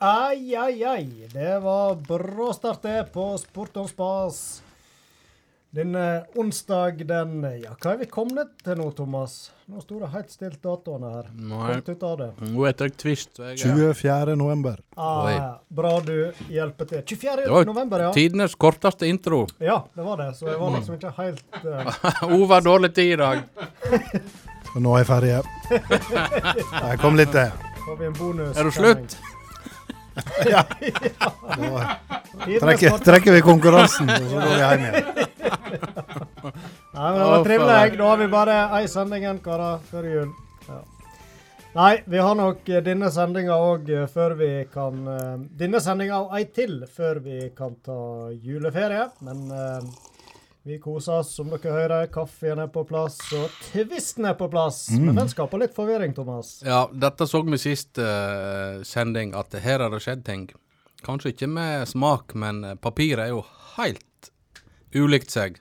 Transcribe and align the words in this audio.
Ai, 0.00 0.54
ai, 0.56 0.84
ai. 0.84 1.28
Det 1.32 1.58
var 1.58 1.94
bra 1.94 2.52
start 2.52 3.12
på 3.12 3.38
Sport 3.38 3.76
om 3.76 3.88
spas. 3.88 4.62
Denne 5.70 6.24
onsdag 6.34 7.02
den 7.04 7.42
Ja, 7.42 7.72
hva 7.82 7.92
er 7.92 7.98
vi 7.98 8.06
kommet 8.06 8.52
til 8.64 8.78
nå, 8.78 8.86
Thomas? 8.94 9.50
Nå 9.66 9.82
sto 9.82 9.98
det 9.98 10.08
helt 10.12 10.30
stilt 10.30 10.60
datoene 10.62 11.10
her. 11.16 11.26
Nei. 11.34 11.80
Ut 11.82 12.04
av 12.06 12.14
det. 12.20 12.28
Nå 12.46 12.62
er 12.70 12.76
det 12.78 12.88
Twist. 12.96 13.34
Så 13.36 13.50
jeg, 13.50 13.58
24. 13.66 14.36
november. 14.38 14.78
Ah, 14.96 15.58
Bra 15.68 15.96
du 16.00 16.30
hjelper 16.46 16.88
til. 16.92 17.02
24. 17.02 17.42
Det 17.42 17.50
var 17.56 17.66
november, 17.66 18.04
ja. 18.06 18.12
Tidenes 18.14 18.54
korteste 18.54 19.10
intro. 19.10 19.48
Ja, 19.58 19.80
det 19.98 20.06
var 20.06 20.22
det. 20.22 20.28
Så 20.38 20.46
jeg 20.46 20.60
var 20.60 20.76
liksom 20.76 20.94
ikke 20.94 21.12
helt 21.18 21.58
eh, 21.64 22.04
Ove 22.38 22.52
har 22.54 22.62
dårlig 22.62 22.92
tid 22.94 23.16
i 23.16 23.18
dag. 23.18 23.42
Og 24.76 24.78
nå 24.86 24.94
er 24.94 25.02
jeg 25.02 25.10
ferdig. 25.10 25.34
Jeg 26.86 27.02
kom 27.02 27.18
litt 27.18 27.34
til. 27.34 27.50
Har 27.82 27.98
vi 27.98 28.06
en 28.06 28.16
bonus? 28.22 28.54
Er 28.54 28.70
du 28.70 28.72
slutt? 28.78 29.18
Da 32.38 32.60
trekker, 32.62 32.98
trekker 33.04 33.34
vi 33.34 33.40
konkurransen, 33.42 34.10
og 34.10 34.28
så 34.30 34.36
går 34.38 34.52
vi 34.52 34.58
hjem 34.60 34.84
igjen. 34.84 35.08
Nei, 36.98 37.08
men 37.10 37.18
det 37.18 37.26
var 37.30 37.44
trivelig. 37.46 37.96
Da 37.98 38.10
har 38.10 38.20
vi 38.20 38.28
bare 38.32 38.58
ei 38.78 38.84
sending 38.90 39.24
igjen, 39.24 39.40
karer, 39.44 39.82
før 39.90 40.06
jul. 40.08 40.30
Ja. 40.68 40.78
Nei, 41.78 41.92
vi 42.10 42.18
har 42.22 42.38
nok 42.38 42.68
eh, 42.72 42.82
denne 42.84 43.10
sendinga 43.14 43.58
òg 43.62 43.90
før 44.10 44.34
vi 44.38 44.50
kan 44.72 45.02
eh, 45.12 45.34
Denne 45.60 45.82
sendinga 45.84 46.22
og 46.24 46.32
ei 46.38 46.46
til 46.54 46.80
før 46.90 47.20
vi 47.26 47.40
kan 47.58 47.76
ta 47.84 47.98
juleferie. 48.32 49.04
Men 49.26 49.44
eh, 49.52 49.80
vi 50.62 50.78
koser 50.82 51.20
oss, 51.22 51.34
som 51.36 51.48
dere 51.52 51.72
hører. 51.72 52.08
Kaffen 52.12 52.60
er 52.60 52.70
på 52.72 52.84
plass, 52.88 53.18
og 53.36 53.48
tvisten 53.70 54.26
er 54.28 54.36
på 54.38 54.50
plass. 54.52 54.88
Men 54.92 55.16
den 55.16 55.30
skaper 55.30 55.62
litt 55.62 55.76
forvirring, 55.76 56.14
Thomas. 56.16 56.58
Ja, 56.66 56.86
dette 56.92 57.28
så 57.30 57.40
vi 57.46 57.60
sist 57.60 58.00
uh, 58.02 58.82
sending, 58.84 59.32
at 59.38 59.54
her 59.64 59.84
har 59.84 59.94
det 59.94 60.02
skjedd 60.04 60.26
ting. 60.26 60.48
Kanskje 61.06 61.32
ikke 61.32 61.48
med 61.48 61.86
smak, 61.88 62.34
men 62.34 62.64
eh, 62.66 62.74
papiret 62.74 63.28
er 63.28 63.30
jo 63.30 63.44
helt 63.76 64.32
ulikt 64.98 65.30
seg. 65.30 65.60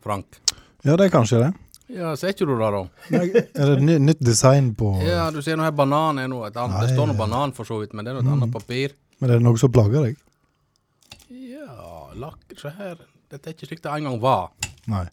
Frank. 0.00 0.40
Ja, 0.80 0.96
det 0.96 1.10
er 1.10 1.12
kanskje 1.12 1.42
det. 1.42 1.50
Ja, 1.92 2.14
ser 2.16 2.32
ikke 2.32 2.46
du 2.48 2.54
det, 2.54 2.70
da? 2.72 2.80
Nei, 3.12 3.26
Er 3.34 3.72
det 3.74 3.84
ny, 3.84 3.98
nytt 4.00 4.20
design 4.22 4.70
på 4.78 4.94
Ja, 5.02 5.26
du 5.34 5.40
ser 5.42 5.58
nå 5.58 5.66
her 5.66 5.74
banan 5.76 6.22
er 6.22 6.30
noe 6.30 6.48
et 6.48 6.56
annet. 6.56 6.86
Det 6.86 6.94
står 6.94 7.10
noe 7.10 7.18
banan 7.18 7.52
for 7.56 7.68
så 7.68 7.80
vidt, 7.82 7.92
men 7.92 8.06
det 8.06 8.14
er 8.14 8.20
noe 8.20 8.24
et 8.24 8.34
annet 8.36 8.54
papir. 8.54 8.94
Men 9.20 9.34
er 9.34 9.40
det 9.40 9.44
noe 9.44 9.60
som 9.60 9.72
plager 9.74 10.08
deg? 10.08 10.20
Ja, 11.50 12.08
lakk, 12.16 12.40
se 12.56 12.72
her. 12.78 12.96
Dette 13.30 13.46
er 13.46 13.54
ikke 13.54 13.68
slik 13.68 13.82
det 13.84 13.90
en 13.94 14.06
gang 14.08 14.18
var. 14.22 14.48
Nei. 14.90 15.06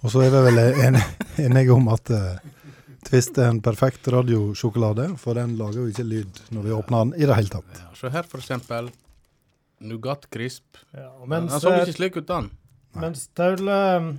Og 0.00 0.12
så 0.12 0.22
er 0.22 0.30
vi 0.32 0.42
vel 0.46 0.60
enige 1.42 1.74
om 1.74 1.88
at 1.90 2.10
uh, 2.14 2.36
Twist 3.08 3.38
er 3.40 3.48
en 3.50 3.58
perfekt 3.64 4.06
radiosjokolade, 4.12 5.08
for 5.18 5.34
den 5.34 5.56
lager 5.58 5.82
jo 5.82 5.90
ikke 5.90 6.06
lyd 6.06 6.40
når 6.54 6.68
vi 6.68 6.74
åpner 6.76 7.08
den 7.08 7.14
i 7.18 7.26
det 7.26 7.36
hele 7.36 7.50
tatt. 7.50 7.80
Ja, 7.80 7.90
se 7.98 8.12
her, 8.14 8.28
for 8.30 8.38
eksempel. 8.42 8.92
Nougat 9.82 10.28
crisp. 10.30 10.78
Ja, 10.94 11.10
mens, 11.26 11.50
den 11.50 11.62
så 11.64 11.72
ikke 11.80 11.96
slik 11.96 12.18
ut, 12.20 12.30
han. 12.30 12.50
mens 13.00 13.24
Taule 13.34 13.78
eh, 13.96 14.10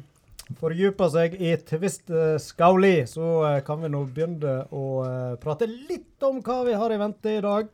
fordyper 0.59 1.11
seg 1.13 1.37
i 1.39 1.53
Tvist 1.69 2.11
eh, 2.11 2.35
Skauli, 2.41 2.95
så 3.07 3.29
uh, 3.45 3.59
kan 3.65 3.79
vi 3.85 3.93
nå 3.93 4.01
begynne 4.09 4.57
å 4.75 4.83
prate 5.39 5.69
litt 5.69 6.27
om 6.27 6.41
hva 6.43 6.59
vi 6.67 6.75
har 6.75 6.91
i 6.91 6.99
vente 6.99 7.37
i 7.37 7.45
dag. 7.45 7.71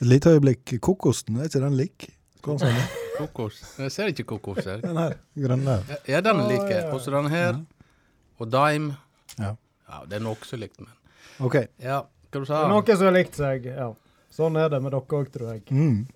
Et 0.00 0.10
lite 0.10 0.34
øyeblikk. 0.34 0.74
Kokosten, 0.82 1.38
er 1.38 1.52
ikke 1.52 1.62
den 1.62 1.78
lik? 1.78 2.08
Hva 2.42 2.56
du? 2.58 2.66
Kokos. 3.20 3.60
Jeg 3.78 3.92
ser 3.94 4.10
ikke 4.10 4.24
kokos 4.34 4.64
her. 4.66 4.80
Den 4.82 4.98
her, 4.98 5.18
grønne. 5.38 5.76
Ja, 6.08 6.22
den 6.24 6.40
like? 6.48 6.78
Og 6.88 6.96
Også 6.96 7.12
den 7.14 7.28
her. 7.30 7.60
Og 8.40 8.48
Dime. 8.50 8.96
Ja. 9.38 9.52
Ja, 9.92 10.00
det 10.08 10.18
er 10.18 10.24
nokså 10.24 10.56
likt, 10.56 10.80
men 10.80 10.88
OK. 11.44 11.58
Ja, 11.82 12.02
hva 12.32 12.40
du 12.40 12.48
sa 12.48 12.62
er 12.64 12.70
noe 12.72 12.96
som 12.96 13.06
har 13.08 13.14
likt 13.14 13.36
seg, 13.36 13.66
ja. 13.68 13.90
Sånn 14.32 14.56
er 14.56 14.70
det 14.72 14.80
med 14.80 14.94
dere 14.94 15.04
òg, 15.04 15.28
tror 15.32 15.50
jeg. 15.52 15.66
Mm. 15.68 16.06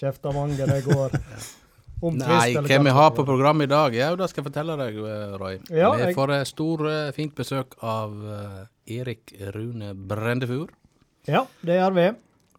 Kjefta 0.00 0.32
mange, 0.34 0.58
det 0.58 0.80
går. 0.88 1.14
Om 2.04 2.18
Nei, 2.18 2.56
hvem 2.66 2.88
vi 2.88 2.92
har 2.92 3.12
på 3.16 3.24
programmet 3.24 3.70
i 3.70 3.70
dag? 3.70 3.94
Ja, 3.96 4.10
det 4.18 4.26
skal 4.28 4.42
jeg 4.42 4.48
fortelle 4.50 4.74
deg, 4.76 4.98
eh, 4.98 5.36
Roy. 5.40 5.54
Ja, 5.72 5.92
vi 5.96 6.10
får 6.16 6.34
et 6.34 6.50
stor, 6.50 6.82
eh, 6.90 7.12
fint 7.16 7.32
besøk 7.38 7.78
av 7.80 8.18
eh, 8.34 8.58
Erik 8.98 9.32
Rune 9.54 9.94
Brendefur. 9.94 10.74
Ja, 11.30 11.46
det 11.64 11.78
gjør 11.78 11.96
vi. 11.96 12.08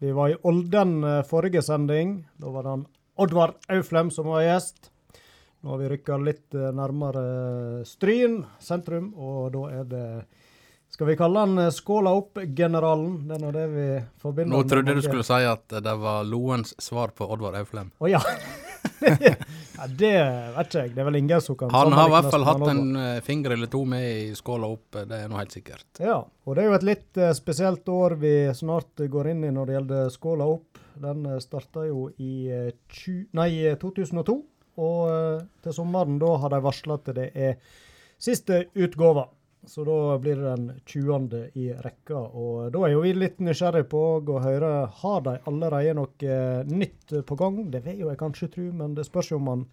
Vi 0.02 0.16
var 0.16 0.32
i 0.32 0.40
Olden 0.48 0.96
eh, 1.04 1.20
forrige 1.28 1.62
sending. 1.62 2.18
Da 2.40 2.50
var 2.50 2.66
det 2.66 2.74
han 2.74 2.86
Oddvar 3.16 3.54
Auflem 3.72 4.10
som 4.12 4.28
var 4.28 4.44
gjest. 4.44 4.90
Nå 5.64 5.72
har 5.72 5.78
vi 5.80 5.88
rykka 5.88 6.18
litt 6.20 6.54
eh, 6.54 6.72
nærmere 6.76 7.84
Stryn 7.88 8.42
sentrum, 8.62 9.12
og 9.16 9.54
da 9.56 9.62
er 9.80 9.88
det 9.90 10.04
Skal 10.92 11.08
vi 11.10 11.16
kalle 11.18 11.42
han 11.42 11.58
eh, 11.58 11.72
Skåla 11.74 12.12
opp-generalen? 12.14 13.24
Det 13.26 13.38
er 13.38 13.42
nå 13.42 13.54
det 13.56 13.66
vi 13.72 13.88
forbinder 14.22 14.52
Nå 14.52 14.62
trodde 14.68 14.94
du 14.94 15.02
skulle 15.02 15.26
si 15.26 15.40
at 15.48 15.78
det 15.82 15.96
var 16.04 16.28
Loens 16.28 16.76
svar 16.78 17.16
på 17.16 17.26
Oddvar 17.26 17.58
Auflem. 17.62 17.90
Å 17.98 18.12
ja. 18.12 18.22
ja. 19.20 19.34
Det 19.92 20.10
vet 20.56 20.74
jeg. 20.78 20.92
Det 20.94 21.02
er 21.02 21.06
vel 21.10 21.18
ingen 21.20 21.40
som 21.44 21.56
kan 21.60 21.70
Han 21.74 21.92
har 21.92 22.08
i 22.08 22.12
hvert 22.14 22.30
fall 22.32 22.46
hatt 22.48 22.62
en 22.72 22.96
eh, 22.96 23.18
finger 23.26 23.52
eller 23.56 23.68
to 23.72 23.82
med 23.88 24.06
i 24.08 24.34
skåla 24.38 24.70
opp, 24.72 24.96
eh, 24.96 25.04
det 25.10 25.18
er 25.24 25.28
nå 25.32 25.36
helt 25.40 25.52
sikkert. 25.52 25.84
Ja, 26.00 26.16
og 26.24 26.56
det 26.56 26.64
er 26.64 26.70
jo 26.70 26.76
et 26.78 26.86
litt 26.88 27.20
eh, 27.20 27.34
spesielt 27.36 27.88
år 27.92 28.16
vi 28.22 28.32
snart 28.56 29.04
går 29.12 29.30
inn 29.34 29.44
i 29.44 29.52
når 29.52 29.68
det 29.68 29.76
gjelder 29.78 30.10
Skåla 30.14 30.48
opp. 30.56 30.80
Den 30.96 31.26
starta 31.44 31.84
jo 31.88 32.06
i 32.24 32.32
eh, 32.48 32.70
tju- 32.88 33.26
nei, 33.36 33.50
eh, 33.68 33.76
2002, 33.82 34.38
og 34.80 35.44
til 35.64 35.72
sommeren 35.76 36.16
da 36.20 36.34
har 36.40 36.52
de 36.56 36.62
varsla 36.64 36.96
at 36.98 37.12
det 37.16 37.30
er 37.36 37.58
siste 38.20 38.64
utgåva. 38.74 39.26
Så 39.66 39.84
da 39.84 40.18
blir 40.18 40.36
det 40.36 40.42
den 40.42 40.80
20. 40.86 41.50
i 41.54 41.72
rekka. 41.72 42.14
Og 42.14 42.70
da 42.72 42.84
er 42.86 42.94
jo 42.94 43.02
vi 43.02 43.12
litt 43.16 43.40
nysgjerrige 43.42 43.88
på 43.90 44.02
å 44.22 44.38
høre 44.44 44.70
har 45.00 45.24
de 45.26 45.34
allerede 45.50 45.96
noe 45.98 46.30
eh, 46.30 46.62
nytt 46.70 47.16
på 47.26 47.38
gang. 47.38 47.58
Det 47.72 47.82
vil 47.82 48.04
jo 48.04 48.10
jeg 48.12 48.20
kanskje 48.20 48.50
tro, 48.52 48.66
men 48.78 48.94
det 48.94 49.08
spørs 49.08 49.32
jo 49.32 49.40
om 49.40 49.50
han 49.50 49.66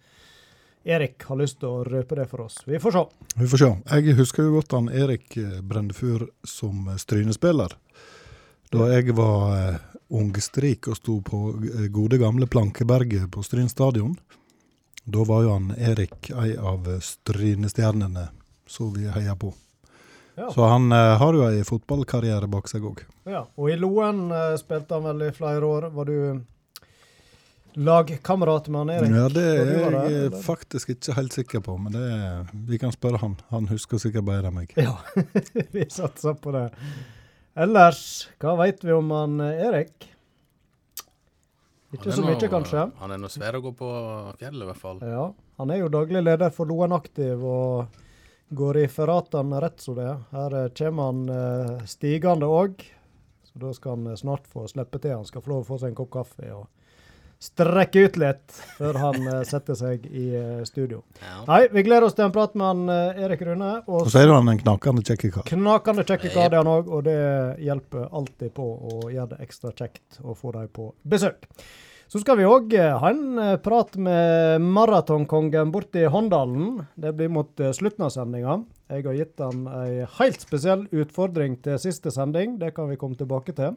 Erik 0.84 1.22
har 1.30 1.38
lyst 1.40 1.62
til 1.62 1.70
å 1.70 1.84
røpe 1.86 2.18
det 2.18 2.26
for 2.28 2.44
oss. 2.44 2.58
Vi 2.66 2.80
får 2.82 2.96
se. 2.96 3.04
Vi 3.38 3.48
får 3.48 3.62
se. 3.62 3.70
Jeg 3.94 4.18
husker 4.18 4.44
jo 4.44 4.58
godt 4.58 4.74
han 4.76 4.90
Erik 4.90 5.38
eh, 5.40 5.60
Brendefur 5.62 6.26
som 6.42 6.90
eh, 6.90 7.00
strynespiller. 7.00 7.78
Da 8.74 8.90
jeg 8.90 9.14
var 9.14 9.78
ungstrik 10.10 10.88
og 10.90 10.98
sto 10.98 11.20
på 11.22 11.44
gode 11.94 12.18
gamle 12.18 12.48
Plankeberget 12.50 13.30
på 13.30 13.44
Stryn 13.46 13.70
stadion. 13.70 14.16
Da 15.06 15.22
var 15.28 15.44
jo 15.46 15.52
han 15.54 15.70
Erik 15.78 16.32
ei 16.34 16.56
av 16.58 16.88
strynestjernene 16.98 18.32
som 18.66 18.90
vi 18.96 19.06
heia 19.06 19.36
på. 19.38 19.52
Ja. 20.34 20.50
Så 20.50 20.66
han 20.66 20.92
eh, 20.92 21.16
har 21.18 21.36
jo 21.36 21.44
ei 21.46 21.62
fotballkarriere 21.66 22.48
bak 22.50 22.66
seg 22.70 22.86
òg. 22.88 23.04
Ja, 23.30 23.44
og 23.54 23.70
i 23.70 23.76
Loen 23.78 24.26
eh, 24.34 24.56
spilte 24.58 24.98
han 24.98 25.06
vel 25.06 25.28
i 25.28 25.34
flere 25.34 25.68
år. 25.68 25.86
Var 25.94 26.10
du 26.10 26.40
lagkamerat 27.86 28.68
med 28.68 28.80
han 28.80 28.92
Erik? 28.96 29.14
Ja, 29.14 29.28
det 29.30 29.44
er 29.44 29.70
jeg 29.70 29.92
der, 29.94 30.38
faktisk 30.42 30.94
ikke 30.94 31.14
helt 31.18 31.36
sikker 31.38 31.62
på, 31.64 31.76
men 31.78 31.94
det, 31.94 32.08
vi 32.70 32.80
kan 32.82 32.94
spørre 32.94 33.22
han. 33.22 33.36
Han 33.54 33.70
husker 33.70 34.02
sikkert 34.02 34.26
bedre 34.26 34.50
enn 34.50 34.58
meg. 34.58 34.74
Ja, 34.78 34.96
vi 35.76 35.86
satser 35.90 36.34
på 36.38 36.54
det. 36.54 36.66
Ellers, 37.54 38.02
hva 38.42 38.56
veit 38.58 38.82
vi 38.82 38.94
om 38.94 39.14
han 39.14 39.38
Erik? 39.52 40.10
Ikke 41.94 42.10
er 42.10 42.16
så 42.16 42.24
mye, 42.26 42.48
kanskje. 42.50 42.88
Han 42.98 43.12
er 43.14 43.20
nå 43.22 43.28
svær 43.30 43.54
å 43.54 43.62
gå 43.62 43.70
på 43.78 43.88
fjellet, 44.40 44.64
i 44.64 44.66
hvert 44.66 44.80
fall. 44.82 44.98
Ja, 45.06 45.28
Han 45.62 45.70
er 45.70 45.84
jo 45.84 45.90
daglig 45.94 46.24
leder 46.24 46.50
for 46.50 46.66
Loen 46.66 46.94
Aktiv 46.96 47.38
og 47.38 48.00
går 48.54 48.78
i 48.84 48.86
ferratene 48.88 49.60
rett 49.62 49.80
som 49.82 49.96
det. 49.98 50.06
er. 50.10 50.22
Her 50.34 50.54
eh, 50.64 50.70
kommer 50.78 51.10
han 51.10 51.24
eh, 51.28 51.84
stigende 51.90 52.46
òg, 52.46 52.84
så 53.50 53.60
da 53.66 53.74
skal 53.76 53.96
han 53.98 54.06
eh, 54.12 54.16
snart 54.20 54.46
få 54.50 54.66
slippe 54.70 54.98
til. 55.02 55.16
Han 55.18 55.28
skal 55.28 55.44
få 55.44 55.52
lov 55.54 55.64
å 55.64 55.68
få 55.74 55.78
seg 55.82 55.92
en 55.92 55.98
kopp 55.98 56.10
kaffe 56.16 56.48
og 56.54 56.66
strekke 57.44 58.04
ut 58.06 58.14
litt 58.16 58.54
før 58.78 58.96
han 59.02 59.26
eh, 59.28 59.40
setter 59.44 59.76
seg 59.76 60.06
i 60.08 60.26
studio. 60.64 61.02
Ja. 61.20 61.42
Nei, 61.50 61.60
vi 61.74 61.82
gleder 61.84 62.06
oss 62.08 62.16
til 62.16 62.24
en 62.28 62.32
prat 62.32 62.54
med 62.56 62.66
han 62.70 63.24
Erik 63.26 63.42
Rune. 63.44 63.72
Og 63.84 64.06
Og 64.06 64.12
så 64.14 64.22
er 64.22 64.32
han 64.32 64.48
en 64.48 64.60
knakende 64.62 65.04
kjekk 65.04 65.26
kar. 65.34 65.48
knakende 65.50 66.06
kjekk 66.08 66.28
kar 66.30 66.48
det 66.54 66.60
er 66.60 66.62
han 66.62 66.72
òg, 66.72 66.88
og 66.88 67.04
det 67.08 67.18
hjelper 67.66 68.06
alltid 68.10 68.54
på 68.56 68.64
å 68.64 69.00
gjøre 69.12 69.34
det 69.34 69.42
ekstra 69.48 69.74
kjekt 69.76 70.22
å 70.22 70.36
få 70.38 70.54
dem 70.56 70.70
på 70.72 70.92
besøk. 71.04 71.50
Så 72.14 72.20
skal 72.22 72.36
vi 72.38 72.44
òg 72.46 72.70
ha 72.78 73.08
en 73.10 73.38
eh, 73.42 73.56
prat 73.58 73.96
med 73.98 74.62
maratonkongen 74.62 75.72
borte 75.74 76.04
i 76.04 76.06
Håndalen. 76.06 76.84
Det 76.94 77.10
blir 77.18 77.32
mot 77.34 77.58
eh, 77.58 77.72
slutten 77.74 78.04
av 78.06 78.12
sendinga. 78.14 78.60
Jeg 78.86 79.02
har 79.08 79.16
gitt 79.18 79.42
han 79.42 79.64
ei 79.80 80.04
helt 80.20 80.44
spesiell 80.44 80.84
utfordring 80.94 81.56
til 81.64 81.80
siste 81.82 82.12
sending. 82.14 82.54
Det 82.60 82.70
kan 82.76 82.86
vi 82.86 83.00
komme 83.00 83.18
tilbake 83.18 83.56
til. 83.58 83.74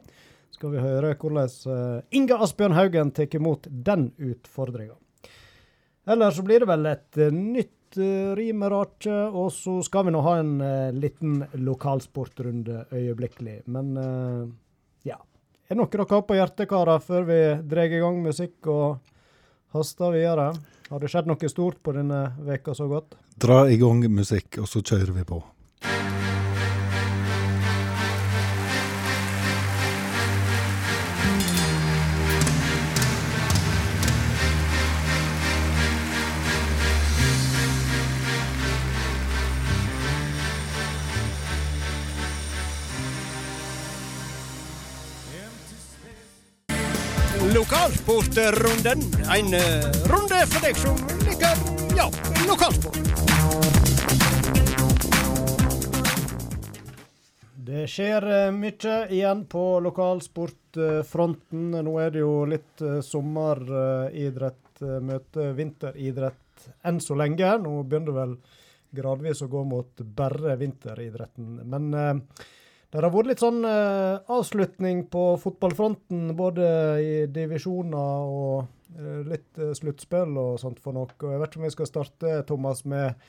Skal 0.54 0.70
vi 0.70 0.84
høre 0.84 1.16
hvordan 1.18 1.50
eh, 1.50 2.06
Inge 2.14 2.38
Asbjørn 2.46 2.78
Haugen 2.78 3.10
tar 3.16 3.34
imot 3.40 3.66
den 3.66 4.12
utfordringa. 4.14 4.94
Ellers 6.06 6.38
så 6.38 6.46
blir 6.46 6.62
det 6.62 6.70
vel 6.70 6.92
et 6.92 7.18
eh, 7.18 7.34
nytt 7.34 7.98
rimerake, 8.38 9.18
og 9.34 9.50
så 9.50 9.80
skal 9.82 10.06
vi 10.06 10.14
nå 10.14 10.22
ha 10.22 10.38
en 10.38 10.54
eh, 10.62 10.94
liten 10.94 11.42
lokalsportrunde 11.58 12.84
øyeblikkelig. 12.94 13.64
Men 13.66 13.94
eh. 13.98 14.48
Er 15.68 15.76
det 15.76 15.82
noe 15.82 15.90
dere 15.92 16.04
har 16.08 16.22
på 16.24 16.36
hjertet, 16.38 16.64
karer, 16.64 17.00
før 17.04 17.26
vi 17.28 17.38
drar 17.68 17.92
i 17.92 17.98
gang 18.00 18.22
musikk 18.24 18.70
og 18.72 19.10
haster 19.76 20.14
videre? 20.14 20.46
Har 20.88 21.02
det 21.02 21.10
skjedd 21.12 21.28
noe 21.28 21.50
stort 21.52 21.82
på 21.84 21.92
denne 21.92 22.22
veka 22.46 22.72
så 22.72 22.86
godt? 22.88 23.18
Dra 23.36 23.66
i 23.68 23.76
gang 23.76 24.00
musikk, 24.08 24.62
og 24.62 24.70
så 24.70 24.80
kjører 24.80 25.12
vi 25.18 25.26
på. 25.28 25.42
Lokalsportrunden. 48.08 49.00
En 49.36 49.54
eh, 49.54 49.84
runde 50.08 50.38
for 50.48 50.64
deg 50.64 50.76
som 50.80 50.96
liker 51.26 51.58
ja, 51.96 52.06
lokalsport. 52.48 52.96
Det 57.68 57.84
skjer 57.92 58.28
eh, 58.32 58.48
mye 58.56 58.94
igjen 59.12 59.44
på 59.52 59.64
lokalsportfronten. 59.84 61.76
Nå 61.84 61.96
er 62.00 62.16
det 62.16 62.24
jo 62.24 62.32
litt 62.48 62.80
eh, 62.80 63.02
sommeridrett 63.04 64.80
møte 65.04 65.52
vinteridrett 65.58 66.70
enn 66.88 67.04
så 67.04 67.18
lenge. 67.18 67.58
Nå 67.60 67.82
begynner 67.82 68.08
det 68.08 68.20
vel 68.22 68.36
gradvis 69.02 69.44
å 69.44 69.52
gå 69.52 69.66
mot 69.68 70.00
bare 70.00 70.56
vinteridretten. 70.56 71.60
Men 71.68 71.92
eh, 71.92 72.14
det 72.88 73.02
har 73.04 73.12
vært 73.12 73.32
litt 73.32 73.42
sånn 73.42 73.60
eh, 73.68 74.20
avslutning 74.32 75.04
på 75.12 75.24
fotballfronten, 75.42 76.30
både 76.36 76.68
i 77.04 77.10
divisjoner 77.32 78.30
og 78.32 78.96
eh, 78.96 79.18
litt 79.28 79.60
eh, 79.60 79.74
sluttspill 79.76 80.38
og 80.40 80.56
sånt 80.62 80.80
for 80.80 80.96
noe. 80.96 81.12
Og 81.20 81.34
jeg 81.34 81.42
vet 81.42 81.52
ikke 81.52 81.60
om 81.60 81.68
vi 81.68 81.74
skal 81.74 81.90
starte, 81.90 82.38
Thomas, 82.48 82.86
med 82.88 83.20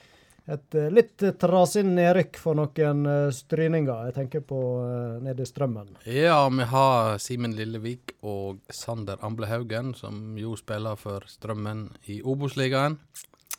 et 0.49 0.77
eh, 0.79 0.87
litt 0.93 1.25
trasig 1.41 1.83
nedrykk 1.85 2.39
for 2.41 2.57
noen 2.57 3.03
eh, 3.09 3.25
stryninger. 3.35 4.07
Jeg 4.09 4.15
tenker 4.15 4.45
på 4.47 4.61
eh, 4.85 5.19
nede 5.27 5.45
i 5.45 5.49
Strømmen. 5.49 5.91
Ja, 6.07 6.39
vi 6.49 6.69
har 6.71 7.19
Simen 7.21 7.53
Lillevik 7.57 8.15
og 8.23 8.63
Sander 8.73 9.19
Amble 9.25 9.49
Haugen, 9.51 9.93
som 9.97 10.37
jo 10.39 10.55
spiller 10.59 10.97
for 10.99 11.27
Strømmen 11.29 11.89
i 12.09 12.21
Obos-ligaen. 12.23 12.95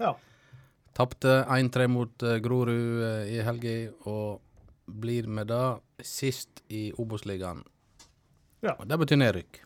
Ja. 0.00 0.16
Tapte 0.96 1.42
1-3 1.44 1.86
mot 1.92 2.24
eh, 2.26 2.40
Grorud 2.42 3.04
eh, 3.04 3.34
i 3.36 3.42
helga, 3.46 3.76
og 4.10 4.40
blir 4.90 5.28
med 5.30 5.46
det 5.52 5.64
sist 6.06 6.62
i 6.68 6.90
Obos-ligaen. 6.98 7.62
Ja. 8.60 8.76
Og 8.78 8.88
Det 8.88 8.98
betyr 9.00 9.20
nedrykk. 9.20 9.60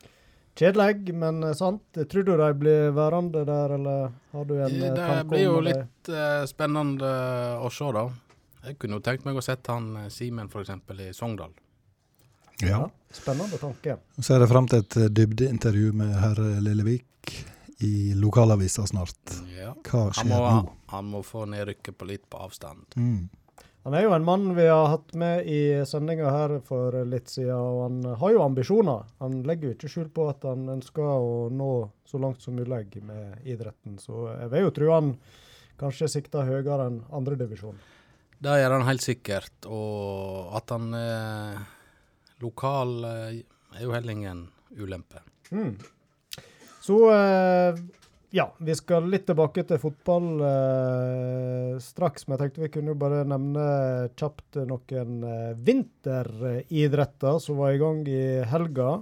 Kjedelig, 0.55 1.11
men 1.13 1.43
sant. 1.55 1.83
Tror 2.09 2.23
du 2.23 2.37
de 2.39 2.53
blir 2.55 2.93
værende 2.95 3.43
der, 3.47 3.73
eller 3.75 4.13
har 4.31 4.45
du 4.45 4.53
en 4.55 4.71
eh, 4.71 4.79
Det 4.79 4.93
tanke 4.95 5.27
blir 5.33 5.43
jo 5.43 5.57
litt 5.65 6.11
uh, 6.11 6.45
spennende 6.47 7.09
å 7.59 7.71
se, 7.73 7.89
da. 7.91 8.05
Jeg 8.65 8.79
kunne 8.79 8.97
jo 8.97 9.03
tenkt 9.03 9.27
meg 9.27 9.35
å 9.35 9.43
sette 9.43 9.75
han 9.75 10.05
eh, 10.05 10.11
Simen 10.13 10.47
f.eks. 10.47 10.71
i 10.95 11.09
Sogndal. 11.13 11.51
Ja. 12.63 12.85
Spennende 13.11 13.59
tanke. 13.59 13.97
Så 14.15 14.37
er 14.37 14.45
det 14.45 14.47
fram 14.47 14.69
til 14.71 14.85
et 14.85 14.95
dybdeintervju 15.11 15.91
med 15.99 16.15
herr 16.21 16.39
Lillevik 16.63 17.35
i 17.83 18.13
lokalavisa 18.15 18.87
snart. 18.87 19.35
Ja. 19.51 19.73
Hva 19.83 20.05
Han 20.05 20.15
skjer 20.15 20.31
må, 20.31 20.39
nå? 20.39 20.75
han 20.93 21.09
må 21.11 21.23
få 21.27 21.43
nedrykket 21.51 21.97
på 21.99 22.07
litt 22.07 22.29
på 22.31 22.39
avstand. 22.47 22.95
Mm. 22.95 23.27
Han 23.85 23.93
er 23.93 24.07
jo 24.07 24.13
en 24.15 24.23
mann 24.25 24.47
vi 24.57 24.63
har 24.65 24.87
hatt 24.89 25.11
med 25.13 25.45
i 25.45 25.59
sendinga 25.85 26.31
her 26.33 26.55
for 26.65 26.95
litt 27.05 27.29
siden, 27.29 27.53
og 27.53 27.81
han 27.83 28.15
har 28.17 28.31
jo 28.33 28.41
ambisjoner. 28.41 29.03
Han 29.21 29.43
legger 29.45 29.69
jo 29.69 29.73
ikke 29.75 29.89
skjul 29.93 30.07
på 30.15 30.25
at 30.31 30.47
han 30.49 30.63
ønsker 30.73 31.05
å 31.05 31.51
nå 31.53 31.67
så 32.09 32.17
langt 32.17 32.41
som 32.41 32.57
mulig 32.57 33.03
med 33.05 33.45
idretten. 33.45 33.99
Så 34.01 34.23
jeg 34.31 34.49
vil 34.55 34.65
jo 34.65 34.71
tro 34.73 34.89
han 34.89 35.11
kanskje 35.77 36.09
sikter 36.15 36.49
høyere 36.49 36.87
enn 36.89 36.97
andredivisjon. 37.13 37.77
Det 38.41 38.55
gjør 38.57 38.73
han 38.73 38.87
helt 38.89 39.05
sikkert. 39.05 39.69
Og 39.69 40.57
at 40.57 40.73
han 40.73 40.89
er 40.97 41.61
lokal, 42.41 42.97
eh, 43.05 43.37
er 43.77 43.85
jo 43.85 43.93
heller 43.93 44.17
ingen 44.17 44.47
ulempe. 44.81 45.21
Mm. 45.53 45.75
Så 46.81 46.99
eh, 47.13 47.85
ja, 48.35 48.49
vi 48.57 48.75
skal 48.75 49.05
litt 49.07 49.23
tilbake 49.29 49.63
til 49.63 49.79
fotball 49.79 50.41
eh, 50.43 51.75
straks. 51.79 52.25
Men 52.27 52.35
jeg 52.35 52.41
tenkte 52.41 52.63
vi 52.65 52.71
kunne 52.73 52.91
jo 52.91 52.99
bare 52.99 53.21
nevne 53.27 53.67
kjapt 54.19 54.59
noen 54.67 55.21
eh, 55.23 55.53
vinteridretter 55.69 57.39
som 57.43 57.61
var 57.61 57.75
i 57.75 57.79
gang 57.79 58.01
i 58.11 58.25
helga. 58.51 58.97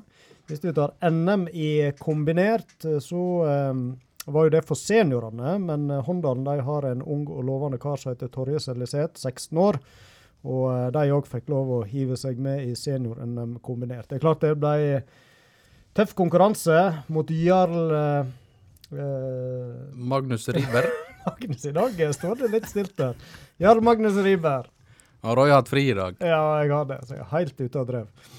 Hvis 0.50 0.62
vi 0.62 0.74
tar 0.78 0.94
NM 1.10 1.48
i 1.50 1.72
kombinert, 1.98 2.76
eh, 2.86 3.00
så 3.02 3.24
eh, 3.50 3.82
var 4.30 4.48
jo 4.48 4.54
det 4.54 4.62
for 4.70 4.78
seniorene. 4.78 5.56
Men 5.66 5.90
eh, 5.90 6.04
Håndalen 6.06 6.62
har 6.70 6.90
en 6.92 7.02
ung 7.02 7.26
og 7.26 7.42
lovende 7.50 7.82
kar 7.82 7.98
som 7.98 8.14
heter 8.14 8.30
Torje 8.34 8.62
Seliseth, 8.62 9.18
16 9.18 9.64
år. 9.66 9.82
Og 10.46 10.70
eh, 10.76 10.88
de 10.94 11.08
òg 11.18 11.32
fikk 11.32 11.50
lov 11.50 11.74
å 11.80 11.82
hive 11.90 12.20
seg 12.22 12.38
med 12.38 12.68
i 12.68 12.78
senior-NM 12.78 13.58
kombinert. 13.66 14.12
Det 14.12 14.22
er 14.22 14.26
klart 14.28 14.46
det 14.46 14.54
ble 14.62 15.02
tøff 15.98 16.14
konkurranse 16.18 16.80
mot 17.14 17.30
Jarl 17.34 18.30
eh, 19.00 19.74
Magnus 19.94 20.48
Riiber. 20.50 20.88
Magnus. 21.26 21.66
I 21.66 21.74
dag 21.76 22.00
står 22.16 22.40
det 22.44 22.52
litt 22.54 22.70
stilt 22.70 22.96
der. 23.00 23.18
Jarl 23.62 23.84
Magnus 23.86 24.18
Riiber. 24.24 24.70
Har 25.24 25.40
Roy 25.40 25.54
hatt 25.54 25.70
fri 25.72 25.86
i 25.90 25.96
dag? 25.96 26.18
Ja, 26.20 26.42
jeg 26.62 26.74
har 26.74 26.88
det. 26.90 27.02
Så 27.08 27.16
jeg 27.16 27.24
er 27.24 27.30
helt 27.32 27.62
ute 27.62 27.80
av 27.80 27.88
drev. 27.88 28.32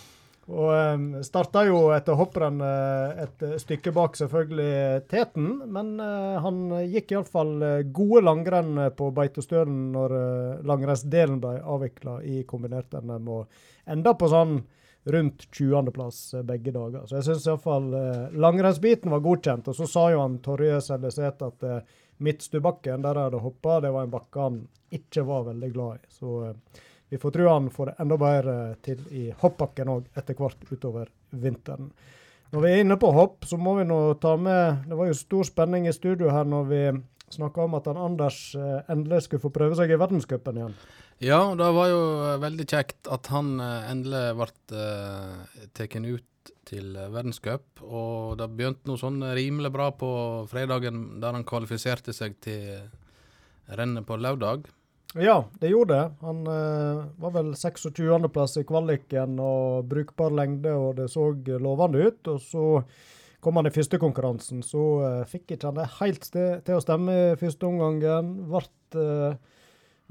Og 0.45 0.69
um, 0.69 1.05
starta 1.25 1.62
jo 1.65 1.79
etter 1.97 2.19
hopprenn 2.21 2.59
eh, 2.61 3.23
et 3.25 3.45
stykke 3.62 3.95
bak 3.97 4.19
selvfølgelig 4.21 5.06
Teten, 5.09 5.47
men 5.73 5.95
uh, 5.97 6.37
han 6.45 6.59
gikk 6.93 7.15
iallfall 7.15 7.55
gode 7.97 8.21
langrenn 8.27 8.83
på 8.93 9.09
Beitostølen 9.17 9.87
når 9.95 10.12
uh, 10.12 10.59
langrennsdelen 10.69 11.41
ble 11.41 11.55
avvikla 11.65 12.19
i 12.29 12.43
kombinert 12.45 12.93
NM, 12.93 13.31
og 13.33 13.89
enda 13.89 14.12
på 14.21 14.29
sånn 14.29 14.59
rundt 15.05 15.49
20.-plass 15.53 16.35
begge 16.45 16.73
dager. 16.73 17.06
Så 17.06 17.19
jeg 17.19 17.27
syns 17.29 17.47
iallfall 17.49 17.93
eh, 17.99 18.39
langrennsbiten 18.41 19.12
var 19.12 19.21
godkjent. 19.25 19.69
Og 19.69 19.77
så 19.77 19.89
sa 19.89 20.06
jo 20.12 20.23
han 20.23 20.39
Torje 20.45 20.81
Seljeseth 20.85 21.45
at 21.45 21.69
eh, 21.69 22.01
Midtstubakken, 22.25 23.03
der 23.03 23.19
jeg 23.19 23.29
hadde 23.29 23.43
hoppa, 23.43 23.79
det 23.85 23.93
var 23.93 24.06
en 24.06 24.12
bakke 24.15 24.41
han 24.41 24.59
ikke 24.95 25.27
var 25.27 25.49
veldig 25.51 25.71
glad 25.75 26.01
i. 26.01 26.12
Så 26.15 26.35
eh, 26.49 26.83
vi 27.12 27.21
får 27.21 27.37
tro 27.37 27.49
han 27.51 27.71
får 27.71 27.91
det 27.91 27.97
enda 28.01 28.19
bedre 28.19 28.59
til 28.83 29.03
i 29.12 29.29
hoppbakken 29.43 29.93
òg 29.93 30.06
etter 30.17 30.39
hvert 30.39 30.71
utover 30.71 31.11
vinteren. 31.31 31.93
Når 32.55 32.62
vi 32.62 32.71
er 32.71 32.85
inne 32.85 32.97
på 33.00 33.11
hopp, 33.11 33.45
så 33.50 33.59
må 33.59 33.75
vi 33.81 33.85
nå 33.89 33.99
ta 34.23 34.37
med 34.39 34.85
Det 34.87 34.95
var 34.95 35.09
jo 35.09 35.17
stor 35.19 35.47
spenning 35.49 35.89
i 35.91 35.93
studio 35.93 36.31
her 36.31 36.47
når 36.47 36.69
vi 36.71 36.83
snakka 37.32 37.65
om 37.65 37.79
at 37.79 37.88
han 37.91 38.00
Anders 38.00 38.38
eh, 38.59 38.85
endelig 38.93 39.25
skulle 39.26 39.44
få 39.44 39.53
prøve 39.55 39.79
seg 39.79 39.93
i 39.93 39.99
verdenscupen 40.00 40.61
igjen. 40.61 40.76
Ja, 41.23 41.41
det 41.56 41.71
var 41.76 41.91
jo 41.91 42.05
eh, 42.26 42.37
veldig 42.43 42.69
kjekt 42.69 43.11
at 43.12 43.31
han 43.32 43.56
eh, 43.62 43.91
endelig 43.93 44.25
ble 44.38 44.50
tatt 45.75 45.99
ut 46.04 46.54
til 46.69 46.97
verdenscup. 47.12 47.83
Og 47.85 48.37
det 48.40 48.50
begynte 48.52 48.88
noe 48.90 49.00
sånn 49.00 49.23
rimelig 49.37 49.73
bra 49.73 49.90
på 49.97 50.11
fredagen, 50.50 51.21
der 51.23 51.37
han 51.37 51.47
kvalifiserte 51.49 52.12
seg 52.16 52.37
til 52.45 52.88
rennet 53.69 54.07
på 54.09 54.19
lørdag. 54.21 54.69
Ja, 55.14 55.45
det 55.61 55.71
gjorde 55.71 55.95
det. 55.95 56.07
Han 56.26 56.47
eh, 56.50 57.04
var 57.23 57.35
vel 57.37 57.52
26.-plass 57.54 58.59
i 58.59 58.64
kvaliken 58.66 59.38
og 59.38 59.87
brukbar 59.87 60.35
lengde, 60.35 60.73
og 60.75 60.97
det 60.99 61.07
så 61.12 61.28
lovende 61.62 62.09
ut. 62.09 62.33
Og 62.33 62.40
så 62.43 62.64
kom 63.45 63.61
han 63.61 63.69
i 63.69 63.75
første 63.75 64.01
konkurransen, 64.01 64.65
så 64.67 64.85
uh, 65.05 65.27
fikk 65.29 65.55
ikke 65.55 65.71
han 65.71 65.81
det 65.81 65.91
helt 66.01 66.27
til 66.33 66.75
å 66.75 66.83
stemme 66.83 67.19
i 67.35 67.37
første 67.41 67.69
omgangen. 67.69 68.33
Ble 68.49 68.65
uh, 68.97 69.37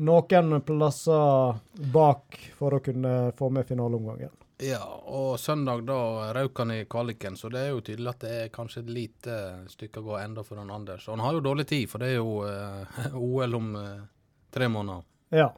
noen 0.04 0.62
plasser 0.66 1.60
bak 1.94 2.40
for 2.58 2.78
å 2.78 2.82
kunne 2.84 3.34
få 3.38 3.50
med 3.54 3.68
finaleomgangen. 3.70 4.34
Ja, 4.64 4.84
og 5.06 5.40
søndag 5.40 5.82
da 5.88 6.32
røk 6.34 6.60
han 6.62 6.72
i 6.72 6.86
kvaliken, 6.86 7.36
så 7.36 7.50
det 7.52 7.64
er 7.66 7.72
jo 7.74 7.82
tydelig 7.84 8.12
at 8.14 8.22
det 8.24 8.34
er 8.44 8.52
kanskje 8.54 8.84
et 8.84 8.92
lite 8.96 9.38
stykke 9.72 10.00
å 10.00 10.06
gå 10.06 10.20
enda 10.22 10.44
for 10.46 10.62
han 10.62 10.72
Anders. 10.72 11.08
Og 11.08 11.18
han 11.18 11.26
har 11.26 11.38
jo 11.38 11.44
dårlig 11.44 11.66
tid, 11.68 11.90
for 11.92 12.04
det 12.04 12.14
er 12.14 12.20
jo 12.22 12.38
uh, 12.48 13.18
OL 13.18 13.58
om 13.58 13.74
eh, 13.80 14.06
tre 14.54 14.70
måneder. 14.72 15.04
Ja. 15.34 15.50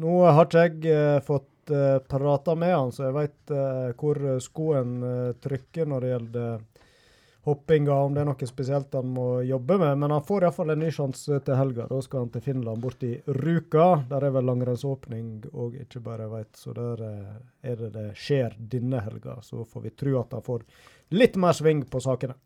Nå 0.00 0.18
har 0.26 0.48
ikke 0.48 0.66
jeg 0.66 0.92
eh, 0.92 1.22
fått 1.24 1.46
prata 2.10 2.56
med 2.58 2.72
han, 2.74 2.88
så 2.90 3.04
jeg 3.06 3.14
veit 3.14 3.52
hvor 4.00 4.18
skoen 4.42 4.94
eh, 5.06 5.34
trykker 5.38 5.86
når 5.86 6.02
det 6.02 6.08
gjelder 6.10 6.62
hoppinga, 7.46 7.92
om 7.92 8.14
det 8.14 8.22
er 8.22 8.28
noe 8.28 8.48
spesielt 8.48 8.94
han 8.96 9.12
må 9.14 9.26
jobbe 9.48 9.78
med. 9.80 9.98
Men 10.02 10.14
han 10.14 10.24
får 10.26 10.44
iallfall 10.44 10.74
en 10.74 10.82
ny 10.84 10.90
sjanse 10.94 11.40
til 11.46 11.56
helga. 11.56 11.86
Da 11.90 12.00
skal 12.04 12.24
han 12.24 12.32
til 12.34 12.44
Finland, 12.44 12.82
bort 12.82 13.04
i 13.06 13.14
Ruka. 13.40 13.86
Der 14.10 14.26
er 14.26 14.34
vel 14.34 14.48
langrennsåpning 14.50 15.32
og 15.52 15.78
ikke 15.80 16.02
bare 16.04 16.26
jeg 16.26 16.34
veit. 16.34 16.60
Så 16.60 16.74
der 16.76 17.04
eh, 17.06 17.40
er 17.72 17.80
det 17.80 17.92
det 17.96 18.06
skjer 18.20 18.58
denne 18.74 19.00
helga. 19.06 19.38
Så 19.46 19.64
får 19.64 19.86
vi 19.86 19.96
tro 20.02 20.18
at 20.20 20.36
han 20.36 20.44
får 20.46 20.66
litt 21.16 21.40
mer 21.40 21.56
sving 21.56 21.86
på 21.88 22.02
sakene. 22.04 22.36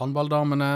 Håndballdamene 0.00 0.72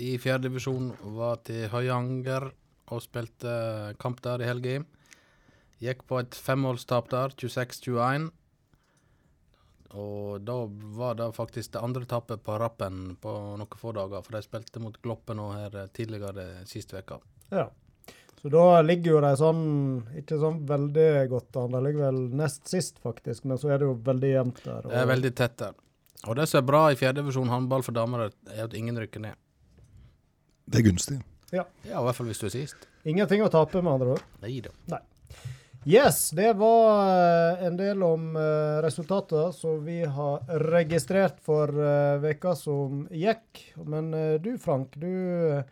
i 0.00 0.16
fjerdedivisjon 0.18 0.94
var 1.18 1.42
til 1.46 1.68
Høyanger 1.70 2.48
og 2.90 3.04
spilte 3.04 3.52
kamp 4.00 4.22
der 4.24 4.42
i 4.42 4.48
helga. 4.48 4.80
Gikk 5.80 6.02
på 6.08 6.18
et 6.20 6.36
femmålstap 6.36 7.08
der, 7.12 7.32
26-21. 7.40 8.30
Og 9.98 10.40
da 10.46 10.54
var 10.94 11.16
det 11.18 11.32
faktisk 11.34 11.72
det 11.74 11.82
andre 11.82 12.06
tapet 12.06 12.42
på 12.46 12.58
rappen 12.62 13.16
på 13.20 13.32
noen 13.58 13.78
få 13.80 13.92
dager, 13.96 14.22
for 14.22 14.36
de 14.36 14.42
spilte 14.44 14.82
mot 14.82 14.94
Gloppen 15.02 15.40
nå 15.40 15.48
her 15.56 15.78
tidligere 15.96 16.64
sist 16.70 16.94
uke. 16.94 17.18
Ja. 17.50 17.66
Så 18.40 18.48
da 18.48 18.80
ligger 18.80 19.16
jo 19.16 19.20
de 19.20 19.30
sånn 19.36 19.64
ikke 20.16 20.38
sånn 20.40 20.62
veldig 20.68 21.08
godt 21.32 21.58
an. 21.60 21.74
De 21.74 21.82
ligger 21.84 22.06
vel 22.06 22.20
nest 22.40 22.70
sist, 22.70 23.02
faktisk, 23.02 23.44
men 23.50 23.60
så 23.60 23.74
er 23.74 23.82
det 23.82 23.90
jo 23.90 23.98
veldig 24.06 24.30
jevnt 24.30 24.62
der. 24.64 24.86
Det 24.86 25.02
er 25.02 25.10
veldig 25.10 25.32
tett 25.36 25.58
der. 25.60 25.74
Og 26.28 26.36
det 26.38 26.46
som 26.48 26.60
er 26.60 26.68
bra 26.68 26.86
i 26.92 26.96
fjerdedivisjon 27.00 27.52
håndball 27.52 27.84
for 27.84 27.96
damer, 27.96 28.30
er 28.48 28.64
at 28.64 28.76
ingen 28.76 28.96
rykker 29.00 29.24
ned. 29.26 29.36
Det 30.70 30.80
er 30.80 30.86
gunstig. 30.86 31.18
Ja, 31.50 31.66
ja, 31.82 31.98
i 31.98 32.04
hvert 32.06 32.16
fall 32.16 32.30
hvis 32.30 32.40
du 32.40 32.46
er 32.46 32.54
sist. 32.54 32.88
Ingenting 33.08 33.42
å 33.42 33.50
tape, 33.52 33.82
med 33.82 33.92
andre 33.92 34.14
ord. 34.14 34.26
Nei 34.44 34.60
da. 34.64 35.00
Yes, 35.88 36.30
det 36.36 36.52
var 36.60 37.06
eh, 37.08 37.62
en 37.66 37.76
del 37.78 38.02
om 38.04 38.34
uh, 38.36 38.82
resultatene 38.84 39.52
som 39.56 39.78
vi 39.84 40.02
har 40.04 40.42
registrert 40.68 41.38
for 41.40 41.72
uh, 41.72 42.18
veka 42.20 42.52
som 42.58 43.06
gikk. 43.08 43.62
Men 43.88 44.12
uh, 44.12 44.36
du 44.36 44.58
Frank, 44.60 44.92
du 45.00 45.08
eh, 45.56 45.64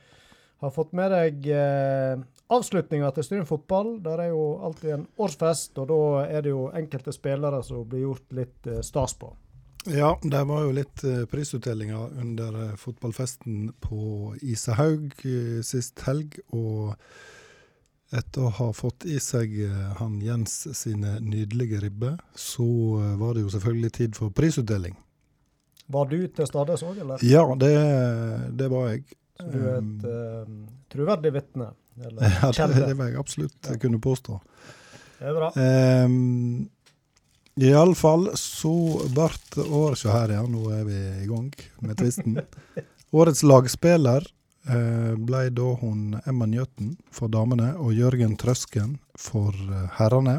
har 0.64 0.72
fått 0.72 0.96
med 0.96 1.12
deg 1.12 1.50
uh, 1.52 2.24
avslutninga 2.48 3.10
til 3.14 3.26
Stryn 3.26 3.46
fotball. 3.46 3.98
Der 4.04 4.24
er 4.24 4.32
jo 4.32 4.44
alltid 4.64 4.94
en 4.94 5.06
årsfest, 5.20 5.76
og 5.78 5.90
da 5.92 6.00
er 6.26 6.44
det 6.46 6.54
jo 6.54 6.70
enkelte 6.72 7.12
spillere 7.14 7.60
som 7.66 7.84
blir 7.88 8.06
gjort 8.06 8.32
litt 8.36 8.66
eh, 8.66 8.80
stas 8.86 9.14
på. 9.20 9.34
Ja, 9.88 10.16
det 10.22 10.40
var 10.48 10.64
jo 10.66 10.74
litt 10.74 11.02
prisutdelinger 11.30 12.16
under 12.20 12.56
eh, 12.64 12.76
fotballfesten 12.80 13.74
på 13.84 14.34
Isahaug 14.42 15.14
sist 15.64 16.02
helg. 16.08 16.40
Og 16.48 16.96
etter 18.14 18.46
å 18.46 18.52
ha 18.56 18.68
fått 18.72 19.04
i 19.08 19.18
seg 19.20 19.52
eh, 19.66 19.90
han 19.98 20.16
Jens 20.24 20.62
sine 20.76 21.18
nydelige 21.20 21.80
ribber, 21.82 22.16
så 22.34 22.64
eh, 23.02 23.14
var 23.20 23.36
det 23.36 23.44
jo 23.44 23.52
selvfølgelig 23.52 23.92
tid 23.98 24.16
for 24.16 24.32
prisutdeling. 24.34 24.96
Var 25.88 26.08
du 26.08 26.18
til 26.36 26.48
stede 26.48 26.76
òg, 26.76 27.02
eller? 27.04 27.24
Ja, 27.24 27.44
det, 27.60 27.74
det 28.60 28.70
var 28.72 28.90
jeg. 28.92 29.04
Så 29.38 29.46
du 29.52 29.60
er 29.60 29.78
et 29.78 30.08
eh, 30.08 30.56
troverdig 30.92 31.34
vitne? 31.36 31.70
Eller 31.98 32.34
Ja, 32.42 32.66
det, 32.70 32.82
det 32.86 32.96
var 32.98 33.10
jeg 33.10 33.20
absolutt 33.20 33.70
kunne 33.82 34.00
påstå. 34.00 34.40
Det 35.18 35.28
er 35.28 35.34
bra. 35.34 35.52
Um, 36.06 36.68
Iallfall 37.58 38.28
så 38.38 38.72
ble 39.10 39.64
året 39.66 39.98
Se 39.98 40.12
her, 40.12 40.30
ja, 40.36 40.44
nå 40.46 40.68
er 40.76 40.84
vi 40.86 40.98
i 41.24 41.26
gang 41.26 41.48
med 41.82 41.98
tvisten. 41.98 42.38
Årets 43.18 43.42
lagspiller 43.42 44.26
ble 44.68 45.48
da 45.54 45.72
hun 45.80 46.18
Emma 46.28 46.46
Njøten 46.46 46.96
for 47.14 47.32
damene 47.32 47.72
og 47.80 47.94
Jørgen 47.96 48.36
Trøsken 48.36 48.98
for 49.18 49.56
eh, 49.56 49.88
herrene. 49.98 50.38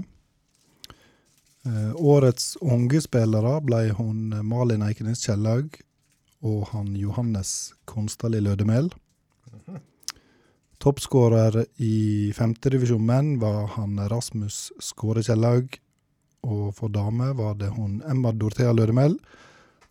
Eh, 1.66 1.92
årets 1.96 2.56
unge 2.62 3.02
spillere 3.04 3.58
ble 3.66 3.90
hun 3.98 4.34
Malin 4.46 4.86
Eikenes 4.86 5.26
Kjellaug 5.26 5.82
og 6.46 6.70
han 6.72 6.94
Johannes 6.96 7.74
Konstali 7.90 8.40
Lødemel. 8.40 8.90
Toppskårer 10.80 11.66
i 11.84 12.32
femtedivisjon 12.36 13.04
menn 13.04 13.34
var 13.42 13.74
han 13.76 14.00
Rasmus 14.12 14.70
Skåre 14.80 15.26
Kjellaug. 15.26 15.76
Og 16.48 16.70
for 16.78 16.88
damer 16.88 17.34
var 17.36 17.58
det 17.60 17.74
hun 17.76 18.00
Emma 18.08 18.32
Dorthea 18.32 18.72
Lødemel. 18.72 19.18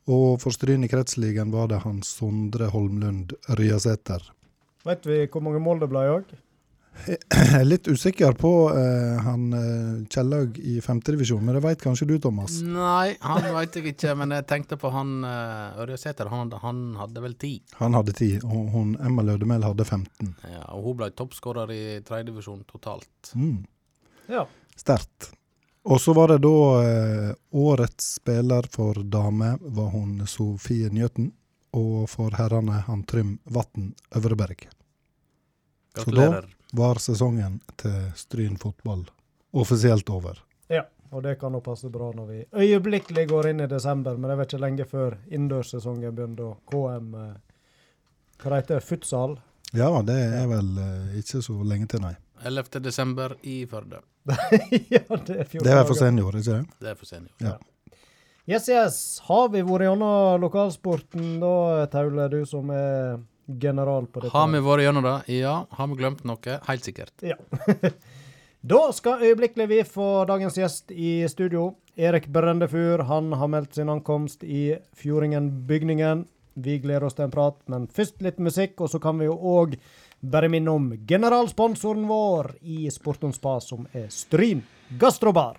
Og 0.09 0.41
for 0.41 0.55
Stryn 0.55 0.87
i 0.87 0.91
kretsligaen 0.91 1.53
var 1.53 1.69
det 1.69 1.83
han 1.85 2.01
Sondre 2.07 2.71
Holmlund 2.73 3.35
Ryasæter. 3.59 4.25
Vet 4.89 5.09
vi 5.09 5.25
hvor 5.29 5.45
mange 5.45 5.61
mål 5.61 5.83
det 5.83 5.91
ble 5.93 6.05
òg? 6.17 6.37
Jeg 7.07 7.55
er 7.55 7.67
litt 7.67 7.87
usikker 7.87 8.35
på 8.39 8.51
eh, 8.73 9.19
han 9.23 9.45
eh, 9.55 10.01
Kjellaug 10.11 10.57
i 10.59 10.79
femtedivisjon, 10.83 11.45
men 11.47 11.55
det 11.55 11.63
veit 11.63 11.83
kanskje 11.85 12.09
du, 12.11 12.17
Thomas? 12.23 12.59
Nei, 12.65 13.15
han 13.23 13.47
veit 13.55 13.79
jeg 13.79 13.93
ikke, 13.93 14.17
men 14.19 14.35
jeg 14.35 14.47
tenkte 14.51 14.79
på 14.81 14.91
han 14.93 15.13
uh, 15.23 15.79
Ørjesæter. 15.85 16.31
Han, 16.33 16.51
han 16.65 16.83
hadde 16.99 17.23
vel 17.23 17.37
ti. 17.39 17.53
Han 17.79 17.95
hadde 17.95 18.17
ti, 18.19 18.33
og 18.43 18.73
hun 18.75 18.97
Emma 19.05 19.25
Lødemel 19.29 19.67
hadde 19.69 19.87
15. 19.87 20.35
Ja, 20.51 20.65
og 20.75 20.89
hun 20.89 20.99
ble 21.03 21.13
toppskårer 21.15 21.75
i 21.75 21.83
tredjedivisjon 22.09 22.65
totalt. 22.69 23.35
Mm. 23.39 23.61
Ja. 24.33 24.49
Sterkt. 24.79 25.33
Og 25.89 26.01
så 26.01 26.13
var 26.13 26.29
det 26.29 26.43
da 26.45 26.57
eh, 26.85 27.31
årets 27.57 28.15
spiller 28.19 28.67
for 28.71 28.99
dame 29.09 29.55
var 29.61 29.89
hun 29.95 30.27
Sofie 30.29 30.91
Njøten. 30.93 31.31
Og 31.77 32.09
for 32.11 32.33
herrene 32.37 32.83
han 32.87 33.05
Trym 33.09 33.39
Vatn 33.45 33.93
Øvreberg. 34.17 34.67
Så 35.97 36.13
da 36.13 36.43
var 36.77 37.01
sesongen 37.01 37.61
til 37.81 38.13
Stryn 38.17 38.57
fotball 38.61 39.07
offisielt 39.53 40.11
over. 40.11 40.45
ja. 40.69 40.85
Og 41.11 41.23
det 41.23 41.39
kan 41.41 41.55
jo 41.57 41.61
passe 41.65 41.89
bra 41.89 42.11
når 42.13 42.27
vi 42.27 42.39
øyeblikkelig 42.53 43.29
går 43.31 43.47
inn 43.49 43.61
i 43.65 43.67
desember, 43.67 44.17
men 44.17 44.29
det 44.29 44.35
er 44.35 44.45
ikke 44.45 44.59
lenge 44.61 44.85
før 44.85 45.15
innendørssesongen 45.31 46.15
begynner. 46.15 46.51
og 46.51 46.59
KM 46.69 47.15
eh, 47.15 47.31
Hva 48.43 48.51
det 48.51 48.59
heter 48.59 48.85
Futsal? 48.85 49.39
Ja, 49.73 49.89
det 50.05 50.19
er 50.19 50.45
vel 50.51 50.69
eh, 50.83 51.17
ikke 51.23 51.41
så 51.45 51.57
lenge 51.65 51.89
til, 51.89 52.05
nei. 52.05 52.13
11. 52.47 52.81
desember 52.85 53.35
i 53.43 53.65
Førde. 53.67 54.03
ja, 54.95 55.01
det 55.09 55.39
er 55.41 55.45
14 55.45 55.65
Det 55.65 55.73
er 55.73 55.85
for 55.89 55.99
senior, 55.99 56.37
ikke 56.37 56.59
det? 56.59 56.79
Det 56.81 56.93
er 56.93 56.99
for 56.99 57.09
senior. 57.09 57.35
Ja. 57.43 57.57
Yes, 58.49 58.69
yes. 58.73 58.95
Har 59.29 59.51
vi 59.53 59.61
vært 59.61 59.85
gjennom 59.85 60.41
lokalsporten 60.41 61.35
da, 61.43 61.89
Taule, 61.93 62.31
du 62.33 62.39
som 62.49 62.71
er 62.73 63.19
general 63.49 64.07
på 64.09 64.23
dette? 64.23 64.33
Har 64.33 64.49
vi 64.49 64.63
vært 64.65 64.87
gjennom 64.87 65.05
det? 65.05 65.17
Ja. 65.37 65.59
Har 65.77 65.91
vi 65.91 65.99
glemt 66.01 66.25
noe? 66.29 66.55
Helt 66.69 66.89
sikkert. 66.89 67.13
Ja. 67.21 67.37
da 68.73 68.81
skal 68.97 69.21
øyeblikkelig 69.25 69.69
vi 69.69 69.83
få 69.85 70.09
dagens 70.31 70.57
gjest 70.57 70.97
i 70.97 71.13
studio. 71.29 71.75
Erik 71.99 72.31
Brendefur 72.33 73.05
han 73.09 73.33
har 73.37 73.53
meldt 73.53 73.77
sin 73.77 73.93
ankomst 73.93 74.45
i 74.45 74.79
Fjordingen-bygningen. 74.97 76.25
Vi 76.59 76.79
gleder 76.81 77.05
oss 77.05 77.19
til 77.19 77.27
en 77.27 77.35
prat, 77.35 77.61
men 77.69 77.85
først 77.93 78.23
litt 78.25 78.41
musikk. 78.41 78.81
Og 78.81 78.89
så 78.95 79.01
kan 79.03 79.21
vi 79.21 79.29
jo 79.29 79.37
òg 79.37 79.77
bare 80.21 80.49
minne 80.49 80.71
om 80.71 80.91
generalsponsoren 81.07 82.07
vår 82.09 82.55
i 82.63 82.91
Sport 82.91 83.25
om 83.25 83.33
spa, 83.33 83.59
som 83.61 83.87
er 83.93 84.09
Stryn 84.11 84.63
Gastrobar. 84.99 85.57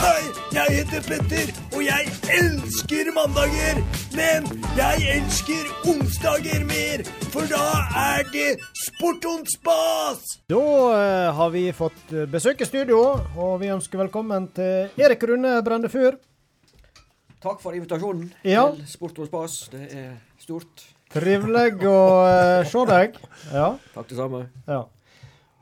Hei, 0.00 0.22
jeg 0.56 0.74
heter 0.80 1.04
Petter, 1.06 1.50
og 1.76 1.82
jeg 1.84 2.06
elsker 2.34 3.10
mandager. 3.14 3.80
Men 4.16 4.46
jeg 4.78 5.04
elsker 5.18 5.68
onsdager 5.92 6.64
mer, 6.66 7.04
for 7.30 7.46
da 7.50 7.60
er 8.00 8.24
det 8.32 8.48
sport 8.86 9.28
und 9.30 9.50
spas. 9.52 10.24
Da 10.50 10.62
eh, 10.96 11.28
har 11.36 11.52
vi 11.54 11.66
fått 11.76 12.10
eh, 12.16 12.26
besøk 12.32 12.64
i 12.64 12.68
studio, 12.68 12.98
og 13.36 13.60
vi 13.62 13.70
ønsker 13.70 14.00
velkommen 14.02 14.48
til 14.56 14.90
Erik 14.98 15.22
Rune 15.30 15.60
Brendefur. 15.66 16.18
Takk 17.40 17.60
for 17.62 17.72
invitasjonen 17.76 18.32
Ja. 18.44 18.66
til 18.74 18.88
Sport 18.90 19.18
og 19.22 19.30
Spas. 19.30 19.60
Det 19.72 19.86
er 19.96 20.16
stort. 20.42 20.88
Trivelig 21.10 21.82
å 21.90 21.98
uh, 22.22 22.64
se 22.70 22.86
deg. 22.90 23.20
Ja. 23.52 23.68
Takk 23.94 24.10
det 24.12 24.18
samme. 24.18 24.44
Ja. 24.70 24.84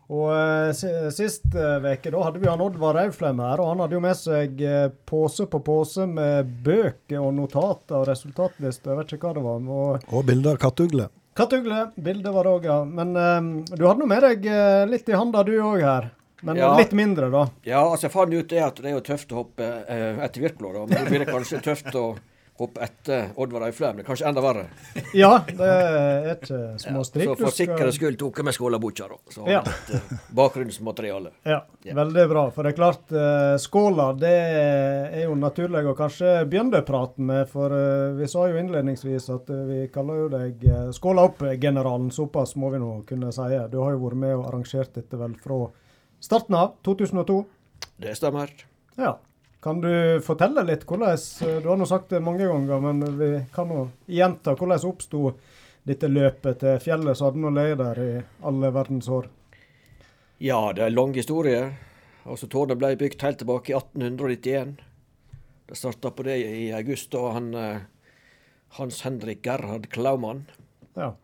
Og 0.08 0.30
uh, 0.32 0.72
Sist 1.12 1.48
uke 1.52 2.12
da 2.12 2.24
hadde 2.24 2.40
vi 2.40 2.48
han 2.48 2.62
Oddvar 2.64 2.96
Rauflem 2.96 3.40
her, 3.44 3.60
og 3.60 3.70
han 3.72 3.82
hadde 3.84 3.96
jo 3.96 4.02
med 4.04 4.16
seg 4.16 4.60
eh, 4.64 4.88
pose 5.08 5.44
på 5.50 5.60
pose 5.64 6.06
med 6.08 6.48
bøker 6.64 7.20
og 7.20 7.34
notater 7.36 8.00
og 8.00 8.06
resultatlister. 8.08 8.92
Jeg 8.94 9.00
vet 9.02 9.16
ikke 9.16 9.28
hva 9.28 9.36
det 9.36 9.44
var. 9.44 9.64
Og 9.78 10.14
Og 10.20 10.28
bilder 10.28 10.56
av 10.56 10.62
kattugle. 10.62 11.08
Kattugle, 11.38 11.92
Bilder 11.94 12.32
var 12.34 12.48
det 12.48 12.52
òg, 12.56 12.64
ja. 12.66 12.78
Men 12.84 13.12
eh, 13.14 13.76
du 13.76 13.84
hadde 13.86 14.00
nå 14.02 14.08
med 14.10 14.24
deg 14.26 14.46
eh, 14.50 14.84
litt 14.90 15.08
i 15.08 15.14
handa 15.14 15.44
du 15.46 15.52
òg 15.60 15.84
her. 15.84 16.08
Men 16.42 16.56
Ja. 16.58 16.72
litt 16.78 16.92
mindre, 16.94 17.28
da. 17.30 17.44
Ja, 17.66 17.82
altså 17.82 18.06
jeg 18.06 18.14
fant 18.14 18.34
ut 18.34 18.50
det 18.50 18.60
at 18.62 18.76
det 18.78 18.90
er 18.90 18.96
jo 18.96 19.04
tøft 19.06 19.32
å 19.34 19.40
hoppe 19.42 19.68
eh, 19.90 20.18
etter 20.24 20.42
Wirkola, 20.42 20.72
da. 20.80 20.84
Men 20.90 21.06
det 21.06 21.14
blir 21.14 21.30
kanskje 21.30 21.60
tøft 21.62 21.94
å 21.98 22.04
hoppe 22.58 22.80
etter 22.82 23.28
Oddvar 23.38 23.68
Øyflem. 23.68 23.96
Det 23.96 24.04
er 24.04 24.08
kanskje 24.08 24.26
enda 24.28 24.42
verre. 24.44 24.64
Ja, 25.14 25.38
det 25.46 25.68
er 25.68 26.28
ikke 26.34 26.58
Ja, 26.58 26.76
små 26.82 27.04
strik. 27.06 27.28
så 27.28 27.36
for 27.38 27.54
sikkerhets 27.54 27.98
skyld 27.98 28.18
tok 28.20 28.36
jeg 28.40 28.44
med 28.48 28.54
skålabukka, 28.56 29.08
da. 29.08 29.18
Så 29.30 29.46
Ja. 29.48 29.60
et, 29.62 29.94
eh, 29.94 30.18
bakgrunnsmateriale. 30.34 31.30
Ja, 31.46 31.60
Ja. 31.84 31.94
veldig 31.94 32.28
bra. 32.28 32.50
For 32.50 32.62
det 32.62 32.72
er 32.74 32.76
klart, 32.80 33.12
eh, 33.12 33.56
skåla 33.62 34.08
det 34.18 34.32
er 34.34 35.22
jo 35.24 35.34
naturlig 35.34 35.84
å 35.86 35.94
kanskje 35.96 36.44
begynne 36.50 36.82
praten 36.84 37.26
med. 37.26 37.48
For 37.48 37.70
eh, 37.72 38.14
vi 38.18 38.26
sa 38.26 38.46
jo 38.48 38.56
innledningsvis 38.60 39.28
at 39.34 39.50
eh, 39.50 39.64
vi 39.68 39.88
kaller 39.88 40.24
jo 40.24 40.28
deg 40.28 40.64
eh, 40.64 40.90
Skåla 40.92 41.28
opp-generalen. 41.28 42.10
Såpass 42.10 42.56
må 42.56 42.70
vi 42.72 42.78
nå 42.82 43.04
kunne 43.06 43.30
si. 43.32 43.48
Du 43.70 43.78
har 43.82 43.92
jo 43.92 44.02
vært 44.08 44.16
med 44.16 44.34
og 44.36 44.46
arrangert 44.50 44.92
dette 44.94 45.16
vel 45.18 45.34
fra 45.38 45.68
starten 46.20 46.54
av, 46.58 46.74
2002. 46.84 47.44
Det 48.00 48.16
stemmer. 48.18 48.50
Ja. 48.98 49.16
Kan 49.60 49.80
du 49.82 49.90
fortelle 50.22 50.62
litt 50.62 50.84
hvordan 50.86 51.16
eh, 51.16 51.56
Du 51.62 51.68
har 51.70 51.78
nå 51.80 51.86
sagt 51.88 52.12
det 52.14 52.22
mange 52.22 52.46
ganger, 52.46 52.82
men 52.82 53.02
vi 53.18 53.30
kan 53.54 53.70
nå 53.70 53.88
gjenta. 54.06 54.54
Hvordan 54.54 54.86
oppsto 54.86 55.32
dette 55.88 56.10
løpet 56.10 56.60
til 56.62 56.80
fjellet 56.84 57.18
som 57.18 57.30
hadde 57.30 57.42
nå 57.42 57.52
ligget 57.56 57.80
der 57.82 58.00
i 58.04 58.10
alle 58.46 58.70
verdens 58.74 59.08
år? 59.10 59.28
Ja, 60.38 60.60
det 60.72 60.84
er 60.84 60.92
en 60.92 60.98
lang 60.98 61.14
historie. 61.16 61.62
Altså, 62.28 62.46
Tårnet 62.46 62.78
ble 62.78 62.92
bygd 63.00 63.24
helt 63.24 63.40
tilbake 63.40 63.72
i 63.72 63.76
1891. 63.78 64.76
Det 65.68 65.76
starta 65.76 66.12
på 66.14 66.24
det 66.28 66.36
i 66.44 66.68
august, 66.76 67.10
da 67.12 67.32
han 67.34 67.48
eh, 67.56 67.86
Hans 68.78 69.02
Henrik 69.04 69.42
Gerhard 69.44 69.88
Klaumann 69.92 70.46
Ja. 70.96 71.14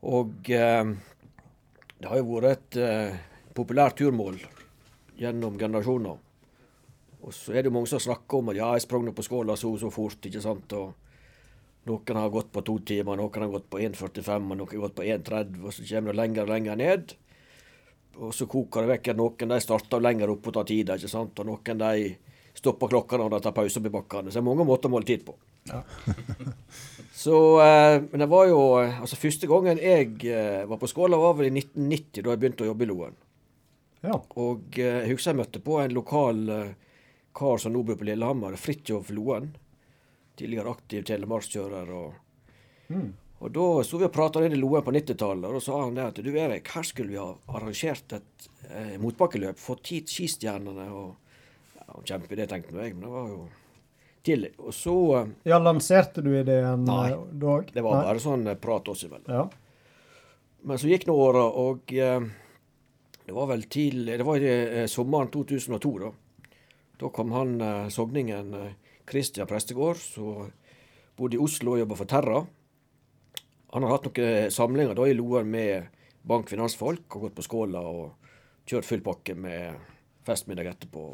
Og 0.00 0.50
eh, 0.50 0.90
det 2.00 2.08
har 2.08 2.20
jo 2.20 2.26
vært 2.32 2.50
et 2.50 2.80
eh, 2.80 3.16
populært 3.56 3.98
turmål 4.00 4.40
gjennom 5.20 5.58
generasjoner. 5.60 6.16
Og 7.20 7.34
så 7.36 7.52
er 7.52 7.62
det 7.62 7.70
jo 7.70 7.76
mange 7.76 7.90
som 7.90 8.00
snakker 8.00 8.40
om 8.40 8.50
at 8.52 8.58
ja, 8.58 8.70
jeg 8.74 8.86
sprang 8.86 9.08
på 9.12 9.24
skåla 9.24 9.56
så 9.58 9.72
og 9.74 9.80
så 9.82 9.90
fort, 9.92 10.24
ikke 10.24 10.42
sant. 10.44 10.72
Og 10.76 11.90
noen 11.90 12.20
har 12.20 12.32
gått 12.32 12.52
på 12.52 12.62
to 12.64 12.78
timer, 12.86 13.18
noen 13.20 13.44
har 13.44 13.52
gått 13.52 13.68
på 13.72 13.80
1,45, 13.82 14.48
og 14.52 14.56
noen 14.60 14.72
har 14.72 14.86
gått 14.86 14.96
på 14.96 15.06
1,30, 15.06 15.60
og 15.64 15.74
så 15.74 15.84
kommer 15.90 16.12
det 16.12 16.20
lenger 16.22 16.46
og 16.46 16.54
lenger 16.54 16.80
ned. 16.80 17.14
Og 18.20 18.34
så 18.36 18.48
koker 18.50 18.84
det 18.84 18.96
vekk. 18.96 19.12
at 19.12 19.20
Noen 19.20 19.54
de 19.54 19.60
starter 19.62 20.02
lenger 20.02 20.32
opp 20.32 20.48
og 20.50 20.56
tar 20.56 20.66
tida, 20.68 20.96
ikke 20.98 21.12
sant. 21.12 21.38
Og 21.40 21.48
noen 21.48 21.84
de 21.84 22.10
stopper 22.56 22.90
klokka 22.92 23.20
når 23.20 23.36
de 23.36 23.40
tar 23.46 23.56
pause 23.56 23.80
oppi 23.80 23.92
bakkene. 23.92 24.30
Så 24.30 24.40
det 24.40 24.42
er 24.42 24.48
mange 24.48 24.66
måter 24.68 24.90
å 24.90 24.96
måle 24.96 25.08
tid 25.08 25.24
på. 25.24 25.36
Så, 27.20 27.36
eh, 27.60 28.00
men 28.10 28.22
det 28.22 28.28
var 28.32 28.46
jo 28.48 28.60
eh, 28.80 28.94
Altså, 29.02 29.18
første 29.20 29.48
gangen 29.50 29.76
jeg 29.82 30.14
eh, 30.24 30.62
var 30.68 30.78
på 30.80 30.88
Skåla, 30.88 31.18
var 31.20 31.34
vel 31.36 31.50
i 31.50 31.52
1990, 31.52 32.22
da 32.24 32.32
jeg 32.32 32.40
begynte 32.40 32.64
å 32.64 32.70
jobbe 32.70 32.86
i 32.86 32.88
Loen. 32.88 33.18
Ja. 34.00 34.16
Og 34.40 34.78
jeg 34.80 35.10
husker 35.10 35.34
jeg 35.34 35.40
møtte 35.42 35.60
på 35.60 35.76
en 35.82 35.92
lokal 35.92 36.38
kar 37.36 37.58
som 37.62 37.72
nå 37.74 37.82
bor 37.86 37.96
på 38.00 38.06
Lillehammer, 38.08 38.56
Fridtjof 38.58 39.10
Loen. 39.14 39.52
Tidligere 40.36 40.70
aktiv 40.74 41.04
telemarkskjører. 41.08 41.90
Og, 41.94 42.14
Mm. 42.90 43.12
og 43.40 43.52
da 43.54 43.64
sto 43.86 43.98
vi 44.00 44.04
og 44.08 44.12
prata 44.12 44.40
inn 44.44 44.52
i 44.56 44.58
Loen 44.58 44.82
på 44.82 44.90
90-tallet, 44.92 45.44
og 45.46 45.54
da 45.54 45.60
sa 45.62 45.76
han 45.84 45.94
det 45.94 46.02
at 46.08 46.16
du 46.24 46.30
Erik, 46.34 46.66
her 46.74 46.82
skulle 46.82 47.12
vi 47.12 47.20
ha 47.20 47.28
arrangert 47.54 48.12
et 48.16 48.48
eh, 48.68 48.96
motbakkeløp, 48.98 49.56
fått 49.62 49.86
hit 49.92 50.08
skistjernene 50.10 50.88
og 50.90 51.14
ja, 51.76 52.00
Kjempeidé, 52.04 52.48
tenkte 52.50 52.74
jeg, 52.82 52.94
men 52.96 53.06
det 53.06 53.12
var 53.14 53.28
jo 53.30 53.48
tidlig. 54.26 54.50
Og 54.58 54.74
så 54.74 54.96
eh, 55.20 55.30
ja, 55.52 55.58
lanserte 55.62 56.20
du 56.26 56.32
ideen 56.34 56.82
Nei. 56.84 57.12
eh, 57.12 57.22
da 57.32 57.46
òg? 57.60 57.70
Det 57.72 57.82
var 57.86 58.02
bare 58.10 58.18
sånn 58.26 58.46
eh, 58.50 58.58
prat 58.58 58.88
oss 58.90 59.04
imellom. 59.06 59.30
Ja. 59.30 59.46
Men 60.66 60.76
så 60.82 60.90
gikk 60.90 61.06
nå 61.08 61.14
åra, 61.16 61.46
og 61.62 61.94
eh, 61.94 62.26
det 63.24 63.32
var 63.36 63.46
vel 63.52 63.62
tidlig 63.70 64.18
Det 64.18 64.26
var 64.26 64.42
i 64.42 64.50
eh, 64.82 64.86
sommeren 64.90 65.30
2002, 65.32 65.94
da. 66.02 66.10
Da 67.00 67.08
kom 67.08 67.32
han 67.32 67.60
eh, 67.60 67.88
sogningen 67.88 68.52
Kristian 68.52 68.74
Christian 69.10 69.46
Prestegård, 69.46 69.96
som 69.96 70.50
bodde 71.16 71.38
i 71.38 71.40
Oslo 71.40 71.74
og 71.74 71.80
jobba 71.80 71.96
for 71.98 72.08
Terra. 72.08 72.42
Han 73.72 73.86
har 73.86 73.94
hatt 73.94 74.06
noen 74.06 74.52
samlinger 74.52 74.94
da 74.98 75.06
i 75.08 75.16
Loen 75.16 75.48
med 75.50 75.88
bankfinansfolk, 76.28 77.08
og 77.16 77.26
gått 77.26 77.36
på 77.38 77.46
Skåla 77.46 77.82
og 77.82 78.30
kjørt 78.68 78.86
full 78.86 79.02
pakke 79.02 79.34
med 79.34 79.80
festmiddag 80.26 80.72
etterpå. 80.74 81.04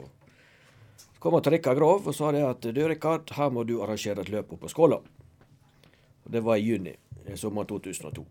Så 0.97 1.23
kom 1.23 1.39
han 1.39 1.45
til 1.47 1.57
Rikard 1.57 1.79
Grov 1.79 2.09
og 2.11 2.17
sa 2.17 2.33
det 2.35 2.45
at 2.45 2.67
du 2.67 2.83
Rikard, 2.85 3.31
her 3.37 3.53
må 3.53 3.65
du 3.65 3.79
arrangere 3.85 4.25
et 4.25 4.33
løp 4.33 4.53
oppe 4.53 4.67
på 4.67 4.73
Skåla. 4.75 5.01
Og 5.01 6.33
Det 6.33 6.43
var 6.43 6.59
i 6.59 6.67
juni, 6.67 6.97
sommeren 7.35 7.69
2002. 7.71 8.27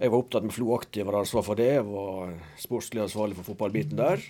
Jeg 0.00 0.10
var 0.10 0.22
opptatt 0.22 0.46
med 0.46 0.54
Flo 0.56 0.72
Aktiv, 0.76 1.04
var 1.04 1.20
ansvar 1.20 1.44
for 1.44 1.58
det. 1.60 1.72
Jeg 1.74 1.84
var 1.84 2.36
sportslig 2.56 3.02
ansvarlig 3.04 3.36
for 3.36 3.52
fotballbiten 3.52 3.98
der. 3.98 4.22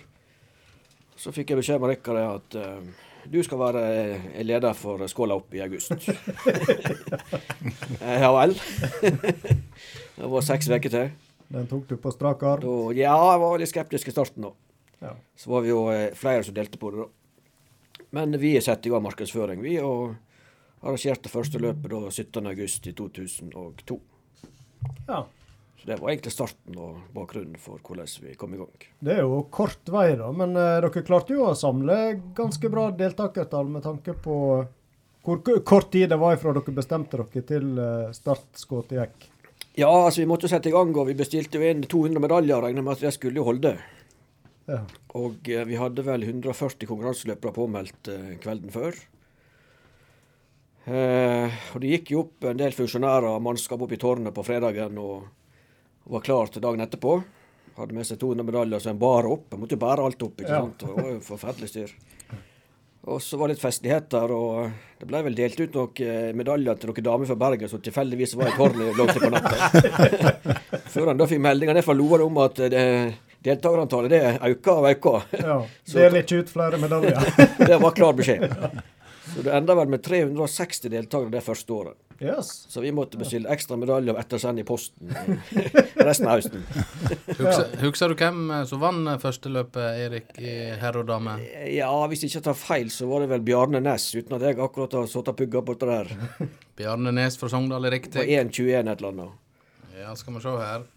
Så 1.19 1.33
fikk 1.35 1.51
jeg 1.51 1.61
beskjed 1.61 1.81
av 1.81 1.89
Rikard 1.91 2.19
at 2.21 2.57
uh, 2.57 3.07
du 3.29 3.37
skal 3.45 3.59
være 3.61 3.81
eh, 3.93 4.39
leder 4.45 4.73
for 4.77 5.01
Skåla 5.11 5.37
opp 5.37 5.53
i 5.53 5.63
august. 5.63 5.93
Eh, 8.01 8.17
ja 8.23 8.29
vel. 8.33 8.55
det 10.17 10.29
var 10.31 10.43
seks 10.45 10.69
uker 10.71 10.89
til. 10.89 11.09
Den 11.53 11.67
tok 11.69 11.83
du 11.89 11.93
på 12.01 12.11
strak 12.13 12.41
arm? 12.47 12.63
Da, 12.63 12.75
ja, 12.97 13.13
jeg 13.13 13.41
var 13.43 13.61
litt 13.61 13.69
skeptisk 13.69 14.09
i 14.09 14.13
starten 14.15 14.47
da. 14.47 14.51
Ja. 15.03 15.11
Så 15.37 15.51
var 15.51 15.61
vi 15.65 15.69
jo 15.69 15.83
flere 16.17 16.45
som 16.47 16.55
delte 16.55 16.79
på 16.81 16.89
det 16.93 17.03
da. 17.03 17.07
Men 18.17 18.33
vi 18.41 18.55
satte 18.63 18.89
i 18.89 18.93
gang 18.93 19.03
markedsføring, 19.05 19.61
vi, 19.61 19.75
og 19.85 20.15
arrangerte 20.81 21.29
første 21.29 21.61
løpet 21.61 21.93
da 21.93 22.01
17. 22.09 22.49
august 22.55 22.89
i 22.89 22.95
2002. 22.97 23.99
ja. 25.07 25.21
Så 25.81 25.89
det 25.89 25.97
var 25.97 26.11
egentlig 26.11 26.33
starten 26.35 26.77
og 26.77 26.99
bakgrunnen 27.15 27.57
for 27.57 27.81
hvordan 27.81 28.09
vi 28.21 28.35
kom 28.37 28.53
i 28.53 28.59
gang. 28.59 28.85
Det 29.01 29.15
er 29.15 29.23
jo 29.25 29.39
kort 29.49 29.89
vei, 29.89 30.11
da. 30.19 30.27
Men 30.35 30.53
eh, 30.53 30.77
dere 30.83 31.03
klarte 31.07 31.33
jo 31.33 31.47
å 31.47 31.57
samle 31.57 31.97
ganske 32.37 32.69
bra 32.69 32.91
deltakertall 32.93 33.71
med 33.71 33.87
tanke 33.87 34.13
på 34.13 34.37
hvor 35.25 35.41
kort 35.65 35.91
tid 35.93 36.09
det 36.13 36.21
var 36.21 36.37
fra 36.41 36.53
dere 36.53 36.73
bestemte 36.73 37.17
dere 37.17 37.43
til 37.45 37.75
uh, 37.77 38.13
startskuddet 38.13 38.95
gikk. 38.97 39.27
Ja, 39.77 39.89
altså 39.89 40.23
vi 40.23 40.27
måtte 40.29 40.47
jo 40.47 40.51
sette 40.51 40.69
i 40.69 40.73
gang, 40.73 40.91
og 40.97 41.07
vi 41.07 41.17
bestilte 41.17 41.61
jo 41.61 41.67
inn 41.69 41.83
200 41.85 42.23
medaljer. 42.23 42.61
Regna 42.65 42.83
med 42.83 42.97
at 42.97 43.05
det 43.05 43.13
skulle 43.15 43.39
jo 43.39 43.47
holde. 43.47 43.75
Ja. 44.69 44.81
Og 45.17 45.49
eh, 45.49 45.65
vi 45.67 45.79
hadde 45.79 46.05
vel 46.05 46.25
140 46.27 46.89
konkurranseløpere 46.89 47.55
påmeldt 47.55 48.11
eh, 48.11 48.33
kvelden 48.43 48.73
før. 48.73 48.97
Eh, 50.89 51.61
og 51.71 51.83
det 51.83 51.93
gikk 51.95 52.13
jo 52.13 52.25
opp 52.25 52.49
en 52.49 52.59
del 52.59 52.75
funksjonærer 52.75 53.29
og 53.31 53.43
mannskap 53.45 53.81
opp 53.85 53.93
i 53.95 53.99
tårnet 54.01 54.35
på 54.35 54.45
fredagen 54.45 54.99
og 55.01 55.29
var 56.05 56.19
klar 56.25 56.47
til 56.51 56.61
dagen 56.61 56.81
etterpå. 56.81 57.23
Hadde 57.77 57.93
med 57.95 58.05
seg 58.05 58.19
200 58.19 58.43
medaljer 58.45 58.79
som 58.83 58.91
en 58.95 58.99
bar 58.99 59.25
opp. 59.31 59.45
Jeg 59.51 59.59
måtte 59.61 59.77
jo 59.77 59.81
bære 59.85 60.05
alt 60.05 60.23
opp. 60.23 60.41
ikke 60.41 60.49
Ja. 60.51 60.59
sant? 60.61 60.79
Det 60.79 60.95
var 60.95 61.09
jo 61.11 61.19
forferdelig 61.19 61.69
styr. 61.69 61.91
Og 63.03 63.17
så 63.21 63.37
var 63.37 63.47
det 63.47 63.55
litt 63.55 63.63
festligheter, 63.63 64.29
og 64.31 64.71
det 64.99 65.07
ble 65.09 65.23
vel 65.25 65.33
delt 65.33 65.59
ut 65.59 65.73
noen 65.73 66.01
eh, 66.05 66.33
medaljer 66.37 66.75
til 66.77 66.91
noen 66.91 67.03
damer 67.07 67.25
fra 67.25 67.35
Bergen 67.35 67.69
som 67.71 67.81
tilfeldigvis 67.81 68.35
var 68.37 68.51
i 68.51 68.57
tårnet 68.59 68.97
langt 68.97 69.17
på 69.17 69.31
natta. 69.33 69.71
Før 70.93 71.07
han 71.09 71.17
da 71.17 71.25
fikk 71.25 71.41
meldinger 71.41 71.73
ned 71.73 71.83
fra 71.87 71.95
Loen 71.97 72.21
om 72.27 72.37
at 72.43 72.59
eh, 72.59 73.13
deltakerantallet 73.41 74.13
det 74.13 74.21
øker 74.51 74.71
og 74.83 74.89
øker. 74.91 75.25
ja. 75.41 75.57
Del 75.95 76.19
ikke 76.21 76.43
ut 76.43 76.49
flere 76.53 76.77
medaljer. 76.77 77.17
Det 77.71 77.79
var 77.81 77.91
klar 77.97 78.13
beskjed. 78.13 78.45
Så 79.33 79.41
det 79.47 79.53
enda 79.55 79.73
vel 79.79 79.87
med 79.89 80.03
360 80.05 80.89
deltakere 80.93 81.31
det 81.33 81.41
første 81.45 81.73
året. 81.73 81.97
Yes. 82.21 82.51
Så 82.69 82.83
vi 82.83 82.91
måtte 82.95 83.19
bestille 83.19 83.49
ekstra 83.51 83.77
medaljer 83.79 84.15
og 84.15 84.21
ettersende 84.21 84.63
i 84.63 84.67
posten 84.67 85.11
resten 86.07 86.29
av 86.29 86.39
høsten. 86.39 86.63
Husker, 87.81 88.13
du 88.13 88.15
hvem 88.19 88.39
eh, 88.51 88.63
som 88.69 88.81
vant 88.83 89.11
eh, 89.11 89.19
første 89.21 89.51
løpet, 89.51 89.99
Erik, 90.05 90.31
i 90.39 90.55
herre 90.81 91.03
og 91.03 91.09
dame? 91.09 91.37
Ja, 91.71 91.91
hvis 92.11 92.25
jeg 92.25 92.33
ikke 92.33 92.45
tar 92.51 92.57
feil, 92.59 92.91
så 92.93 93.09
var 93.09 93.25
det 93.25 93.31
vel 93.33 93.45
Bjarne 93.45 93.83
Næss, 93.83 94.11
uten 94.17 94.37
at 94.37 94.47
jeg 94.47 94.59
akkurat 94.61 94.97
har 94.99 95.11
sittet 95.11 95.33
og 95.33 95.41
pugga 95.41 95.63
borti 95.65 95.89
der. 95.89 96.11
Bjarne 96.79 97.13
Nes 97.15 97.37
fra 97.39 97.51
Sogndal 97.51 97.89
er 97.89 97.95
På 97.95 97.99
riktig. 97.99 98.25
1,21 98.25 98.73
et 98.81 98.97
eller 98.97 99.13
annet. 99.13 99.37
Ja, 100.01 100.15
skal 100.17 100.37
vi 100.37 100.43
se 100.43 100.57
her. 100.61 100.89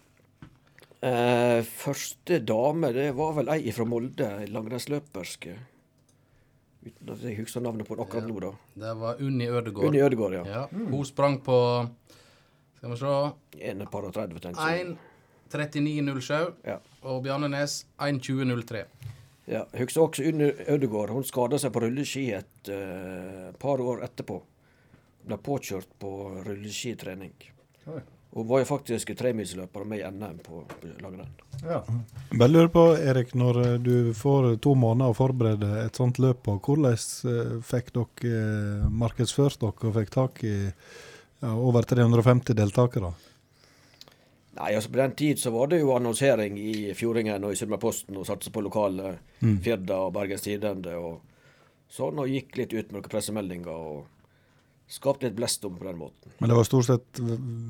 Eh, 1.05 1.61
første 1.67 2.39
dame, 2.41 2.89
det 2.95 3.11
var 3.17 3.35
vel 3.37 3.51
ei 3.53 3.73
fra 3.75 3.85
Molde, 3.85 4.29
langrennsløperske. 4.49 5.57
Uten 6.85 7.09
at 7.09 7.23
jeg 7.25 7.39
husker 7.39 7.63
navnet 7.65 7.87
på 7.87 7.95
den 7.97 8.05
akkurat 8.05 8.27
nå, 8.29 8.39
da. 8.43 8.51
Det 8.83 8.93
var 8.99 9.21
Unni 9.25 9.47
Ødegård. 9.49 9.87
Unni 9.89 10.01
Ødegård, 10.05 10.33
ja. 10.37 10.43
Ja, 10.45 10.65
Hun 10.69 11.05
sprang 11.05 11.39
på 11.43 11.57
Skal 12.77 12.91
vi 12.91 12.97
se 13.01 13.13
En 13.71 13.85
par 13.91 14.05
og 14.05 14.13
30, 14.13 14.39
tenkte 14.39 14.61
jeg. 14.69 14.97
1.39,07. 15.49 16.53
Ja. 16.65 16.77
Og 17.01 17.23
Bjarne 17.23 17.49
Nes 17.49 17.85
1.20,03. 17.97 18.83
Ja, 19.47 19.63
jeg 19.73 19.85
husker 19.85 20.01
også 20.01 20.25
Unni 20.29 20.51
Ødegård. 20.67 21.13
Hun 21.13 21.23
skada 21.23 21.57
seg 21.61 21.73
på 21.73 21.81
rulleski 21.85 22.27
et 22.33 22.69
uh, 22.69 23.53
par 23.61 23.81
år 23.81 24.03
etterpå. 24.05 24.39
Ble 25.25 25.37
påkjørt 25.41 25.89
på 26.01 26.11
rulleskitrening. 26.45 27.33
Oi. 27.89 28.01
Hun 28.35 28.47
var 28.47 28.59
jo 28.59 28.67
faktisk 28.67 29.13
tremilsløper 29.15 29.85
med 29.87 30.01
i 30.01 30.07
NM 30.11 30.39
på 30.43 30.61
på 30.67 30.89
langrenn. 30.99 31.31
Ja. 31.63 31.79
Bare 32.33 32.51
lurer 32.51 32.67
på, 32.67 32.81
Erik, 32.99 33.31
når 33.33 33.59
eh, 33.63 33.75
du 33.79 34.13
får 34.13 34.57
to 34.63 34.73
måneder 34.75 35.13
å 35.13 35.15
forberede 35.15 35.69
et 35.85 35.95
sånt 35.95 36.19
løp 36.19 36.41
på, 36.43 36.57
hvordan 36.59 36.97
eh, 36.97 37.53
fikk 37.63 37.93
dere 37.95 38.41
eh, 38.41 38.89
markedsført 38.91 39.61
dere 39.63 39.87
og 39.87 39.95
fikk 39.95 40.11
tak 40.17 40.43
i 40.43 40.57
ja, 40.65 41.53
over 41.53 41.87
350 41.87 42.59
deltakere? 42.59 43.13
Nei, 44.55 44.73
altså 44.75 44.91
På 44.91 44.99
den 44.99 45.15
tid 45.19 45.39
så 45.39 45.51
var 45.55 45.71
det 45.71 45.79
jo 45.79 45.95
annonsering 45.95 46.59
i 46.59 46.91
Fjordingen 46.95 47.43
og 47.43 47.55
i 47.55 47.59
Sunnmørposten 47.59 48.19
og 48.19 48.27
satse 48.27 48.51
på 48.51 48.63
lokale 48.63 49.15
Mm. 49.45 49.57
Firda 49.61 49.97
og 50.07 50.13
Bergens 50.15 50.45
Tidende 50.45 50.95
og 50.97 51.19
sånn, 51.91 52.19
og 52.23 52.29
gikk 52.31 52.55
litt 52.57 52.73
ut 52.73 52.87
med 52.91 53.01
noen 53.01 53.11
pressemeldinger 53.11 53.67
og 53.75 54.05
skapte 54.87 55.27
litt 55.27 55.37
blest 55.37 55.65
om 55.65 55.77
på 55.77 55.87
den 55.87 55.97
måten. 55.97 56.31
Men 56.39 56.51
det 56.51 56.57
var 56.57 56.67
stort 56.67 56.87
sett 56.89 57.21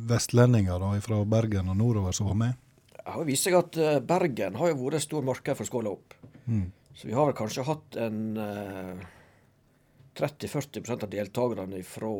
vestlendinger 0.09 0.79
da, 0.81 0.93
fra 1.03 1.21
Bergen 1.25 1.71
og 1.71 1.77
nordover 1.79 2.15
som 2.15 2.31
var 2.31 2.39
med? 2.39 2.63
Det 2.95 3.13
har 3.13 3.27
vist 3.27 3.47
seg 3.47 3.57
at 3.59 3.77
eh, 3.77 3.99
Bergen 4.03 4.57
har 4.59 4.71
jo 4.71 4.79
vært 4.81 4.99
et 4.99 5.05
stort 5.05 5.27
marked 5.27 5.59
for 5.59 5.69
Skåla 5.69 5.93
opp. 5.93 6.15
Mm. 6.45 6.71
Så 6.95 7.07
vi 7.07 7.15
har 7.15 7.27
vel 7.27 7.37
kanskje 7.37 7.67
hatt 7.67 7.97
en 8.01 8.19
eh, 8.41 9.05
30-40% 10.15 11.03
av 11.03 11.11
deltakerne 11.11 11.83
fra 11.87 12.11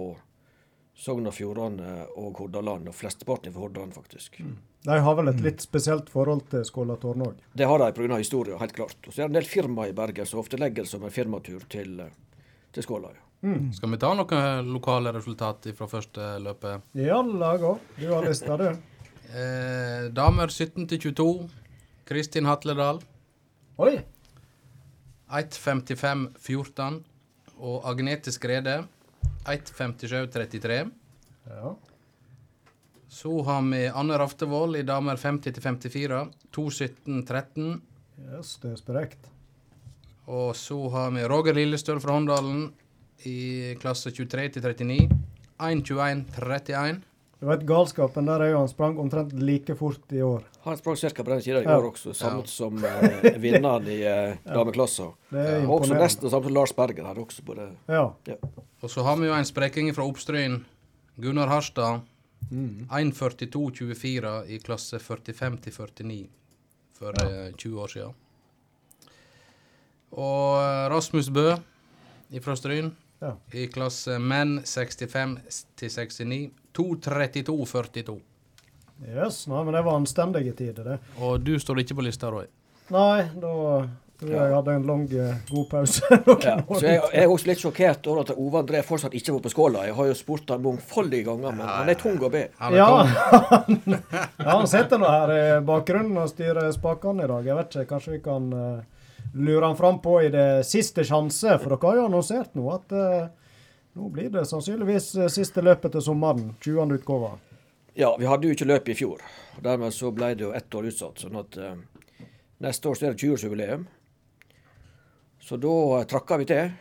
Sogn 0.95 1.27
og 1.27 1.35
Fjordane 1.35 2.05
og 2.19 2.39
Hordaland, 2.39 2.87
og 2.91 2.95
flesteparten 2.95 3.53
fra 3.55 3.65
Hordaland, 3.65 3.95
faktisk. 3.95 4.39
De 4.85 4.99
har 5.07 5.17
vel 5.17 5.31
et 5.31 5.41
litt 5.43 5.63
spesielt 5.63 6.11
forhold 6.11 6.45
til 6.51 6.63
Skåla 6.67 6.95
tårn 7.01 7.25
òg. 7.25 7.43
Det 7.53 7.67
har 7.67 7.81
de 7.81 7.91
pga. 7.97 8.19
historien, 8.21 8.59
helt 8.59 8.75
klart. 8.75 8.99
Og 9.07 9.11
så 9.11 9.23
er 9.23 9.27
det 9.27 9.31
en 9.33 9.39
del 9.39 9.49
firmaer 9.49 9.91
i 9.91 9.97
Bergen 9.97 10.27
som 10.29 10.39
ofte 10.39 10.59
legger 10.61 10.85
det 10.85 10.91
som 10.91 11.03
en 11.03 11.11
firmatur 11.11 11.65
til, 11.69 11.99
eh, 11.99 12.13
til 12.71 12.83
Skåla. 12.83 13.11
Ja. 13.15 13.24
Skal 13.75 13.91
vi 13.93 13.99
ta 14.01 14.09
noen 14.17 14.71
lokale 14.73 15.13
resultat 15.13 15.67
fra 15.77 15.87
første 15.89 16.35
løpet? 16.41 16.85
Ja, 16.97 17.19
la 17.21 17.55
gå. 17.61 17.75
Du 17.99 18.07
har 18.13 18.27
lista, 18.27 18.57
du. 18.57 18.69
Eh, 19.35 20.05
damer 20.15 20.51
17 20.53 20.85
til 20.87 20.99
22. 21.09 21.25
Kristin 22.07 22.45
Hatledal 22.45 22.99
Oi. 23.81 23.97
1.55,14. 25.27 26.99
Og 27.57 27.87
Agnete 27.89 28.31
Skrede 28.31 28.77
1.57,33. 29.49 30.77
Ja. 31.49 31.73
Så 33.09 33.33
har 33.49 33.65
vi 33.65 33.81
Anne 33.87 34.21
Raftevold 34.21 34.77
i 34.77 34.85
damer 34.87 35.17
50 35.17 35.57
til 35.57 35.63
54. 35.63 36.23
2.17,13. 36.55 37.81
Yes, 38.29 38.55
det 38.61 38.71
er 38.75 38.79
sprekt. 38.79 39.29
Og 40.31 40.55
så 40.55 40.77
har 40.93 41.11
vi 41.17 41.27
Roger 41.27 41.57
Lillestøl 41.57 41.99
fra 41.99 42.15
Håndalen 42.15 42.69
i 43.23 43.75
klasse 43.79 44.11
23 44.11 44.49
til 44.49 44.61
39. 44.63 45.09
1.21,31. 45.59 47.01
Du 47.39 47.47
vet 47.49 47.65
galskapen 47.67 48.25
der 48.27 48.39
er 48.41 48.49
jo 48.53 48.57
han 48.63 48.67
sprang 48.71 48.97
omtrent 48.99 49.33
like 49.39 49.75
fort 49.75 50.11
i 50.15 50.21
år. 50.23 50.43
Han 50.65 50.77
sprang 50.77 50.97
ca. 50.97 51.09
på 51.23 51.29
den 51.29 51.41
tida 51.41 51.59
i 51.61 51.63
Ja. 51.63 51.77
år 51.77 51.91
også, 51.91 52.13
samme 52.15 52.39
Ja. 52.41 52.45
som 52.45 52.83
eh, 52.85 53.37
vinneren 53.39 53.87
i 53.87 54.01
eh, 54.03 54.35
dameklassa. 54.55 55.03
Og 55.03 55.81
også 55.81 55.93
nesten 55.93 56.29
samme 56.29 56.43
som 56.45 56.53
Lars 56.53 56.73
Berger 56.73 57.05
hadde 57.05 57.19
også 57.21 57.43
på 57.45 57.53
det. 57.55 57.69
Ja. 57.87 58.09
Og 58.81 58.89
så 58.89 59.03
har 59.03 59.15
vi 59.17 59.27
jo 59.27 59.33
en 59.33 59.45
spreking 59.45 59.93
fra 59.95 60.03
Oppstryn. 60.07 60.65
Gunnar 61.21 61.47
Harstad. 61.47 62.01
1.42,24 62.51 64.45
i 64.47 64.57
klasse 64.59 64.99
45 64.99 65.57
til 65.61 65.73
49. 66.05 66.27
for 66.93 67.11
eh, 67.23 67.51
20 67.57 67.79
år 67.81 67.87
siden. 67.87 68.13
Og 70.11 70.57
eh, 70.61 70.89
Rasmus 70.93 71.29
Bø 71.29 71.55
fra 72.41 72.55
Stryn 72.55 72.93
Ja. 73.25 73.33
i 73.57 73.65
klasse 73.73 74.19
menn 74.21 74.59
65 74.61 75.37
til 75.79 75.89
69. 75.89 76.39
2.32,42. 76.75 78.19
Yes, 79.07 79.47
nei, 79.47 79.61
men 79.63 79.75
det 79.75 79.83
var 79.83 79.99
anstendige 79.99 80.53
tider, 80.55 80.83
det. 80.93 80.97
Og 81.23 81.39
du 81.43 81.55
står 81.59 81.83
ikke 81.83 81.97
på 81.99 82.05
lista, 82.05 82.31
Roy. 82.31 82.47
Nei, 82.93 83.25
da 83.41 83.51
tror 84.15 84.31
jeg 84.31 84.39
jeg 84.39 84.55
hadde 84.55 84.73
en 84.77 84.85
lang, 84.87 85.03
eh, 85.19 85.39
god 85.49 85.65
pause. 85.71 86.19
Ja, 86.45 86.55
så 86.69 86.83
jeg, 86.85 87.01
jeg 87.01 87.23
er 87.23 87.31
også 87.31 87.49
litt 87.49 87.63
sjokkert 87.63 88.07
over 88.11 88.23
at 88.23 88.31
Ove 88.35 88.61
André 88.61 88.83
fortsatt 88.87 89.15
ikke 89.17 89.35
var 89.35 89.43
på 89.43 89.51
skåla. 89.51 89.83
Jeg 89.89 89.97
har 89.97 90.09
jo 90.11 90.17
spurt 90.19 90.51
han 90.53 90.63
mangfoldige 90.63 91.27
ganger, 91.27 91.55
men 91.57 91.67
han 91.67 91.91
er 91.91 91.99
tung 91.99 92.19
å 92.23 92.31
be. 92.31 92.45
Ja, 92.75 92.89
han, 93.01 93.79
ja, 93.95 94.49
han 94.51 94.67
sitter 94.71 95.01
nå 95.01 95.11
her 95.11 95.35
i 95.35 95.45
bakgrunnen 95.67 96.21
og 96.23 96.31
styrer 96.31 96.71
spakene 96.75 97.27
i 97.27 97.31
dag. 97.31 97.51
Jeg 97.51 97.59
vet 97.59 97.75
ikke, 97.75 97.89
kanskje 97.95 98.15
vi 98.15 98.21
kan 98.29 98.51
eh, 99.35 99.41
lure 99.41 99.65
han 99.65 99.77
fram 99.77 100.01
på 100.01 100.21
i 100.23 100.29
det 100.33 100.65
siste 100.65 101.03
sjanse, 101.03 101.57
for 101.59 101.75
dere 101.75 101.89
har 101.89 101.99
jo 101.99 102.05
annonsert 102.09 102.55
nå 102.55 102.69
at 102.73 102.95
eh, 102.95 103.27
nå 103.95 104.09
blir 104.11 104.29
det 104.33 104.45
sannsynligvis 104.49 105.15
eh, 105.15 105.31
siste 105.31 105.63
løpet 105.63 105.95
til 105.95 106.03
sommeren. 106.03 106.55
20. 106.59 106.95
utgave. 106.97 107.35
Ja, 107.95 108.15
vi 108.19 108.27
hadde 108.27 108.49
jo 108.49 108.55
ikke 108.55 108.67
løp 108.67 108.89
i 108.91 108.97
fjor. 108.97 109.21
og 109.55 109.61
Dermed 109.63 109.93
så 109.95 110.11
ble 110.11 110.33
det 110.35 110.43
jo 110.43 110.55
ett 110.55 110.75
år 110.75 110.89
utsatt. 110.89 111.21
sånn 111.23 111.39
at 111.39 111.57
eh, 111.57 111.77
neste 112.65 112.89
år 112.89 112.97
så 112.99 113.07
er 113.07 113.15
det 113.15 113.23
20-årsjubileum. 113.23 113.85
Så 115.39 115.59
da 115.61 116.03
trakker 116.09 116.41
vi 116.41 116.49
til 116.49 116.73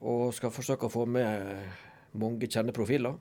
og 0.00 0.34
skal 0.34 0.50
forsøke 0.50 0.88
å 0.88 0.92
få 0.92 1.04
med 1.06 1.54
mange 2.18 2.48
kjenneprofiler. 2.50 3.14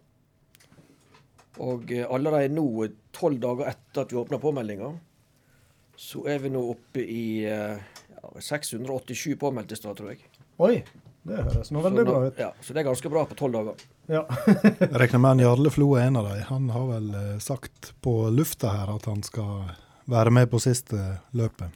Og 1.62 1.92
eh, 1.94 2.08
allerede 2.10 2.50
nå, 2.56 2.88
tolv 3.16 3.38
dager 3.44 3.70
etter 3.72 4.04
at 4.04 4.14
vi 4.14 4.20
åpna 4.20 4.42
påmeldinga, 4.42 4.90
så 5.96 6.26
er 6.28 6.42
vi 6.44 6.52
nå 6.52 6.66
oppe 6.74 7.04
i 7.06 7.46
eh, 7.48 7.78
687 8.40 9.36
påmeldte 9.40 9.74
i 9.74 9.80
stad, 9.80 9.98
tror 9.98 10.10
jeg. 10.14 10.20
Oi, 10.60 10.84
det 11.26 11.38
høres 11.44 11.72
nå 11.74 11.82
veldig 11.84 12.04
nå- 12.06 12.12
bra 12.12 12.22
ut. 12.28 12.40
Ja, 12.40 12.52
så 12.62 12.74
det 12.74 12.84
er 12.84 12.90
ganske 12.90 13.10
bra 13.12 13.26
på 13.26 13.36
tolv 13.40 13.54
dager. 13.58 13.86
Ja. 14.08 14.24
Jeg 14.80 14.92
regner 15.02 15.20
med 15.24 15.32
en 15.32 15.44
Jarle 15.46 15.72
Flo 15.74 15.88
er 15.98 16.08
en 16.10 16.18
av 16.22 16.30
dem. 16.30 16.42
Han 16.52 16.70
har 16.70 16.86
vel 16.92 17.08
eh, 17.16 17.38
sagt 17.42 17.94
på 18.06 18.16
lufta 18.30 18.70
her 18.76 18.92
at 18.96 19.06
han 19.10 19.24
skal 19.26 19.72
være 20.06 20.32
med 20.32 20.50
på 20.52 20.60
siste 20.62 21.00
løpet. 21.34 21.74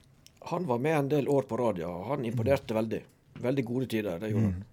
Han 0.49 0.65
var 0.69 0.79
med 0.81 0.97
en 0.97 1.09
del 1.09 1.27
år 1.29 1.43
på 1.49 1.57
radio, 1.59 1.89
og 1.89 2.11
han 2.13 2.25
imponerte 2.25 2.73
veldig. 2.77 3.01
Veldig 3.39 3.63
gode 3.65 3.87
tider, 3.89 4.19
det 4.19 4.29
gjorde 4.33 4.51
han. 4.53 4.65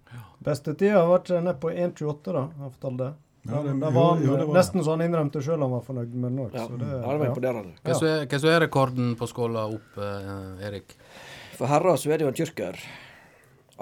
Beste 0.46 0.74
tida 0.78 1.00
har 1.02 1.08
vært 1.10 1.30
ned 1.42 1.56
på 1.62 1.70
1,28, 1.72 2.32
da. 2.32 2.42
har 2.56 2.66
jeg 2.68 2.74
fortalt 2.76 2.98
det. 3.00 3.08
Ja, 3.46 3.60
det- 3.62 3.74
Da 3.80 3.90
var 3.94 4.14
han 4.14 4.22
jo, 4.26 4.36
det 4.36 4.46
var 4.48 4.56
nesten 4.58 4.82
så 4.82 4.90
han 4.96 5.02
innrømte 5.06 5.40
sjøl 5.42 5.60
han 5.62 5.70
var 5.70 5.82
fornøyd 5.86 6.14
med 6.14 6.30
den 6.32 6.38
òg. 6.44 6.54
Ja, 6.56 6.64
Så 6.66 6.78
det, 6.80 6.86
ja, 6.90 7.00
det 7.12 7.18
var 7.20 7.26
imponerende. 7.28 7.74
Hva 7.84 7.96
er, 8.02 8.26
hva 8.26 8.50
er 8.56 8.60
rekorden 8.66 9.12
på 9.16 9.28
skåla 9.30 9.66
opp, 9.74 9.98
eh, 10.02 10.66
Erik? 10.66 10.96
For 11.56 11.70
herrer 11.70 11.96
så 12.00 12.12
er 12.12 12.20
det 12.20 12.26
jo 12.26 12.32
en 12.32 12.36
tyrker. 12.36 12.80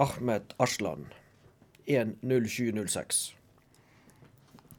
Ahmed 0.01 0.55
Aslan. 0.63 1.07
1.07,06. 1.87 3.25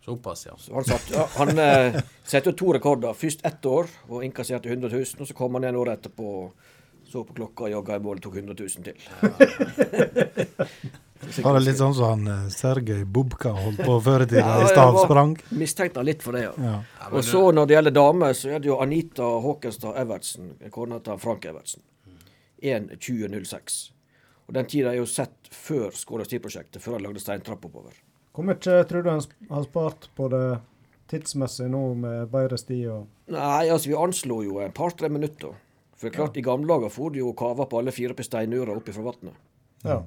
Såpass, 0.05 0.45
ja. 0.45 0.53
Så 0.57 0.73
Han, 0.73 0.85
satt, 0.85 1.11
ja, 1.11 1.27
han 1.35 1.59
eh, 1.59 2.01
satte 2.23 2.53
to 2.53 2.73
rekorder. 2.73 3.13
Først 3.17 3.45
ett 3.45 3.65
år 3.65 3.89
og 4.09 4.23
innkasserte 4.25 4.69
100 4.69 4.89
000. 4.93 5.05
Og 5.19 5.27
så 5.27 5.33
kom 5.37 5.57
han 5.57 5.65
igjen 5.65 5.79
året 5.81 5.99
etterpå, 5.99 6.51
så 7.09 7.23
på 7.25 7.33
klokka, 7.39 7.71
jogga 7.73 7.97
i 7.97 8.03
mål 8.05 8.21
og 8.21 8.25
tok 8.27 8.37
100 8.37 8.53
000 8.59 8.85
til. 8.85 8.97
Var 11.41 11.55
det 11.57 11.63
litt 11.63 11.79
sånn 11.79 11.95
som 11.97 12.11
han 12.11 12.27
eh, 12.29 12.45
Sergej 12.53 13.01
Bubka 13.09 13.55
holdt 13.55 13.81
på 13.87 13.95
før 14.03 14.27
i 14.27 14.29
tida, 14.29 14.45
Ja, 14.45 14.61
i 14.61 14.69
stavsprang? 14.69 15.33
Mistenkte 15.57 16.03
han 16.03 16.09
litt 16.11 16.21
for 16.25 16.37
det, 16.37 16.43
ja. 16.45 16.53
Ja. 16.59 16.75
Ja, 16.99 17.09
Og 17.09 17.25
så 17.25 17.41
når 17.55 17.65
det 17.65 17.77
gjelder 17.79 17.95
damer, 17.97 18.37
så 18.37 18.51
er 18.53 18.61
det 18.61 18.69
jo 18.69 18.77
Anita 18.83 19.25
Håkenstad 19.41 19.97
Evertsen, 20.03 20.53
kona 20.75 20.99
til 21.01 21.17
Frank 21.23 21.47
Evertsen. 21.49 21.81
1.20,06. 22.65 23.77
Og 24.45 24.53
den 24.57 24.67
tida 24.69 24.91
er 24.91 24.99
jo 24.99 25.09
sett 25.09 25.49
før 25.53 25.95
Skålastid-prosjektet, 25.97 26.81
før 26.83 26.99
han 26.99 27.07
lagde 27.07 27.23
steintrapp 27.23 27.65
oppover. 27.65 27.97
Hvor 28.35 28.45
mye 28.45 28.59
tror 28.59 29.05
du 29.05 29.09
han 29.09 29.23
har 29.49 29.65
spart 29.65 30.09
på 30.17 30.27
det 30.33 30.45
tidsmessig 31.09 31.69
nå 31.71 31.81
med 32.01 32.31
bedre 32.33 32.57
sti 32.59 32.79
og 32.91 33.05
Nei, 33.33 33.69
altså 33.73 33.89
vi 33.89 33.97
anslo 33.97 34.41
jo 34.45 34.59
et 34.61 34.73
par-tre 34.77 35.09
minutter. 35.09 35.55
For 35.95 36.09
er 36.09 36.13
klart, 36.13 36.37
i 36.37 36.43
gamle 36.45 36.67
dager 36.69 36.91
for 36.93 37.13
du 37.13 37.21
jo 37.21 37.31
kava 37.37 37.65
på 37.69 37.79
alle 37.79 37.93
fire 37.95 38.13
på 38.13 38.25
steinura 38.25 38.75
opp 38.75 38.91
fra 38.91 39.05
vannet. 39.05 39.39
Ja. 39.85 40.01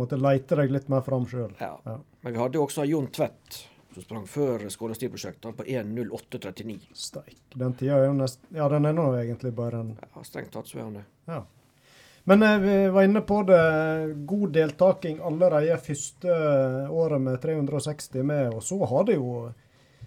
Måtte 0.00 0.16
leite 0.16 0.56
deg 0.58 0.72
litt 0.72 0.88
mer 0.88 1.04
fram 1.06 1.26
sjøl. 1.28 1.52
Ja. 1.60 1.74
Ja. 1.84 1.98
Men 2.22 2.34
vi 2.36 2.40
hadde 2.40 2.58
jo 2.58 2.64
også 2.64 2.86
Jon 2.88 3.10
Tvedt, 3.12 3.58
som 3.94 4.06
sprang 4.06 4.24
før 4.30 4.64
Skålastid-prosjektet. 4.72 5.58
På 5.58 5.66
1.08,39. 5.66 6.78
Steik. 6.96 7.36
Den 7.52 7.76
tida 7.78 7.98
er 7.98 8.08
jo 8.08 8.16
nest... 8.16 8.40
Ja, 8.54 8.70
den 8.72 8.88
er 8.88 8.96
nå 8.96 9.10
egentlig 9.18 9.52
bare 9.58 9.82
en 9.84 9.92
Ja, 10.00 10.24
strengt 10.24 10.54
tatt 10.54 10.70
så 10.70 10.80
er 10.80 10.86
han 10.86 10.98
det. 11.02 11.04
Ja. 11.28 11.42
Men 12.24 12.42
eh, 12.42 12.58
vi 12.58 12.76
var 12.88 13.04
inne 13.04 13.20
på 13.20 13.42
det. 13.42 13.60
God 14.26 14.52
deltaking 14.56 15.20
allerede 15.20 15.76
første 15.78 16.38
året 16.88 17.20
med 17.20 17.40
360 17.42 18.22
med, 18.22 18.54
og 18.54 18.62
så 18.64 18.80
har 18.84 19.08
det 19.08 19.18
jo 19.18 19.50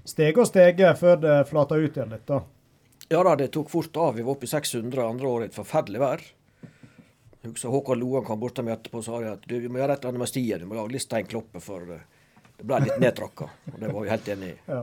steget 0.08 0.42
og 0.42 0.50
steget 0.50 0.98
før 1.00 1.20
det 1.22 1.36
flata 1.50 1.78
ut 1.78 1.98
igjen 1.98 2.16
litt, 2.16 2.26
da. 2.30 2.42
Ja 3.08 3.22
da, 3.24 3.38
det 3.40 3.52
tok 3.56 3.70
fort 3.72 3.96
av. 3.98 4.18
Vi 4.18 4.26
var 4.26 4.36
oppe 4.36 4.48
i 4.48 4.52
600 4.52 5.04
andre 5.06 5.30
året. 5.30 5.52
Et 5.52 5.56
forferdelig 5.56 6.02
vær. 6.02 6.24
Jeg 7.38 7.54
husker 7.54 7.72
Håkon 7.72 8.02
Loan 8.02 8.26
kom 8.28 8.42
bort 8.42 8.58
til 8.58 8.66
meg 8.68 8.76
etterpå 8.76 9.00
og 9.00 9.06
sa 9.06 9.22
at 9.30 9.46
du, 9.48 9.54
vi 9.62 9.70
må 9.72 9.80
gjøre 9.80 9.96
et 9.96 10.02
eller 10.02 10.12
annet 10.12 10.24
med 10.26 10.32
stien. 10.32 10.64
Vi 10.66 10.68
må 10.68 10.76
lage 10.76 10.92
litt 10.98 11.06
steinkloppe, 11.06 11.62
for 11.64 11.86
det, 11.88 12.02
det 12.58 12.66
ble 12.68 12.82
litt 12.84 13.00
nedtrakka. 13.00 13.48
Og 13.72 13.78
det 13.80 13.94
var 13.94 14.04
vi 14.04 14.12
helt 14.12 14.32
enig 14.34 14.50
i. 14.50 14.58
Ja. 14.74 14.82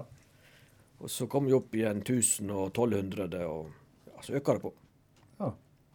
Og 1.05 1.13
så 1.13 1.27
kom 1.29 1.51
vi 1.51 1.53
opp 1.53 1.75
i 1.77 1.83
en 1.85 2.01
1000 2.01 2.49
og 2.55 2.71
1200, 2.71 3.43
og 3.45 3.67
ja, 4.09 4.23
så 4.25 4.39
øka 4.39 4.55
det 4.57 4.63
på. 4.63 4.71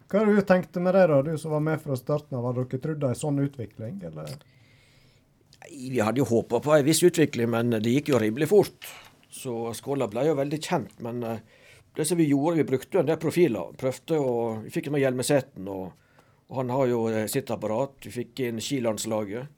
Hva 0.10 0.24
har 0.24 0.32
du 0.34 0.42
tenkte 0.42 0.82
med 0.82 0.96
det, 0.98 1.04
da, 1.12 1.20
du 1.22 1.36
som 1.38 1.54
var 1.54 1.62
med 1.62 1.82
fra 1.84 1.98
starten 1.98 2.38
av? 2.38 2.48
Hadde 2.50 2.66
dere 2.72 2.82
trodd 2.82 3.04
ei 3.06 3.18
sånn 3.18 3.44
utvikling, 3.44 4.00
eller? 4.10 4.32
Vi 5.70 6.00
hadde 6.02 6.24
jo 6.24 6.26
håpa 6.26 6.62
på 6.66 6.74
en 6.74 6.86
viss 6.88 7.04
utvikling, 7.06 7.52
men 7.54 7.76
det 7.76 7.94
gikk 7.94 8.10
jo 8.14 8.22
rimelig 8.22 8.48
fort. 8.50 8.90
Så 9.30 9.70
Skåla 9.78 10.08
ble 10.10 10.24
jo 10.26 10.38
veldig 10.40 10.60
kjent. 10.66 10.96
Men 11.06 11.22
eh, 11.24 11.44
det 11.94 12.08
som 12.10 12.18
vi 12.18 12.26
gjorde, 12.32 12.58
vi 12.58 12.66
brukte 12.72 13.04
en 13.04 13.10
del 13.10 13.20
profiler. 13.22 13.76
Prøvde 13.78 14.18
å 14.18 14.34
Vi 14.64 14.74
fikk 14.74 14.90
med 14.90 15.04
Hjelmeseten, 15.04 15.70
og, 15.70 15.92
og 16.50 16.62
han 16.64 16.74
har 16.74 16.90
jo 16.90 17.04
eh, 17.12 17.28
sitt 17.30 17.54
apparat. 17.54 18.00
Vi 18.08 18.14
fikk 18.16 18.42
inn 18.48 18.64
skilandslaget. 18.64 19.54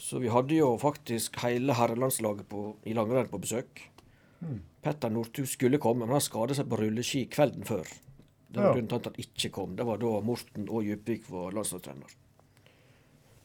Så 0.00 0.22
vi 0.22 0.32
hadde 0.32 0.56
jo 0.56 0.72
faktisk 0.80 1.36
hele 1.44 1.76
herrelandslaget 1.76 2.48
på, 2.48 2.70
i 2.88 2.96
langrenn 2.96 3.28
på 3.28 3.42
besøk. 3.42 3.84
Petter 4.82 5.12
Northug 5.12 5.46
skulle 5.46 5.78
komme, 5.78 6.06
men 6.06 6.16
han 6.16 6.24
skadet 6.24 6.56
seg 6.58 6.72
på 6.72 6.80
rulleski 6.80 7.26
kvelden 7.30 7.68
før. 7.68 7.84
Det 8.52 8.60
var 8.60 8.68
Ja. 8.68 8.72
grunnen 8.74 8.88
til 8.92 8.98
at 9.00 9.04
han 9.08 9.20
ikke 9.24 9.50
kom. 9.50 9.76
Det 9.76 9.84
var 9.88 9.96
da 10.02 10.10
Morten 10.20 10.68
og 10.68 10.82
Djupvik 10.84 11.28
var 11.32 11.54
landslagstrener. 11.56 12.12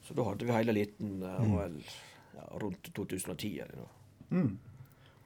Så 0.04 0.13
da 0.15 0.24
hadde 0.24 0.46
vi 0.46 0.52
hele 0.56 0.72
eliten 0.76 1.22
eh, 1.24 1.39
Mm. 1.43 1.58
vel, 1.58 1.78
ja, 2.36 2.48
rundt 2.62 2.89
2010. 2.93 3.60
Eller 3.62 3.76
noe. 3.78 4.58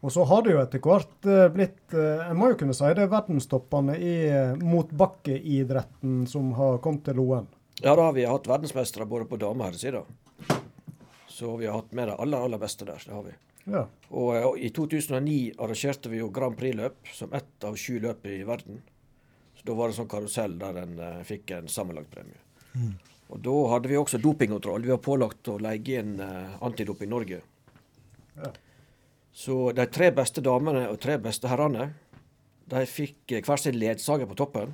Og 0.04 0.10
så 0.12 0.24
har 0.26 0.42
det 0.42 0.54
jo 0.54 0.62
etter 0.62 0.80
hvert 0.82 1.26
eh, 1.30 1.48
blitt 1.54 1.94
En 1.94 2.30
Jeg 2.32 2.36
må 2.38 2.48
jo 2.50 2.56
kunne 2.58 2.74
si 2.74 2.86
det 2.94 3.04
er 3.04 3.12
verdenstoppene 3.12 3.98
i 4.00 4.14
eh, 4.30 4.56
motbakkeidretten 4.62 6.28
som 6.28 6.52
har 6.58 6.78
kommet 6.82 7.04
til 7.06 7.16
Loen. 7.20 7.48
Ja, 7.82 7.96
da 7.96 8.02
har 8.10 8.14
vi 8.14 8.26
hatt 8.26 8.46
verdensmestere 8.50 9.06
både 9.10 9.26
på 9.30 9.38
dame- 9.42 9.62
og 9.64 9.72
herresida. 9.72 10.04
Så 11.28 11.58
vi 11.58 11.66
har 11.66 11.74
hatt 11.82 11.92
med 11.94 12.08
de 12.10 12.16
aller, 12.18 12.38
aller 12.38 12.58
beste 12.62 12.86
der. 12.86 13.02
Det 13.06 13.14
har 13.14 13.24
vi. 13.24 13.32
Ja. 13.72 13.86
Og, 14.12 14.36
eh, 14.36 14.44
og 14.46 14.58
i 14.60 14.70
2009 14.70 15.54
arrangerte 15.58 16.10
vi 16.10 16.18
jo 16.22 16.30
Grand 16.34 16.58
Prix-løp 16.58 16.96
som 17.14 17.34
ett 17.34 17.64
av 17.64 17.76
sju 17.78 18.00
løp 18.02 18.26
i 18.26 18.44
verden. 18.44 18.82
Så 19.62 19.70
da 19.70 19.78
var 19.78 19.92
det 19.92 19.98
sånn 20.00 20.10
karusell 20.10 20.58
der 20.60 20.82
en 20.82 20.98
eh, 20.98 21.22
fikk 21.28 21.54
en 21.54 21.70
sammenlagt 21.70 22.10
premie. 22.14 22.42
Og 23.32 23.40
da 23.46 23.54
hadde 23.76 23.92
vi 23.92 24.00
også 24.00 24.20
dopingkontroll. 24.20 24.84
Vi 24.84 24.92
var 24.92 25.04
pålagt 25.06 25.48
å 25.48 25.60
leie 25.62 26.02
inn 26.02 26.18
uh, 26.20 26.58
Antidoping 26.66 27.12
Norge. 27.14 27.38
Ja. 28.36 28.50
Så 29.32 29.72
de 29.76 29.86
tre 29.88 30.10
beste 30.16 30.44
damene 30.44 30.90
og 30.92 30.98
tre 31.04 31.16
beste 31.22 31.48
herrene 31.48 31.92
de 32.72 32.86
fikk 32.88 33.36
eh, 33.36 33.44
hver 33.46 33.60
sin 33.60 33.78
ledsager 33.80 34.28
på 34.30 34.38
toppen. 34.40 34.74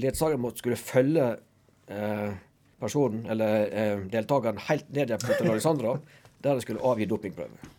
Ledsageren 0.00 0.54
skulle 0.58 0.78
følge 0.78 1.26
eh, 1.90 2.30
personen, 2.82 3.24
eller 3.30 3.66
eh, 3.70 4.04
deltakeren, 4.10 4.60
helt 4.68 4.90
ned 4.94 5.14
til 5.22 5.50
Alexandra, 5.50 5.96
der 6.44 6.58
de 6.58 6.64
skulle 6.64 6.82
avgi 6.84 7.06
dopingprøve. 7.08 7.70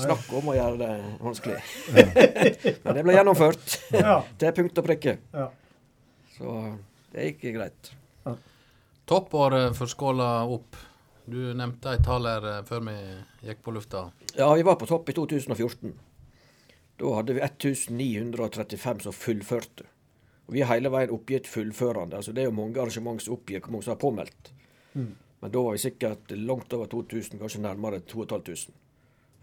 Snakk 0.00 0.30
om 0.38 0.48
å 0.48 0.56
gjøre 0.56 0.78
det 0.80 0.92
vanskelig. 1.20 1.58
Men 2.86 2.96
det 2.96 3.04
ble 3.04 3.18
gjennomført. 3.18 3.76
Til 3.90 4.56
punkt 4.56 4.80
og 4.80 4.88
prikke. 4.88 5.18
Så 6.38 6.56
det 7.12 7.28
gikk 7.28 7.44
greit. 7.58 7.92
Toppåret 9.04 9.76
for 9.76 9.90
skåla 9.92 10.28
opp. 10.48 10.80
Du 11.28 11.38
nevnte 11.56 11.92
et 11.96 12.04
tall 12.04 12.26
her 12.28 12.44
eh, 12.48 12.62
før 12.68 12.82
vi 12.84 12.94
gikk 13.48 13.62
på 13.64 13.72
lufta. 13.72 14.06
Ja, 14.36 14.50
vi 14.52 14.64
var 14.64 14.76
på 14.80 14.88
topp 14.88 15.08
i 15.08 15.14
2014. 15.16 15.92
Da 17.00 17.12
hadde 17.16 17.36
vi 17.36 17.44
1935 17.44 19.04
som 19.06 19.16
fullførte. 19.16 19.86
Og 20.44 20.56
vi 20.56 20.64
har 20.64 20.76
hele 20.76 20.92
veien 20.92 21.12
oppgitt 21.12 21.48
fullførende. 21.48 22.20
Altså, 22.20 22.32
det 22.36 22.44
er 22.44 22.50
jo 22.50 22.56
mange 22.56 22.80
arrangement 22.80 23.22
som 23.24 23.38
oppgir 23.38 23.64
hvor 23.64 23.72
mange 23.72 23.86
som 23.86 23.94
har 23.94 24.02
påmeldt. 24.04 24.52
Men 25.44 25.52
da 25.52 25.60
var 25.60 25.74
vi 25.76 25.78
sikkert 25.82 26.30
langt 26.30 26.72
over 26.72 26.88
2000, 26.88 27.36
kanskje 27.36 27.58
nærmere 27.60 27.98
2500. 28.00 28.72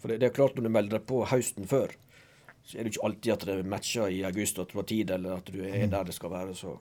For 0.02 0.10
det, 0.10 0.16
det 0.18 0.32
er 0.32 0.34
klart 0.34 0.56
når 0.58 0.66
du 0.66 0.70
melder 0.74 0.98
deg 0.98 1.04
på 1.12 1.20
høsten 1.30 1.68
før, 1.70 1.94
så 2.66 2.80
er 2.80 2.88
det 2.88 2.96
ikke 2.96 3.04
alltid 3.06 3.34
at 3.36 3.46
det 3.46 3.58
matcher 3.70 4.10
i 4.10 4.24
august 4.26 4.58
at 4.58 4.74
du 4.74 4.80
har 4.80 4.88
tid, 4.90 5.14
eller 5.14 5.38
at 5.38 5.52
du 5.54 5.60
er 5.62 5.86
der 5.92 6.10
det 6.10 6.16
skal 6.18 6.34
være. 6.34 6.56
Så 6.58 6.74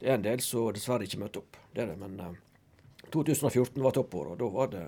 det 0.00 0.10
er 0.10 0.18
en 0.18 0.26
del 0.26 0.42
som 0.42 0.74
dessverre 0.74 1.06
ikke 1.06 1.20
møter 1.22 1.44
opp. 1.44 1.60
Det 1.76 1.84
er 1.84 1.92
det. 1.92 1.96
Men 2.00 2.18
uh, 2.18 2.34
2014 3.14 3.86
var 3.86 3.94
toppåret, 3.94 4.34
og 4.34 4.42
da 4.42 4.50
var 4.58 4.74
det 4.74 4.84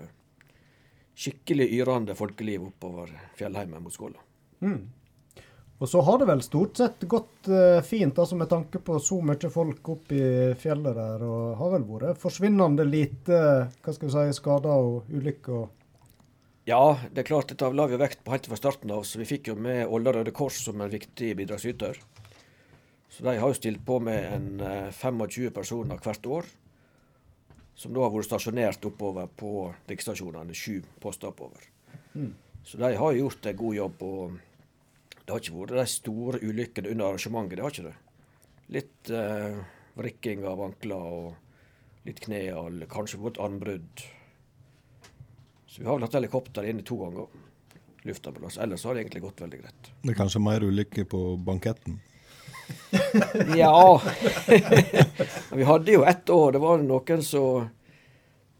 skikkelig 1.23 1.69
yrende 1.79 2.19
folkeliv 2.19 2.67
oppover 2.67 3.15
fjellheimen 3.39 3.87
mot 3.87 3.95
Skåla. 3.95 4.19
Og 5.79 5.87
så 5.87 6.01
har 6.03 6.19
det 6.19 6.27
vel 6.27 6.41
stort 6.43 6.75
sett 6.75 7.03
gått 7.07 7.47
uh, 7.47 7.79
fint, 7.87 8.17
altså 8.19 8.35
med 8.35 8.49
tanke 8.51 8.81
på 8.83 8.97
så 8.99 9.21
mye 9.23 9.51
folk 9.51 9.91
opp 9.93 10.11
i 10.11 10.23
fjellet 10.59 10.97
der. 10.97 11.23
Og 11.23 11.53
har 11.55 11.75
vel 11.77 11.85
vært 11.87 12.19
forsvinnende 12.19 12.83
lite 12.83 13.37
hva 13.79 13.93
skal 13.95 14.09
vi 14.09 14.15
si, 14.15 14.39
skader 14.41 14.89
og 14.89 15.07
ulykker. 15.07 15.69
Ja, 16.67 16.99
det 17.13 17.23
er 17.23 17.29
klart 17.31 17.49
dette 17.49 17.71
la 17.73 17.87
vi 17.89 17.97
vekt 17.97 18.25
på 18.25 18.35
helt 18.35 18.49
fra 18.51 18.59
starten 18.59 18.91
av. 18.91 19.05
så 19.07 19.21
Vi 19.21 19.29
fikk 19.29 19.47
jo 19.49 19.55
med 19.55 19.87
Ålla 19.87 20.13
Røde 20.17 20.35
Kors 20.35 20.59
som 20.65 20.83
en 20.83 20.91
viktig 20.91 21.31
bidragsyter. 21.39 21.95
Så 23.09 23.23
de 23.23 23.37
har 23.39 23.47
jo 23.47 23.57
stilt 23.57 23.81
på 23.87 23.97
med 24.03 24.27
en 24.35 24.59
eh, 24.61 24.91
25 24.93 25.49
personer 25.55 26.03
hvert 26.03 26.27
år. 26.27 26.51
Som 27.79 27.95
da 27.95 28.03
har 28.03 28.11
vært 28.13 28.27
stasjonert 28.27 28.85
oppover 28.85 29.31
på 29.39 29.71
riksstasjonene. 29.89 30.53
Sju 30.53 30.83
poster 31.01 31.31
oppover. 31.31 31.63
Så 32.67 32.77
de 32.77 32.91
har 32.99 33.17
gjort 33.17 33.47
en 33.49 33.59
god 33.63 33.75
jobb. 33.79 34.03
og 34.03 34.37
Det 35.29 35.35
har 35.35 35.43
ikke 35.43 35.57
vært 35.59 35.71
de 35.77 35.83
store 35.85 36.39
ulykkene 36.41 36.89
under 36.89 37.05
arrangementet. 37.05 37.59
det 37.59 37.61
har 37.61 37.73
ikke 37.75 37.83
det. 37.85 37.97
Litt 38.73 39.09
eh, 39.13 39.59
vrikking 39.99 40.41
av 40.49 40.63
ankler 40.65 41.03
og 41.19 42.07
litt 42.09 42.23
kneall, 42.23 42.79
kanskje 42.89 43.19
vårt 43.21 43.37
armbrudd. 43.37 44.01
Så 45.69 45.83
vi 45.83 45.85
har 45.85 45.99
vel 45.99 46.07
hatt 46.07 46.17
helikopter 46.17 46.65
inne 46.65 46.81
to 46.81 46.97
ganger. 47.03 47.29
Luftambulanse. 48.09 48.57
Ellers 48.65 48.87
har 48.89 48.97
det 48.97 49.03
egentlig 49.03 49.21
gått 49.27 49.45
veldig 49.45 49.61
greit. 49.61 49.93
Det 50.01 50.15
er 50.15 50.17
kanskje 50.17 50.41
mer 50.41 50.65
ulykker 50.65 51.05
på 51.13 51.23
banketten. 51.45 52.01
Ja 53.57 54.01
Vi 55.59 55.63
hadde 55.65 55.93
jo 55.93 56.07
ett 56.09 56.29
år. 56.29 56.57
Det 56.57 56.65
var 56.65 56.81
noen 56.81 57.21
som 57.21 57.69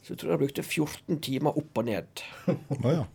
Så 0.06 0.14
jeg 0.14 0.22
tror 0.22 0.36
jeg 0.36 0.42
brukte 0.46 0.70
14 0.70 1.18
timer 1.26 1.58
opp 1.58 1.82
og 1.82 1.90
ned. 1.90 2.30
Oh, 2.46 2.94
ja. 2.94 3.10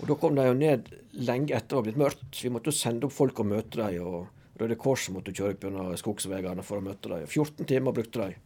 Og 0.00 0.06
da 0.08 0.16
kom 0.16 0.36
de 0.36 0.44
jo 0.48 0.56
ned 0.56 0.88
lenge 1.20 1.52
etter 1.52 1.74
det 1.74 1.78
var 1.78 1.86
blitt 1.88 2.00
mørkt. 2.00 2.28
Vi 2.40 2.52
måtte 2.52 2.72
jo 2.72 2.76
sende 2.76 3.08
opp 3.08 3.14
folk 3.14 3.42
og 3.42 3.50
møte 3.50 3.80
dem. 3.82 3.98
Og 4.06 4.60
Røde 4.60 4.76
Kors 4.80 5.08
måtte 5.12 5.34
kjøre 5.36 5.56
opp 5.56 5.66
gjennom 5.66 5.90
skogsveiene 6.00 6.64
for 6.64 6.80
å 6.80 6.84
møte 6.84 7.12
dem. 7.12 7.26
14 7.28 7.68
timer 7.68 7.96
brukte 7.96 8.28
de. 8.28 8.38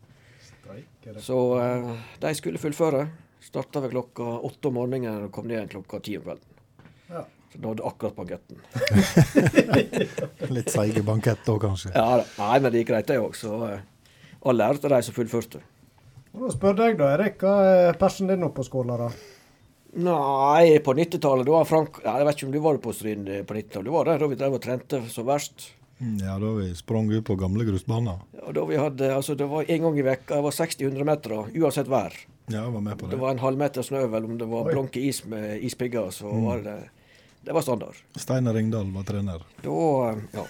Så 1.22 1.38
eh, 1.60 1.92
de 2.22 2.34
skulle 2.34 2.62
fullføre. 2.62 3.06
Starta 3.44 3.82
ved 3.84 3.92
klokka 3.92 4.26
åtte 4.48 4.70
om 4.70 4.78
morgenen 4.78 5.26
og 5.26 5.32
kom 5.34 5.46
ned 5.46 5.58
igjen 5.58 5.72
klokka 5.76 6.00
ti 6.02 6.16
om 6.18 6.24
kvelden. 6.24 6.60
Ja. 7.12 7.24
Så 7.52 7.60
nådde 7.62 7.84
akkurat 7.86 8.16
banketten. 8.16 8.58
Litt 10.56 10.72
seige 10.72 11.04
bankett 11.06 11.44
da, 11.46 11.58
kanskje. 11.60 11.92
Ja. 11.94 12.24
Nei, 12.40 12.56
men 12.56 12.72
det 12.72 12.82
gikk 12.82 12.90
greit, 12.94 13.10
det 13.10 13.20
òg. 13.20 13.36
Så 13.38 13.60
eh, 13.68 13.84
all 14.48 14.64
ære 14.64 14.80
til 14.82 14.94
de 14.96 15.00
som 15.06 15.18
fullførte. 15.18 15.62
Og 16.34 16.48
da 16.48 16.50
spør 16.50 16.80
jeg 16.82 16.98
da, 16.98 17.12
Erik, 17.14 17.38
hva 17.44 17.54
er 17.68 18.00
persen 18.00 18.32
din 18.32 18.42
oppe 18.42 18.62
på 18.62 18.66
skåla, 18.66 18.96
da? 19.04 19.33
Nei, 19.94 20.78
på 20.82 20.94
90-tallet, 20.96 21.46
da 21.46 21.52
var 21.54 21.64
Frank 21.68 22.00
ja, 22.02 22.16
Jeg 22.18 22.26
vet 22.26 22.36
ikke 22.40 22.46
om 22.48 22.52
du 22.54 22.60
var 22.64 22.78
på 22.82 22.92
Stryn 22.96 23.28
eh, 23.30 23.42
på 23.46 23.54
90-tallet. 23.54 23.86
Du 23.86 23.92
var 23.94 24.08
der 24.08 24.18
da 24.18 24.26
vi 24.32 24.38
drev 24.40 24.56
og 24.58 24.62
trente 24.64 24.98
som 25.12 25.26
verst. 25.28 25.68
Mm, 26.00 26.16
Ja, 26.24 26.34
da 26.42 26.48
vi 26.56 26.72
sprang 26.74 27.06
ut 27.12 27.24
på 27.28 27.36
gamle 27.38 27.62
grusbaner. 27.68 28.18
Ja, 28.40 28.50
da 28.56 28.64
vi 28.66 28.76
hadde, 28.80 29.12
altså 29.14 29.36
Det 29.38 29.46
var 29.46 29.68
en 29.70 29.82
gang 29.86 29.98
i 30.00 30.06
vekka, 30.08 30.40
det 30.40 30.46
var 30.48 30.56
60-100 30.56 31.06
meter, 31.06 31.36
uansett 31.62 31.86
vær. 31.92 32.16
Ja, 32.50 32.64
jeg 32.64 32.72
var 32.74 32.82
med 32.84 32.98
på 32.98 33.06
Det 33.06 33.14
det. 33.14 33.20
var 33.22 33.30
en 33.36 33.38
halvmeter 33.44 33.86
snø, 33.86 34.02
vel, 34.12 34.24
om 34.26 34.34
det 34.40 34.48
var 34.50 34.66
Oi. 34.66 34.72
blanke 34.74 35.00
is 35.00 35.22
med 35.30 35.62
ispigger, 35.64 36.10
så 36.12 36.28
var 36.42 36.64
det 36.66 36.74
Det 37.44 37.52
var 37.54 37.62
standard. 37.62 37.94
Steinar 38.16 38.54
Ringdal 38.56 38.90
var 38.92 39.04
trener. 39.04 39.42
Da 39.62 40.16
ja. 40.34 40.44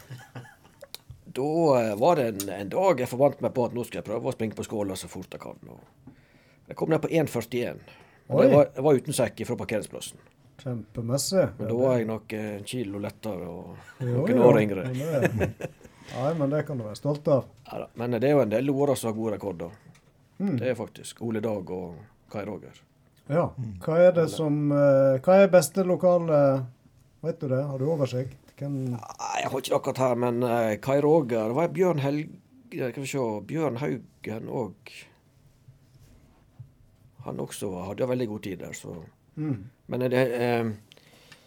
Da 1.35 1.51
eh, 1.83 1.95
var 1.99 2.17
det 2.17 2.27
en, 2.31 2.49
en 2.55 2.69
dag 2.73 3.01
jeg 3.03 3.09
forvant 3.11 3.41
meg 3.43 3.53
på 3.55 3.65
at 3.67 3.75
nå 3.75 3.85
skal 3.85 4.01
jeg 4.01 4.07
prøve 4.09 4.31
å 4.31 4.35
springe 4.35 4.55
på 4.55 4.65
skåla 4.65 4.97
så 4.97 5.09
fort 5.11 5.29
jeg 5.35 5.43
kan. 5.43 5.59
Og 5.69 5.81
jeg 6.71 6.77
kom 6.79 6.89
ned 6.95 7.03
på 7.03 7.11
1,41. 7.11 7.81
Det 8.27 8.35
var, 8.55 8.71
jeg 8.75 8.85
var 8.87 9.01
uten 9.01 9.17
sekk 9.17 9.43
fra 9.47 9.57
parkeringsplassen. 9.61 10.23
Kjempemessig. 10.63 11.49
Men 11.59 11.69
da 11.69 11.75
var 11.77 11.99
jeg 11.99 12.09
nok 12.09 12.33
eh, 12.33 12.51
en 12.59 12.65
kilo 12.69 13.01
lettere 13.03 13.49
og 13.51 14.05
noen 14.07 14.43
år 14.47 14.61
yngre. 14.63 14.87
Nei, 16.15 16.31
men 16.39 16.53
det 16.53 16.63
kan 16.69 16.79
du 16.79 16.87
være 16.87 16.99
stolt 17.01 17.29
av. 17.33 17.49
Ja. 17.69 17.89
Men 18.01 18.17
det 18.17 18.29
er 18.29 18.37
jo 18.37 18.43
en 18.45 18.53
del 18.53 18.69
lorer 18.69 18.97
som 18.97 19.11
har 19.11 19.19
gode 19.19 19.37
rekorder. 19.37 19.77
Mm. 20.39 20.57
Det 20.61 20.71
er 20.71 20.79
faktisk 20.79 21.21
Ole 21.25 21.43
Dag 21.45 21.71
og 21.75 21.99
Kai 22.33 22.45
Roger. 22.49 22.81
Ja. 23.31 23.49
Hva 23.85 23.99
er 24.09 24.17
det 24.17 24.27
som 24.33 24.73
eh, 24.75 25.21
Hva 25.25 25.39
er 25.41 25.53
beste 25.53 25.81
lokale 25.89 26.39
Vet 27.25 27.39
du 27.41 27.47
det? 27.49 27.63
Har 27.65 27.81
du 27.81 27.87
oversikt? 27.89 28.53
Hvem 28.59 28.75
Jeg 28.93 29.49
har 29.49 29.55
ikke 29.55 29.71
det 29.71 29.79
akkurat 29.79 30.03
her, 30.03 30.19
men 30.21 30.43
eh, 30.45 30.75
Kai 30.85 30.99
Roger 31.01 31.49
Det 31.49 31.57
var 31.57 31.71
Bjørn 31.73 32.03
Helge 32.05 32.91
Skal 32.91 33.01
vi 33.01 33.09
se 33.09 33.25
Bjørn 33.49 33.81
Haugen 33.81 34.51
og 34.53 34.93
Han 37.25 37.39
også 37.41 37.71
hadde 37.89 38.07
veldig 38.09 38.29
god 38.29 38.43
tid 38.43 38.59
der, 38.61 38.73
så 38.77 38.95
mm. 39.37 39.65
Men 39.87 40.01
det, 40.11 40.23
eh, 40.41 40.71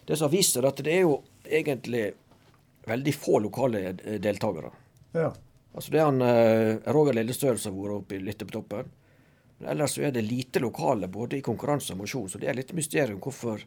det 0.06 0.16
som 0.18 0.26
har 0.28 0.32
vist 0.36 0.54
seg, 0.54 0.64
er 0.64 0.68
at 0.72 0.82
det 0.84 0.92
er 0.94 1.00
jo 1.04 1.22
egentlig 1.44 2.12
veldig 2.88 3.14
få 3.14 3.38
lokale 3.44 3.82
eh, 3.92 4.18
deltakere. 4.22 4.70
Ja. 5.14 5.32
Altså 5.74 5.90
Det 5.92 6.00
er 6.00 6.04
han 6.08 6.22
eh, 6.22 6.92
Roger 6.94 7.14
Lillestøl 7.18 7.58
som 7.58 7.74
har 7.76 7.82
vært 7.88 7.98
oppe 8.02 8.16
i- 8.16 8.22
litt 8.24 8.38
på 8.46 8.50
toppen. 8.54 8.88
Men 9.58 9.70
ellers 9.74 9.94
så 9.96 10.02
er 10.06 10.12
det 10.14 10.22
lite 10.26 10.60
lokale, 10.62 11.08
både 11.08 11.38
i 11.38 11.42
konkurranse 11.42 11.92
og 11.94 11.98
mosjon. 12.04 12.28
Så 12.30 12.38
det 12.38 12.48
er 12.48 12.54
litt 12.58 12.72
mysterium 12.74 13.18
hvorfor 13.20 13.62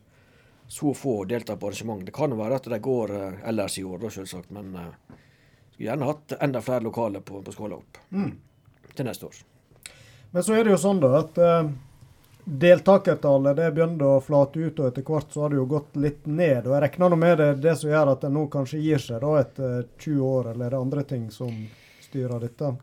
så 0.72 0.94
få 0.96 1.26
deltar 1.28 1.58
på 1.60 1.68
arrangement. 1.68 2.06
Det 2.08 2.14
kan 2.16 2.32
jo 2.32 2.38
være 2.40 2.56
at 2.62 2.70
de 2.72 2.80
går 2.80 3.12
ellers 3.44 3.78
i 3.78 3.84
år, 3.84 3.98
da 4.00 4.08
selvsagt. 4.10 4.52
Men 4.56 4.72
skulle 5.72 5.90
gjerne 5.90 6.08
hatt 6.08 6.36
enda 6.40 6.62
flere 6.64 6.84
lokale 6.88 7.20
på, 7.22 7.42
på 7.44 7.52
Skåla 7.52 7.76
opp 7.82 7.98
Mm. 8.12 8.38
til 8.96 9.06
neste 9.06 9.26
år. 9.28 9.42
Men 10.32 10.44
så 10.48 10.56
er 10.56 10.64
det 10.64 10.72
jo 10.72 10.80
sånn, 10.80 11.02
da, 11.04 11.10
at 11.20 11.38
eh, 11.44 11.72
deltakertallet 12.46 13.58
det 13.58 13.70
begynte 13.76 14.08
å 14.08 14.22
flate 14.24 14.60
ut, 14.60 14.80
og 14.80 14.88
etter 14.88 15.06
hvert 15.06 15.34
så 15.34 15.44
har 15.44 15.54
det 15.54 15.60
jo 15.60 15.68
gått 15.70 15.96
litt 16.02 16.26
ned. 16.26 16.66
Og 16.68 16.76
jeg 16.76 16.84
regner 16.86 17.16
med 17.20 17.38
det 17.42 17.50
det 17.64 17.76
som 17.80 17.92
gjør 17.92 18.14
at 18.16 18.26
en 18.28 18.36
nå 18.38 18.48
kanskje 18.54 18.82
gir 18.82 19.02
seg 19.04 19.22
da 19.24 19.36
etter 19.42 19.88
20 20.02 20.22
år, 20.26 20.52
eller 20.54 20.66
er 20.68 20.76
det 20.76 20.82
andre 20.82 21.06
ting 21.08 21.30
som 21.34 21.52
styrer 22.02 22.44
dette? 22.44 22.74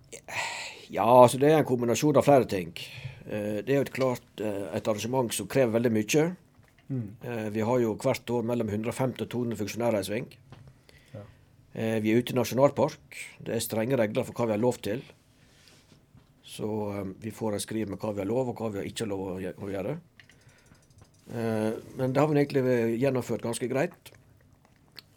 Ja, 0.89 1.05
altså 1.05 1.41
det 1.41 1.53
er 1.53 1.61
en 1.61 1.69
kombinasjon 1.69 2.17
av 2.17 2.25
flere 2.29 2.49
ting. 2.49 2.73
Eh, 3.29 3.61
Det 3.65 3.73
er 3.75 3.81
jo 3.83 3.87
et 3.87 3.93
klart 3.93 4.41
eh, 4.41 4.69
et 4.77 4.89
arrangement 4.89 5.33
som 5.35 5.49
krever 5.51 5.75
veldig 5.77 5.93
mye. 5.93 6.27
Mm. 6.89 7.09
Eh, 7.23 7.49
Vi 7.53 7.61
har 7.61 7.81
jo 7.83 7.97
hvert 8.01 8.31
år 8.31 8.47
mellom 8.49 8.69
150 8.73 9.27
og 9.27 9.29
200 9.29 9.61
funksjonærer 9.61 10.01
i 10.01 10.09
sving. 10.09 10.29
Ja. 11.13 11.25
Vi 11.75 12.13
er 12.13 12.23
ute 12.23 12.33
i 12.33 12.39
nasjonalpark. 12.39 13.21
Det 13.45 13.55
er 13.55 13.61
strenge 13.61 13.99
regler 14.01 14.25
for 14.25 14.33
hva 14.33 14.49
vi 14.49 14.57
har 14.57 14.65
lov 14.65 14.81
til. 14.83 15.03
Så 16.59 16.69
eh, 16.99 17.11
vi 17.23 17.31
får 17.35 17.55
en 17.57 17.63
skriv 17.63 17.91
med 17.93 18.03
hva 18.03 18.11
vi 18.17 18.25
har 18.25 18.31
lov, 18.31 18.51
og 18.51 18.59
hva 18.59 18.73
vi 18.75 18.83
har 18.83 18.91
ikke 18.91 19.07
lov 19.09 19.25
å 19.39 19.73
gjøre. 19.73 19.97
Eh, 21.31 21.73
Men 21.97 22.13
det 22.13 22.21
har 22.23 22.29
vi 22.31 22.41
egentlig 22.41 22.65
gjennomført 22.99 23.45
ganske 23.47 23.71
greit. 23.71 24.13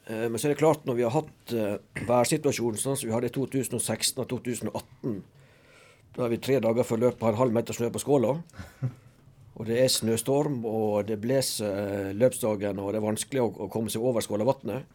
Eh, 0.05 0.27
Men 0.29 0.37
så 0.37 0.47
er 0.47 0.53
det 0.53 0.61
klart, 0.61 0.85
når 0.85 0.99
vi 0.99 1.05
har 1.07 1.15
hatt 1.17 1.53
eh, 1.57 1.77
værsituasjonen 2.07 2.77
sånn 2.81 2.97
som 2.99 3.09
vi 3.09 3.15
hadde 3.15 3.31
i 3.31 3.35
2016 3.35 4.21
og 4.21 4.27
2018, 4.35 5.21
da 6.15 6.25
har 6.25 6.33
vi 6.33 6.41
tre 6.43 6.59
dager 6.59 6.83
før 6.83 6.99
løpet 7.05 7.23
har 7.23 7.33
en 7.37 7.39
halv 7.45 7.53
meter 7.55 7.73
snø 7.73 7.87
på 7.89 8.01
skåla. 8.03 8.33
Og 9.55 9.67
det 9.67 9.77
er 9.79 9.91
snøstorm, 9.91 10.61
og 10.65 11.05
det 11.07 11.19
blåser 11.23 11.71
eh, 11.71 12.11
løpsdagen, 12.17 12.79
og 12.79 12.91
det 12.91 12.99
er 13.01 13.05
vanskelig 13.07 13.41
å 13.45 13.69
komme 13.71 13.91
seg 13.91 14.03
over 14.03 14.23
Skålavatnet. 14.23 14.85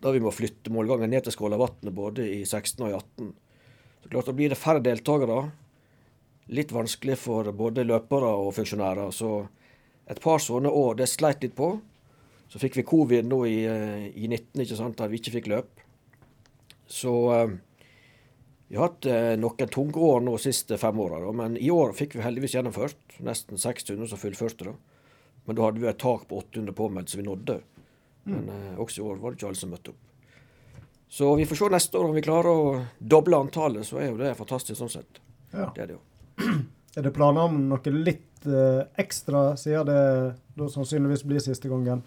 Da 0.00 0.12
vi 0.14 0.20
må 0.24 0.32
flytte 0.32 0.72
målgangen 0.72 1.10
ned 1.12 1.26
til 1.26 1.34
Skålavatnet 1.34 1.92
både 1.96 2.24
i 2.24 2.42
16 2.44 2.84
og 2.86 2.90
i 2.92 2.96
18. 2.96 3.30
Så 4.02 4.08
klart 4.08 4.26
Da 4.26 4.32
blir 4.32 4.48
det 4.48 4.58
færre 4.58 4.82
deltakere. 4.82 5.50
Litt 6.50 6.72
vanskelig 6.72 7.18
for 7.18 7.52
både 7.52 7.84
løpere 7.86 8.32
og 8.42 8.54
funksjonærer. 8.56 9.10
Så 9.14 9.46
et 10.10 10.20
par 10.20 10.42
sånne 10.42 10.70
år 10.70 10.96
det 10.98 11.08
sleit 11.10 11.42
litt 11.44 11.54
på. 11.54 11.76
Så 12.50 12.58
fikk 12.58 12.80
vi 12.80 12.86
covid 12.86 13.28
nå 13.30 13.44
i, 13.46 13.58
eh, 13.70 14.06
i 14.10 14.26
19, 14.26 14.64
ikke 14.64 14.78
sant, 14.78 14.96
da 14.98 15.06
vi 15.06 15.20
ikke 15.20 15.36
fikk 15.36 15.50
løp. 15.52 15.84
Så 16.90 17.12
eh, 17.36 17.52
vi 18.66 18.78
har 18.78 18.88
hatt 18.88 19.06
eh, 19.06 19.36
noen 19.38 19.70
tunge 19.70 20.02
år 20.02 20.24
nå 20.26 20.34
de 20.34 20.42
siste 20.48 20.78
fem 20.78 20.98
åra, 20.98 21.20
men 21.30 21.54
i 21.56 21.70
år 21.70 21.94
fikk 21.94 22.18
vi 22.18 22.24
heldigvis 22.26 22.56
gjennomført. 22.58 23.20
Nesten 23.22 23.58
600 23.58 24.10
som 24.10 24.18
fullførte. 24.18 24.72
da. 24.72 24.74
Men 25.46 25.56
da 25.56 25.68
hadde 25.68 25.84
vi 25.84 25.90
et 25.92 26.02
tak 26.02 26.26
på 26.26 26.42
800 26.42 26.74
påmeldte 26.74 27.14
som 27.14 27.22
vi 27.22 27.28
nådde. 27.28 27.60
Men 28.24 28.50
mm. 28.50 28.78
også 28.82 29.00
i 29.00 29.06
år 29.06 29.22
var 29.22 29.30
det 29.30 29.38
ikke 29.38 29.52
alle 29.52 29.62
som 29.62 29.70
møtte 29.72 29.94
opp. 29.94 30.09
Så 31.10 31.34
vi 31.34 31.46
får 31.46 31.56
se 31.56 31.68
neste 31.74 31.98
år 31.98 32.08
om 32.08 32.14
vi 32.14 32.22
klarer 32.22 32.48
å 32.54 32.84
doble 32.98 33.40
antallet, 33.42 33.82
så 33.86 33.98
er 33.98 34.12
jo 34.12 34.18
det 34.20 34.36
fantastisk 34.38 34.78
sånn 34.78 34.92
sett. 34.92 35.18
Ja. 35.50 35.72
Det 35.74 35.82
er 35.82 35.88
det 35.90 35.96
jo. 35.98 36.04
Er 36.98 37.04
det 37.06 37.12
planer 37.14 37.46
om 37.46 37.68
noe 37.70 37.90
litt 37.94 38.46
eh, 38.50 38.80
ekstra, 38.98 39.52
siden 39.58 39.86
det 39.86 40.00
da 40.58 40.66
sannsynligvis 40.70 41.22
blir 41.22 41.42
siste 41.42 41.70
gangen? 41.70 42.00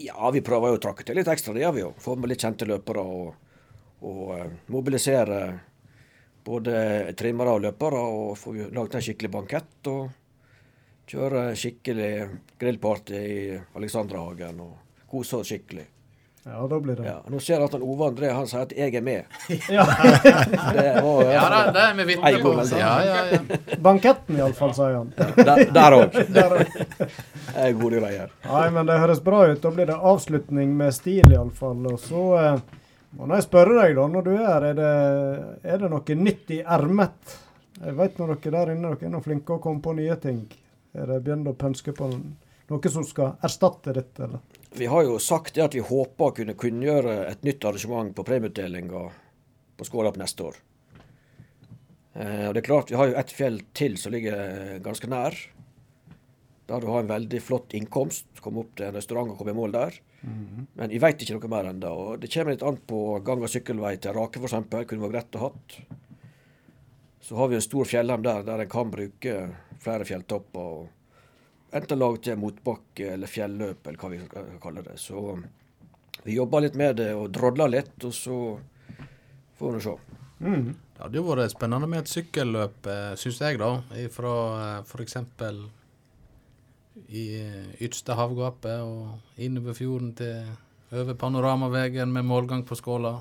Ja, 0.00 0.30
vi 0.32 0.40
prøver 0.44 0.72
jo 0.72 0.78
å 0.78 0.80
trakke 0.80 1.04
til 1.04 1.18
litt 1.18 1.28
ekstra, 1.28 1.52
det 1.52 1.60
gjør 1.60 1.74
vi 1.76 1.82
jo. 1.82 1.90
Få 2.00 2.14
med 2.16 2.32
litt 2.32 2.44
kjente 2.44 2.68
løpere 2.68 3.04
og, 3.04 3.34
og 4.08 4.22
eh, 4.38 4.54
mobilisere 4.72 5.40
både 6.44 6.76
trimmere 7.20 7.56
og 7.56 7.64
løpere. 7.64 8.00
Og 8.00 8.36
få 8.40 8.54
laget 8.60 8.98
en 8.98 9.06
skikkelig 9.08 9.32
bankett 9.38 9.92
og 9.92 11.08
kjøre 11.08 11.46
skikkelig 11.60 12.12
grillparty 12.60 13.20
i 13.20 13.40
Alexanderhagen 13.76 14.64
og 14.64 15.04
kose 15.08 15.40
oss 15.40 15.52
skikkelig. 15.52 15.88
Ja, 16.44 16.66
da 16.68 16.80
blir 16.80 16.96
det 16.96 17.06
Ja, 17.08 17.14
Nå 17.32 17.38
ser 17.40 17.54
jeg 17.56 17.64
at 17.64 17.72
han 17.72 17.82
Ove 17.82 18.04
André 18.10 18.28
han 18.36 18.46
sier 18.46 18.66
at 18.66 18.72
'jeg 18.76 18.94
er 18.94 19.00
med'. 19.00 19.24
Ja. 19.72 19.84
Det 20.72 21.02
var 21.02 21.22
Ja, 21.32 21.44
da, 21.48 21.60
det 21.72 21.82
er 21.82 21.94
vi 21.94 22.04
vitne 22.04 22.42
på. 22.42 22.52
Ja, 22.78 23.04
ja, 23.04 23.24
ja. 23.32 23.38
Banketten, 23.80 24.36
iallfall, 24.36 24.74
sier 24.74 24.96
han. 24.98 25.12
Der- 25.16 25.96
òg. 25.96 26.12
Der, 26.34 26.66
er 27.56 27.72
gode 27.72 28.00
greier. 28.00 28.28
Nei, 28.44 28.70
men 28.70 28.86
det 28.86 28.98
høres 29.00 29.20
bra 29.24 29.46
ut. 29.52 29.62
Da 29.62 29.70
blir 29.70 29.86
det 29.86 29.96
avslutning 29.96 30.76
med 30.76 30.92
stil, 30.94 31.32
iallfall. 31.32 31.86
Og 31.92 31.98
så 31.98 32.24
eh, 32.42 32.60
må 33.16 33.34
jeg 33.34 33.42
spørre 33.48 33.80
deg, 33.80 33.96
da, 33.96 34.06
når 34.06 34.22
du 34.24 34.30
er 34.34 34.46
her, 34.46 34.64
er 34.64 34.74
det, 34.74 34.92
er 35.64 35.78
det 35.78 35.90
noe 35.90 36.14
nytt 36.28 36.50
i 36.50 36.60
ermet? 36.60 37.38
Jeg 37.84 37.96
vet 37.96 38.18
når 38.18 38.36
dere 38.36 38.50
der 38.58 38.72
inne 38.74 38.92
dere 38.94 39.08
er 39.08 39.14
noe 39.16 39.24
flinke 39.24 39.56
å 39.56 39.62
komme 39.62 39.80
på 39.80 39.94
nye 39.96 40.16
ting. 40.20 40.44
Er 40.94 41.06
det 41.06 41.22
begynt 41.24 41.48
å 41.48 41.56
pønske 41.58 41.92
på 41.96 42.10
noe 42.70 42.90
som 42.90 43.04
skal 43.04 43.32
erstatte 43.42 43.92
dette, 43.96 44.28
eller? 44.28 44.38
Vi 44.76 44.86
har 44.86 45.04
jo 45.06 45.18
sagt 45.22 45.54
det 45.54 45.62
at 45.62 45.74
vi 45.76 45.82
håper 45.86 46.30
å 46.30 46.34
kunne 46.34 46.56
kunngjøre 46.58 47.12
et 47.28 47.44
nytt 47.46 47.62
arrangement 47.62 48.08
på 48.16 48.24
premieutdelinga 48.26 49.02
på 49.78 49.86
Skåla 49.86 50.10
på 50.10 50.18
neste 50.18 50.48
år. 50.48 50.56
Eh, 52.14 52.48
og 52.48 52.56
det 52.56 52.64
er 52.64 52.66
klart, 52.66 52.90
Vi 52.90 52.98
har 52.98 53.06
jo 53.06 53.18
ett 53.20 53.30
fjell 53.30 53.60
til 53.72 53.94
som 53.98 54.10
ligger 54.14 54.34
eh, 54.34 54.78
ganske 54.82 55.06
nær. 55.06 55.36
Der 56.66 56.80
du 56.80 56.88
har 56.90 57.04
en 57.04 57.12
veldig 57.12 57.40
flott 57.42 57.76
innkomst. 57.76 58.26
Komme 58.42 58.64
opp 58.64 58.74
til 58.74 58.88
en 58.88 58.98
restaurant 58.98 59.30
og 59.30 59.38
komme 59.38 59.54
i 59.54 59.60
mål 59.60 59.76
der. 59.76 60.00
Men 60.74 60.90
vi 60.90 60.98
veit 60.98 61.22
ikke 61.22 61.36
noe 61.36 61.52
mer 61.52 61.70
ennå. 61.70 61.94
Det 62.18 62.32
kommer 62.32 62.56
litt 62.56 62.66
an 62.66 62.80
på 62.80 63.00
gang- 63.22 63.44
og 63.44 63.52
sykkelvei 63.52 63.94
til 64.00 64.16
Rake 64.16 64.40
f.eks. 64.40 64.56
Kunne 64.72 65.06
vært 65.06 65.14
greit 65.14 65.38
å 65.38 65.44
hatt. 65.44 65.78
Så 67.22 67.38
har 67.38 67.48
vi 67.48 67.60
en 67.60 67.66
stor 67.66 67.86
fjellheim 67.88 68.24
der, 68.24 68.42
der 68.42 68.64
en 68.64 68.74
kan 68.74 68.90
bruke 68.90 69.38
flere 69.84 70.08
fjelltopper. 70.08 70.60
og 70.60 71.03
Enten 71.74 71.98
lage 71.98 72.22
til 72.22 72.38
motbakke 72.38 73.12
eller 73.16 73.30
fjelløp, 73.30 73.86
eller 73.86 73.98
hva 73.98 74.10
vi 74.12 74.20
skal 74.22 74.58
kalle 74.62 74.84
det. 74.86 74.94
Så 75.02 75.38
vi 76.24 76.36
jobba 76.36 76.62
litt 76.62 76.76
med 76.78 77.00
det 77.00 77.10
og 77.18 77.32
drodla 77.34 77.66
litt, 77.66 77.96
og 78.06 78.14
så 78.14 78.36
får 79.58 79.78
vi 79.78 79.80
se. 79.84 79.94
Mm. 80.44 80.68
Det 80.94 81.02
hadde 81.02 81.18
jo 81.18 81.24
vært 81.26 81.50
spennende 81.50 81.88
med 81.90 82.04
et 82.04 82.12
sykkelløp, 82.12 82.86
syns 83.18 83.40
jeg, 83.42 83.58
da. 83.58 83.72
Fra 84.14 84.34
f.eks. 84.84 85.16
i 87.10 87.24
eh, 87.40 87.72
ytste 87.82 88.14
havgapet 88.14 88.84
og 88.86 89.42
innover 89.42 89.74
fjorden 89.74 90.12
til 90.14 90.46
over 90.94 91.18
Panoramavegen 91.18 92.12
med 92.14 92.28
målgang 92.28 92.62
på 92.62 92.78
Skåla. 92.78 93.16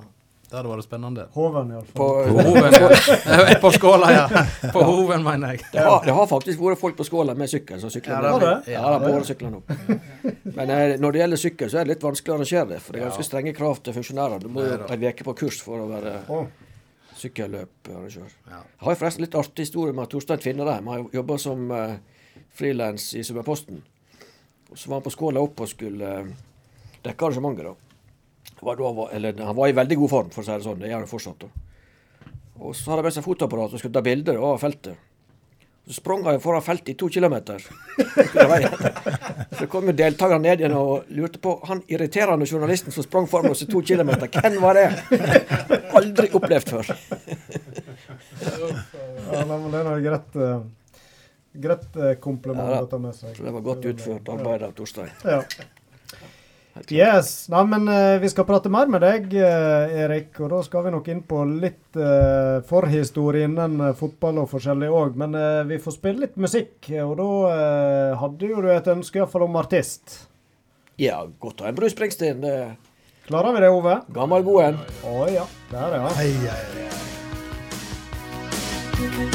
Det 0.54 0.60
hadde 0.60 0.70
vært 0.70 0.86
spennende. 0.86 1.24
Hoven, 1.34 1.70
På, 1.98 2.06
iallfall. 2.14 2.36
På 2.38 2.44
Hoven, 2.46 2.76
ja. 2.78 3.54
På 3.64 3.70
Skåla, 3.74 4.10
ja. 4.14 4.42
På 4.70 4.84
Hoven, 4.86 5.24
mener 5.26 5.56
jeg. 5.56 5.64
det, 5.72 5.82
har, 5.82 6.04
det 6.06 6.14
har 6.14 6.28
faktisk 6.30 6.60
vært 6.62 6.78
folk 6.78 7.00
på 7.00 7.08
Skåla 7.08 7.34
med 7.34 7.50
sykkel 7.50 7.80
som 7.82 7.90
sykler. 7.90 8.14
Ja, 8.14 8.20
med. 8.22 8.44
det 8.68 8.76
har 8.76 9.00
det? 9.02 9.34
Ja, 9.34 9.48
opp. 9.58 9.72
Men 10.44 10.74
eh, 10.76 10.94
når 11.02 11.16
det 11.16 11.24
gjelder 11.24 11.42
sykkel, 11.42 11.72
så 11.74 11.80
er 11.80 11.88
det 11.88 11.96
litt 11.96 12.06
vanskelig 12.06 12.36
å 12.36 12.38
arrangere 12.38 12.68
det. 12.70 12.78
For 12.86 12.94
det 12.94 13.02
er 13.02 13.08
ganske 13.08 13.26
strenge 13.26 13.54
krav 13.58 13.82
til 13.82 13.96
funksjonærer. 13.98 14.44
Du 14.44 14.52
må 14.54 14.68
jo 14.68 14.76
en 14.78 15.06
uke 15.08 15.26
på 15.26 15.36
kurs 15.40 15.58
for 15.66 15.82
å 15.82 15.88
være 15.90 16.14
Å, 16.30 16.44
sykkelløparrangør. 17.24 18.36
Ja. 18.52 18.60
Jeg 18.62 18.86
har 18.92 19.00
forresten 19.02 19.26
litt 19.26 19.40
artig 19.42 19.66
historie 19.66 19.98
med 19.98 20.12
Torstein 20.14 20.44
Finnerheim. 20.46 20.92
Han 20.92 21.08
har 21.08 21.18
jobba 21.18 21.40
som 21.42 21.66
uh, 21.74 21.96
frilans 22.54 23.08
i 23.18 23.26
Sunnmørsposten. 23.26 23.82
Så 24.76 24.86
var 24.86 25.00
han 25.00 25.08
på 25.10 25.16
Skåla 25.18 25.42
opp 25.42 25.66
og 25.66 25.74
skulle 25.74 26.14
eh, 26.20 26.30
dekke 27.10 27.32
arrangementet. 27.32 27.74
da. 27.74 27.93
Var 28.64 29.10
eller, 29.14 29.40
han 29.44 29.56
var 29.56 29.70
i 29.72 29.78
veldig 29.78 29.98
god 30.04 30.10
form, 30.10 30.30
for 30.34 30.44
å 30.44 30.48
si 30.48 30.52
det 30.56 30.66
sånn. 30.66 30.80
Det 30.82 30.92
gjør 30.92 31.04
han 31.04 31.10
fortsatt. 31.12 31.46
da. 31.46 31.48
Og 32.64 32.76
så 32.76 32.92
hadde 32.92 33.02
han 33.02 33.10
med 33.10 33.16
seg 33.18 33.26
fotoapparat 33.26 33.74
og 33.74 33.82
skulle 33.82 33.96
ta 33.98 34.04
bilder 34.06 34.40
av 34.40 34.62
feltet. 34.62 34.96
Så 35.84 35.98
sprang 35.98 36.22
han 36.24 36.40
foran 36.40 36.64
feltet 36.64 36.94
i 36.94 36.96
to 36.96 37.10
kilometer. 37.12 37.60
Så 39.60 39.68
kom 39.68 39.90
jo 39.90 39.96
deltakerne 40.00 40.46
ned 40.46 40.62
igjen 40.64 40.76
og 40.80 41.10
lurte 41.12 41.42
på 41.44 41.58
han 41.68 41.82
irriterende 41.92 42.48
journalisten 42.48 42.96
som 42.96 43.04
sprang 43.04 43.28
foran 43.28 43.52
oss 43.52 43.66
i 43.66 43.68
to 43.68 43.82
kilometer. 43.84 44.32
Hvem 44.32 44.62
var 44.64 44.80
det? 44.80 44.86
Aldri 46.00 46.30
opplevd 46.40 46.72
før. 46.72 46.94
ja, 49.34 49.44
men 49.44 49.68
det 49.74 49.82
er 49.82 49.90
noe 49.90 50.00
greit, 50.06 50.40
eh, 50.40 50.64
greit 51.68 52.00
eh, 52.00 52.16
kompliment 52.24 52.78
Ja, 52.78 52.82
å 52.86 52.92
ta 52.92 53.02
med 53.04 53.20
seg. 53.20 53.36
Det 53.44 53.56
var 53.58 53.68
godt 53.68 53.90
utført 53.92 54.32
arbeid 54.38 54.64
av 54.70 54.76
Torstein. 54.80 55.12
Ja. 55.28 55.42
Yes. 56.90 57.50
Nei, 57.54 57.62
men 57.70 57.86
uh, 57.86 58.18
vi 58.22 58.30
skal 58.32 58.48
prate 58.50 58.70
mer 58.74 58.90
med 58.90 59.04
deg, 59.06 59.30
uh, 59.38 59.94
Erik. 60.04 60.34
Og 60.42 60.50
da 60.56 60.62
skal 60.66 60.88
vi 60.88 60.94
nok 60.96 61.10
inn 61.14 61.22
på 61.30 61.44
litt 61.48 62.00
uh, 62.00 62.64
forhistorie 62.66 63.46
innen 63.48 63.80
eh, 63.82 63.94
fotball 63.98 64.42
og 64.44 64.50
forskjellig 64.52 64.90
òg. 64.90 65.18
Men 65.20 65.36
eh, 65.38 65.62
vi 65.70 65.78
får 65.82 65.98
spille 65.98 66.26
litt 66.26 66.38
musikk. 66.42 66.90
Og 67.04 67.14
da 67.20 67.30
eh, 67.54 68.14
hadde 68.22 68.50
jo 68.50 68.64
du 68.64 68.70
et 68.74 68.90
ønske 68.96 69.22
iallfall 69.22 69.46
om 69.48 69.60
artist. 69.62 70.28
Ja, 71.02 71.24
godt 71.42 71.62
å 71.62 71.68
ha 71.68 71.74
en 71.74 71.78
Bruce 71.78 71.96
Springsteen. 71.96 72.42
Det 72.44 72.54
er 72.66 72.74
Klarer 73.24 73.56
vi 73.56 73.62
det, 73.64 73.70
Ove? 73.72 73.96
gammel 74.12 74.44
god 74.44 74.64
en. 74.66 74.82
Å 75.08 75.28
ja. 75.32 75.46
Der, 75.72 75.96
ja. 75.96 76.10
Hei, 76.20 76.32
hei, 76.44 76.64
hei. 79.08 79.33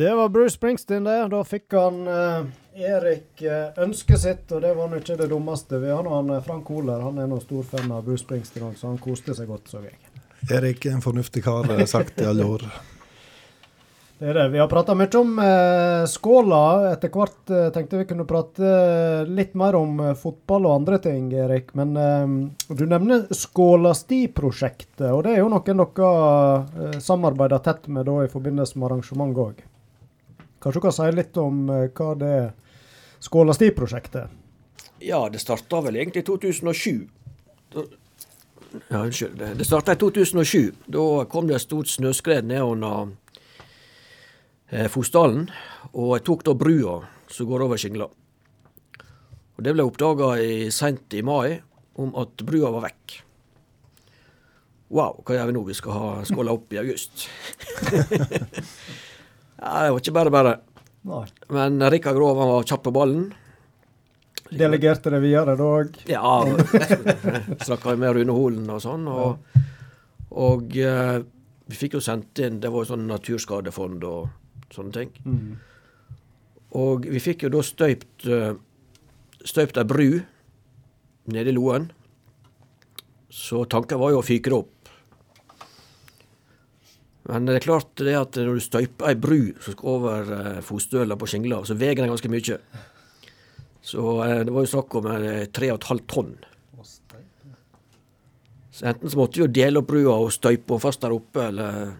Det 0.00 0.14
var 0.14 0.28
Bruce 0.28 0.54
Springsteen, 0.56 1.04
det. 1.04 1.28
Da 1.28 1.44
fikk 1.44 1.74
han 1.76 2.06
eh, 2.08 2.44
Erik 2.88 3.42
eh, 3.42 3.82
ønsket 3.84 4.20
sitt, 4.22 4.46
og 4.48 4.62
det 4.64 4.70
var 4.72 4.88
nå 4.88 4.96
ikke 4.96 5.16
det 5.20 5.26
dummeste. 5.28 5.76
Vi 5.76 5.90
har 5.92 6.00
nå 6.06 6.14
han 6.14 6.30
eh, 6.32 6.38
Frank 6.40 6.70
Holer. 6.72 7.02
Han 7.04 7.18
er 7.20 7.26
nå 7.28 7.36
stor 7.42 7.66
fan 7.68 7.90
av 7.92 8.06
Bruce 8.06 8.22
Springsteen 8.24 8.64
òg, 8.64 8.78
så 8.80 8.88
han 8.88 8.96
koste 8.96 9.34
seg 9.36 9.50
godt, 9.50 9.68
så 9.68 9.82
jeg. 9.84 9.98
Erik 10.56 10.86
er 10.88 10.94
en 10.96 11.02
fornuftig 11.04 11.42
kar, 11.44 11.68
har 11.68 11.82
jeg 11.82 11.90
sagt 11.92 12.16
i 12.24 12.24
alle 12.30 12.46
år. 12.48 12.64
Det 14.16 14.30
er 14.30 14.38
det. 14.38 14.46
Vi 14.54 14.62
har 14.62 14.70
prata 14.72 14.94
mye 14.96 15.20
om 15.20 15.34
eh, 15.44 16.04
skåla. 16.08 16.62
Etter 16.94 17.12
hvert 17.12 17.52
eh, 17.52 17.66
tenkte 17.74 18.00
vi 18.00 18.06
kunne 18.08 18.24
prate 18.30 18.70
eh, 18.70 19.28
litt 19.28 19.52
mer 19.52 19.76
om 19.76 20.00
eh, 20.00 20.16
fotball 20.16 20.64
og 20.64 20.78
andre 20.78 20.96
ting, 21.04 21.26
Erik. 21.44 21.74
Men 21.76 21.92
du 22.72 22.86
nevner 22.88 23.28
Skålasti-prosjektet, 23.36 25.10
og 25.10 25.26
det 25.28 25.36
er 25.36 25.42
jo 25.44 25.52
noen 25.52 25.84
dere 25.84 27.04
samarbeider 27.04 27.60
tett 27.68 27.84
med 27.92 28.08
da 28.08 28.16
i 28.24 28.32
forbindelse 28.32 28.80
med 28.80 28.88
arrangement 28.88 29.44
òg. 29.44 29.60
Kanskje 30.60 30.78
du 30.78 30.84
kan 30.84 30.92
si 30.92 31.08
litt 31.16 31.38
om 31.40 31.62
eh, 31.72 31.86
hva 31.96 32.14
det 32.20 32.34
Skåla 33.20 33.54
Skålasti-prosjektet 33.54 34.28
Ja, 35.00 35.28
det 35.32 35.40
starta 35.40 35.80
vel 35.84 35.96
egentlig 35.96 36.22
i 36.22 36.26
2007. 36.28 37.08
Da, 37.72 37.84
ja, 38.88 39.00
unnskyld. 39.00 39.38
Det, 39.40 39.54
det 39.56 39.64
starta 39.64 39.96
i 39.96 40.00
2007. 40.00 40.72
Da 40.86 41.24
kom 41.32 41.48
det 41.48 41.56
et 41.56 41.64
stort 41.64 41.88
snøskred 41.88 42.48
ned 42.48 42.60
under 42.60 43.08
eh, 44.68 44.88
Fosdalen. 44.92 45.48
Og 45.92 46.18
jeg 46.18 46.26
tok 46.28 46.44
da 46.48 46.56
brua 46.56 47.00
som 47.32 47.48
går 47.48 47.64
over 47.64 47.80
Skingla. 47.80 48.10
Og 49.56 49.64
Det 49.64 49.72
ble 49.76 49.84
oppdaga 49.84 50.34
seint 50.72 51.16
i 51.16 51.24
mai 51.24 51.60
om 52.00 52.12
at 52.20 52.44
brua 52.44 52.72
var 52.76 52.90
vekk. 52.90 53.20
Wow, 54.90 55.22
hva 55.24 55.36
gjør 55.36 55.48
vi 55.48 55.56
nå? 55.56 55.68
Vi 55.68 55.76
skal 55.78 55.96
ha 55.96 56.08
skåla 56.28 56.52
opp 56.56 56.72
i 56.74 56.80
august. 56.80 57.28
ja, 59.60 59.84
det 59.84 59.92
var 59.92 60.00
ikke 60.00 60.16
bare 60.16 60.34
bare. 60.34 60.56
Nei. 61.10 61.24
Men 61.56 61.80
Rikard 61.92 62.18
Grov 62.18 62.40
han 62.40 62.50
var 62.52 62.66
kjapp 62.68 62.84
på 62.88 62.94
ballen. 62.96 63.30
Delegerte 64.50 65.12
det 65.14 65.20
videre 65.22 65.54
da 65.58 65.68
òg. 65.78 66.00
Ja, 66.10 66.40
snakka 67.66 67.94
med 68.00 68.16
Rune 68.16 68.34
Holen 68.34 68.66
og 68.72 68.80
sånn. 68.82 69.06
Og, 69.10 69.60
og 70.34 70.74
eh, 70.80 71.20
vi 71.70 71.78
fikk 71.78 71.96
jo 71.98 72.02
sendt 72.02 72.40
inn 72.42 72.58
Det 72.62 72.70
var 72.72 72.82
jo 72.82 72.90
sånn 72.92 73.06
naturskadefond 73.06 74.06
og 74.08 74.72
sånne 74.74 74.96
ting. 74.96 75.14
Og 76.80 77.06
vi 77.10 77.22
fikk 77.22 77.46
jo 77.46 77.52
da 77.54 77.62
støypt 77.66 78.26
uh, 78.30 78.52
støypt 79.46 79.78
ei 79.80 79.86
bru 79.88 80.10
nede 81.30 81.50
i 81.50 81.54
Loen. 81.56 81.90
Så 83.30 83.64
tanken 83.70 84.00
var 84.00 84.14
jo 84.14 84.20
å 84.20 84.26
fyke 84.26 84.50
det 84.50 84.58
opp. 84.58 84.79
Men 87.30 87.46
det 87.46 87.60
er 87.60 87.66
klart 87.68 87.92
det 88.02 88.16
at 88.18 88.36
når 88.36 88.58
du 88.58 88.62
støyper 88.64 89.12
ei 89.12 89.18
bru 89.18 89.52
som 89.62 89.74
skal 89.76 89.92
over 89.94 90.30
fotstøla 90.66 91.14
på 91.16 91.28
Skingla, 91.30 91.60
så 91.62 91.76
veier 91.78 92.00
den 92.00 92.10
ganske 92.10 92.30
mye. 92.32 92.56
Så 93.80 94.24
eh, 94.24 94.40
det 94.44 94.52
var 94.52 94.64
jo 94.64 94.72
snakk 94.74 94.94
om 95.00 95.08
eh, 95.14 95.46
tre 95.52 95.70
og 95.72 95.80
et 95.80 95.90
halvt 95.90 96.08
tonn. 96.12 96.32
Så 98.70 98.86
enten 98.88 99.12
så 99.12 99.18
måtte 99.18 99.40
vi 99.40 99.44
jo 99.44 99.52
dele 99.52 99.80
opp 99.80 99.90
brua 99.90 100.16
og 100.24 100.32
støype 100.32 100.72
henne 100.72 100.82
fast 100.82 101.02
der 101.04 101.16
oppe, 101.16 101.48
eller 101.50 101.90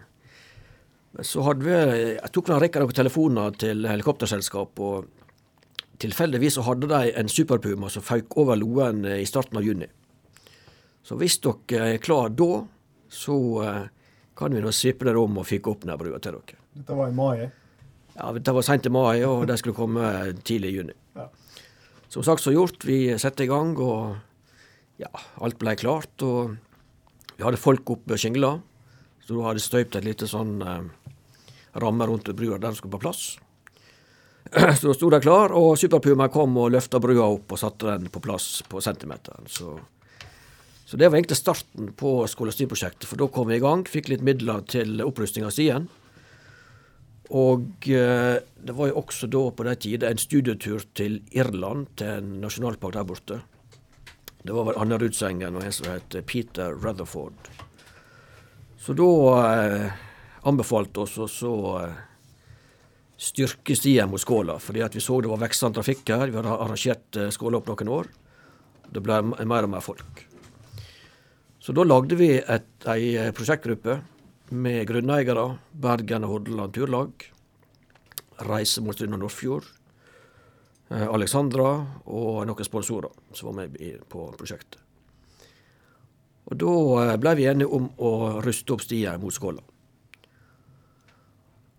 Men 1.11 1.27
så 1.27 1.41
hadde 1.43 1.65
vi 1.65 1.71
Jeg 2.15 2.31
tok 2.31 2.49
en 2.49 2.61
rekke 2.61 2.79
noen 2.79 2.95
telefoner 2.95 3.57
til 3.59 3.85
helikopterselskap, 3.85 4.79
og 4.79 5.09
tilfeldigvis 5.99 6.55
så 6.55 6.63
hadde 6.65 6.87
de 6.87 7.11
en 7.19 7.29
Superpuma 7.29 7.89
som 7.89 8.05
føyk 8.05 8.37
over 8.37 8.55
Loen 8.55 9.05
eh, 9.05 9.21
i 9.21 9.27
starten 9.29 9.57
av 9.57 9.65
juni. 9.65 9.89
Så 11.03 11.17
hvis 11.17 11.39
dere 11.41 11.95
er 11.95 12.01
klar 12.01 12.29
da, 12.29 12.63
så 13.09 13.37
eh, 13.65 13.83
kan 14.41 14.53
vi 14.57 14.61
nå 14.63 14.71
svippe 14.73 15.05
det 15.05 15.13
om 15.19 15.37
og 15.37 15.45
fyke 15.47 15.69
opp 15.71 15.85
den 15.85 15.93
brua 15.99 16.17
til 16.19 16.37
dere. 16.39 16.57
Dette 16.81 16.97
var 16.97 17.11
i 17.11 17.15
mai. 17.15 17.49
Ja, 18.15 18.31
Det 18.33 18.53
var 18.57 18.65
seint 18.65 18.85
i 18.89 18.91
mai, 18.93 19.21
og 19.27 19.45
det 19.49 19.59
skulle 19.61 19.77
komme 19.77 20.33
tidlig 20.43 20.73
i 20.73 20.77
juni. 20.79 20.97
Ja. 21.15 21.27
Som 22.11 22.25
sagt 22.27 22.43
så 22.43 22.51
gjort, 22.55 22.83
vi 22.83 23.05
satte 23.21 23.45
i 23.45 23.51
gang, 23.51 23.77
og 23.79 24.17
ja, 24.99 25.11
alt 25.41 25.59
ble 25.61 25.75
klart. 25.79 26.25
Og 26.25 26.57
vi 27.37 27.45
hadde 27.45 27.61
folk 27.61 27.93
oppe 27.93 28.17
Skingla, 28.19 28.57
så 29.21 29.37
da 29.37 29.45
hadde 29.47 29.63
støypt 29.63 29.95
et 29.95 30.05
lite 30.09 30.27
sånn 30.27 30.57
eh, 30.65 31.15
ramme 31.79 32.09
rundt 32.09 32.33
brua. 32.35 32.57
der 32.57 32.67
Den 32.67 32.75
skulle 32.75 32.97
på 32.97 33.05
plass. 33.05 33.37
Så 34.81 34.89
da 34.89 34.93
sto 34.97 35.07
de 35.13 35.19
klar, 35.23 35.53
og 35.55 35.77
Superpuma 35.79 36.25
kom 36.33 36.57
og 36.59 36.71
løfta 36.73 36.99
brua 36.99 37.29
opp 37.37 37.53
og 37.53 37.59
satte 37.61 37.93
den 37.93 38.09
på 38.11 38.19
plass 38.19 38.63
på 38.67 38.81
centimeteren. 38.83 39.45
Så, 39.47 39.77
så 40.91 40.97
det 40.99 41.07
var 41.07 41.15
egentlig 41.15 41.37
starten 41.39 41.93
på 41.95 42.09
Skolastien-prosjektet, 42.27 43.05
for 43.07 43.15
da 43.15 43.29
kom 43.31 43.47
vi 43.47 43.55
i 43.55 43.63
gang. 43.63 43.85
Fikk 43.87 44.09
litt 44.11 44.23
midler 44.27 44.59
til 44.67 44.99
opprusting 44.99 45.45
av 45.47 45.53
stien. 45.55 45.85
Og 47.31 47.87
eh, 47.87 48.41
det 48.43 48.73
var 48.75 48.89
jo 48.89 48.97
også 48.99 49.29
da 49.31 49.45
på 49.55 49.63
den 49.63 49.77
tida 49.79 50.09
en 50.11 50.19
studietur 50.19 50.83
til 50.99 51.21
Irland, 51.31 51.93
til 51.95 52.17
en 52.17 52.33
nasjonalpark 52.41 52.97
der 52.97 53.07
borte. 53.07 53.37
Det 54.43 54.51
var 54.51 54.67
vel 54.67 54.79
Anna 54.83 54.97
Rudsengen 54.99 55.55
og 55.55 55.63
en 55.63 55.75
som 55.77 55.87
het 55.93 56.17
Peter 56.27 56.75
Rutherford. 56.75 57.47
Så 58.83 58.91
da 58.97 59.07
eh, 59.45 60.03
anbefalte 60.51 61.05
oss 61.05 61.37
å 61.47 61.53
eh, 61.85 62.01
styrke 63.15 63.77
stien 63.79 64.11
mot 64.11 64.19
Skåla, 64.19 64.57
fordi 64.59 64.83
vi 64.97 65.05
så 65.07 65.21
det 65.23 65.31
var 65.31 65.39
veksende 65.45 65.79
trafikk 65.79 66.03
her. 66.11 66.27
Vi 66.27 66.41
hadde 66.41 66.57
arrangert 66.57 67.21
eh, 67.21 67.31
Skåla 67.31 67.63
opp 67.63 67.71
noen 67.71 67.93
år. 68.01 68.11
Det 68.91 69.05
ble 69.07 69.21
mer 69.23 69.69
og 69.69 69.73
mer 69.77 69.87
folk. 69.87 70.25
Så 71.61 71.75
da 71.77 71.83
lagde 71.85 72.17
vi 72.17 72.31
et, 72.39 72.71
ei 72.89 73.11
eh, 73.21 73.33
prosjektgruppe 73.37 73.99
med 74.57 74.81
grunneiere, 74.89 75.43
Bergen 75.77 76.25
og 76.25 76.33
Hordaland 76.33 76.73
Turlag, 76.73 77.25
Reise 78.47 78.81
mot 78.81 78.97
Strynda 78.97 79.19
Nordfjord, 79.21 79.67
eh, 80.89 81.05
Alexandra 81.05 81.67
og 82.09 82.39
noen 82.49 82.65
sponsorer 82.65 83.13
som 83.37 83.51
var 83.51 83.59
med 83.59 83.77
på 84.09 84.25
prosjektet. 84.39 84.79
Og 86.49 86.57
Da 86.57 87.15
ble 87.21 87.35
vi 87.37 87.45
enige 87.47 87.69
om 87.69 87.85
å 88.01 88.41
ruste 88.43 88.73
opp 88.73 88.81
stia 88.81 89.13
mot 89.21 89.31
Skåla. 89.31 89.61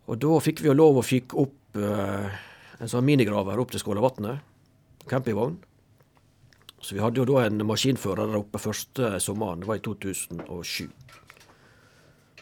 Og 0.07 0.18
da 0.22 0.39
fikk 0.41 0.62
vi 0.62 0.70
jo 0.70 0.78
lov 0.78 1.03
å 1.03 1.05
fyke 1.05 1.37
opp 1.43 1.76
eh, 1.76 2.41
en 2.78 2.89
sånn 2.89 3.05
minigraver 3.05 3.59
opp 3.59 3.74
til 3.74 3.83
Skålavatnet. 3.83 4.39
Campingvogn. 5.11 5.59
Så 6.83 6.97
vi 6.97 7.03
hadde 7.03 7.22
jo 7.22 7.28
da 7.28 7.45
en 7.47 7.62
maskinfører 7.66 8.26
der 8.26 8.41
oppe 8.41 8.59
første 8.59 9.14
sommeren. 9.22 9.62
Det 9.62 9.70
var 9.70 9.78
i 9.78 9.85
2007. 9.87 10.91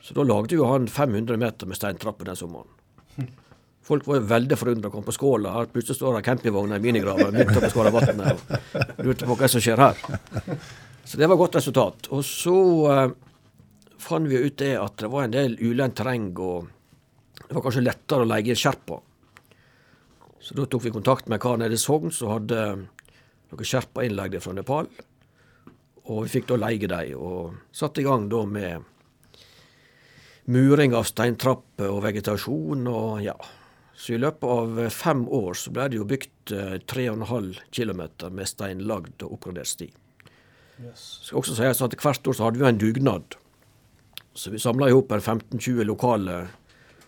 Så 0.00 0.16
da 0.16 0.24
lagde 0.24 0.56
jo 0.56 0.68
han 0.70 0.88
500 0.88 1.36
meter 1.38 1.68
med 1.68 1.76
steintrapper 1.76 2.30
den 2.30 2.38
sommeren. 2.40 3.28
Folk 3.90 4.06
var 4.06 4.20
jo 4.20 4.28
veldig 4.30 4.56
forundra 4.56 4.88
og 4.88 4.94
kom 4.94 5.04
på 5.04 5.14
Skåla. 5.16 5.52
Plutselig 5.72 5.98
står 5.98 6.16
det 6.16 6.26
campingvogner 6.28 6.80
i 6.80 6.84
minigraver 6.84 7.32
midt 7.34 7.52
oppe 7.52 7.66
på 7.66 7.72
Skålavatnet 7.74 8.28
og 8.96 9.04
lurte 9.06 9.28
på 9.28 9.36
hva 9.36 9.48
som 9.50 9.64
skjer 9.64 9.82
her. 9.82 10.00
Så 11.04 11.18
det 11.18 11.26
var 11.26 11.34
et 11.34 11.42
godt 11.42 11.58
resultat. 11.58 12.08
Og 12.14 12.22
så 12.24 12.56
eh, 12.92 13.14
fant 14.00 14.30
vi 14.30 14.40
ut 14.40 14.58
det 14.62 14.76
at 14.78 15.00
det 15.02 15.10
var 15.10 15.26
en 15.26 15.34
del 15.34 15.56
ulendt 15.58 15.98
terreng. 15.98 16.30
og 16.38 16.68
det 17.48 17.56
var 17.56 17.64
kanskje 17.66 17.82
lettere 17.82 18.22
å 18.22 18.30
leie 18.30 18.54
sherpa. 18.54 19.00
Så 20.40 20.54
da 20.54 20.68
tok 20.70 20.84
vi 20.86 20.94
kontakt 20.94 21.26
med 21.28 21.40
kar 21.42 21.58
nede 21.58 21.74
i 21.74 21.80
Sogn 21.80 22.12
som 22.14 22.30
hadde 22.30 22.60
noen 23.50 23.68
sherpa 23.68 24.04
innleide 24.06 24.40
fra 24.42 24.54
Nepal. 24.56 24.88
Og 26.10 26.24
vi 26.24 26.32
fikk 26.38 26.48
da 26.50 26.58
leie 26.58 26.90
dem, 26.90 27.14
og 27.18 27.58
satte 27.76 28.02
i 28.02 28.06
gang 28.06 28.28
da 28.30 28.44
med 28.48 28.88
muring 30.50 30.94
av 30.96 31.06
steintrapper 31.06 31.90
og 31.92 32.02
vegetasjon 32.06 32.88
og 32.90 33.22
ja. 33.22 33.36
Så 33.94 34.14
i 34.16 34.20
løpet 34.20 34.48
av 34.48 34.78
fem 34.94 35.26
år 35.28 35.58
så 35.60 35.70
ble 35.76 35.90
det 35.92 35.98
jo 35.98 36.06
bygd 36.08 36.54
3,5 36.88 37.50
km 37.68 38.00
med 38.32 38.48
steinlagd 38.48 39.26
og 39.26 39.34
oppgradert 39.36 39.68
sti. 39.68 39.90
Yes. 40.80 41.02
Skal 41.26 41.42
også 41.42 41.58
sies 41.58 41.82
at 41.84 41.96
Hvert 42.00 42.30
år 42.30 42.36
så 42.36 42.46
hadde 42.46 42.62
vi 42.62 42.68
en 42.70 42.80
dugnad. 42.80 43.36
Så 44.32 44.54
vi 44.54 44.62
samla 44.62 44.88
i 44.88 44.94
hop 44.96 45.12
15-20 45.12 45.84
lokale 45.84 46.38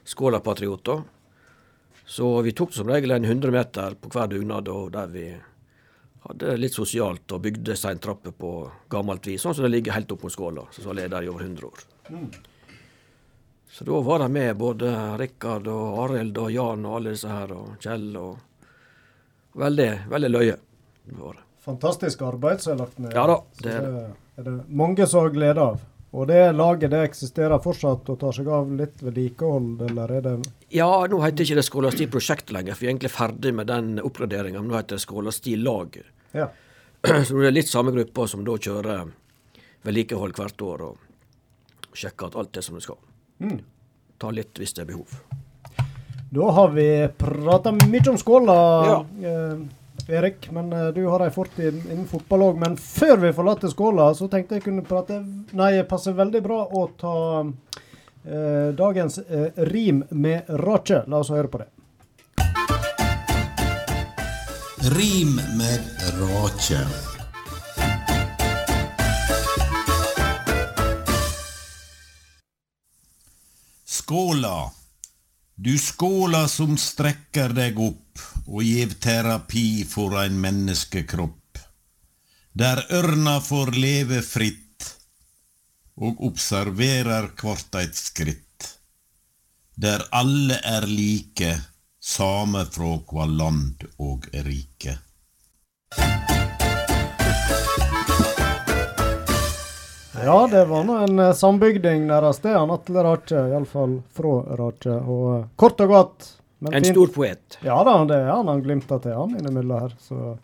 skålapatrioter. 0.04 1.00
Så 2.04 2.28
vi 2.44 2.52
tok 2.52 2.74
som 2.76 2.90
regel 2.90 3.14
en 3.14 3.24
100 3.24 3.54
meter 3.54 3.96
på 3.96 4.10
hver 4.12 4.28
dugnad, 4.28 4.68
og 4.68 4.92
der 4.92 5.08
vi 5.08 5.26
hadde 6.28 6.54
litt 6.60 6.76
sosialt 6.76 7.34
og 7.34 7.42
bygde 7.42 7.76
steintrapper 7.76 8.34
på 8.38 8.52
gammelt 8.92 9.26
vis, 9.26 9.42
sånn 9.42 9.56
som 9.56 9.66
det 9.66 9.72
ligger 9.74 9.96
helt 9.96 10.12
opp 10.14 10.22
mot 10.26 10.32
Skåla, 10.32 10.64
som 10.70 10.90
var 10.90 11.00
leder 11.00 11.26
i 11.26 11.30
over 11.32 11.44
100 11.44 11.66
år. 11.66 11.84
Mm. 12.10 12.30
Så 13.72 13.84
da 13.88 14.00
var 14.04 14.20
de 14.20 14.28
med 14.28 14.56
både 14.60 14.92
Rikard 15.18 15.68
og 15.72 16.00
Arild 16.04 16.38
og 16.38 16.50
Jan 16.52 16.86
og 16.86 16.96
alle 16.98 17.14
disse 17.14 17.30
her, 17.32 17.54
og 17.56 17.76
Kjell 17.82 18.10
og 18.20 18.48
Veldig, 19.52 19.88
veldig 20.08 20.28
løye. 20.32 20.56
Fantastisk 21.60 22.22
arbeid 22.24 22.62
som 22.62 22.72
er 22.72 22.78
lagt 22.80 22.98
ned. 22.98 23.12
Ja 23.14 23.26
da, 23.28 23.34
det 23.60 23.72
er 23.76 23.82
det. 23.86 24.04
Er 24.40 24.46
det 24.46 24.54
mange 24.72 25.06
som 25.06 25.26
har 25.26 25.34
glede 25.34 25.60
av. 25.60 25.82
Og 26.12 26.26
det 26.28 26.40
laget 26.52 26.92
det 26.92 27.00
eksisterer 27.06 27.60
fortsatt 27.64 28.08
og 28.12 28.18
tar 28.20 28.34
seg 28.36 28.48
av 28.52 28.72
litt 28.76 29.00
vedlikehold, 29.00 29.80
eller 29.88 30.10
er 30.18 30.24
det 30.26 30.32
Ja, 30.72 30.88
nå 31.08 31.20
heter 31.22 31.44
ikke 31.46 31.56
det 31.60 31.64
Skålasti 31.64 32.08
prosjekt 32.12 32.52
lenger, 32.52 32.76
for 32.76 32.84
vi 32.84 32.88
er 32.90 32.92
egentlig 32.92 33.12
ferdig 33.12 33.52
med 33.56 33.70
den 33.70 33.94
oppgraderinga. 34.00 34.60
Nå 34.60 34.76
heter 34.76 34.98
det 34.98 35.04
Skålasti 35.06 35.56
lag. 35.60 35.96
Ja. 36.32 36.48
Så 37.26 37.36
det 37.38 37.50
er 37.50 37.56
litt 37.56 37.70
samme 37.70 37.94
gruppa 37.94 38.26
som 38.30 38.44
da 38.46 38.56
kjører 38.56 39.10
vedlikehold 39.82 40.36
hvert 40.38 40.64
år 40.66 40.86
og 40.86 41.98
sjekker 41.98 42.30
at 42.30 42.38
alt 42.40 42.56
er 42.56 42.64
som 42.64 42.78
det 42.78 42.84
skal. 42.86 42.98
Mm. 43.42 43.60
Ta 44.22 44.30
litt 44.30 44.58
hvis 44.58 44.74
det 44.76 44.84
er 44.84 44.92
behov. 44.92 45.16
Da 46.32 46.50
har 46.56 46.72
vi 46.72 46.88
prata 47.18 47.74
mye 47.76 48.08
om 48.08 48.18
Skåla. 48.20 48.58
Ja. 48.88 48.98
Eh, 49.28 49.64
Erik, 50.08 50.50
men 50.50 50.72
uh, 50.72 50.88
du 50.88 51.04
har 51.06 51.22
ei 51.22 51.30
fortid 51.30 51.76
innen 51.86 52.06
fotball 52.10 52.48
òg. 52.48 52.58
Men 52.58 52.76
før 52.76 53.20
vi 53.22 53.32
forlater 53.36 53.70
skåla, 53.70 54.10
så 54.18 54.28
tenkte 54.28 54.58
jeg 54.58 54.66
kunne 54.66 54.84
prate 54.86 55.20
Nei, 55.52 55.72
det 55.76 55.86
passer 55.90 56.16
veldig 56.16 56.42
bra 56.42 56.58
å 56.66 56.86
ta 56.98 57.16
eh, 57.42 58.72
dagens 58.76 59.18
eh, 59.22 59.62
rim 59.70 60.02
med 60.10 60.50
Rache. 60.62 61.04
La 61.06 61.22
oss 61.22 61.30
høre 61.30 61.50
på 61.52 61.62
det. 61.62 61.68
Rim 64.84 65.34
med 65.34 65.80
rake. 66.20 66.86
Skåla. 73.84 74.72
Du 75.54 75.78
skåla 75.78 76.48
som 76.48 76.74
strekker 76.78 77.54
deg 77.54 77.78
opp 77.78 78.18
og 78.48 78.64
gjev 78.66 78.98
terapi 78.98 79.84
for 79.86 80.18
ein 80.18 80.40
menneskekropp, 80.42 81.62
der 82.52 82.82
ørna 82.90 83.38
får 83.40 83.76
leve 83.78 84.18
fritt 84.26 84.88
og 85.94 86.26
observerer 86.26 87.30
kvart 87.38 87.78
eit 87.78 87.94
skritt, 87.94 88.72
der 89.78 90.08
alle 90.10 90.58
er 90.58 90.90
like, 90.90 91.60
same 92.04 92.64
fra 92.64 92.98
kva 93.06 93.24
land 93.30 93.84
og 94.02 94.26
rike. 94.32 94.98
Ja, 100.24 100.48
det 100.50 100.64
var 100.64 100.84
nå 100.84 100.96
en 101.02 101.18
uh, 101.18 101.32
sambygding 101.34 102.06
deres, 102.06 102.38
det. 102.38 102.52
Han 102.54 102.70
Atle 102.70 103.02
Rache, 103.02 103.40
iallfall 103.50 103.96
fra 104.14 104.34
Rache. 104.58 104.94
Og 105.00 105.24
uh, 105.30 105.46
kort 105.56 105.80
og 105.82 105.88
godt 105.94 106.28
En 106.62 106.76
fint. 106.76 106.92
stor 106.92 107.10
poet. 107.14 107.58
Ja 107.66 107.80
da, 107.86 107.96
det 108.06 108.20
er 108.20 108.28
han. 108.30 108.46
Han 108.50 108.62
glimter 108.62 109.00
til, 109.02 109.16
han 109.18 109.34
innimellom 109.38 109.80
her. 109.86 109.96
Så 110.02 110.36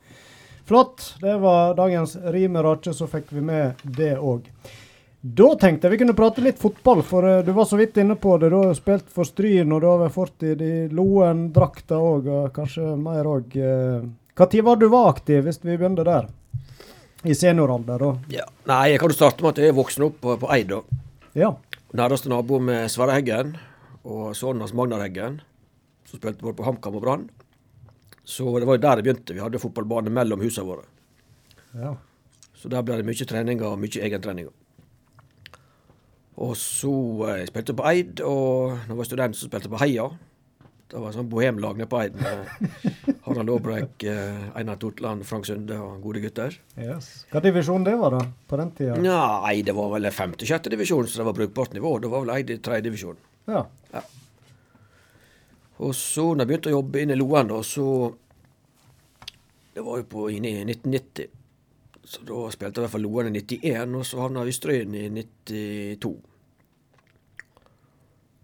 flott. 0.66 1.12
Det 1.22 1.36
var 1.42 1.76
dagens 1.78 2.16
rim 2.34 2.56
med 2.58 2.66
Rache, 2.66 2.94
så 2.94 3.06
fikk 3.06 3.30
vi 3.34 3.44
med 3.50 3.84
det 3.84 4.16
òg. 4.18 4.48
Da 5.20 5.48
tenkte 5.58 5.88
jeg 5.88 5.96
vi 5.96 6.00
kunne 6.04 6.14
prate 6.14 6.42
litt 6.44 6.60
fotball, 6.62 7.02
for 7.02 7.26
uh, 7.26 7.40
du 7.42 7.50
var 7.56 7.66
så 7.66 7.78
vidt 7.80 7.98
inne 7.98 8.14
på 8.20 8.36
det. 8.38 8.52
Du 8.52 8.58
har 8.60 8.74
spilt 8.78 9.08
for 9.10 9.26
Stryn, 9.26 9.72
og 9.74 9.82
du 9.82 9.88
har 9.90 10.02
vært 10.04 10.14
fortid 10.14 10.62
i 10.62 10.74
Loen-drakta 10.94 11.98
òg, 11.98 12.28
og 12.30 12.52
kanskje 12.54 12.94
mer 13.00 13.26
òg. 13.26 13.56
Når 14.38 14.62
var 14.62 14.78
du 14.78 14.86
var 14.92 15.08
aktiv, 15.10 15.42
hvis 15.42 15.58
vi 15.64 15.74
begynner 15.74 16.06
der? 16.06 16.28
I 17.26 17.34
senioralder, 17.34 17.98
da? 17.98 18.10
Ja. 18.30 18.44
Nei, 18.70 18.92
jeg 18.92 19.00
kan 19.02 19.10
jo 19.10 19.16
starte 19.18 19.42
med 19.42 19.56
at 19.56 19.64
jeg 19.64 19.72
er 19.72 19.78
voksen 19.78 20.04
opp 20.06 20.20
på, 20.22 20.36
på 20.38 20.50
Eid. 20.54 20.70
da. 20.70 21.02
Ja. 21.34 21.50
Nærmeste 21.98 22.30
nabo 22.30 22.60
med 22.62 22.86
Sverre 22.92 23.16
Heggen 23.16 23.56
og 24.06 24.36
sønnen 24.38 24.62
hans 24.62 24.74
Magnar 24.76 25.02
Heggen, 25.02 25.40
som 26.06 26.20
spilte 26.20 26.44
både 26.44 26.60
på 26.60 26.68
HamKam 26.68 26.98
og 27.00 27.02
Brann. 27.02 27.26
Så 28.28 28.46
det 28.60 28.68
var 28.68 28.78
jo 28.78 28.84
der 28.84 29.00
det 29.00 29.06
begynte. 29.08 29.34
Vi 29.34 29.42
hadde 29.42 29.60
fotballbane 29.62 30.12
mellom 30.14 30.44
husene 30.44 30.68
våre. 30.68 30.86
Ja. 31.74 31.96
Så 32.54 32.70
der 32.70 32.84
ble 32.86 33.00
det 33.00 33.08
mye 33.08 33.26
treninger 33.26 33.66
og 33.66 33.80
mye 33.80 34.04
egentreninger. 34.04 34.52
Og 36.38 36.54
så 36.58 36.94
eh, 37.26 37.40
jeg 37.42 37.50
spilte 37.50 37.74
på 37.78 37.86
Eid, 37.90 38.22
og 38.22 38.74
når 38.86 38.92
jeg 38.92 38.98
var 39.00 39.08
student, 39.08 39.38
så 39.38 39.48
spilte 39.48 39.66
jeg 39.66 39.74
på 39.74 39.82
Heia. 39.82 40.08
Det 40.88 41.00
var 41.02 41.12
sånn 41.12 41.28
bohemlag 41.28 41.76
nede 41.76 41.88
på 41.90 41.98
Eid 42.00 42.14
med 42.16 42.46
Harald 43.26 43.50
Aabrekk, 43.52 44.04
eh, 44.08 44.44
Einar 44.56 44.78
Totland, 44.80 45.26
Frank 45.28 45.48
Sunde 45.48 45.76
og 45.82 45.98
gode 46.04 46.22
gutter. 46.22 46.54
Yes. 46.80 47.10
Hva 47.32 47.42
divisjon 47.44 47.84
det 47.84 47.96
var 48.00 48.14
da, 48.16 48.22
på 48.48 48.60
den 48.60 48.70
tida? 48.78 48.94
Nei, 49.02 49.58
det 49.66 49.74
var 49.76 49.90
vel 49.96 50.08
femte-sjette 50.14 50.72
divisjon, 50.72 51.10
så 51.10 51.20
det 51.20 51.26
var 51.28 51.36
brukbart 51.36 51.74
nivå. 51.76 51.98
Det 52.00 52.12
var 52.12 52.24
vel 52.24 52.32
Eid 52.38 52.54
i 52.54 52.60
tredje 52.64 52.86
divisjon. 52.86 53.18
Ja. 53.50 53.66
ja. 53.92 54.04
Og 55.84 55.92
så, 55.94 56.30
når 56.30 56.44
jeg 56.44 56.52
begynte 56.52 56.72
å 56.72 56.78
jobbe 56.78 57.02
inne 57.02 57.18
i 57.18 57.20
Loen, 57.20 57.50
da, 57.50 57.60
så 57.66 58.14
Det 59.74 59.84
var 59.86 60.00
jo 60.00 60.08
på 60.10 60.24
inne 60.34 60.50
i 60.50 60.62
1990. 60.64 61.28
Så 62.08 62.24
da 62.26 62.38
spilte 62.50 62.80
jeg 62.80 62.80
i 62.80 62.86
hvert 62.86 62.94
fall 62.96 63.04
Loen 63.04 63.28
i 63.28 63.42
91, 63.44 63.92
og 63.94 64.06
så 64.08 64.24
havna 64.24 64.42
Stryn 64.50 64.96
i 64.96 65.04
92. 65.12 66.16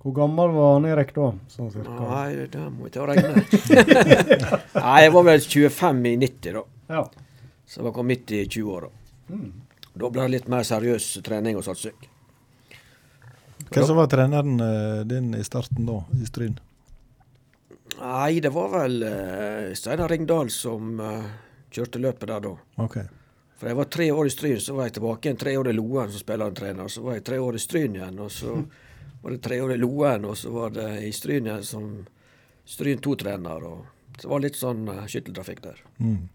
Hvor 0.04 0.12
gammel 0.12 0.50
var 0.52 0.74
han 0.74 0.84
Erik 0.84 1.14
da? 1.16 1.30
Sånn 1.48 1.70
cirka? 1.72 1.94
Nei, 1.96 2.44
det 2.52 2.62
må 2.68 2.90
jeg 2.90 2.92
ta 2.92 3.06
og 3.06 3.08
regne. 3.08 4.58
Nei, 4.76 4.98
jeg 5.00 5.12
var 5.14 5.24
vel 5.30 5.40
25 5.40 6.02
i 6.10 6.12
90, 6.20 6.58
da. 6.58 6.64
Ja. 6.92 7.04
Så 7.64 7.80
jeg 7.80 7.94
var 7.96 8.04
midt 8.04 8.34
i 8.36 8.42
20-åra. 8.44 8.90
Da 9.94 10.10
ble 10.10 10.26
det 10.26 10.34
litt 10.34 10.50
mer 10.52 10.66
seriøs 10.68 11.06
trening 11.24 11.56
og 11.56 11.64
satsing. 11.64 11.96
Hvem 13.70 13.88
som 13.88 13.96
var 13.96 14.12
treneren 14.12 14.60
eh, 14.60 15.00
din 15.08 15.32
i 15.38 15.42
starten 15.46 15.88
da, 15.88 15.96
i 16.20 16.28
Stryn? 16.28 16.60
Nei, 17.96 18.40
det 18.44 18.50
var 18.52 18.72
vel 18.74 19.00
uh, 19.06 19.72
Steinar 19.78 20.10
Ringdal 20.10 20.50
som 20.52 20.98
uh, 21.00 21.28
kjørte 21.72 22.02
løpet 22.02 22.28
der 22.28 22.44
da. 22.44 22.56
Okay. 22.84 23.06
For 23.56 23.70
jeg 23.70 23.78
var 23.78 23.88
tre 23.96 24.12
år 24.12 24.28
i 24.28 24.32
Stryn, 24.34 24.60
så 24.60 24.76
var 24.76 24.90
jeg 24.90 24.98
tilbake 24.98 25.30
igjen 25.30 25.40
tre 25.40 25.54
år 25.56 25.70
i 25.70 25.76
Loen 25.78 26.10
som 26.12 26.20
spillertrener. 26.20 26.90
Så 26.92 27.04
var 27.06 27.16
jeg 27.16 27.24
tre 27.24 27.38
år 27.40 27.56
i 27.56 27.62
Stryn 27.62 27.96
igjen, 27.96 28.18
og 28.20 28.34
så 28.34 28.58
var 29.24 29.32
det 29.32 29.42
tre 29.42 29.60
år 29.64 29.74
i 29.74 29.80
Loen, 29.80 30.24
og 30.28 30.36
så 30.36 30.52
var 30.52 30.74
det 30.76 30.88
i 31.06 31.10
Stryn 31.16 31.48
som 31.64 31.90
Stryn 32.68 33.00
2-trener. 33.00 33.64
og 33.64 34.18
Så 34.18 34.26
det 34.26 34.32
var 34.32 34.42
litt 34.44 34.58
sånn 34.60 34.88
uh, 34.88 35.06
skytteltrafikk 35.08 35.62
der. 35.64 35.80
Mm. 35.98 36.28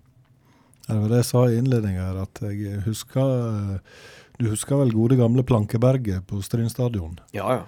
Ja, 0.87 0.95
Det 0.95 1.01
var 1.03 1.09
det 1.09 1.19
jeg 1.21 1.29
sa 1.29 1.43
i 1.45 1.59
innledninga 1.59 2.07
her, 2.07 2.23
at 2.23 2.41
jeg 2.41 2.79
husker 2.87 3.35
eh, 3.45 3.99
Du 4.39 4.47
husker 4.49 4.79
vel 4.79 4.93
gode 4.95 5.19
gamle 5.19 5.43
Plankeberget 5.45 6.25
på 6.25 6.41
Stryn 6.41 6.69
stadion? 6.71 7.19
Ja, 7.35 7.59
ja. 7.59 7.63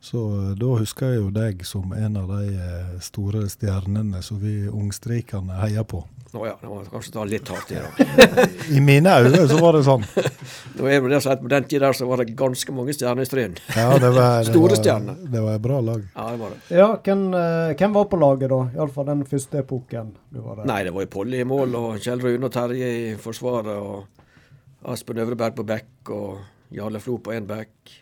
Så 0.00 0.22
eh, 0.38 0.54
da 0.56 0.70
husker 0.80 1.12
jeg 1.12 1.20
jo 1.20 1.30
deg 1.34 1.64
som 1.68 1.92
en 1.92 2.16
av 2.20 2.32
de 2.32 2.56
eh, 2.56 2.94
store 3.04 3.44
stjernene 3.52 4.22
som 4.24 4.40
vi 4.40 4.62
ungstrikene 4.68 5.60
heier 5.60 5.84
på. 5.84 6.06
Nå 6.34 6.42
ja, 6.48 6.56
det 6.58 6.66
var 6.66 6.86
kanskje 6.90 7.12
ta 7.14 7.24
litt 7.30 7.46
hardt 7.46 7.68
i, 7.70 7.76
da. 7.78 8.44
I 8.74 8.80
mine 8.82 9.12
øyne 9.22 9.44
så 9.46 9.54
var 9.60 9.76
det 9.76 9.84
sånn. 9.86 10.02
Nå 10.80 10.88
er 10.90 11.04
det 11.04 11.12
det 11.12 11.18
at 11.30 11.42
På 11.44 11.50
den 11.52 11.66
tida 11.70 11.92
så 11.94 12.08
var 12.08 12.18
det 12.24 12.32
ganske 12.34 12.72
mange 12.74 12.94
stjerner 12.96 13.22
i 13.22 13.28
Stryn. 13.28 13.52
Ja, 13.76 13.92
det 14.02 14.08
var, 14.16 14.40
det 14.42 14.48
Store 14.48 14.72
var, 14.72 14.80
stjerner. 14.80 15.20
Det 15.30 15.42
var 15.44 15.60
et 15.60 15.62
bra 15.62 15.76
lag. 15.86 16.00
Ja, 16.08 16.24
det 16.32 16.40
var 16.40 16.56
det. 16.56 16.58
Ja, 16.74 16.88
hvem, 17.06 17.22
eh, 17.38 17.74
hvem 17.78 17.94
var 17.94 18.08
på 18.10 18.18
laget 18.18 18.50
da? 18.50 18.58
Iallfall 18.74 19.06
den 19.12 19.22
første 19.30 19.60
epoken 19.62 20.08
du 20.34 20.40
var 20.42 20.58
der. 20.58 20.66
Nei, 20.72 20.80
det 20.88 20.94
var 20.96 21.06
jo 21.06 21.10
Polly 21.12 21.44
i 21.44 21.46
mål, 21.46 21.76
og 21.78 22.00
Kjell 22.02 22.24
Rune 22.24 22.48
og 22.48 22.56
Terje 22.56 22.88
i 22.96 23.04
forsvaret, 23.22 23.70
og 23.78 24.90
Aspen 24.90 25.20
Øvreberg 25.22 25.54
på 25.60 25.66
bekk, 25.68 26.10
og 26.16 26.74
Jarle 26.74 27.02
Flo 27.04 27.20
på 27.22 27.36
én 27.36 27.46
bekk. 27.46 27.92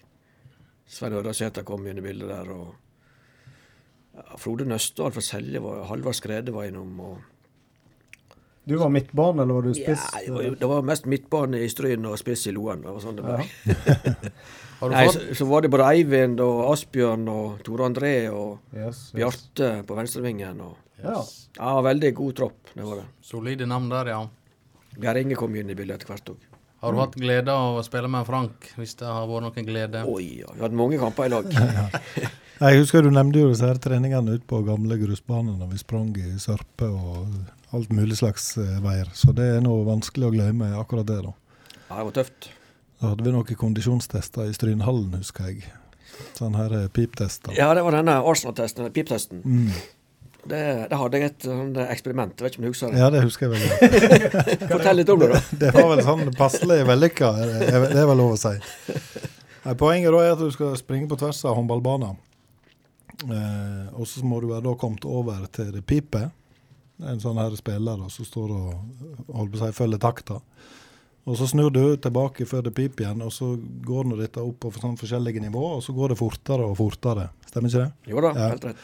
Svein 0.88 1.18
Ørasæter 1.20 1.68
kom 1.68 1.84
inn 1.84 2.00
i 2.00 2.06
bildet 2.06 2.32
der, 2.32 2.48
og 2.56 2.72
ja, 4.16 4.24
Frode 4.40 4.64
Nøstdal 4.72 5.12
fra 5.12 5.26
Selje 5.28 5.60
var 5.60 5.84
Halvard 5.92 6.16
Skrede 6.16 6.56
var 6.56 6.72
innom, 6.72 6.96
og 7.04 7.20
Du 8.64 8.76
var 8.78 8.92
midtbane, 8.94 9.42
eller 9.42 9.54
var 9.58 9.62
du 9.66 9.72
spiss? 9.74 10.02
Ja, 10.14 10.32
var, 10.34 10.42
jo- 10.46 10.54
det 10.60 10.68
var 10.70 10.84
mest 10.86 11.06
midtbane 11.10 11.58
i 11.64 11.68
Stryn 11.72 12.04
og 12.06 12.18
spiss 12.20 12.44
i 12.46 12.52
Loen. 12.54 12.84
Det 12.84 12.92
var 12.94 13.00
sånn 13.02 13.16
det 13.18 13.24
ble. 13.26 13.72
Har 14.82 14.90
du 14.90 14.94
Nei, 14.96 15.02
fått 15.06 15.14
så, 15.16 15.34
så 15.38 15.46
var 15.46 15.62
det 15.62 15.70
både 15.70 15.88
Eivind 15.94 16.40
og 16.42 16.60
Asbjørn 16.72 17.26
og 17.30 17.60
Tore 17.66 17.86
André 17.86 18.12
og 18.34 18.58
Yes, 18.74 18.84
yes. 18.84 19.02
Bjarte 19.18 19.68
på 19.86 19.98
venstrevingen. 19.98 20.60
Og, 20.66 20.76
Ja. 21.02 21.18
ja, 21.58 21.74
veldig 21.82 22.10
god 22.18 22.36
tropp. 22.38 22.72
Det 22.74 22.82
var 22.86 22.96
det. 23.02 23.04
solide 23.26 23.66
navn 23.66 23.88
der, 23.90 24.10
ja? 24.14 24.20
Geir 25.02 25.20
Inge 25.22 25.34
kom 25.38 25.54
inn 25.58 25.70
i 25.70 25.74
bildet 25.78 25.98
etter 26.02 26.12
hvert 26.14 26.32
òg. 26.34 26.48
Har 26.82 26.92
du 26.94 26.98
hatt 26.98 27.14
glede 27.14 27.50
av 27.54 27.78
å 27.78 27.82
spille 27.86 28.08
med 28.10 28.26
Frank, 28.26 28.72
hvis 28.78 28.94
det 28.98 29.06
har 29.06 29.26
vært 29.30 29.46
noen 29.46 29.66
glede? 29.68 30.02
Oi, 30.10 30.40
ja, 30.42 30.50
vi 30.54 30.62
hadde 30.64 30.78
mange 30.78 30.98
kamper 30.98 31.26
i 31.26 31.30
lag. 31.30 31.46
Jeg 32.62 32.78
husker 32.82 33.02
du 33.06 33.10
nevnte 33.14 33.38
jo 33.42 33.50
disse 33.52 33.66
her 33.66 33.78
treningene 33.82 34.34
ute 34.38 34.46
på 34.50 34.60
gamle 34.66 34.98
grusbanen 35.00 35.58
når 35.62 35.70
vi 35.72 35.78
sprang 35.82 36.10
i 36.18 36.34
sørpe 36.42 36.86
og 36.90 37.30
alt 37.72 37.92
mulig 37.92 38.18
slags 38.20 38.56
eh, 38.60 38.80
veier. 38.84 39.08
Så 39.16 39.32
det 39.36 39.46
er 39.56 39.62
noe 39.64 39.84
vanskelig 39.88 40.28
å 40.28 40.34
glemme 40.34 40.72
akkurat 40.78 41.08
det, 41.08 41.20
da. 41.24 41.32
Ja, 41.88 41.98
det 41.98 42.04
var 42.08 42.16
tøft. 42.20 42.50
Da 43.00 43.12
hadde 43.12 43.24
vi 43.26 43.32
noen 43.34 43.58
kondisjonstester 43.58 44.50
i 44.50 44.54
Strynhallen, 44.56 45.16
husker 45.18 45.48
jeg. 45.50 45.64
Sånn 46.36 46.56
her 46.58 46.74
eh, 46.76 46.86
piptester. 46.92 47.54
Ja, 47.56 47.72
det 47.76 47.84
var 47.86 47.96
denne 47.96 48.20
Arsenal-testen, 48.20 48.92
piptesten. 48.94 49.42
Mm. 49.42 49.72
Det, 50.42 50.60
det 50.90 50.98
hadde 50.98 51.18
jeg 51.20 51.30
et 51.30 51.44
sånn 51.46 51.76
eksperiment. 51.86 52.34
Jeg 52.34 52.44
vet 52.44 52.56
ikke 52.56 52.62
om 52.62 52.66
du 52.66 52.72
husker 52.72 52.90
det? 52.92 52.98
Ja, 52.98 53.10
det 53.14 53.22
husker 53.22 53.46
jeg 53.46 53.52
veldig 53.54 54.30
godt. 54.34 54.64
Fortell 54.72 54.98
litt 54.98 55.12
om 55.14 55.22
det, 55.22 55.30
da. 55.32 55.40
Det 55.62 55.70
var 55.76 55.88
vel 55.92 56.02
sånn 56.06 56.32
passelig 56.38 56.80
vellykka, 56.88 57.30
det 57.38 57.70
det 57.70 58.02
er 58.02 58.10
vel 58.10 58.18
lov 58.18 58.34
å 58.34 58.40
si. 58.40 58.54
Nei, 59.62 59.74
poenget 59.78 60.10
da 60.10 60.22
er 60.26 60.34
at 60.34 60.42
du 60.42 60.50
skal 60.50 60.74
springe 60.80 61.06
på 61.10 61.18
tvers 61.20 61.44
av 61.46 61.54
håndballbanen. 61.60 62.18
Eh, 63.22 63.86
og 63.94 64.08
så 64.10 64.24
må 64.26 64.40
du 64.42 64.48
være 64.50 64.64
da 64.66 64.74
kommet 64.80 65.06
over 65.06 65.44
til 65.54 65.70
det 65.76 65.84
pipet. 65.86 66.34
En 67.00 67.20
sånn 67.20 67.38
her 67.40 67.54
spiller 67.56 68.02
som 68.12 68.24
står 68.28 68.50
og 68.54 68.74
holder 69.32 69.52
på 69.52 69.58
å 69.58 69.66
si, 69.66 69.72
følger 69.78 69.98
takta. 70.02 70.40
Og 71.26 71.36
så 71.38 71.46
snur 71.46 71.70
du 71.70 71.96
tilbake 72.02 72.44
før 72.50 72.62
det 72.66 72.74
piper 72.74 73.04
igjen, 73.06 73.22
og 73.22 73.30
så 73.34 73.52
går 73.86 74.04
nå 74.10 74.16
dette 74.18 74.42
opp 74.42 74.58
på 74.64 74.72
sånn 74.74 74.98
forskjellige 74.98 75.42
nivåer, 75.44 75.76
og 75.78 75.82
så 75.86 75.94
går 75.94 76.12
det 76.12 76.18
fortere 76.18 76.66
og 76.66 76.76
fortere. 76.80 77.28
Stemmer 77.46 77.70
ikke 77.70 77.84
det? 77.84 78.10
Jo 78.10 78.20
da, 78.20 78.32
Ja. 78.34 78.48
helt 78.50 78.64
rett. 78.64 78.76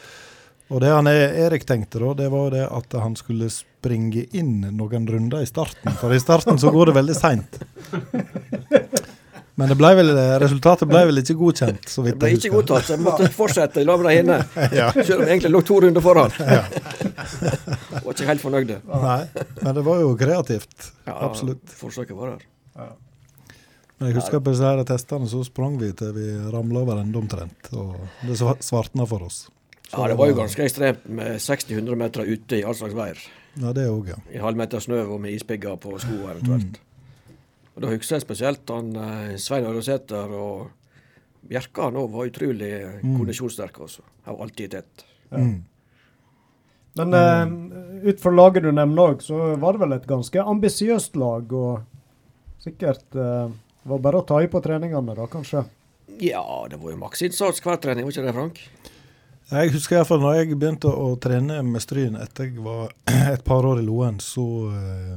Og 0.69 0.81
det 0.81 0.89
han 0.93 1.07
Erik 1.07 1.65
tenkte 1.65 1.99
da, 1.99 2.13
det 2.13 2.29
var 2.29 2.43
jo 2.45 2.49
det 2.53 2.65
at 2.71 2.91
han 3.01 3.15
skulle 3.15 3.49
springe 3.49 4.27
inn 4.37 4.61
noen 4.77 5.07
runder 5.09 5.41
i 5.41 5.45
starten. 5.49 5.91
For 5.97 6.13
i 6.13 6.19
starten 6.19 6.59
så 6.61 6.69
går 6.71 6.85
det 6.91 6.95
veldig 6.99 7.15
seint. 7.17 7.57
Men 9.59 9.67
det 9.71 9.75
ble 9.79 9.89
vel, 9.97 10.09
resultatet 10.39 10.87
ble 10.87 11.01
vel 11.09 11.19
ikke 11.21 11.35
godkjent, 11.39 11.89
så 11.91 12.03
Det 12.05 12.13
ble 12.21 12.29
jeg 12.31 12.39
ikke 12.39 12.51
godtatt, 12.53 12.85
så 12.87 12.95
jeg 12.95 13.03
måtte 13.03 13.27
fortsette 13.41 13.81
i 13.83 13.87
lag 13.87 13.99
med 13.99 14.07
de 14.09 14.21
inne. 14.23 14.37
Ja. 14.77 14.87
Selv 14.95 15.17
om 15.19 15.25
jeg 15.27 15.33
egentlig 15.35 15.51
lå 15.51 15.61
to 15.67 15.79
runder 15.83 16.05
foran. 16.05 16.31
Var 16.39 18.13
ikke 18.13 18.29
helt 18.29 18.43
fornøyd. 18.43 18.73
Nei, 18.87 19.19
men 19.61 19.75
det 19.77 19.83
var 19.85 20.01
jo 20.05 20.15
kreativt. 20.19 20.89
Ja, 21.09 21.17
Absolutt. 21.27 21.75
Forsøket 21.81 22.15
var 22.17 22.35
der. 22.37 22.89
Men 23.99 24.13
jeg 24.13 24.15
husker 24.21 24.39
på 24.39 24.53
disse 24.53 24.63
her 24.63 24.79
testene 24.87 25.27
så 25.27 25.41
sprang 25.43 25.73
vi 25.81 25.89
til 25.99 26.13
vi 26.15 26.27
ramla 26.53 26.85
over 26.85 27.01
ende 27.01 27.19
omtrent. 27.19 27.67
Og 27.75 27.97
det 28.23 28.37
sva- 28.39 28.55
svartna 28.63 29.03
for 29.09 29.25
oss. 29.27 29.49
Så 29.89 29.97
Ja, 29.99 30.07
det 30.07 30.17
var 30.21 30.29
jo 30.29 30.35
ganske 30.37 30.63
ekstremt 30.63 31.07
med 31.09 31.35
60-100 31.41 31.95
meter 31.99 32.21
ute 32.29 32.59
i 32.59 32.63
all 32.63 32.77
slags 32.77 32.95
vær. 32.95 33.19
Ja, 33.59 33.73
det 33.75 33.87
òg, 33.89 34.07
ja. 34.13 34.19
I 34.31 34.39
halvmeter 34.39 34.79
snø 34.79 35.01
og 35.09 35.19
med 35.19 35.33
ispigger 35.35 35.75
på 35.81 35.97
sko 35.99 36.21
eventuelt. 36.31 36.77
Og 37.79 37.85
Da 37.85 37.93
husker 37.93 38.17
jeg 38.17 38.25
spesielt 38.25 38.71
han 38.75 38.91
eh, 38.99 39.35
Svein 39.39 39.63
Ørresæter 39.63 40.33
og 40.35 40.67
Bjerka 41.47 41.87
han 41.87 41.95
òg 42.01 42.09
var 42.11 42.27
utrolig 42.27 42.73
kondisjonssterke 42.99 43.85
også. 43.85 44.03
Har 44.27 44.41
alltid 44.43 44.73
tett. 44.75 45.05
Mm. 45.31 45.61
Men 46.99 47.15
eh, 47.15 48.09
ut 48.11 48.19
fra 48.19 48.33
laget 48.35 48.67
du 48.67 48.73
nevner 48.75 49.13
òg, 49.13 49.23
så 49.23 49.53
var 49.61 49.77
det 49.77 49.83
vel 49.85 49.95
et 49.95 50.09
ganske 50.09 50.43
ambisiøst 50.43 51.15
lag. 51.15 51.55
Og 51.55 51.79
sikkert 52.59 53.15
uh, 53.15 53.47
var 53.87 54.03
bare 54.03 54.19
å 54.19 54.27
ta 54.27 54.41
i 54.43 54.51
på 54.51 54.59
treningene, 54.59 55.15
da, 55.15 55.27
kanskje. 55.31 55.63
Ja, 56.19 56.43
det 56.67 56.81
var 56.81 56.91
jo 56.91 56.99
maksinnsats 56.99 57.63
hver 57.63 57.79
trening, 57.79 58.03
var 58.03 58.11
ikke 58.11 58.25
det, 58.27 58.35
Frank? 58.35 58.63
Jeg 59.49 59.71
husker 59.73 59.97
iallfall 59.97 60.19
når 60.21 60.41
jeg 60.41 60.57
begynte 60.59 60.91
å 60.91 61.13
trene 61.21 61.61
med 61.65 61.81
Stryn 61.81 62.19
etter 62.19 62.49
jeg 62.49 62.59
var 62.61 62.91
et 63.33 63.45
par 63.47 63.65
år 63.65 63.79
i 63.79 63.85
Loen, 63.87 64.19
så 64.21 64.45
eh, 64.73 65.15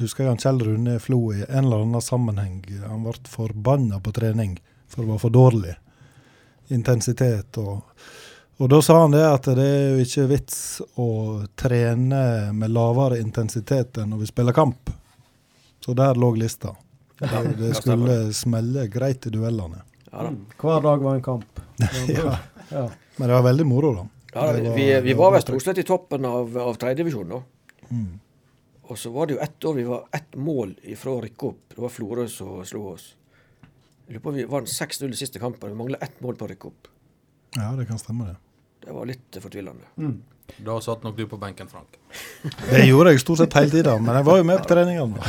husker 0.00 0.24
jeg 0.24 0.30
han 0.34 0.40
Kjell 0.42 0.60
Rune 0.66 0.98
Flo 1.00 1.18
i 1.32 1.42
en 1.48 1.64
eller 1.64 1.82
annen 1.84 2.02
sammenheng. 2.04 2.60
Han 2.86 3.02
ble 3.06 3.14
forbanna 3.30 3.98
på 4.00 4.12
trening 4.16 4.58
for 4.86 5.02
det 5.02 5.10
var 5.10 5.18
for 5.22 5.34
dårlig 5.34 5.74
intensitet. 6.68 7.58
Og, 7.58 7.80
og 8.58 8.70
da 8.72 8.80
sa 8.82 9.00
han 9.02 9.14
det 9.14 9.24
at 9.26 9.48
det 9.58 9.66
er 9.66 9.86
jo 9.96 10.04
ikke 10.06 10.26
vits 10.30 10.58
å 11.00 11.08
trene 11.58 12.22
med 12.56 12.72
lavere 12.74 13.20
intensitet 13.22 13.98
enn 14.02 14.12
når 14.14 14.24
vi 14.24 14.30
spiller 14.32 14.56
kamp. 14.56 14.90
Så 15.84 15.94
der 15.94 16.18
lå 16.18 16.32
lista. 16.38 16.74
Det, 17.20 17.28
det 17.60 17.72
skulle 17.78 18.16
smelle 18.36 18.88
greit 18.92 19.26
i 19.28 19.32
duellene. 19.32 19.82
Ja 20.10 20.26
da. 20.26 20.32
Hver 20.60 20.82
dag 20.84 21.04
var 21.04 21.18
en 21.18 21.24
kamp. 21.24 21.62
Ja. 22.08 22.36
Ja. 22.72 22.86
Men 23.16 23.28
det 23.30 23.34
var 23.36 23.44
veldig 23.46 23.64
moro, 23.68 23.90
da. 23.94 24.02
Ja, 24.34 24.46
da, 24.52 24.60
var- 24.64 24.74
vi, 24.76 24.86
vi 25.04 25.12
var 25.16 25.30
vel 25.36 25.42
stort 25.44 25.62
sett 25.62 25.78
i 25.78 25.84
toppen 25.86 26.24
av, 26.28 26.50
av 26.58 26.74
tredjedivisjonen 26.80 27.30
da. 27.36 27.38
Mm. 27.94 28.08
Og 28.86 28.98
så 28.98 29.10
var 29.10 29.26
det 29.26 29.36
jo 29.36 29.42
ett 29.42 29.64
år 29.66 29.74
vi 29.74 29.84
var 29.88 30.04
ett 30.14 30.36
mål 30.38 30.76
ifra 30.86 31.16
å 31.16 31.22
rykke 31.24 31.48
opp. 31.48 31.62
Det 31.74 31.80
var 31.82 31.90
Florø 31.90 32.26
som 32.30 32.60
slo 32.66 32.84
oss. 32.92 33.08
Jeg 34.06 34.14
lurer 34.14 34.22
på 34.22 34.30
om 34.30 34.36
vi 34.38 34.44
vant 34.50 34.70
6-0 34.70 35.10
i 35.10 35.18
siste 35.18 35.42
kampen. 35.42 35.72
Vi 35.72 35.78
mangla 35.78 35.98
ett 36.04 36.20
mål 36.22 36.38
på 36.38 36.46
å 36.46 36.50
rykke 36.52 36.70
opp. 36.70 36.90
Ja, 37.56 37.72
det 37.78 37.88
kan 37.88 37.98
stemme, 37.98 38.28
det. 38.30 38.36
Det 38.86 38.94
var 38.94 39.08
litt 39.10 39.38
fortvilende. 39.42 39.88
fortvilende. 39.96 40.35
Da 40.56 40.78
satt 40.80 41.02
nok 41.04 41.16
du 41.16 41.26
på 41.28 41.36
benken, 41.36 41.68
Frank. 41.68 41.98
Det 42.70 42.86
gjorde 42.86 43.12
jeg 43.12 43.20
stort 43.20 43.42
sett 43.42 43.54
hele 43.58 43.70
tida, 43.74 43.96
men 44.00 44.16
jeg 44.16 44.24
var 44.24 44.38
jo 44.38 44.44
med 44.48 44.60
på 44.62 44.68
treningene. 44.70 45.24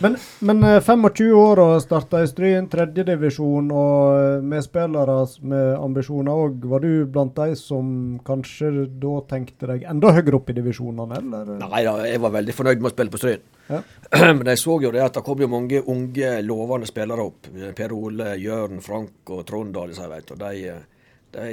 Men, 0.00 0.14
men 0.48 0.62
eh, 0.64 0.78
25 0.80 1.32
år 1.36 1.60
og 1.60 1.72
starta 1.84 2.22
i 2.24 2.28
Stryn, 2.30 2.68
tredjedivisjon, 2.72 3.68
og 3.76 4.14
eh, 4.16 4.44
med 4.46 4.64
spillere 4.64 5.16
med 5.52 5.74
ambisjoner 5.76 6.44
òg. 6.46 6.64
Var 6.72 6.84
du 6.84 6.92
blant 7.12 7.34
de 7.36 7.58
som 7.60 7.90
kanskje 8.24 8.86
da 9.02 9.16
tenkte 9.34 9.68
deg 9.74 9.84
enda 9.90 10.14
høyere 10.16 10.38
opp 10.38 10.48
i 10.48 10.56
divisjonene, 10.56 11.18
eller? 11.20 11.52
Nei 11.66 11.82
da, 11.84 11.96
jeg 12.08 12.22
var 12.24 12.36
veldig 12.38 12.56
fornøyd 12.56 12.80
med 12.80 12.92
å 12.92 12.94
spille 12.94 13.12
på 13.12 13.20
Stryn. 13.20 13.44
Ja. 13.68 13.82
Men 14.38 14.48
jeg 14.54 14.62
så 14.62 14.78
jo 14.86 14.94
det 14.94 15.04
at 15.04 15.18
det 15.18 15.24
kom 15.26 15.44
jo 15.44 15.50
mange 15.52 15.82
unge, 15.92 16.32
lovende 16.46 16.88
spillere 16.88 17.28
opp. 17.28 17.52
Per 17.76 17.98
Ole, 17.98 18.32
Jørn, 18.40 18.80
Frank 18.84 19.34
og 19.34 19.44
Trond 19.50 19.76
og 19.76 19.92
disse, 19.92 20.08
vet 20.08 20.32
du. 20.32 20.38
Og 20.38 20.42
de, 20.46 21.52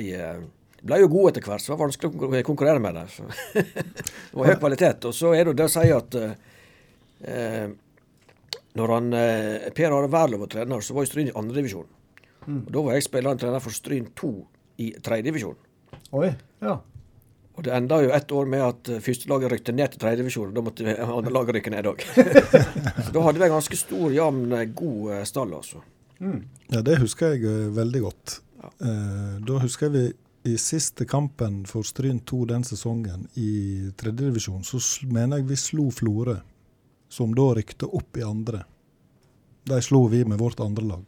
de 0.79 0.85
eh, 0.85 0.87
ble 0.87 1.01
jo 1.03 1.11
gode 1.11 1.33
etter 1.33 1.45
hvert, 1.45 1.63
så 1.63 1.71
det 1.71 1.75
var 1.75 1.85
vanskelig 1.85 2.41
å 2.41 2.47
konkurrere 2.47 2.83
med 2.83 2.97
dem. 2.97 3.29
Det 4.29 4.37
var 4.37 4.51
høy 4.51 4.59
kvalitet. 4.61 5.07
Og 5.09 5.15
så 5.15 5.33
er 5.35 5.43
det 5.43 5.53
jo 5.53 5.59
det 5.59 5.67
å 5.67 5.73
si 5.73 5.85
at 5.91 6.19
eh, 6.19 7.71
når 8.79 8.93
han, 8.95 9.09
eh, 9.17 9.71
Per 9.75 9.95
Are 9.95 10.11
Wærlov 10.11 10.45
var 10.45 10.53
trener, 10.53 10.85
så 10.85 10.95
var 10.95 11.05
jo 11.05 11.11
Stryn 11.11 11.31
i 11.31 11.35
andredivisjon. 11.35 11.89
Og 12.49 12.69
da 12.73 12.81
var 12.85 12.95
jeg 12.95 13.05
spillende 13.05 13.41
trener 13.43 13.61
for 13.61 13.75
Stryn 13.75 14.07
2 14.17 14.31
i 14.81 14.93
tredjedivisjon. 15.03 15.57
Oi. 16.17 16.31
Ja. 16.63 16.79
Og 17.59 17.65
det 17.67 17.73
enda 17.75 17.97
jo 17.99 18.11
ett 18.15 18.31
år 18.31 18.47
med 18.49 18.63
at 18.63 18.89
eh, 18.89 19.01
førstelaget 19.03 19.51
rykte 19.51 19.75
ned 19.75 19.91
til 19.91 20.01
tredjedivisjon. 20.01 20.53
Da 20.55 20.63
måtte 20.63 20.95
andre 21.19 21.33
laget 21.35 21.57
rykke 21.59 21.73
ned 21.75 21.89
òg. 21.91 22.05
Så 22.07 23.09
da 23.15 23.25
hadde 23.25 23.41
vi 23.41 23.47
en 23.49 23.55
ganske 23.57 23.79
stor, 23.81 24.07
jevn, 24.15 24.45
eh, 24.55 24.69
god 24.79 25.15
eh, 25.17 25.25
stall, 25.27 25.55
altså. 25.59 25.83
Ja, 26.19 26.81
det 26.83 26.99
husker 27.01 27.35
jeg 27.35 27.45
eh, 27.47 27.67
veldig 27.75 28.01
godt. 28.05 28.39
Eh, 28.79 29.35
da 29.47 29.59
husker 29.63 29.89
jeg 29.89 29.95
vi 29.95 30.05
i 30.43 30.57
siste 30.57 31.05
kampen 31.05 31.65
for 31.67 31.83
Stryn 31.83 32.19
2 32.19 32.45
den 32.45 32.63
sesongen 32.63 33.27
i 33.33 33.91
tredjedivisjon, 33.97 34.63
så 34.63 34.79
mener 35.11 35.41
jeg 35.41 35.49
vi 35.49 35.57
slo 35.59 35.89
Florø, 35.91 36.37
som 37.09 37.33
da 37.35 37.49
rykte 37.57 37.89
opp 37.89 38.17
i 38.17 38.25
andre. 38.25 38.63
De 39.69 39.81
slo 39.83 40.05
vi 40.07 40.23
med 40.25 40.39
vårt 40.39 40.61
andre 40.63 40.85
lag. 40.93 41.05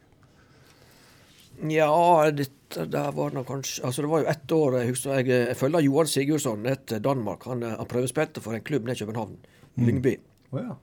Ja, 1.71 2.31
det, 2.31 2.49
der 2.89 3.11
var 3.13 3.29
det 3.29 3.43
kanskje 3.45 3.83
Altså, 3.85 4.01
det 4.01 4.09
var 4.09 4.23
jo 4.23 4.29
ett 4.31 4.51
år 4.51 4.77
Jeg 4.79 4.87
husker 4.89 5.19
jeg, 5.19 5.27
jeg 5.29 5.57
følger 5.59 5.83
Johan 5.85 6.07
Sigurdsson 6.09 6.63
ned 6.65 6.87
til 6.89 7.03
Danmark. 7.05 7.45
Han, 7.45 7.61
han 7.61 7.89
prøvespilte 7.89 8.41
for 8.41 8.57
en 8.57 8.63
klubb 8.65 8.87
nede 8.87 8.97
i 8.97 9.05
København, 9.05 9.37
Lyngby. 9.77 10.15
Oh, 10.51 10.59
ja. 10.59 10.73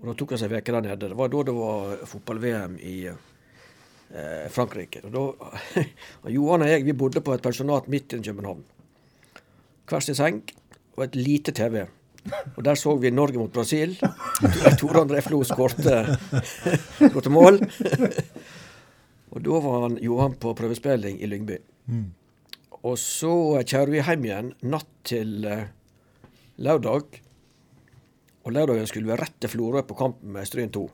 Og 0.00 0.08
da 0.08 0.14
tok 0.16 0.34
han 0.34 0.40
seg 0.40 0.52
en 0.52 0.62
uke 0.62 0.72
der 0.72 0.86
nede. 0.86 1.08
Det 1.08 1.18
var 1.18 1.30
da 1.32 1.42
det 1.44 1.54
var 1.56 2.06
fotball-VM 2.08 2.78
i 2.80 2.96
eh, 4.12 4.46
Frankrike. 4.52 5.04
Og 5.06 5.14
da, 5.14 5.82
Johan 6.36 6.66
og 6.66 6.72
jeg 6.72 6.86
vi 6.86 6.96
bodde 6.96 7.22
på 7.24 7.34
et 7.34 7.44
pensjonat 7.44 7.88
midt 7.92 8.16
i 8.16 8.22
København. 8.24 8.64
Hver 9.88 10.04
sin 10.04 10.18
seng 10.18 10.42
og 10.96 11.06
et 11.06 11.16
lite 11.18 11.52
TV. 11.52 11.84
Og 12.56 12.64
der 12.64 12.78
så 12.80 12.94
vi 12.96 13.10
Norge 13.12 13.38
mot 13.38 13.52
Brasil. 13.52 13.96
Tore 14.80 15.02
André 15.04 15.20
Flo 15.20 15.42
skårte 15.44 16.16
mål. 17.36 17.60
Og 19.34 19.42
da 19.42 19.60
var 19.60 19.80
han 19.88 19.96
Johan 19.98 20.36
på 20.38 20.52
prøvespilling 20.54 21.18
i 21.18 21.26
Lyngby. 21.26 21.56
Og 22.84 22.98
så 23.00 23.32
kjører 23.64 23.90
vi 23.90 24.02
hjem 24.04 24.26
igjen 24.28 24.50
natt 24.70 24.90
til 25.08 25.44
eh, 25.48 25.66
lørdag. 26.62 27.20
Og 28.44 28.52
lørdagen 28.52 28.86
skulle 28.86 29.10
vi 29.10 29.18
rett 29.18 29.36
til 29.40 29.50
Florø 29.50 29.82
på 29.88 29.96
kampen 29.98 30.34
med 30.36 30.46
Stryn 30.48 30.72
2. 30.72 30.84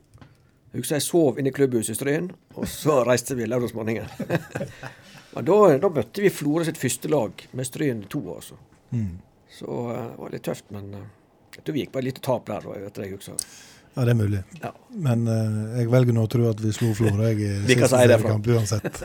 Jeg 0.71 0.83
husker 0.85 1.01
jeg 1.01 1.07
sov 1.07 1.39
inne 1.41 1.51
i 1.51 1.55
klubbhuset 1.55 1.97
i 1.97 1.99
Stryn, 1.99 2.31
og 2.55 2.68
så 2.71 3.01
reiste 3.09 3.37
vi 3.39 3.49
lørdagsmorgenen. 3.51 4.11
Men 5.35 5.47
da, 5.47 5.57
da 5.83 5.91
møtte 5.95 6.23
vi 6.25 6.31
Florø 6.35 6.66
sitt 6.66 6.79
første 6.81 7.11
lag 7.11 7.43
med 7.55 7.66
Stryn 7.66 8.05
2, 8.11 8.23
altså. 8.35 8.59
Så 9.51 9.91
eh, 9.91 10.07
det 10.07 10.23
var 10.23 10.33
litt 10.35 10.47
tøft, 10.47 10.64
men 10.75 10.95
uh, 10.95 11.03
jeg 11.57 11.64
tror 11.64 11.77
vi 11.77 11.85
gikk 11.85 11.93
på 11.95 12.01
et 12.01 12.07
lite 12.09 12.23
tap 12.25 12.47
der. 12.49 12.66
Jeg 12.75 12.87
vet 12.87 12.99
jeg 13.03 13.12
husker. 13.14 13.45
Ja, 13.95 14.05
det 14.07 14.12
er 14.12 14.18
mulig. 14.18 14.41
Ja. 14.62 14.71
Men 15.07 15.27
uh, 15.27 15.77
jeg 15.79 15.91
velger 15.91 16.16
nå 16.16 16.25
å 16.27 16.31
tro 16.31 16.47
at 16.51 16.62
vi 16.62 16.73
slo 16.75 16.93
Florø 16.95 17.33
jeg, 17.33 17.43
i 17.43 17.51
siste 17.66 17.91
si 17.91 17.99
seriekamp 17.99 18.51
uansett. 18.55 19.03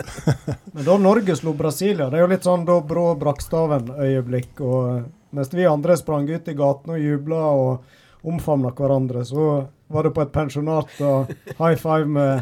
Men 0.72 0.88
da 0.88 0.98
Norge 1.02 1.38
slo 1.38 1.56
Brasilia, 1.58 2.10
det 2.10 2.20
er 2.20 2.26
jo 2.26 2.32
litt 2.32 2.48
sånn 2.48 2.66
da 2.68 2.78
Brå 2.86 3.08
Brakstaven-øyeblikk. 3.22 4.62
og 4.62 4.80
eh, 4.94 5.06
Mens 5.36 5.54
vi 5.54 5.68
andre 5.68 5.98
sprang 6.00 6.30
ut 6.30 6.48
i 6.48 6.58
gatene 6.58 6.96
og 6.96 7.06
jubla 7.10 7.42
og 7.60 7.96
omfavna 8.26 8.74
hverandre, 8.76 9.24
så 9.26 9.46
var 9.88 10.08
det 10.08 10.14
på 10.16 10.26
et 10.26 10.34
pensjonat 10.34 11.00
og 11.06 11.32
high 11.60 11.78
five 11.78 12.10
med 12.10 12.42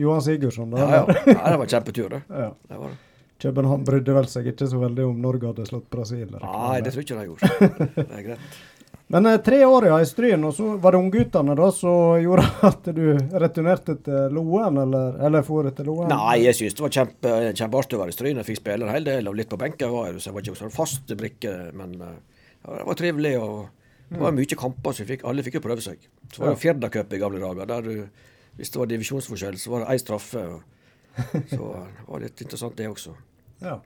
Johan 0.00 0.22
Sigurdsson. 0.22 0.74
Ja, 0.76 0.90
ja. 0.90 1.16
ja, 1.26 1.50
det 1.50 1.56
var 1.56 1.64
en 1.64 1.72
kjempetur, 1.76 2.08
det. 2.10 2.22
Ja. 2.28 2.52
det, 2.68 2.78
var 2.78 2.88
det. 2.88 2.96
København 3.44 3.84
brydde 3.84 4.14
vel 4.16 4.28
seg 4.30 4.46
ikke 4.54 4.66
så 4.70 4.78
veldig 4.80 5.08
om 5.08 5.18
Norge 5.22 5.50
hadde 5.50 5.66
slått 5.68 5.90
Brasil. 5.92 6.30
Nei, 6.34 6.78
det 6.80 6.90
det 6.90 6.94
tror 6.94 7.02
jeg 7.02 7.08
ikke 7.08 7.18
de 7.18 7.26
gjorde. 7.28 7.98
Det 7.98 8.06
er 8.08 8.24
greit. 8.30 8.54
Men 9.12 9.26
eh, 9.28 9.36
tre 9.44 9.58
år 9.68 9.86
ja, 9.86 9.98
i 10.00 10.06
Stryn, 10.08 10.46
og 10.48 10.54
så 10.56 10.70
var 10.80 10.94
det 10.94 11.00
ungguttene 11.02 11.54
da 11.58 11.66
som 11.76 12.16
gjorde 12.22 12.46
at 12.70 12.88
du 12.96 13.04
returnerte 13.36 13.98
til 14.06 14.32
Loen, 14.32 14.78
eller, 14.80 15.18
eller 15.28 15.44
for 15.44 15.68
til 15.76 15.90
Loen? 15.90 16.08
Nei, 16.08 16.38
jeg 16.46 16.56
syns 16.56 16.78
det 16.78 16.86
var 16.86 16.94
kjempe, 16.96 17.34
kjempeartig 17.52 17.98
å 17.98 18.00
være 18.00 18.14
i 18.14 18.16
Stryn. 18.16 18.40
Jeg 18.40 18.48
fikk 18.48 18.62
spille 18.62 18.88
en 18.88 18.94
hel 18.94 19.06
del, 19.06 19.28
og 19.28 19.36
litt 19.36 19.52
på 19.52 19.60
benken 19.60 19.92
var 19.92 20.08
jeg, 20.08 20.22
så 20.24 20.30
jeg 20.30 20.38
var 20.38 20.46
ikke 20.46 20.62
så 20.62 20.72
fast 20.72 21.14
brikke. 21.20 21.54
Men 21.76 21.98
ja, 22.00 22.14
det 22.78 22.86
var 22.88 23.00
trivelig, 23.02 23.34
og 23.44 23.83
det 24.14 24.22
var 24.22 24.34
mye 24.36 24.58
kamper, 24.58 24.94
så 24.94 25.06
fikk, 25.08 25.24
alle 25.26 25.42
fikk 25.46 25.58
jo 25.58 25.64
prøve 25.64 25.82
seg. 25.82 26.06
Så 26.30 26.42
var 26.42 26.54
det 26.54 26.62
Firdacup 26.62 27.12
i 27.14 27.20
gamle 27.20 27.42
dager, 27.42 27.68
der 27.70 27.86
du, 27.88 28.30
hvis 28.58 28.70
det 28.70 28.80
var 28.80 28.90
divisjonsforskjell, 28.92 29.58
så 29.58 29.72
var 29.72 29.84
det 29.84 29.94
én 29.94 30.02
straffe. 30.02 30.44
Så 31.50 31.62
eh, 31.62 31.90
det 31.98 32.06
var 32.08 32.22
litt 32.24 32.40
interessant, 32.42 32.76
det 32.78 32.88
også. 32.90 33.12
Ja. 33.62 33.76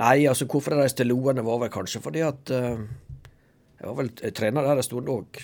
Nei, 0.00 0.24
altså 0.26 0.46
hvorfor 0.50 0.74
jeg 0.74 0.84
reiste 0.84 1.02
til 1.02 1.12
Loen, 1.12 1.42
var 1.44 1.60
vel 1.60 1.72
kanskje 1.72 2.00
fordi 2.02 2.22
at 2.24 2.50
uh, 2.56 2.80
jeg 3.78 3.84
var 3.84 3.98
vel 3.98 4.08
eh, 4.22 4.32
trener 4.34 4.66
der 4.66 4.80
en 4.80 4.86
stund 4.86 5.10
òg. 5.12 5.42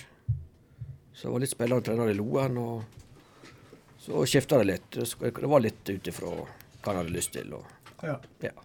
Så 1.13 1.27
jeg 1.27 1.35
var 1.35 1.43
litt 1.43 1.53
spiller 1.53 1.77
og 1.77 1.85
trener 1.85 2.09
i 2.09 2.17
Loen, 2.17 2.57
og 2.57 3.61
så 4.01 4.25
skifta 4.25 4.57
det 4.61 4.67
litt. 4.71 4.97
Det 4.97 5.51
var 5.53 5.61
litt 5.61 5.93
ut 5.93 6.09
ifra 6.09 6.33
hva 6.33 6.47
jeg 6.81 6.97
hadde 6.97 7.13
lyst 7.13 7.33
til. 7.37 7.53
Og, 7.53 7.95
ja. 8.01 8.17
ja. 8.41 8.55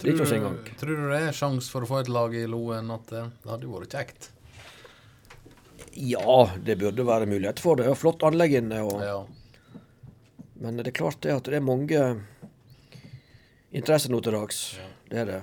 Tror, 0.00 0.24
tror 0.80 0.96
du 0.96 1.08
det 1.10 1.22
er 1.28 1.36
sjanse 1.36 1.68
for 1.68 1.84
å 1.84 1.90
få 1.90 2.00
et 2.00 2.08
lag 2.08 2.34
i 2.34 2.46
Loen 2.48 2.88
at 2.94 3.10
det, 3.12 3.26
det 3.44 3.52
hadde 3.52 3.68
vært 3.68 3.96
kjekt? 3.98 4.30
Ja, 5.94 6.50
det 6.64 6.76
burde 6.78 7.06
være 7.06 7.26
mulighet 7.26 7.60
for 7.62 7.76
det. 7.76 7.86
Det 7.88 7.94
er 7.94 7.98
flott 7.98 8.22
anlegg 8.26 8.54
inne. 8.60 8.82
Og, 8.86 9.00
Ja. 9.04 9.26
Men 10.60 10.76
det 10.76 10.90
er 10.90 10.98
klart 10.98 11.22
det 11.24 11.32
at 11.32 11.44
det 11.48 11.56
er 11.56 11.64
mange 11.64 12.00
interesser 13.72 14.12
nå 14.12 14.20
til 14.20 14.34
dags. 14.36 14.60
Det 15.08 15.18
er 15.22 15.24
det. 15.30 15.40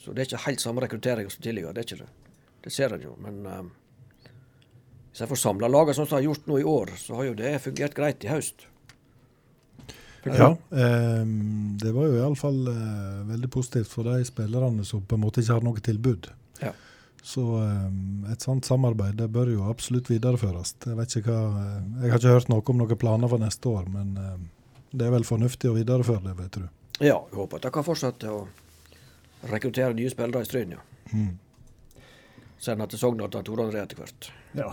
Så 0.00 0.14
det 0.14 0.22
er 0.22 0.28
ikke 0.30 0.44
helt 0.46 0.62
samme 0.62 0.84
rekruttering 0.84 1.30
som 1.30 1.42
tidligere. 1.42 1.74
Det 1.74 1.82
er 1.82 1.88
ikke 1.88 2.04
det. 2.04 2.10
Det 2.64 2.72
ser 2.72 2.94
en 2.94 3.02
jo. 3.02 3.16
Men 3.20 3.40
eh, 3.46 3.62
hvis 5.10 5.24
jeg 5.24 5.32
får 5.32 5.40
samla 5.42 5.68
laget 5.68 5.98
sånn 5.98 6.06
som 6.06 6.18
jeg 6.20 6.28
har 6.28 6.30
gjort 6.30 6.46
nå 6.50 6.60
i 6.60 6.68
år, 6.68 6.92
så 7.00 7.18
har 7.18 7.24
jo 7.30 7.38
det 7.40 7.54
fungert 7.64 7.96
greit 7.98 8.24
i 8.24 8.30
høst. 8.30 8.66
Ja, 10.28 10.50
eh, 10.52 11.24
det 11.80 11.92
var 11.96 12.10
jo 12.10 12.18
iallfall 12.20 12.60
eh, 12.68 13.20
veldig 13.32 13.50
positivt 13.50 13.88
for 13.88 14.08
de 14.08 14.22
spillerne 14.28 14.84
som 14.84 15.02
på 15.02 15.16
en 15.16 15.24
måte 15.24 15.40
ikke 15.42 15.56
har 15.58 15.64
noe 15.64 15.80
tilbud. 15.84 16.30
Ja. 16.60 16.72
Så 17.22 17.42
ehm, 17.60 18.24
et 18.32 18.40
sånt 18.40 18.64
samarbeid 18.64 19.18
det 19.20 19.28
bør 19.32 19.50
jo 19.52 19.66
absolutt 19.68 20.08
videreføres. 20.10 20.74
Jeg 20.86 20.96
vet 20.96 21.16
ikke 21.20 21.34
hva, 21.34 21.60
eh, 21.60 21.76
jeg 22.04 22.14
har 22.14 22.22
ikke 22.22 22.36
hørt 22.38 22.50
noe 22.52 22.64
om 22.72 22.80
noen 22.80 23.00
planer 23.00 23.30
for 23.30 23.42
neste 23.42 23.68
år, 23.68 23.90
men 23.92 24.16
ehm, 24.16 24.48
det 24.90 25.06
er 25.06 25.14
vel 25.14 25.26
fornuftig 25.28 25.70
å 25.70 25.76
videreføre 25.76 26.24
det, 26.24 26.34
vet 26.38 26.58
du. 26.58 26.66
Ja, 27.00 27.18
jeg 27.18 27.36
håper 27.36 27.60
at 27.60 27.68
jeg 27.68 27.76
kan 27.76 27.86
fortsette 27.86 28.32
å 28.32 28.40
rekruttere 29.50 29.96
nye 29.96 30.10
spillere 30.12 30.44
i 30.44 30.48
Stryn, 30.48 30.74
ja. 30.76 30.82
Mm. 31.12 31.36
Sende 32.60 32.88
til 32.92 33.00
Sogn 33.00 33.22
og 33.24 33.36
André 33.40 33.80
etter 33.80 34.00
hvert. 34.00 34.28
Ja. 34.52 34.68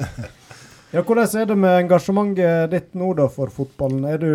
ja, 0.94 1.02
hvordan 1.02 1.26
er 1.42 1.50
det 1.50 1.56
med 1.60 1.76
engasjementet 1.82 2.72
ditt 2.72 2.94
nå 2.96 3.12
da 3.18 3.26
for 3.32 3.52
fotballen? 3.52 4.06
Er 4.08 4.22
du, 4.22 4.32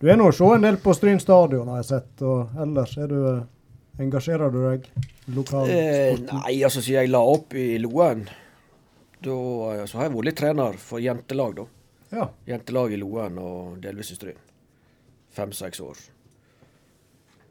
du 0.00 0.10
er 0.10 0.20
nå 0.20 0.28
å 0.28 0.34
se 0.36 0.50
en 0.56 0.66
del 0.66 0.76
på 0.82 0.92
Stryn 0.96 1.22
stadion, 1.22 1.70
har 1.72 1.80
jeg 1.80 1.88
sett. 1.94 2.12
Og 2.20 2.60
ellers 2.60 2.92
er 3.00 3.08
du, 3.08 3.22
engasjerer 4.04 4.52
du 4.52 4.60
deg 4.66 4.90
Eh, 5.30 5.36
lokalsporten? 5.36 6.38
nei, 6.42 6.54
altså 6.64 6.82
siden 6.82 7.04
jeg 7.04 7.12
la 7.12 7.20
opp 7.22 7.54
i 7.54 7.78
Loen, 7.78 8.24
da 9.22 9.36
eh, 9.74 9.84
så 9.86 10.00
har 10.00 10.08
jeg 10.08 10.14
vært 10.16 10.28
litt 10.30 10.40
trener 10.40 10.78
for 10.82 11.02
jentelag, 11.02 11.60
da. 11.60 11.66
Ja. 12.10 12.30
Jentelag 12.48 12.94
i 12.94 12.98
Loen 12.98 13.38
og 13.38 13.76
delvis 13.82 14.10
i 14.10 14.16
Stryn. 14.18 14.40
Fem-seks 15.30 15.82
år. 15.84 16.00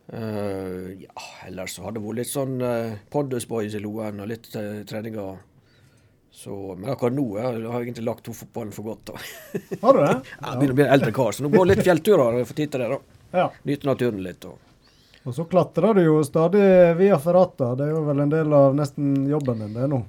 Uh, 0.10 0.98
ja, 0.98 1.24
ellers 1.46 1.76
så 1.78 1.84
har 1.86 1.94
det 1.94 2.02
vært 2.02 2.18
litt 2.18 2.32
sånn 2.32 2.56
uh, 2.66 2.96
Pondus 3.14 3.46
Boys 3.48 3.76
i 3.78 3.82
Loen 3.84 4.18
og 4.20 4.32
litt 4.32 4.50
uh, 4.58 4.82
treninger. 4.90 5.38
Så, 6.34 6.56
men 6.74 6.90
akkurat 6.92 7.14
nå 7.14 7.26
jeg, 7.38 7.60
jeg 7.62 7.70
har 7.70 7.78
jeg 7.78 7.88
egentlig 7.88 8.08
lagt 8.08 8.26
to 8.26 8.34
fotballen 8.36 8.74
for 8.74 8.90
godt. 8.90 9.14
da. 9.14 9.70
Har 9.84 9.96
du 9.96 10.02
det? 10.02 10.16
Jeg 10.42 10.60
begynner 10.60 10.74
å 10.74 10.80
bli 10.80 10.86
en 10.86 10.96
eldre 10.96 11.14
kar, 11.16 11.36
så 11.36 11.46
nå 11.46 11.52
går 11.54 11.70
litt 11.72 11.84
fjellturer 11.86 12.42
for 12.42 12.58
tid 12.58 12.74
til 12.74 12.84
det. 12.84 12.90
da. 12.96 13.22
Ja. 13.40 13.46
Nyte 13.70 13.90
naturen 13.90 14.22
litt. 14.26 14.50
og 14.50 14.69
Og 15.28 15.36
så 15.36 15.44
klatrer 15.50 15.98
du 15.98 16.04
jo 16.06 16.22
stadig 16.24 16.64
via 17.00 17.20
Ferrata. 17.20 17.74
Det 17.76 17.90
er 17.90 17.92
jo 17.98 18.06
vel 18.08 18.24
en 18.24 18.32
del 18.32 18.56
av 18.56 18.78
nesten 18.78 19.28
jobben 19.30 19.66
din, 19.66 19.76
det 19.76 19.90
nå. 19.92 20.00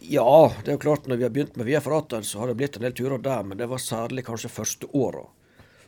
Ja, 0.00 0.52
det 0.62 0.70
er 0.70 0.78
jo 0.78 0.84
klart 0.86 1.08
når 1.10 1.18
vi 1.20 1.26
har 1.26 1.32
begynt 1.34 1.58
med 1.60 1.66
Via 1.68 1.80
Ferrata, 1.84 2.22
så 2.24 2.40
har 2.40 2.48
det 2.48 2.56
blitt 2.56 2.78
en 2.78 2.86
del 2.86 2.94
turer 2.96 3.20
der, 3.20 3.42
men 3.44 3.58
det 3.60 3.66
var 3.68 3.82
særlig 3.84 4.24
kanskje 4.24 4.48
første 4.48 4.88
åra. 4.96 5.26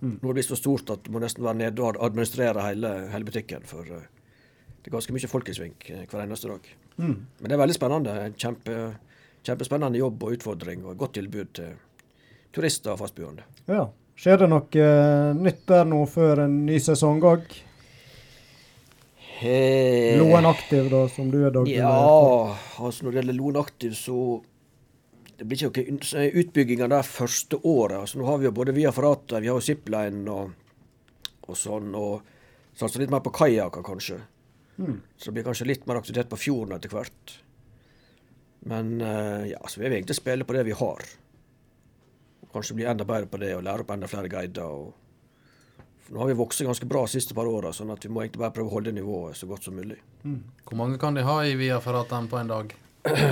Nå 0.02 0.18
er 0.18 0.26
det 0.26 0.34
blitt 0.40 0.50
så 0.50 0.58
stort 0.58 0.90
at 0.90 1.04
du 1.06 1.14
må 1.14 1.22
nesten 1.22 1.44
være 1.46 1.60
nede 1.60 1.80
og 1.80 1.96
administrere 2.02 2.64
hele, 2.66 2.90
hele 3.12 3.28
butikken. 3.28 3.64
For 3.70 3.86
eh, 3.86 4.04
det 4.82 4.90
er 4.90 4.96
ganske 4.96 5.14
mye 5.14 5.30
folk 5.30 5.48
i 5.48 5.54
sving 5.56 5.76
eh, 5.94 6.02
hver 6.10 6.24
eneste 6.26 6.50
dag. 6.50 6.68
Men 6.98 7.46
det 7.46 7.54
er 7.54 7.62
veldig 7.62 7.76
spennende. 7.78 8.16
En 8.26 8.34
Kjempe, 8.34 8.78
kjempespennende 9.46 10.02
jobb 10.02 10.26
og 10.26 10.36
utfordring, 10.36 10.82
og 10.84 10.92
et 10.92 11.02
godt 11.04 11.14
tilbud 11.20 11.52
til 11.56 11.76
turister 12.52 12.96
og 12.96 13.00
fastboende. 13.04 13.46
Ja. 13.70 13.86
Skjer 14.18 14.42
det 14.42 14.50
noe 14.50 14.82
eh, 14.84 15.28
nytt 15.38 15.62
der 15.70 15.86
nå 15.88 16.02
før 16.10 16.44
en 16.44 16.64
ny 16.66 16.82
sesong 16.82 17.22
òg? 17.24 17.46
Eh, 19.42 20.18
Loen 20.20 20.46
Aktiv, 20.46 20.88
da, 20.90 21.04
som 21.10 21.30
du 21.32 21.40
er 21.42 21.54
daglig. 21.54 21.76
Ja, 21.76 22.56
altså 22.78 23.04
når 23.04 23.12
det 23.12 23.20
gjelder 23.20 23.38
Loen 23.38 23.60
Aktiv, 23.60 23.94
så 23.98 24.16
det 25.38 25.48
blir 25.48 25.58
ikke 25.66 25.86
noen 25.88 26.42
utbygginger 26.42 26.92
der 26.92 27.06
første 27.06 27.58
året. 27.66 27.96
Altså 27.98 28.20
Nå 28.20 28.28
har 28.28 28.38
vi 28.38 28.46
jo 28.46 28.54
både 28.54 28.74
Via 28.76 28.92
Ferrata, 28.94 29.40
vi 29.42 29.50
har 29.50 29.58
jo 29.58 29.66
Zipline 29.66 30.30
og, 30.30 30.52
og 31.48 31.58
sånn, 31.58 31.90
og 31.98 32.22
satser 32.78 33.02
litt 33.02 33.14
mer 33.14 33.24
på 33.24 33.34
kajakker, 33.34 33.82
kanskje. 33.86 34.20
Så 35.16 35.30
det 35.30 35.36
blir 35.36 35.48
kanskje 35.48 35.68
litt 35.68 35.88
mer 35.90 35.98
aktivitet 36.00 36.30
på 36.30 36.38
fjorden 36.40 36.76
etter 36.76 36.92
hvert. 36.94 37.36
Men 38.70 39.00
eh, 39.00 39.50
ja, 39.52 39.60
så 39.66 39.80
vi 39.80 39.88
vil 39.88 39.98
egentlig 39.98 40.16
spille 40.16 40.46
på 40.46 40.54
det 40.54 40.64
vi 40.68 40.78
har. 40.78 41.04
Og 42.42 42.50
kanskje 42.54 42.78
bli 42.78 42.86
enda 42.86 43.06
bedre 43.08 43.26
på 43.30 43.40
det 43.42 43.56
og 43.56 43.64
lære 43.66 43.84
opp 43.84 43.90
enda 43.94 44.10
flere 44.10 44.30
guider. 44.30 44.70
og 44.70 45.01
nå 46.08 46.18
har 46.20 46.30
vi 46.30 46.36
vokst 46.38 46.64
ganske 46.66 46.86
bra 46.88 47.04
de 47.06 47.12
siste 47.14 47.34
par 47.36 47.48
åra, 47.48 47.72
sånn 47.72 47.92
at 47.94 48.04
vi 48.04 48.10
må 48.12 48.24
egentlig 48.24 48.42
bare 48.42 48.54
prøve 48.56 48.72
å 48.72 48.76
holde 48.78 48.94
nivået 48.96 49.38
så 49.38 49.48
godt 49.50 49.68
som 49.68 49.76
mulig. 49.78 49.98
Hvor 50.66 50.78
mange 50.80 50.98
kan 51.00 51.14
de 51.16 51.24
ha 51.26 51.38
i 51.46 51.54
Viaferratan 51.60 52.28
på 52.30 52.40
en 52.40 52.52
dag? 52.52 52.74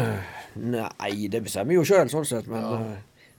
Nei, 0.75 1.13
det 1.31 1.43
bestemmer 1.45 1.75
vi 1.75 1.79
jo 1.79 1.87
sjøl, 1.87 2.11
sånn 2.13 2.29
sett. 2.29 2.49
Men 2.51 2.65
ja. 2.65 2.81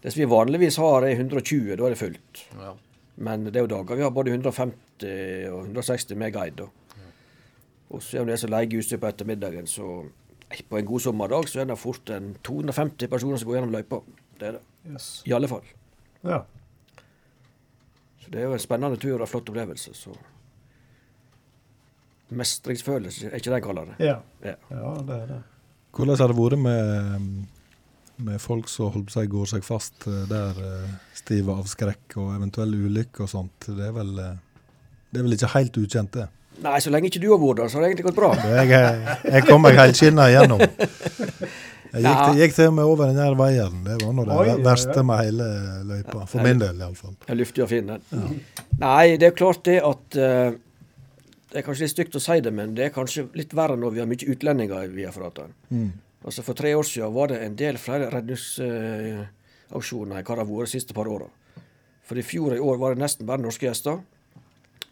det 0.04 0.14
som 0.14 0.24
vi 0.24 0.30
vanligvis 0.32 0.80
har, 0.82 1.08
er 1.08 1.18
120. 1.18 1.74
Da 1.76 1.88
er 1.88 1.96
det 1.96 2.02
fullt. 2.02 2.46
Ja. 2.60 2.76
Men 3.22 3.48
det 3.48 3.58
er 3.60 3.66
jo 3.68 3.74
dager 3.74 4.00
vi 4.00 4.06
har 4.06 4.14
både 4.16 4.34
150 4.34 5.50
og 5.52 5.66
160 5.68 6.20
med 6.20 6.36
guide. 6.36 6.64
da. 6.64 6.70
Og 7.92 8.00
så 8.04 8.22
er 8.22 8.30
det 8.30 8.40
som 8.40 8.52
leier 8.54 8.80
utstyr 8.80 9.02
på 9.02 9.10
ettermiddagen, 9.10 9.68
så 9.68 10.06
på 10.70 10.80
en 10.80 10.88
god 10.88 11.04
sommerdag 11.04 11.48
så 11.52 11.62
er 11.64 11.68
det 11.68 11.80
fort 11.80 12.10
en 12.12 12.34
250 12.44 13.12
personer 13.12 13.40
som 13.40 13.50
går 13.50 13.60
gjennom 13.60 13.76
løypa. 13.76 14.00
Det 14.40 14.48
er 14.48 14.58
det. 14.58 14.64
Yes. 14.94 15.10
I 15.28 15.36
alle 15.36 15.50
fall. 15.52 15.66
Ja. 16.24 16.44
Så 18.22 18.30
det 18.34 18.42
er 18.42 18.50
jo 18.50 18.56
en 18.56 18.62
spennende 18.62 19.00
tur 19.02 19.16
og 19.18 19.26
en 19.26 19.32
flott 19.32 19.50
opplevelse. 19.50 19.94
Så 19.98 20.14
Mestringsfølelse, 22.32 23.28
er 23.28 23.42
ikke 23.42 23.50
det 23.52 23.58
jeg 23.58 23.64
kaller 23.66 23.90
det? 23.90 23.96
Ja. 24.08 24.20
Ja. 24.46 24.54
ja, 24.72 24.92
det 25.08 25.16
er 25.18 25.26
det. 25.34 25.40
Hvordan 25.92 26.20
har 26.22 26.32
det 26.32 26.38
vært 26.38 26.62
med, 26.64 27.26
med 28.24 28.40
folk 28.40 28.70
som 28.72 28.94
holdt 28.94 29.12
seg, 29.12 29.28
går 29.34 29.50
seg 29.52 29.66
fast 29.68 30.08
eh, 30.08 30.22
der, 30.30 30.62
eh, 30.64 30.94
stive 31.18 31.58
av 31.60 31.68
skrekk 31.68 32.16
og 32.22 32.30
eventuelle 32.38 32.80
ulykker 32.88 33.26
og 33.26 33.34
sånt? 33.34 33.68
Det 33.68 33.90
er 33.90 33.92
vel, 33.98 34.14
eh, 34.24 34.38
det 35.12 35.20
er 35.20 35.28
vel 35.28 35.36
ikke 35.36 35.52
helt 35.58 35.82
ukjent, 35.82 36.16
det? 36.22 36.30
Nei, 36.62 36.78
så 36.84 36.94
lenge 36.94 37.10
ikke 37.12 37.20
du 37.20 37.28
har 37.34 37.42
vært 37.42 37.60
der, 37.60 37.68
så 37.74 37.80
har 37.80 37.84
det 37.84 37.92
egentlig 37.92 38.08
gått 38.08 38.22
bra. 38.22 38.32
Jeg, 38.62 39.28
jeg 39.36 39.46
kom 39.50 39.64
meg 39.66 39.80
helskinna 39.82 40.30
igjennom. 40.32 40.64
Jeg 41.92 42.06
gikk, 42.06 42.20
til, 42.22 42.38
gikk 42.40 42.54
til 42.56 42.70
og 42.70 42.76
med 42.78 42.86
over 42.88 43.10
den 43.10 43.18
der 43.20 43.34
veien. 43.36 43.82
Det 43.84 43.98
var 44.00 44.14
nå 44.16 44.24
det 44.28 44.36
Oi, 44.40 44.52
verste 44.64 45.02
med 45.04 45.26
hele 45.26 45.48
løypa. 45.90 46.20
For 46.32 46.40
min 46.46 46.60
del, 46.62 46.76
iallfall. 46.80 47.16
Det 47.26 47.32
er 47.34 47.40
luftig 47.40 47.62
og 47.66 47.70
fin, 47.72 47.88
den. 47.92 48.02
Nei, 48.80 49.06
det 49.20 49.28
er 49.28 49.36
klart 49.36 49.62
det 49.68 49.80
at 49.84 50.08
uh, 50.16 50.50
Det 51.52 51.58
er 51.60 51.66
kanskje 51.66 51.84
litt 51.84 51.96
stygt 51.96 52.16
å 52.16 52.24
si 52.24 52.38
det, 52.40 52.52
men 52.56 52.76
det 52.78 52.84
er 52.86 52.96
kanskje 52.96 53.28
litt 53.36 53.54
verre 53.58 53.76
når 53.80 53.90
vi 53.92 54.00
har 54.00 54.08
mye 54.08 54.30
utlendinger 54.34 54.78
via 54.86 54.96
Viafratan. 55.02 55.52
Mm. 55.68 55.92
Altså 56.24 56.42
For 56.48 56.54
tre 56.56 56.70
år 56.78 56.86
siden 56.88 57.16
var 57.18 57.28
det 57.34 57.40
en 57.44 57.56
del 57.60 57.76
flere 57.82 58.06
redningsaksjoner 58.14 60.16
enn 60.16 60.24
hva 60.24 60.36
det 60.36 60.44
har 60.46 60.48
vært 60.48 60.68
de 60.70 60.76
siste 60.78 60.94
par 60.96 61.08
åra. 61.12 61.28
For 62.08 62.16
i 62.16 62.24
fjor 62.24 62.50
og 62.54 62.60
i 62.60 62.66
år 62.72 62.78
var 62.80 62.90
det 62.96 63.04
nesten 63.04 63.28
bare 63.28 63.44
norske 63.44 63.68
gjester. 63.68 64.00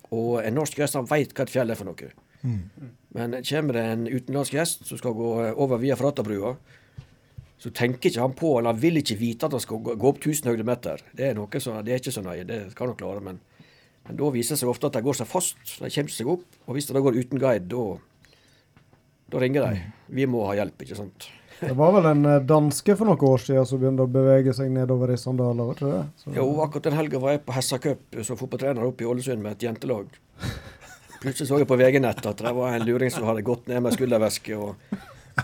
Og 0.09 0.43
en 0.43 0.55
norsk 0.57 0.75
gjest 0.81 0.97
han 0.99 1.07
veit 1.07 1.31
hva 1.31 1.43
et 1.45 1.53
fjell 1.53 1.69
er 1.71 1.79
for 1.79 1.87
noe. 1.87 2.11
Men 3.15 3.35
kommer 3.43 3.75
det 3.75 3.83
en 3.83 4.05
utenlandsk 4.07 4.55
gjest 4.55 4.85
som 4.87 4.99
skal 4.99 5.15
gå 5.17 5.29
eh, 5.43 5.57
over 5.59 5.81
via 5.81 5.97
Fratabrua, 5.99 6.53
så 7.59 7.69
tenker 7.75 8.07
ikke 8.09 8.23
han 8.23 8.35
på, 8.39 8.53
eller 8.55 8.71
han 8.71 8.79
vil 8.79 9.01
ikke 9.01 9.17
vite 9.19 9.47
at 9.47 9.55
han 9.55 9.63
skal 9.63 9.81
gå, 9.83 9.95
gå 9.99 10.11
opp 10.13 10.21
1000 10.21 10.47
høydemeter. 10.47 11.01
Det 11.15 11.27
er 11.27 11.33
noe 11.35 11.59
som, 11.59 11.79
det 11.83 11.95
er 11.95 11.99
ikke 11.99 12.13
så 12.15 12.23
nøye, 12.23 12.45
det 12.47 12.59
skal 12.71 12.93
han 12.93 12.99
klare. 12.99 13.23
Men, 13.25 13.41
men 14.07 14.19
da 14.21 14.29
viser 14.31 14.55
det 14.55 14.61
seg 14.61 14.71
ofte 14.71 14.87
at 14.87 14.95
de 14.95 15.03
går 15.03 15.17
seg 15.19 15.27
fast. 15.27 15.59
De 15.75 15.89
kommer 15.91 16.15
seg 16.15 16.29
opp. 16.31 16.45
Og 16.67 16.77
hvis 16.77 16.87
de 16.87 16.95
da 16.95 17.03
går 17.03 17.19
uten 17.19 17.41
guide, 17.41 17.67
da, 17.73 18.45
da 19.33 19.43
ringer 19.43 19.67
de. 19.67 19.83
Vi 20.21 20.29
må 20.31 20.45
ha 20.47 20.55
hjelp, 20.61 20.87
ikke 20.87 21.01
sant. 21.01 21.27
Det 21.59 21.73
var 21.75 21.91
vel 21.91 22.05
en 22.07 22.23
eh, 22.23 22.39
danske 22.47 22.95
for 22.95 23.09
noen 23.09 23.25
år 23.27 23.41
siden 23.43 23.65
som 23.67 23.81
begynte 23.81 24.05
å 24.07 24.11
bevege 24.13 24.53
seg 24.55 24.71
nedover 24.71 25.11
i 25.11 25.19
sandaler, 25.19 25.67
var 25.67 25.75
ikke 25.75 25.91
det? 25.91 26.01
Så, 26.21 26.31
Jo, 26.37 26.47
akkurat 26.63 26.87
den 26.87 26.95
helga 26.95 27.19
var 27.19 27.35
jeg 27.35 27.43
på 27.43 27.55
Hessa 27.57 27.79
Cup 27.83 28.19
som 28.23 28.39
fotballtrener 28.39 28.87
oppe 28.87 29.03
i 29.03 29.09
Ålesund 29.11 29.43
med 29.43 29.57
et 29.57 29.67
jentelag. 29.67 30.15
Plutselig 31.19 31.49
så 31.49 31.59
jeg 31.59 31.67
på 31.67 31.75
VG-nett 31.75 32.23
at 32.23 32.47
det 32.47 32.55
var 32.55 32.77
en 32.77 32.87
luring 32.87 33.11
som 33.11 33.27
hadde 33.27 33.43
gått 33.43 33.67
ned 33.67 33.83
med 33.83 33.97
skulderveske 33.97 34.55
og 34.55 34.79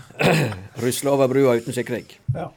rusla 0.84 1.14
over 1.16 1.30
brua 1.32 1.56
uten 1.60 1.76
sikring. 1.76 2.06
Ja. 2.34 2.50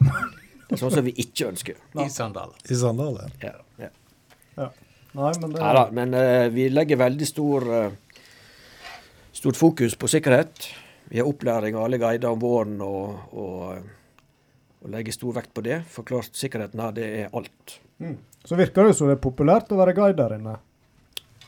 Det 0.70 0.78
er 0.78 0.82
sånn 0.84 0.94
som 0.94 1.08
vi 1.08 1.16
ikke 1.18 1.48
ønsker. 1.50 1.80
I 1.98 2.10
sandaler. 2.14 2.60
I 2.70 2.78
sandaler. 2.78 3.32
Ja, 3.42 3.56
ja. 3.82 3.90
ja. 4.60 4.68
Nei, 5.18 5.32
men 5.42 5.56
det 5.56 5.64
Neida, 5.64 5.86
men 5.98 6.14
uh, 6.14 6.46
vi 6.54 6.68
legger 6.70 7.00
veldig 7.02 7.26
stor, 7.26 7.66
uh, 7.66 8.20
stort 9.34 9.58
fokus 9.58 9.98
på 9.98 10.12
sikkerhet. 10.12 10.70
Vi 11.10 11.18
har 11.18 11.30
opplæring 11.30 11.74
av 11.74 11.88
alle 11.88 11.98
guider 11.98 12.30
om 12.30 12.42
våren 12.44 12.76
og, 12.86 13.34
og, 13.34 13.62
eh, 13.74 13.86
og 14.84 14.92
legger 14.94 15.16
stor 15.16 15.34
vekt 15.40 15.56
på 15.58 15.64
det. 15.66 15.80
For 15.90 16.06
klart, 16.06 16.36
sikkerheten 16.38 16.84
her, 16.84 16.92
det 16.94 17.08
er 17.24 17.32
alt. 17.34 17.80
Mm. 17.98 18.20
Så 18.46 18.60
virker 18.60 18.86
det 18.86 18.94
som 19.00 19.10
det 19.10 19.16
er 19.18 19.24
populært 19.24 19.74
å 19.74 19.80
være 19.80 19.96
guide 19.98 20.20
der 20.20 20.36
inne. 20.38 20.54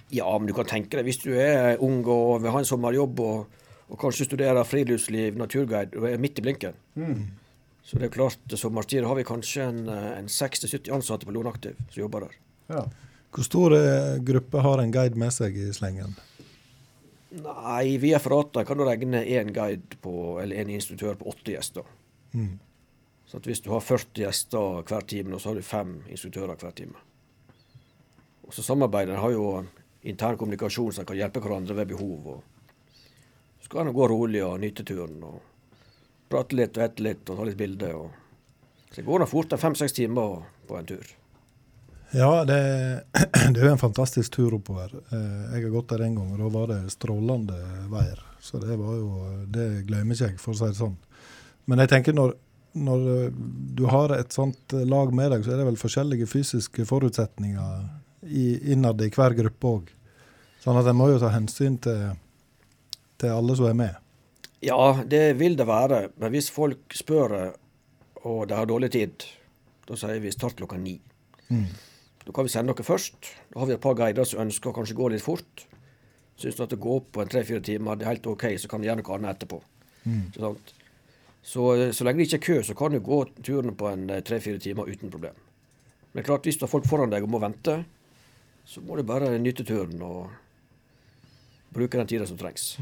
Ja, 0.10 0.32
men 0.34 0.50
du 0.50 0.56
kan 0.58 0.66
tenke 0.66 0.98
deg, 0.98 1.06
hvis 1.06 1.22
du 1.22 1.30
er 1.38 1.78
ung 1.78 2.02
og 2.10 2.42
vil 2.42 2.56
ha 2.56 2.64
en 2.64 2.68
sommerjobb 2.68 3.22
og, 3.22 3.61
og 3.92 4.00
kanskje 4.00 4.30
studerer 4.30 4.64
friluftsliv, 4.68 5.36
naturguide, 5.40 6.00
og 6.00 6.08
er 6.08 6.22
midt 6.22 6.40
i 6.40 6.46
blinken. 6.46 6.78
Så 7.84 8.00
det 8.00 8.08
er 8.08 8.14
klart, 8.14 8.40
som 8.56 8.74
Martin 8.74 9.06
har 9.06 9.18
vi 9.18 9.26
kanskje 9.28 9.64
en, 9.68 9.90
eh, 9.90 10.12
en 10.20 10.28
60-70 10.28 10.94
ansatte 10.96 11.26
på 11.26 11.34
Låneaktiv 11.36 11.76
som 11.90 12.02
jobber 12.02 12.28
der. 12.28 12.36
Ja. 12.68 12.84
Hvor 13.32 13.44
stor 13.44 13.76
eh, 13.76 14.20
gruppe 14.24 14.62
har 14.62 14.80
en 14.80 14.92
guide 14.92 15.18
med 15.20 15.34
seg 15.34 15.58
i 15.58 15.72
slengen? 15.74 16.16
Nei, 17.32 17.98
via 17.98 18.20
Frata 18.20 18.64
kan 18.68 18.78
du 18.78 18.84
regne 18.84 19.24
én 19.24 19.52
guide 19.56 20.00
på, 20.02 20.40
eller 20.42 20.56
en 20.56 20.70
instruktør 20.70 21.16
på 21.16 21.32
åtte 21.32 21.56
gjester. 21.56 21.84
Mm. 22.34 22.60
Så 23.26 23.40
hvis 23.40 23.64
du 23.64 23.70
har 23.72 23.80
40 23.80 24.26
gjester 24.26 24.84
hver 24.88 25.08
time, 25.08 25.40
så 25.40 25.50
har 25.50 25.56
du 25.56 25.64
fem 25.64 26.02
instruktører 26.12 26.60
hver 26.60 26.76
time. 26.76 27.00
Og 28.44 28.54
så 28.54 28.64
samarbeider 28.64 29.16
har 29.16 29.32
jo 29.32 29.64
intern 30.04 30.38
kommunikasjon 30.38 30.92
som 30.92 31.08
kan 31.08 31.16
hjelpe 31.16 31.40
hverandre 31.40 31.78
ved 31.78 31.94
behov. 31.94 32.28
Og 32.28 32.61
kan 33.72 33.88
en 33.88 33.96
gå 33.96 34.08
rolig 34.12 34.44
og 34.46 34.60
nyte 34.62 34.84
turen 34.88 35.22
og 35.24 35.40
prate 36.32 36.56
litt 36.56 36.78
og 36.78 36.86
ete 36.86 37.04
litt 37.06 37.30
og 37.32 37.40
ta 37.40 37.48
litt 37.48 37.60
bilder. 37.60 37.96
Og 37.96 38.12
så 38.92 39.00
det 39.00 39.08
går 39.08 39.24
nå 39.24 39.28
fort 39.32 39.56
fem-seks 39.60 39.96
timer 39.98 40.44
på 40.68 40.78
en 40.80 40.88
tur. 40.90 41.12
Ja, 42.12 42.44
det, 42.44 42.60
det 43.54 43.62
er 43.62 43.70
jo 43.70 43.72
en 43.72 43.80
fantastisk 43.80 44.34
tur 44.36 44.58
oppover. 44.58 44.92
Eh, 45.16 45.56
Jeg 45.56 45.64
har 45.64 45.74
gått 45.78 45.94
der 45.94 46.04
en 46.08 46.18
gang, 46.20 46.32
og 46.36 46.42
da 46.44 46.50
var 46.52 46.72
det 46.74 46.80
strålende 46.92 47.60
veier. 47.92 48.20
Så 48.44 48.60
det 48.60 48.76
var 48.76 48.96
jo 48.98 49.12
Det 49.48 49.86
glemmer 49.88 50.18
ikke 50.18 50.32
jeg, 50.32 50.40
for 50.42 50.52
å 50.56 50.60
si 50.60 50.68
det 50.68 50.80
sånn. 50.80 50.98
Men 51.72 51.80
jeg 51.84 51.92
tenker 51.94 52.18
når, 52.18 52.34
når 52.84 53.08
eh, 53.16 53.40
du 53.80 53.86
har 53.88 54.12
et 54.18 54.36
sånt 54.36 54.76
eh, 54.76 54.84
lag 54.84 55.14
med 55.16 55.32
deg, 55.32 55.46
så 55.46 55.54
er 55.54 55.62
det 55.62 55.70
vel 55.70 55.80
forskjellige 55.80 56.28
fysiske 56.28 56.84
forutsetninger 56.90 57.88
i, 58.28 58.46
innad 58.74 59.00
i 59.02 59.12
hver 59.14 59.38
gruppe 59.38 59.72
òg. 59.72 59.96
Sånn 60.62 60.78
at 60.78 60.92
en 60.92 61.00
må 61.00 61.08
jo 61.14 61.22
ta 61.22 61.32
hensyn 61.32 61.80
til, 61.82 62.12
til 63.22 63.34
alle 63.34 63.58
som 63.58 63.70
er 63.70 63.78
med. 63.78 64.00
Ja, 64.62 65.04
det 65.08 65.40
vil 65.40 65.58
det 65.58 65.68
være. 65.70 66.08
Men 66.22 66.34
hvis 66.34 66.52
folk 66.54 66.94
spør 66.98 67.54
og 68.22 68.48
de 68.50 68.58
har 68.58 68.70
dårlig 68.70 68.92
tid, 68.94 69.24
da 69.90 69.98
sier 69.98 70.22
vi 70.22 70.34
start 70.34 70.60
klokka 70.60 70.78
ni. 70.78 71.00
Mm. 71.50 71.66
Da 72.26 72.34
kan 72.36 72.46
vi 72.46 72.54
sende 72.54 72.74
dere 72.74 72.86
først. 72.86 73.32
Da 73.50 73.62
har 73.62 73.70
vi 73.70 73.76
et 73.76 73.84
par 73.84 73.98
guider 73.98 74.28
som 74.28 74.44
ønsker 74.44 74.70
å 74.70 74.76
kanskje 74.76 74.98
gå 74.98 75.10
litt 75.10 75.26
fort. 75.26 75.66
Syns 76.38 76.58
du 76.58 76.64
at 76.66 76.74
det 76.74 76.82
går 76.82 77.02
på 77.14 77.24
en 77.24 77.32
tre-fire 77.32 77.64
timer, 77.66 77.98
det 77.98 78.06
er 78.06 78.14
helt 78.16 78.30
OK, 78.30 78.46
så 78.62 78.70
kan 78.70 78.82
vi 78.82 78.90
gjøre 78.90 79.02
noe 79.02 79.18
annet 79.18 79.36
etterpå. 79.36 79.62
Mm. 80.06 80.28
sant? 80.38 80.74
Så, 81.42 81.66
så 81.98 82.06
lenge 82.06 82.22
det 82.22 82.30
ikke 82.30 82.38
er 82.38 82.46
kø, 82.46 82.58
så 82.66 82.76
kan 82.78 82.94
du 82.94 83.02
gå 83.02 83.24
turen 83.42 83.74
på 83.78 83.90
en 83.90 84.06
eh, 84.14 84.22
tre-fire 84.26 84.62
timer 84.62 84.90
uten 84.90 85.10
problem. 85.14 85.38
Men 86.14 86.26
klart, 86.28 86.46
hvis 86.46 86.60
du 86.60 86.68
har 86.68 86.72
folk 86.72 86.86
foran 86.90 87.10
deg 87.10 87.26
og 87.26 87.32
må 87.34 87.42
vente, 87.42 87.80
så 88.70 88.84
må 88.86 88.98
du 88.98 89.06
bare 89.08 89.34
nyte 89.42 89.66
turen 89.66 90.02
og 90.06 90.30
bruke 91.74 91.98
den 91.98 92.10
tida 92.10 92.28
som 92.30 92.38
trengs. 92.38 92.76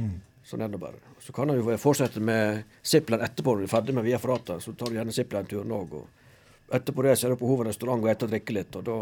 Sånn 0.50 0.64
er 0.66 0.72
det 0.74 0.80
bare. 0.82 0.98
Så 1.22 1.34
kan 1.36 1.52
han 1.52 1.60
jo 1.60 1.76
fortsette 1.78 2.22
med 2.26 2.64
zipline 2.82 3.22
etterpå 3.28 3.54
når 3.54 3.62
du 3.62 3.68
er 3.68 3.74
ferdig 3.76 3.94
med 3.94 4.08
Via 4.08 4.18
Ferrata. 4.22 4.56
Så 4.64 4.74
tar 4.74 4.90
du 4.90 4.98
gjerne 4.98 5.14
zipline-turen 5.14 5.76
òg. 5.78 5.94
Og 6.00 6.74
etterpå 6.74 7.06
det 7.06 7.14
så 7.20 7.28
er 7.28 7.36
du 7.36 7.42
på 7.42 7.52
hovedrestaurant 7.52 8.02
og 8.02 8.10
etter 8.10 8.26
og 8.26 8.34
drikke 8.34 8.56
litt, 8.58 8.80
og 8.80 8.88
da 8.88 8.98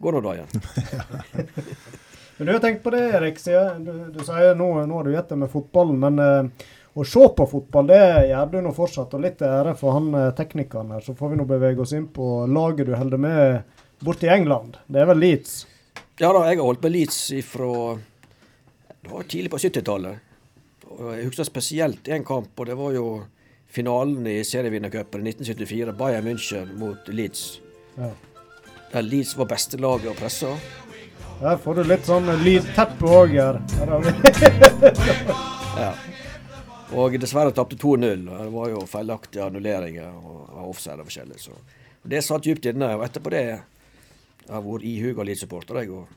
går 0.00 0.18
nå 0.20 0.34
igjen. 0.34 0.52
Men 2.36 2.46
du 2.46 2.52
har 2.52 2.60
tenkt 2.60 2.84
på 2.84 2.92
det, 2.92 3.00
Erik. 3.16 3.40
siden 3.40 3.82
Du, 3.84 3.92
du 4.12 4.20
sier 4.24 4.54
nå, 4.56 4.68
nå 4.88 5.00
har 5.00 5.08
du 5.08 5.16
gitt 5.16 5.32
det 5.32 5.40
med 5.40 5.50
fotballen, 5.52 5.98
men 6.00 6.22
eh, 6.24 6.68
å 6.96 7.04
se 7.04 7.26
på 7.36 7.44
fotball, 7.50 7.90
det 7.90 8.04
gjør 8.30 8.46
du 8.54 8.60
nå 8.64 8.72
fortsatt. 8.76 9.12
Og 9.12 9.24
litt 9.24 9.36
til 9.42 9.48
ære 9.48 9.74
for 9.76 9.96
han 9.98 10.08
eh, 10.16 10.30
teknikeren 10.36 10.94
her, 10.96 11.04
så 11.04 11.12
får 11.16 11.34
vi 11.34 11.40
nå 11.40 11.44
bevege 11.48 11.84
oss 11.84 11.92
inn 11.96 12.08
på 12.12 12.30
laget 12.48 12.88
du 12.88 12.94
holder 12.96 13.20
med 13.20 13.76
borte 14.04 14.28
i 14.28 14.32
England. 14.32 14.80
Det 14.88 15.02
er 15.02 15.12
vel 15.12 15.20
Leeds? 15.20 15.58
Ja 16.20 16.32
da, 16.32 16.46
jeg 16.48 16.60
har 16.60 16.64
holdt 16.64 16.84
med 16.84 16.96
Leeds 16.96 17.20
ifra 17.36 17.68
Det 19.00 19.12
var 19.12 19.28
tidlig 19.28 19.52
på 19.52 19.60
70-tallet. 19.60 20.29
Jeg 20.90 21.28
husker 21.28 21.46
spesielt 21.46 22.08
én 22.10 22.24
kamp, 22.26 22.50
og 22.58 22.66
det 22.66 22.74
var 22.78 22.92
jo 22.96 23.04
finalen 23.70 24.26
i 24.26 24.40
serievinnercupen 24.44 25.22
i 25.26 25.30
1974. 25.30 25.94
Bayern 25.96 26.26
München 26.26 26.72
mot 26.78 27.08
Leeds. 27.08 27.60
Ja. 27.96 28.10
Der 28.92 29.06
Leeds 29.06 29.36
var 29.38 29.46
beste 29.52 29.78
laget 29.78 30.10
å 30.10 30.16
presse. 30.18 30.50
Her 31.40 31.56
får 31.62 31.78
du 31.78 31.84
litt 31.88 32.04
sånn 32.08 32.26
lydteppe 32.44 33.12
òg 33.20 33.36
her. 33.38 33.60
Ja. 35.80 35.92
Og 36.98 37.14
dessverre 37.22 37.52
tapte 37.54 37.76
2-0. 37.78 38.24
Det 38.26 38.48
var 38.52 38.72
jo 38.72 38.80
feilaktige 38.90 39.44
annulleringer 39.46 40.10
og 40.10 40.72
offside 40.72 40.98
og 41.00 41.06
forskjellig. 41.06 41.38
Så 41.40 41.54
det 42.10 42.20
satt 42.26 42.44
dypt 42.44 42.66
inne. 42.66 42.88
Og 42.98 43.04
etterpå 43.06 43.30
det 43.32 43.44
jeg 43.46 43.60
har 44.50 44.64
vært 44.66 44.84
ihuga 44.90 45.24
Leeds-supporter. 45.24 45.78
jeg, 45.80 45.90
og 45.94 46.08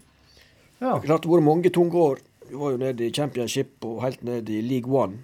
Ja. 0.82 0.98
Det 1.00 1.08
har 1.08 1.20
vært 1.22 1.44
mange 1.46 1.70
tunge 1.70 1.96
år. 1.96 2.20
Vi 2.50 2.56
var 2.60 2.72
jo 2.76 2.78
nede 2.78 3.06
i 3.06 3.12
championship 3.14 3.86
og 3.86 4.02
helt 4.04 4.24
nede 4.24 4.54
i 4.54 4.62
league 4.62 4.92
one. 4.92 5.24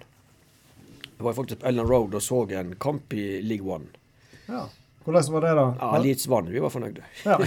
Jeg 1.16 1.24
var 1.26 1.36
faktisk 1.36 1.60
på 1.60 1.68
Ellen 1.68 1.88
Road 1.88 2.14
og 2.14 2.22
så 2.22 2.44
en 2.58 2.74
kamp 2.80 3.12
i 3.12 3.40
league 3.42 3.66
one. 3.66 3.84
ja. 4.48 4.66
Hvordan 5.04 5.32
var 5.32 5.40
det, 5.40 5.50
da? 5.56 5.62
Ja, 5.80 5.98
Leeds 5.98 6.26
vant, 6.28 6.50
vi 6.52 6.60
var 6.60 6.70
fornøyde. 6.70 7.02
Ja. 7.24 7.38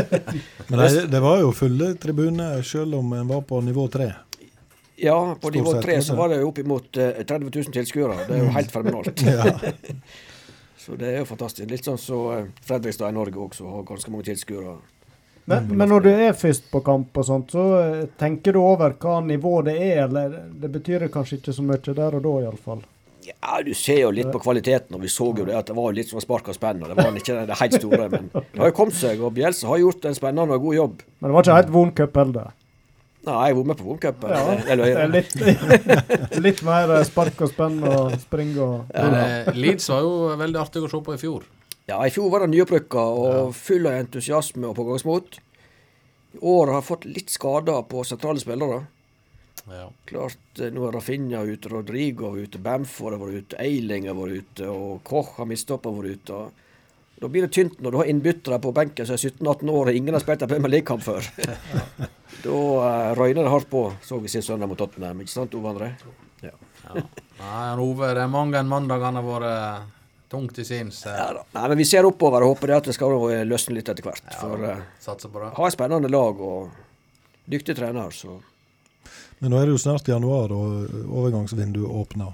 Men 0.68 0.78
det, 0.80 1.02
det 1.12 1.20
var 1.20 1.42
jo 1.42 1.50
fulle 1.52 1.90
tribuner 2.00 2.62
selv 2.64 2.96
om 2.96 3.12
en 3.12 3.28
var 3.28 3.42
på 3.44 3.60
nivå 3.60 3.84
tre. 3.92 4.06
Ja, 4.96 5.36
på 5.40 5.50
nivå 5.50 5.74
tre 5.82 5.98
så 6.02 6.16
var 6.16 6.32
det 6.32 6.40
jo 6.40 6.48
oppimot 6.48 6.96
eh, 6.96 7.20
30 7.20 7.50
000 7.52 7.76
tilskuere. 7.76 8.16
Det 8.24 8.38
er 8.38 8.44
jo 8.46 8.54
helt 8.56 8.72
fenomenalt. 8.72 9.22
Ja. 9.28 9.44
Så 10.86 10.94
det 10.94 11.08
er 11.10 11.16
jo 11.18 11.26
fantastisk. 11.26 11.66
Litt 11.66 11.82
sånn 11.82 11.98
som 11.98 12.20
så, 12.30 12.50
Fredrikstad 12.62 13.10
i 13.10 13.14
Norge 13.16 13.40
også 13.42 13.66
har 13.66 13.82
ganske 13.88 14.10
mange 14.12 14.28
tilskuere. 14.28 14.76
Men, 15.46 15.68
men 15.78 15.90
når 15.92 16.02
du 16.02 16.08
er 16.10 16.34
først 16.34 16.66
på 16.72 16.80
kamp 16.86 17.16
og 17.20 17.26
sånt, 17.28 17.52
så 17.54 17.64
eh, 17.78 18.04
tenker 18.18 18.56
du 18.56 18.60
over 18.64 18.96
hva 18.98 19.20
nivå 19.22 19.60
det 19.66 19.76
er, 19.78 20.00
eller 20.08 20.34
det 20.50 20.70
betyr 20.74 21.06
kanskje 21.14 21.38
ikke 21.38 21.54
så 21.54 21.62
mye 21.66 21.94
der 21.94 22.18
og 22.18 22.24
da, 22.24 22.34
iallfall. 22.48 22.82
Ja, 23.26 23.60
du 23.62 23.72
ser 23.74 24.00
jo 24.04 24.10
litt 24.14 24.30
på 24.30 24.42
kvaliteten, 24.42 24.94
og 24.98 25.02
vi 25.02 25.10
så 25.10 25.32
jo 25.34 25.46
det 25.46 25.54
at 25.58 25.70
det 25.70 25.74
var 25.78 25.94
litt 25.94 26.10
som 26.10 26.22
spark 26.22 26.50
og 26.50 26.58
spenn. 26.58 26.82
og 26.82 26.92
Det 26.92 26.98
var 26.98 27.18
ikke 27.18 27.40
det 27.46 27.58
helt 27.62 27.78
store, 27.78 28.04
men 28.12 28.28
det 28.34 28.60
har 28.60 28.70
jo 28.70 28.76
kommet 28.76 28.98
seg, 28.98 29.22
og 29.22 29.34
Bjelsa 29.38 29.70
har 29.70 29.82
gjort 29.82 30.06
en 30.06 30.18
spennende 30.18 30.58
og 30.58 30.68
god 30.68 30.78
jobb. 30.78 31.02
Men 31.18 31.30
det 31.30 31.38
var 31.38 31.46
ikke 31.46 31.58
helt 31.58 31.74
vond 31.74 31.96
cup 31.98 32.22
heller. 32.22 32.54
Nei, 33.26 33.34
jeg 33.48 33.56
har 33.56 33.58
vært 33.58 33.68
med 33.72 33.78
på 33.80 33.86
Vomcupen. 33.88 34.30
Ja, 34.30 34.76
det 34.78 35.06
litt, 35.10 35.32
litt 36.46 36.60
mer 36.66 36.92
spark 37.08 37.40
og 37.42 37.50
spenn 37.50 37.80
og 37.82 38.14
spring 38.22 38.52
og 38.62 38.92
ja, 38.94 39.06
eh, 39.18 39.48
Leeds 39.56 39.90
var 39.90 40.04
jo 40.04 40.12
veldig 40.38 40.60
artig 40.60 40.84
å 40.86 40.90
se 40.92 41.00
på 41.02 41.16
i 41.16 41.18
fjor. 41.18 41.48
Ja, 41.86 42.00
i 42.06 42.10
fjor 42.10 42.32
var 42.32 42.42
det 42.42 42.50
nyopprykka 42.50 43.02
og 43.14 43.52
full 43.54 43.86
av 43.86 44.00
entusiasme 44.00 44.66
og 44.66 44.74
pågangsmot. 44.74 45.36
I 46.34 46.40
år 46.42 46.72
har 46.74 46.82
fått 46.82 47.06
litt 47.06 47.30
skader 47.30 47.84
på 47.86 48.02
sentrale 48.04 48.42
spillere. 48.42 48.80
Ja. 49.70 49.86
Klart, 50.10 50.42
eh, 50.58 50.72
nå 50.74 50.88
er 50.88 50.96
Rafinha 50.98 51.44
ute, 51.46 51.70
Rodrigo 51.70 52.32
er 52.32 52.46
ute, 52.46 52.58
Bamford 52.62 53.16
har 53.16 53.22
vært 53.22 53.38
ute, 53.38 53.60
Eiling 53.62 54.10
har 54.10 54.18
vært 54.18 54.42
ute, 54.42 54.68
og 54.70 55.00
Koch 55.06 55.38
har 55.38 55.48
mista 55.50 55.74
opp 55.78 55.86
og 55.86 56.02
vært 56.02 56.18
ute. 56.18 56.42
Da 57.22 57.30
blir 57.32 57.46
det 57.46 57.54
tynt 57.54 57.80
når 57.80 57.94
du 57.94 57.98
har 58.02 58.10
innbyttere 58.10 58.60
på 58.60 58.74
benken 58.76 59.06
som 59.06 59.16
er 59.16 59.22
17-18 59.22 59.70
år 59.72 59.88
og 59.88 59.96
ingen 59.96 60.14
har 60.14 60.22
spilt 60.22 60.42
en 60.42 60.50
Premier 60.50 60.74
League-kamp 60.74 61.02
før. 61.06 61.24
da 62.44 62.50
uh, 62.52 63.14
røyner 63.16 63.46
det 63.46 63.52
hardt 63.54 63.70
på, 63.70 63.88
så 64.04 64.18
vi 64.20 64.28
sist 64.28 64.50
søndag 64.50 64.68
mot 64.68 64.78
Tottenham. 64.78 65.22
Ikke 65.22 65.32
sant, 65.32 65.54
Ove 65.56 65.70
André? 65.72 65.94
Ja. 66.42 66.52
Nei, 66.92 67.70
Ove, 67.80 68.10
det 68.10 68.26
er 68.26 68.30
mange 68.30 68.60
mandagene 68.68 69.22
har 69.22 69.30
vært 69.30 69.95
eh, 70.36 70.40
tungt 70.40 70.58
i 70.58 70.64
sinns. 70.68 71.00
eh. 71.06 71.16
Ja, 71.16 71.32
da. 71.32 71.44
Nei, 71.56 71.68
men 71.72 71.78
vi 71.78 71.84
ser 71.88 72.04
oppover 72.06 72.44
og 72.44 72.54
håper 72.56 72.66
det 72.72 72.76
at 72.76 72.90
det 72.90 72.94
skal 72.96 73.16
eh, 73.32 73.44
løsne 73.48 73.74
litt 73.78 73.88
etter 73.88 74.04
hvert. 74.04 74.22
For 74.40 74.62
uh, 74.62 74.82
Satser 75.00 75.32
på 75.32 75.40
det. 75.42 75.50
ha 75.56 75.66
et 75.66 75.74
spennende 75.74 76.08
lag 76.12 76.40
og 76.40 76.70
dyktig 77.48 77.76
trener, 77.78 78.10
så 78.10 78.38
Men 79.40 79.50
nå 79.52 79.58
er 79.60 79.66
det 79.68 79.74
jo 79.76 79.78
snart 79.82 80.08
januar, 80.08 80.52
og 80.52 80.88
overgangsvinduet 81.12 81.90
åpner. 81.90 82.32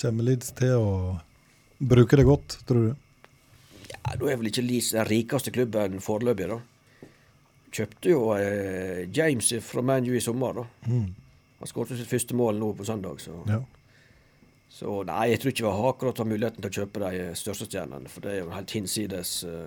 Kommer 0.00 0.24
Leeds 0.24 0.52
til 0.56 0.74
å 0.78 1.18
bruke 1.78 2.16
det 2.16 2.24
godt, 2.24 2.58
tror 2.66 2.88
du? 2.88 2.94
Ja, 3.90 4.16
Da 4.16 4.30
er 4.30 4.36
vel 4.40 4.48
ikke 4.50 4.62
Leeds 4.64 4.92
den 4.94 5.04
rikeste 5.08 5.50
klubben 5.52 6.00
foreløpig, 6.00 6.48
da. 6.48 6.58
Kjøpte 7.70 8.08
jo 8.08 8.20
eh, 8.32 9.08
James 9.12 9.50
fra 9.62 9.82
ManU 9.84 10.14
i 10.16 10.20
sommer, 10.24 10.54
da. 10.62 10.64
Mm. 10.88 11.10
Han 11.60 11.68
skåret 11.68 11.98
sitt 11.98 12.08
første 12.08 12.34
mål 12.38 12.56
nå 12.60 12.72
på 12.78 12.86
søndag, 12.88 13.20
så 13.20 13.34
Ja. 13.48 13.60
Så 14.78 15.00
nei, 15.08 15.32
jeg 15.32 15.42
tror 15.42 15.52
ikke 15.52 15.66
vi 15.66 15.74
har 15.74 15.90
akkurat 15.90 16.20
har 16.22 16.28
muligheten 16.30 16.62
til 16.62 16.70
å 16.70 16.82
kjøpe 16.82 17.02
de 17.02 17.28
største 17.38 17.66
stjernene, 17.66 18.10
for 18.12 18.22
det 18.22 18.34
er 18.34 18.40
jo 18.44 18.52
helt 18.54 18.74
hinsides 18.76 19.32
uh, 19.48 19.64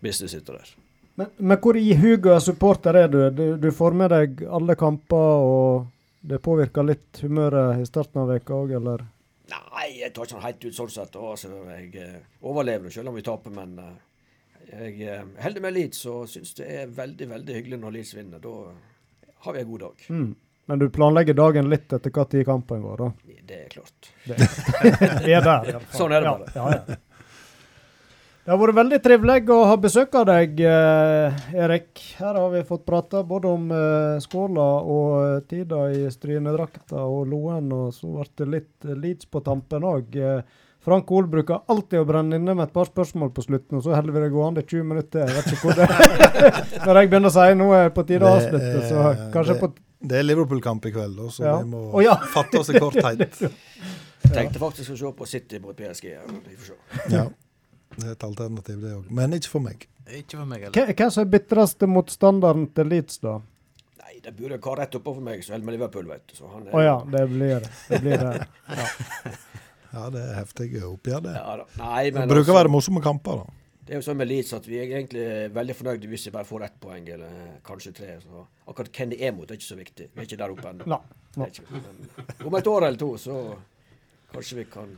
business 0.00 0.32
sitter 0.32 0.56
der. 0.56 0.70
Men, 1.20 1.34
men 1.36 1.60
hvor 1.60 1.76
ihuga 1.76 2.38
supporter 2.40 2.96
er 2.96 3.12
du? 3.12 3.18
du? 3.34 3.44
Du 3.60 3.68
får 3.74 3.96
med 3.98 4.12
deg 4.14 4.42
alle 4.48 4.76
kamper, 4.78 5.44
og 5.44 5.88
det 6.24 6.40
påvirker 6.44 6.86
litt 6.86 7.20
humøret 7.20 7.82
i 7.82 7.86
starten 7.88 8.22
av 8.22 8.32
veka 8.32 8.56
òg, 8.56 8.72
eller? 8.78 9.04
Nei, 9.48 9.86
jeg 10.02 10.12
tar 10.14 10.28
ikke 10.28 10.44
helt 10.44 10.66
ut 10.66 10.76
sånn 10.76 10.92
sett. 10.92 11.16
Altså, 11.16 11.50
jeg 11.72 11.90
eh, 12.00 12.20
overlever 12.46 12.92
selv 12.94 13.12
om 13.12 13.18
vi 13.18 13.24
taper, 13.26 13.54
men 13.54 13.76
eh, 13.82 13.94
jeg 14.68 15.08
eh, 15.08 15.24
holder 15.42 15.64
med 15.64 15.76
Leeds 15.76 16.04
og 16.10 16.28
syns 16.30 16.54
det 16.58 16.68
er 16.82 16.92
veldig 16.92 17.30
veldig 17.30 17.56
hyggelig 17.56 17.80
når 17.82 17.96
Leeds 17.96 18.14
vinner. 18.16 18.42
Da 18.42 19.34
har 19.46 19.56
vi 19.56 19.62
en 19.62 19.70
god 19.70 19.84
dag. 19.86 20.04
Mm. 20.12 20.30
Men 20.68 20.78
du 20.82 20.88
planlegger 20.92 21.34
dagen 21.38 21.68
litt 21.72 21.92
etter 21.96 22.12
hva 22.12 22.26
tid 22.28 22.44
kampen 22.48 22.82
går, 22.84 23.00
da? 23.00 23.34
Det 23.48 23.58
er 23.64 23.68
klart. 23.72 24.10
Det 24.28 24.36
Vi 25.26 25.32
er 25.32 25.40
der, 25.44 25.70
iallfall. 25.72 25.86
Sånn 25.96 26.12
er 26.12 26.20
det 26.26 26.32
bare. 26.34 26.50
Ja, 26.54 26.66
ja, 26.74 26.80
ja. 26.94 27.04
Det 28.48 28.54
har 28.54 28.60
vært 28.62 28.76
veldig 28.78 28.98
trivelig 29.04 29.50
å 29.52 29.56
ha 29.68 29.74
besøk 29.76 30.14
av 30.16 30.22
deg, 30.30 30.60
eh, 30.64 31.40
Erik. 31.60 32.00
Her 32.16 32.38
har 32.40 32.46
vi 32.54 32.62
fått 32.68 32.86
prata 32.88 33.20
både 33.28 33.50
om 33.50 33.66
eh, 33.76 34.20
skåla 34.24 34.68
og 34.88 35.10
eh, 35.18 35.34
tida 35.50 35.82
i 35.92 36.06
strynedrakta 36.12 37.02
og 37.04 37.26
Loen, 37.28 37.68
og 37.76 37.90
så 37.92 38.08
ble 38.14 38.24
det 38.40 38.46
litt 38.54 38.88
Leeds 39.02 39.28
på 39.28 39.42
tampen 39.44 39.84
òg. 39.84 40.16
Eh, 40.16 40.40
Frank 40.88 41.12
Ol 41.12 41.28
bruker 41.28 41.60
alltid 41.68 42.00
å 42.00 42.06
brenne 42.08 42.38
inne 42.40 42.54
med 42.56 42.70
et 42.70 42.72
par 42.72 42.88
spørsmål 42.88 43.34
på 43.36 43.44
slutten, 43.44 43.80
og 43.80 43.84
så 43.84 43.92
holder 43.98 44.16
vi 44.16 44.22
det 44.24 44.30
gående 44.32 44.64
i 44.64 44.68
20 44.70 44.88
minutter. 44.94 45.28
Jeg 45.28 45.36
vet 45.36 45.52
ikke 45.52 45.66
hvor 45.66 45.76
det 45.76 45.90
Når 46.88 47.02
jeg 47.02 47.12
begynner 47.12 47.28
å 47.28 47.36
si 47.36 47.46
nå 47.60 47.68
er 47.76 47.84
det 47.90 47.94
på 47.98 48.06
tide 48.08 48.24
å 48.24 48.32
avslutte, 48.38 48.80
så 48.88 49.04
er- 49.10 49.22
kanskje 49.36 49.58
det- 49.58 49.60
på 49.66 49.72
Det 50.00 50.18
er 50.20 50.22
Liverpool-kamp 50.22 50.86
i 50.86 50.92
kveld, 50.94 51.18
så 51.34 51.44
Ja. 51.44 51.56
vi 51.62 51.68
må 51.72 51.80
oh, 51.92 52.02
ja. 52.04 52.14
fatte 52.34 52.60
oss 52.60 52.70
i 52.70 52.78
korthet. 52.78 53.38
Tenkte 54.34 54.60
faktisk 54.62 54.92
å 54.94 54.96
se 54.98 55.12
på 55.18 55.26
City 55.26 55.58
mot 55.62 55.76
PSG. 55.76 56.04
ja, 56.12 56.22
Vi 56.46 56.56
får 56.56 56.72
se. 56.72 57.14
Ja. 57.16 57.24
Det 57.98 58.06
er 58.06 58.12
et 58.14 58.24
alternativ, 58.24 58.80
det 58.82 58.92
òg. 58.94 59.06
Men 59.10 59.32
ikke 59.34 59.48
for 59.50 59.64
meg. 59.64 59.88
Ikke 60.06 60.36
for 60.38 60.46
meg 60.46 60.66
heller. 60.68 60.92
Hvem 60.94 61.10
som 61.10 61.24
er 61.24 61.30
bitreste 61.32 61.88
motstanderen 61.90 62.68
til 62.76 62.86
Leeds, 62.92 63.18
da? 63.24 63.38
Nei, 64.04 64.20
det 64.22 64.36
burde 64.38 64.60
kar 64.62 64.78
rett 64.78 64.94
oppå 64.94 65.16
for 65.16 65.24
meg, 65.24 65.42
som 65.44 65.56
holder 65.56 65.66
med 65.66 65.78
Liverpool, 65.78 66.06
vet 66.12 66.26
du. 66.30 66.36
Så 66.38 66.50
han 66.52 66.68
er, 66.68 66.72
Å 66.76 66.84
ja, 66.84 66.96
det 67.16 67.24
blir 67.32 67.64
det. 67.64 67.72
det, 67.88 68.00
blir 68.04 68.22
det. 68.22 68.46
Ja, 69.88 70.10
det 70.12 70.20
er 70.20 70.34
heftige 70.36 70.82
oppgjør, 70.84 71.22
det. 71.24 71.32
Ja 71.32 71.54
da. 71.62 71.64
Nei, 71.80 72.02
Det 72.10 72.18
men 72.20 72.28
bruker 72.28 72.42
altså, 72.44 72.52
å 72.52 72.56
være 72.58 72.72
morsomme 72.74 73.00
kamper, 73.02 73.38
da. 73.40 73.57
Det 73.88 73.94
er 73.94 74.02
jo 74.02 74.04
sånn 74.04 74.18
med 74.20 74.28
Leeds 74.28 74.50
at 74.52 74.66
vi 74.68 74.76
er 74.76 74.90
egentlig 74.98 75.22
veldig 75.56 75.74
fornøyde 75.78 76.08
hvis 76.10 76.26
vi 76.28 76.32
bare 76.34 76.44
får 76.44 76.64
ett 76.66 76.74
poeng, 76.82 77.06
eller 77.08 77.54
kanskje 77.64 77.92
tre. 77.96 78.18
Så 78.20 78.42
akkurat 78.68 78.90
hvem 78.98 79.14
det 79.14 79.18
er 79.24 79.32
mot, 79.32 79.48
er 79.48 79.56
ikke 79.56 79.64
så 79.70 79.78
viktig. 79.78 80.10
Vi 80.12 80.20
er 80.20 80.26
ikke 80.28 80.38
der 80.42 80.52
oppe 80.52 80.68
ennå. 80.74 80.98
Men 81.38 82.44
Om 82.50 82.56
et 82.58 82.68
år 82.68 82.86
eller 82.90 83.00
to, 83.00 83.08
så 83.22 83.38
kanskje 84.34 84.58
vi 84.60 84.66
kan 84.68 84.92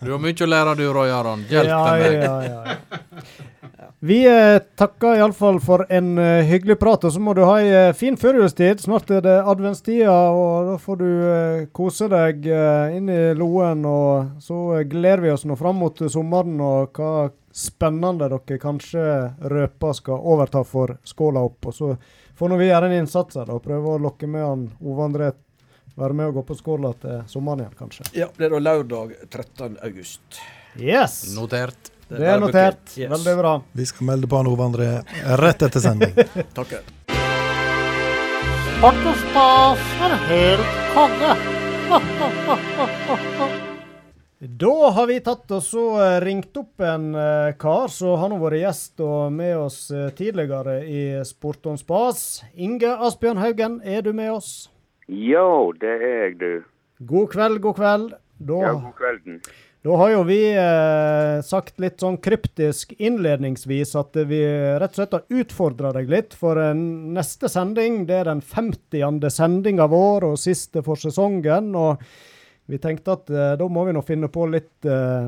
Du 0.00 0.12
har 0.14 0.20
mye 0.22 0.32
å 0.32 0.48
lære 0.48 0.74
du, 0.78 0.86
Roy 0.92 1.10
Aron. 1.12 1.42
Hjelp 1.50 1.68
ja, 1.68 1.80
meg. 1.92 2.14
ja, 2.22 2.36
ja, 2.44 2.60
ja. 2.64 3.50
Vi 4.00 4.22
eh, 4.24 4.62
takker 4.80 5.18
iallfall 5.18 5.58
for 5.60 5.84
en 5.92 6.14
eh, 6.18 6.46
hyggelig 6.48 6.78
prat, 6.80 7.02
og 7.04 7.12
så 7.12 7.20
må 7.20 7.34
du 7.36 7.42
ha 7.44 7.58
ei 7.60 7.68
eh, 7.68 7.90
fin 7.92 8.16
førjulstid. 8.16 8.80
Snart 8.80 9.12
er 9.12 9.20
det 9.26 9.34
adventstida, 9.44 10.14
og 10.32 10.70
da 10.70 10.76
får 10.80 11.00
du 11.02 11.04
eh, 11.10 11.66
kose 11.76 12.08
deg 12.08 12.48
inn 12.96 13.12
i 13.12 13.18
Loen. 13.36 13.84
Og 13.84 14.40
så 14.40 14.80
gleder 14.88 15.26
vi 15.26 15.34
oss 15.34 15.44
nå 15.44 15.58
fram 15.60 15.82
mot 15.84 16.00
sommeren 16.08 16.56
og 16.64 16.96
hva 16.96 17.28
spennende 17.52 18.30
dere 18.30 18.60
kanskje 18.62 19.04
røper 19.52 19.92
skal 20.00 20.24
overta 20.32 20.64
for 20.64 20.96
skåla 21.04 21.44
opp. 21.50 21.68
Og 21.68 21.76
så 21.76 21.92
får 22.40 22.48
nå 22.48 22.56
vi 22.56 22.70
gjøre 22.70 22.88
en 22.88 23.02
innsats 23.02 23.36
her 23.36 23.52
og 23.52 23.60
prøve 23.68 23.98
å 23.98 24.00
lokke 24.00 24.30
med 24.32 24.46
han 24.46 24.66
Ove 24.80 25.10
André 25.10 25.32
være 26.00 26.16
med 26.16 26.32
og 26.32 26.40
gå 26.40 26.46
på 26.50 26.58
skåla 26.58 26.92
til 27.02 27.22
sommeren 27.30 27.64
igjen, 27.64 27.78
kanskje. 27.78 28.08
Ja, 28.16 28.28
det 28.36 28.48
er 28.48 28.56
da 28.56 28.62
lørdag 28.64 29.14
13. 29.28 29.78
august. 29.86 30.42
Yes! 30.78 31.22
Notert. 31.36 31.92
Det 32.10 32.26
er 32.26 32.40
notert. 32.42 32.82
Yes. 32.98 33.10
Veldig 33.10 33.36
bra. 33.38 33.52
Vi 33.72 33.86
skal 33.86 34.08
melde 34.08 34.30
på 34.30 34.40
han 34.40 34.50
Ove 34.50 34.66
André 34.66 34.88
rett 35.38 35.62
etter 35.62 35.84
sending. 35.84 36.16
Takker. 36.58 36.82
Sport 38.80 39.08
og 39.12 39.24
stas 39.26 39.88
er 40.08 40.14
helt 40.26 40.76
konge. 40.96 41.32
Da 44.40 44.90
har 44.96 45.06
vi 45.06 45.18
tatt 45.20 45.50
oss 45.52 45.68
og 45.74 45.98
så 45.98 46.20
ringt 46.24 46.56
opp 46.56 46.80
en 46.86 47.10
eh, 47.18 47.50
kar 47.60 47.90
som 47.92 48.16
har 48.22 48.34
vært 48.40 48.60
gjest 48.62 49.02
og 49.04 49.34
med 49.34 49.56
oss 49.58 49.78
eh, 49.90 50.08
tidligere 50.16 50.78
i 50.86 51.02
Sport 51.28 51.66
om 51.68 51.76
spas. 51.78 52.42
Inge 52.54 52.94
Asbjørn 52.94 53.42
Haugen, 53.42 53.80
er 53.84 54.06
du 54.06 54.14
med 54.16 54.32
oss? 54.38 54.70
Ja, 55.10 55.48
det 55.80 55.90
er 55.96 56.06
jeg, 56.06 56.38
du. 56.38 56.52
God 57.10 57.32
kveld, 57.32 57.60
god 57.64 57.76
kveld. 57.80 58.14
Da, 58.40 58.60
Ja, 58.62 58.72
god 58.78 58.94
kvelden. 58.96 59.40
da 59.84 59.96
har 60.00 60.10
jo 60.12 60.22
vi 60.28 60.38
eh, 60.54 61.40
sagt 61.44 61.80
litt 61.80 62.00
sånn 62.00 62.16
kryptisk 62.22 62.94
innledningsvis 62.96 63.94
at 64.00 64.16
vi 64.28 64.40
rett 64.80 64.94
og 64.94 65.00
slett 65.00 65.16
har 65.18 65.40
utfordra 65.42 65.92
deg 65.96 66.08
litt. 66.12 66.36
For 66.36 66.60
eh, 66.60 66.74
neste 66.76 67.50
sending, 67.52 68.04
det 68.08 68.20
er 68.22 68.30
den 68.30 68.40
50. 68.40 69.28
sendinga 69.34 69.88
av 69.88 69.96
år 69.96 70.30
og 70.32 70.38
siste 70.40 70.84
for 70.86 71.00
sesongen. 71.00 71.74
og 71.74 72.04
vi 72.70 72.78
tenkte 72.78 73.16
at 73.16 73.30
eh, 73.30 73.56
da 73.58 73.66
må 73.68 73.84
vi 73.88 73.96
nå 73.96 74.02
finne 74.06 74.28
på 74.30 74.46
litt 74.46 74.86
eh, 74.86 75.26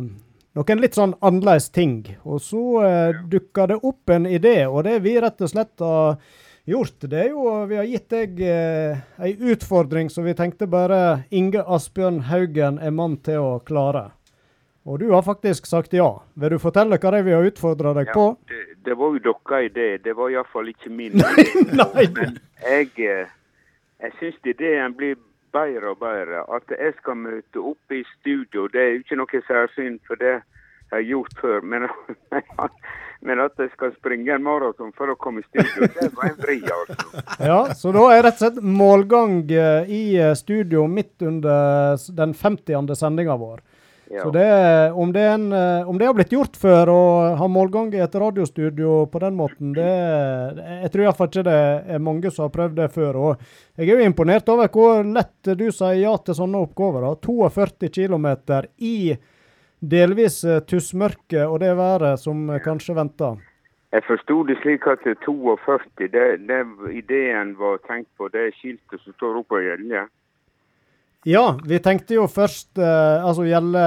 noen 0.53 0.83
litt 0.83 0.97
sånn 0.99 1.17
annerledes 1.25 1.71
ting. 1.75 1.97
Og 2.23 2.41
så 2.45 2.63
eh, 2.87 3.21
dukka 3.33 3.67
det 3.73 3.81
opp 3.83 4.13
en 4.15 4.29
idé, 4.31 4.63
og 4.69 4.85
det 4.87 5.01
vi 5.05 5.17
rett 5.21 5.43
og 5.43 5.51
slett 5.51 5.83
har 5.83 6.21
gjort, 6.67 7.01
det 7.11 7.19
er 7.25 7.29
jo 7.33 7.67
Vi 7.69 7.77
har 7.77 7.85
gitt 7.91 8.09
deg 8.13 8.41
eh, 8.47 8.99
ei 9.19 9.33
utfordring 9.53 10.11
som 10.11 10.25
vi 10.25 10.35
tenkte 10.39 10.67
bare 10.71 11.23
Inge 11.31 11.63
Asbjørn 11.67 12.21
Haugen 12.31 12.79
er 12.79 12.91
mann 12.95 13.17
til 13.25 13.41
å 13.43 13.59
klare. 13.67 14.11
Og 14.85 14.99
du 14.99 15.11
har 15.13 15.23
faktisk 15.23 15.67
sagt 15.67 15.93
ja. 15.95 16.09
Vil 16.35 16.57
du 16.57 16.59
fortelle 16.59 16.99
hva 16.99 17.11
det 17.15 17.21
er 17.23 17.27
vi 17.27 17.35
har 17.37 17.47
utfordra 17.47 17.93
deg 17.95 18.09
Ja, 18.11 18.15
på? 18.15 18.25
det, 18.51 18.63
det 18.85 18.97
var 18.99 19.13
jo 19.15 19.21
deres 19.29 19.69
idé. 19.71 19.89
Det 20.03 20.15
var 20.19 20.31
iallfall 20.33 20.73
ikke 20.73 20.91
min. 20.91 21.21
Nei. 21.81 22.07
Men 22.17 22.39
jeg, 22.65 22.91
eh, 22.99 23.31
jeg 24.03 24.17
syns 24.19 24.41
ideen 24.55 24.97
blir 24.99 25.15
bedre 25.55 25.93
og 25.95 26.01
bedre. 26.03 26.43
At 26.51 26.67
jeg 26.75 26.97
skal 26.99 27.15
møte 27.21 27.63
opp 27.63 27.95
i 27.95 28.03
studio, 28.19 28.67
det 28.73 28.81
er 28.83 28.91
jo 28.97 29.05
ikke 29.05 29.21
noe 29.21 29.43
særsyn. 29.47 30.01
For 30.09 30.19
det 30.19 30.33
jeg 30.33 30.97
har 30.99 31.07
gjort 31.09 31.39
før. 31.41 31.61
Men, 31.63 31.87
men 33.23 33.41
at 33.45 33.59
jeg 33.61 33.71
skal 33.77 33.93
springe 33.95 34.35
en 34.35 34.43
maraton 34.43 34.91
for 34.99 35.13
å 35.13 35.19
komme 35.21 35.43
i 35.43 35.47
studio, 35.47 35.89
det 35.95 36.11
var 36.17 36.31
en 36.33 36.39
vri, 36.41 36.59
altså. 36.63 37.23
Ja, 37.51 37.61
så 37.79 37.93
da 37.95 38.07
er 38.11 38.25
rett 38.27 38.41
og 38.41 38.43
slett 38.43 38.65
målgang 38.67 39.37
eh, 39.51 39.91
i 39.91 40.03
eh, 40.19 40.35
studio 40.39 40.89
midt 40.91 41.23
under 41.23 42.01
den 42.19 42.35
50. 42.35 42.97
sendinga 42.99 43.39
vår. 43.39 43.63
Ja. 44.13 44.23
Så 44.23 44.31
det, 44.31 44.93
om, 44.93 45.13
det 45.13 45.21
en, 45.21 45.53
eh, 45.53 45.89
om 45.89 45.99
det 45.99 46.05
har 46.05 46.17
blitt 46.19 46.35
gjort 46.35 46.57
før 46.61 46.91
å 46.93 47.05
ha 47.39 47.47
målgang 47.49 47.95
i 47.95 48.03
et 48.05 48.17
radiostudio 48.21 49.07
på 49.09 49.23
den 49.23 49.39
måten, 49.39 49.71
det 49.73 49.87
Jeg 49.87 50.91
tror 50.93 51.05
iallfall 51.07 51.31
ikke 51.31 51.45
det 51.47 51.61
er 51.95 52.03
mange 52.03 52.31
som 52.31 52.45
har 52.45 52.53
prøvd 52.53 52.77
det 52.77 52.89
før. 52.93 53.17
Og 53.17 53.47
jeg 53.79 53.87
er 53.87 54.03
jo 54.03 54.11
imponert 54.11 54.51
over 54.53 54.69
hvor 54.75 55.01
lett 55.07 55.55
du 55.57 55.65
sier 55.71 56.03
ja 56.03 56.13
til 56.19 56.37
sånne 56.37 56.61
oppgaver. 56.67 57.07
da. 57.07 57.15
42 57.25 57.89
km 57.89 58.29
i 58.85 59.15
delvis 59.83 60.45
eh, 60.45 60.63
tussmørke 60.63 61.47
og 61.47 61.61
det 61.61 61.75
været 61.77 62.21
som 62.21 62.49
eh, 62.51 62.63
kanskje 62.63 62.97
venter. 62.97 63.41
Jeg 63.93 64.07
forsto 64.07 64.39
det 64.49 64.57
slik 64.63 64.87
at 64.89 65.05
er 65.05 65.19
42, 65.21 65.79
det, 65.99 66.27
det 66.49 66.61
ideen 66.97 67.53
var 67.59 67.77
tenkt 67.89 68.09
på, 68.17 68.31
det 68.33 68.55
skiltet 68.57 69.03
som 69.03 69.13
står 69.19 69.43
oppe 69.43 69.59
på 69.59 69.61
Gjelje. 69.61 70.07
Ja, 71.29 71.59
vi 71.69 71.79
tenkte 71.79 72.17
jo 72.17 72.25
først 72.27 72.79
eh, 72.79 73.25
altså 73.27 73.45
gjelde 73.47 73.83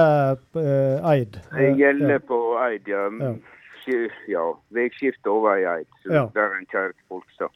eh, 0.56 1.10
Eid. 1.10 1.36
Gjelle 1.76 2.14
Eh, 2.14 2.22
på 2.24 2.38
Eid, 2.64 2.88
ja. 2.88 3.10
Ja. 3.20 3.34
Ja, 4.26 4.44
veiskifte 4.74 5.30
over 5.30 5.60
i 5.60 5.66
Eid. 5.76 5.86
Så 6.02 6.12
Ja. 6.12 6.24
Der 6.34 6.42
er 6.42 6.56
en 6.58 6.66
kjær 6.66 6.92
folk 7.08 7.26
står. 7.34 7.52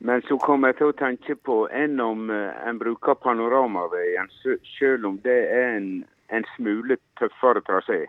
Men 0.00 0.22
så 0.22 0.38
kom 0.38 0.64
jeg 0.64 0.76
til 0.76 0.92
å 0.92 0.96
tenke 0.96 1.34
på 1.34 1.68
enn 1.70 2.00
om 2.00 2.30
en 2.30 2.78
bruker 2.78 3.14
panoramaveien, 3.14 4.30
selv 4.78 5.06
om 5.06 5.18
det 5.22 5.50
er 5.52 5.76
en, 5.76 6.04
en 6.32 6.46
smule 6.56 6.98
tøffere 7.20 7.62
trasé. 7.66 8.04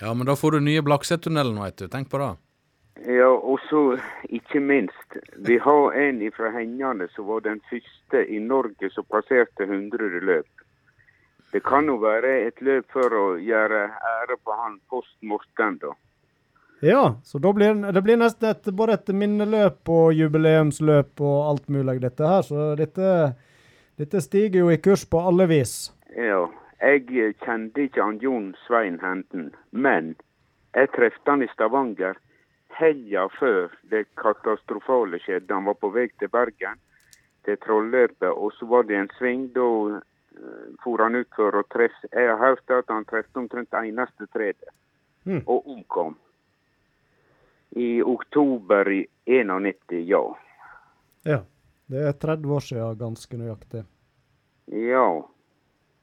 Ja, 0.00 0.14
men 0.14 0.26
da 0.26 0.34
får 0.36 0.56
du 0.56 0.64
nye 0.66 0.82
Blaksetunnelen, 0.82 1.60
veit 1.62 1.78
du. 1.78 1.86
Tenk 1.88 2.10
på 2.10 2.18
det. 2.18 2.32
Ja, 3.06 3.28
og 3.28 3.60
så 3.68 3.98
ikke 4.30 4.60
minst. 4.60 5.18
Vi 5.46 5.58
har 5.58 5.92
en 5.98 6.20
fra 6.36 6.50
Hengane 6.54 7.08
som 7.14 7.26
var 7.26 7.44
den 7.46 7.60
første 7.70 8.24
i 8.26 8.38
Norge 8.38 8.90
som 8.90 9.06
passerte 9.10 9.66
100 9.66 10.20
løp. 10.22 10.64
Det 11.52 11.62
kan 11.62 11.86
jo 11.86 12.00
være 12.02 12.32
et 12.48 12.62
løp 12.66 12.90
for 12.90 13.14
å 13.14 13.24
gjøre 13.38 13.84
ære 13.86 14.38
på 14.42 14.56
han 14.58 14.80
post 14.90 15.14
Morten, 15.22 15.78
da. 15.82 15.92
Ja, 16.82 17.14
så 17.24 17.38
da 17.38 17.52
blir 17.54 17.78
det 17.94 18.02
blir 18.02 18.18
nesten 18.18 18.50
et, 18.50 18.66
både 18.74 18.98
et 18.98 19.12
minneløp 19.14 19.88
og 19.88 20.12
jubileumsløp 20.12 21.22
og 21.22 21.36
alt 21.50 21.68
mulig, 21.70 22.00
dette 22.02 22.26
her. 22.28 22.42
Så 22.42 22.74
dette, 22.78 23.12
dette 23.96 24.20
stiger 24.20 24.64
jo 24.64 24.72
i 24.74 24.80
kurs 24.82 25.06
på 25.06 25.22
alle 25.22 25.46
vis. 25.48 25.92
Ja, 26.16 26.46
jeg 26.80 27.08
eh, 27.10 27.34
kjente 27.42 27.86
ikke 27.86 28.02
han 28.02 28.20
Jon 28.22 28.52
Svein 28.66 29.00
Henden, 29.02 29.52
men 29.70 30.14
jeg 30.74 30.90
traff 30.94 31.18
han 31.26 31.42
i 31.42 31.50
Stavanger 31.52 32.18
helga 32.78 33.28
før 33.38 33.70
det 33.90 34.06
katastrofale 34.18 35.20
skjedde. 35.22 35.54
Han 35.54 35.68
var 35.70 35.78
på 35.78 35.90
vei 35.94 36.08
til 36.18 36.30
Bergen, 36.30 36.80
til 37.46 37.58
Trolløpet, 37.62 38.30
og 38.30 38.52
så 38.58 38.66
var 38.66 38.86
det 38.88 38.98
en 38.98 39.10
sving. 39.18 39.48
Da 39.54 39.62
uh, 39.64 40.00
for 40.82 41.02
han 41.02 41.14
ut 41.14 41.30
for 41.36 41.54
å 41.54 41.62
treffe 41.70 42.08
Jeg 42.10 42.26
har 42.26 42.40
hørt 42.42 42.70
at 42.74 42.90
han 42.90 43.06
trefte 43.06 43.38
omtrent 43.38 43.74
eneste 43.84 44.26
treet, 44.32 44.62
Mm. 45.24 45.40
og 45.46 45.68
omkom. 45.72 46.16
I 47.70 48.02
oktober 48.02 48.90
i 48.92 49.06
91, 49.24 50.02
ja. 50.04 50.20
Ja. 51.24 51.38
Det 51.88 52.02
er 52.08 52.12
30 52.12 52.52
år 52.52 52.60
siden, 52.60 52.98
ganske 52.98 53.36
nøyaktig. 53.36 53.84
Ja. 54.66 55.06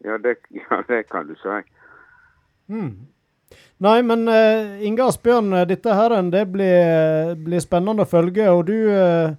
Ja, 0.04 0.18
det, 0.18 0.36
ja, 0.50 0.82
det 0.88 1.04
kan 1.10 1.30
du 1.30 1.36
si. 1.40 1.62
Mm. 2.72 2.92
Nei, 3.82 3.98
men 4.06 4.28
uh, 4.30 4.84
Inge 4.86 5.08
Asbjørn, 5.10 5.54
eh, 5.58 5.66
dette 5.68 5.96
her 5.98 6.14
det 6.32 6.46
blir, 6.54 7.34
blir 7.42 7.64
spennende 7.64 8.06
å 8.06 8.10
følge. 8.10 8.46
Og 8.54 8.68
du 8.70 8.78
uh, 8.94 9.34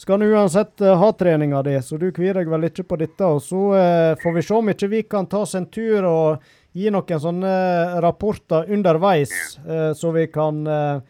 skal 0.00 0.22
nå 0.22 0.30
uansett 0.30 0.80
uh, 0.84 0.94
ha 1.00 1.10
treninga 1.12 1.64
di, 1.66 1.74
så 1.82 1.98
du 1.98 2.08
kvier 2.14 2.38
deg 2.38 2.50
vel 2.50 2.68
ikke 2.70 2.86
på 2.86 3.00
dette. 3.02 3.26
Og 3.26 3.42
så 3.42 3.66
uh, 3.74 4.14
får 4.22 4.38
vi 4.38 4.46
se 4.46 4.56
om 4.56 4.72
ikke 4.72 4.92
vi 4.94 5.02
kan 5.10 5.28
ta 5.30 5.42
oss 5.44 5.58
en 5.58 5.68
tur 5.70 6.06
og 6.06 6.50
gi 6.76 6.90
noen 6.92 7.22
sånne 7.22 7.54
rapporter 8.02 8.70
underveis, 8.70 9.32
eh, 9.66 9.90
så 9.96 10.12
vi 10.14 10.26
kan 10.30 10.66
eh, 10.66 10.96
eh, 10.96 11.00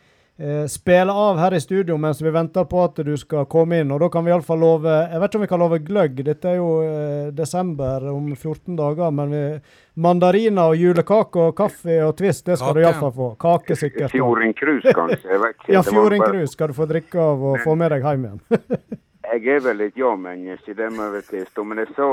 spille 0.73 1.13
av 1.13 1.37
her 1.37 1.53
i 1.53 1.61
studio 1.61 1.99
mens 2.01 2.23
vi 2.23 2.31
venter 2.33 2.65
på 2.65 2.79
at 2.85 2.97
du 3.05 3.13
skal 3.21 3.45
komme 3.51 3.83
inn. 3.83 3.91
Og 3.93 4.01
da 4.01 4.09
kan 4.13 4.25
vi 4.25 4.33
iallfall 4.33 4.61
love 4.63 4.89
Jeg 4.89 5.21
vet 5.21 5.29
ikke 5.29 5.41
om 5.41 5.45
vi 5.45 5.51
kan 5.51 5.61
love 5.61 5.79
gløgg, 5.85 6.23
dette 6.25 6.49
er 6.49 6.57
jo 6.57 6.71
eh, 6.87 7.29
desember 7.37 8.07
om 8.09 8.31
14 8.35 8.79
dager. 8.79 9.13
Men 9.13 9.35
vi, 9.35 9.43
mandariner 10.01 10.73
og 10.73 10.81
julekake 10.81 11.45
og 11.45 11.55
kaffe 11.59 11.99
og 12.07 12.15
Twist, 12.17 12.47
det 12.49 12.57
skal 12.61 12.75
du 12.75 12.81
Kake. 12.81 12.87
iallfall 12.89 13.15
få. 13.19 13.29
Kake 13.45 13.77
sikkert. 13.77 14.15
Fjordingkrus, 14.15 14.89
kanskje. 14.97 15.41
Ja, 15.75 15.83
Fjordingkrus 15.87 16.57
skal 16.57 16.73
du 16.73 16.79
få 16.81 16.89
drikke 16.91 17.21
av 17.21 17.45
og 17.53 17.61
få 17.65 17.77
med 17.79 17.93
deg 17.95 18.07
hjem 18.07 18.29
igjen. 18.31 18.43
Jeg 19.31 19.47
er 19.47 19.61
vel 19.63 19.85
et 19.85 19.99
ja-menneske, 19.99 20.73
det 20.75 20.89
må 20.91 21.05
jeg 21.05 21.13
vel 21.13 21.27
tilstå. 21.29 21.63
Men 21.63 21.79
jeg 21.85 21.93
sa 21.95 22.07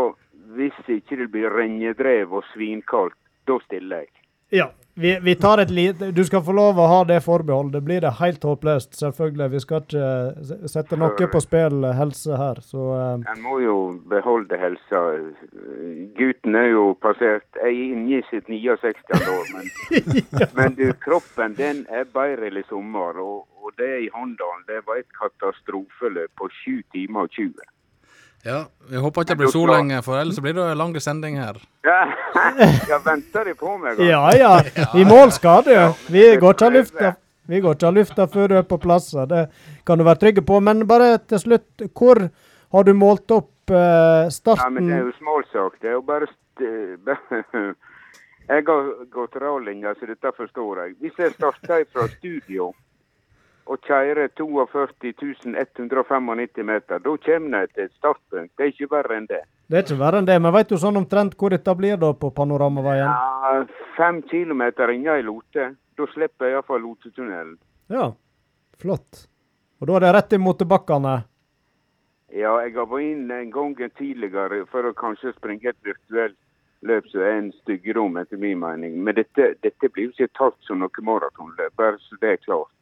hvis 0.58 0.76
ikke 0.86 1.18
det 1.18 1.26
blir 1.34 1.50
rennedrev 1.50 2.36
og 2.38 2.44
svinkaldt, 2.52 3.16
da 3.50 3.58
stiller 3.64 4.04
jeg. 4.04 4.12
Ja, 4.54 4.68
vi, 5.00 5.20
vi 5.22 5.36
tar 5.36 5.58
et 5.58 5.70
lite 5.70 6.12
Du 6.12 6.24
skal 6.26 6.42
få 6.44 6.54
lov 6.58 6.80
å 6.82 6.88
ha 6.90 7.02
det 7.06 7.20
forbeholdet. 7.26 7.84
Blir 7.86 8.02
det 8.02 8.16
helt 8.18 8.44
håpløst, 8.44 8.96
selvfølgelig. 8.98 9.50
Vi 9.54 9.62
skal 9.62 9.84
ikke 9.84 10.70
sette 10.74 10.98
noe 10.98 11.28
på 11.34 11.42
spill, 11.44 11.84
eh, 11.86 11.94
helse 12.00 12.40
her, 12.40 12.62
så 12.66 12.88
eh, 12.96 13.28
En 13.34 13.44
må 13.44 13.60
jo 13.62 13.78
beholde 14.10 14.58
helsa. 14.58 15.04
Gutten 16.18 16.58
er 16.58 16.72
jo 16.72 16.88
passert 17.02 17.62
Jeg 17.62 17.70
er 17.70 17.94
inne 17.94 18.18
i 18.18 18.24
sitt 18.32 18.50
69. 18.50 19.22
år, 19.38 19.54
men, 19.54 19.70
men 20.58 20.78
du, 20.80 20.88
kroppen 21.06 21.54
den 21.62 21.86
er 21.94 22.10
bedre 22.18 22.50
i 22.50 22.66
sommer. 22.70 23.22
Og, 23.22 23.46
og 23.62 23.78
det 23.78 23.94
i 24.08 24.12
Håndalen, 24.14 24.66
det 24.66 24.82
var 24.88 25.02
et 25.02 25.12
katastrofeløp 25.22 26.34
på 26.42 26.50
7 26.64 26.82
timer 26.96 27.30
og 27.30 27.38
20. 27.38 27.54
Ja, 28.48 28.66
Vi 28.90 28.98
håper 29.04 29.26
ikke 29.26 29.34
det 29.34 29.42
blir 29.42 29.52
så 29.52 29.62
lenge, 29.68 30.00
for 30.06 30.16
ellers 30.16 30.40
blir 30.40 30.54
det 30.56 30.66
lang 30.80 30.94
sending 31.04 31.40
her. 31.42 31.60
Ja, 32.88 33.00
venter 33.04 33.46
de 33.46 33.54
på 33.58 33.74
meg? 33.82 34.00
Ja 34.00 34.22
ja, 34.38 34.52
i 34.96 35.04
mål 35.08 35.34
skal 35.36 35.66
du. 35.66 35.74
Vi 36.14 36.24
går 36.40 36.56
ikke 36.56 36.68
av 36.70 36.76
lufta. 36.78 37.12
Vi 37.48 37.60
går 37.64 37.76
ikke 37.76 37.90
av 37.90 37.98
lufta 37.98 38.28
før 38.32 38.52
du 38.52 38.56
er 38.60 38.64
på 38.68 38.78
plass. 38.80 39.10
Det 39.32 39.42
kan 39.88 40.00
du 40.00 40.06
være 40.08 40.22
trygg 40.22 40.40
på. 40.48 40.60
Men 40.64 40.86
bare 40.88 41.18
til 41.28 41.42
slutt, 41.44 41.88
hvor 41.98 42.22
har 42.76 42.88
du 42.88 42.94
målt 42.96 43.32
opp 43.36 43.52
starten? 43.68 44.64
Ja, 44.64 44.70
men 44.72 44.88
det 44.88 44.96
er 45.00 45.06
jo 45.10 45.14
småsak. 45.20 45.80
Det 45.82 45.92
er 45.92 45.98
jo 46.00 46.04
bare 46.08 46.32
st 46.32 46.68
Jeg 48.48 48.64
har 48.64 48.92
gått 49.12 49.36
rallinga, 49.44 49.92
så 50.00 50.08
dette 50.08 50.32
forstår 50.38 50.86
jeg. 50.86 50.94
Hvis 51.04 51.18
jeg 51.20 51.34
starter 51.36 51.84
fra 51.92 52.08
studio 52.14 52.72
og 53.68 53.78
kjører 53.86 54.30
42.195 54.40 56.64
meter, 56.64 57.00
da 57.04 57.12
kommer 57.26 57.60
de 57.60 57.68
til 57.74 57.84
et 57.86 57.96
startpunkt. 57.98 58.52
Det 58.58 58.64
er 58.64 58.70
ikke 58.74 58.92
verre 58.92 59.14
enn 59.20 59.30
det. 59.30 59.44
Det 59.68 59.76
er 59.78 59.84
ikke 59.86 60.00
verre 60.00 60.18
enn 60.22 60.30
det, 60.30 60.38
men 60.42 60.56
vet 60.56 60.70
du 60.72 60.78
sånn 60.80 61.00
omtrent 61.00 61.34
hvor 61.40 61.50
dette 61.52 61.72
blir 61.76 61.98
da 62.02 62.10
på 62.16 62.28
Panoramaveien? 62.36 63.12
Ja, 63.12 63.18
fem 63.98 64.18
kilometer 64.30 64.88
inne 64.94 65.14
i 65.20 65.28
Lote. 65.28 65.66
Da 65.98 66.04
slipper 66.14 66.44
jeg 66.48 66.54
iallfall 66.56 66.82
Lotetunnelen. 66.86 67.58
Ja, 67.92 68.06
flott. 68.80 69.12
Og 69.82 69.86
da 69.90 69.94
er 69.98 70.02
det 70.06 70.14
rett 70.16 70.34
i 70.34 70.40
motebakkene? 70.42 71.16
Ja, 72.34 72.52
jeg 72.64 72.72
har 72.76 72.88
vært 72.92 73.08
inn 73.08 73.32
en 73.32 73.52
gang 73.54 73.72
tidligere 73.98 74.66
for 74.72 74.82
å 74.88 74.98
kanskje 74.98 75.38
springe 75.38 75.68
et 75.72 75.86
virtuelt 75.86 76.38
løp 76.86 77.08
som 77.10 77.22
er 77.22 77.40
en 77.40 77.52
styggedom, 77.64 78.18
etter 78.22 78.38
min 78.38 78.60
mening. 78.62 79.00
Men 79.04 79.14
dette, 79.18 79.44
dette 79.66 79.90
blir 79.90 80.10
jo 80.10 80.14
ikke 80.14 80.36
tatt 80.38 80.58
som 80.68 80.84
noe 80.84 81.06
maratonløp, 81.10 81.74
bare 81.80 81.98
så 82.04 82.20
det 82.22 82.36
er 82.36 82.44
klart. 82.44 82.74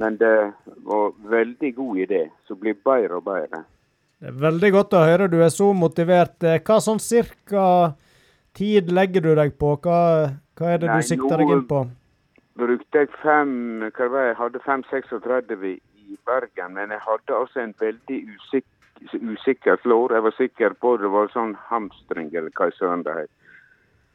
Men 0.00 0.16
det 0.18 0.52
var 0.86 1.12
veldig 1.30 1.70
god 1.76 1.98
idé, 2.06 2.24
som 2.48 2.58
blir 2.58 2.74
bedre 2.84 3.20
og 3.20 3.24
bedre. 3.28 3.62
Det 4.18 4.30
er 4.32 4.40
veldig 4.40 4.70
godt 4.72 4.96
å 4.96 5.04
høre 5.04 5.28
du 5.30 5.38
er 5.44 5.52
så 5.54 5.68
motivert. 5.76 6.36
Eh, 6.42 6.60
Hva 6.64 6.80
sånn 6.82 7.02
cirka 7.02 7.94
tid 8.56 8.90
legger 8.90 9.22
du 9.22 9.34
deg 9.38 9.54
på? 9.60 9.74
Hva, 9.84 9.98
hva 10.58 10.72
er 10.72 10.82
det 10.82 10.90
Nei, 10.90 10.98
du 10.98 11.08
sikter 11.10 11.42
deg 11.42 11.52
inn 11.54 11.66
på? 11.70 11.84
Brukte 12.58 13.02
jeg 13.02 13.10
fem 13.22 13.54
hva 13.90 14.08
var 14.10 14.28
Jeg 14.30 14.38
hadde 14.38 14.62
5,36 14.66 15.74
i 15.74 16.18
Bergen, 16.26 16.76
men 16.78 16.94
jeg 16.94 17.02
hadde 17.02 17.36
altså 17.36 17.60
en 17.60 17.74
veldig 17.80 18.20
usik 18.36 18.66
usikker 19.12 19.76
flår. 19.82 20.14
Jeg 20.14 20.22
var 20.22 20.34
sikker 20.38 20.76
på 20.80 20.96
det 20.96 21.10
var 21.12 21.32
sånn 21.32 21.56
hamstring, 21.68 22.30
eller 22.32 22.52
hva 22.56 22.70
søren 22.78 23.02
det 23.04 23.16
het. 23.18 23.32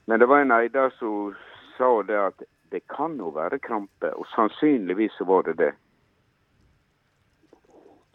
Men 0.08 0.20
det 0.22 0.30
var 0.32 0.42
en 0.42 0.56
eider 0.56 0.90
som 0.98 1.36
sa 1.78 1.92
det 2.08 2.18
at 2.18 2.48
det 2.72 2.82
kan 2.92 3.18
jo 3.18 3.32
være 3.36 3.60
krampe, 3.64 4.12
og 4.16 4.26
sannsynligvis 4.36 5.16
så 5.18 5.26
var 5.30 5.48
det 5.50 5.58
det. 5.58 5.72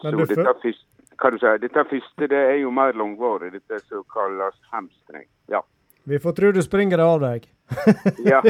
Så 0.01 0.11
dette, 0.11 0.35
fø- 0.35 0.43
første, 0.43 0.73
hva 1.21 1.31
du 1.31 1.37
sier, 1.39 1.61
dette 1.63 1.85
første 1.89 2.29
det 2.31 2.41
er 2.51 2.59
jo 2.61 2.71
mer 2.75 2.95
langvarig, 2.97 3.53
dette 3.55 3.79
som 3.87 4.03
kalles 4.11 4.57
hamstring. 4.71 5.27
Ja. 5.51 5.61
Vi 6.05 6.19
får 6.21 6.35
tro 6.37 6.51
du 6.53 6.61
springer 6.61 7.01
det 7.01 7.05
av 7.05 7.21
deg. 7.23 7.47
ja. 8.31 8.41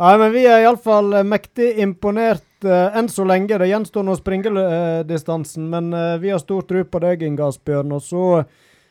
Nei, 0.00 0.14
men 0.18 0.32
vi 0.34 0.42
er 0.48 0.64
iallfall 0.64 1.20
mektig 1.28 1.68
imponert 1.82 2.66
eh, 2.66 2.96
enn 2.98 3.10
så 3.12 3.26
lenge. 3.28 3.58
Det 3.60 3.68
gjenstår 3.70 4.06
nå 4.06 4.16
springedistansen, 4.18 5.68
men 5.70 5.92
eh, 5.94 6.16
vi 6.22 6.32
har 6.32 6.42
stor 6.42 6.64
tro 6.66 6.82
på 6.84 7.02
deg, 7.04 7.22
Inge 7.26 7.46
Asbjørn. 7.46 7.92
Og 7.94 8.02
så 8.06 8.24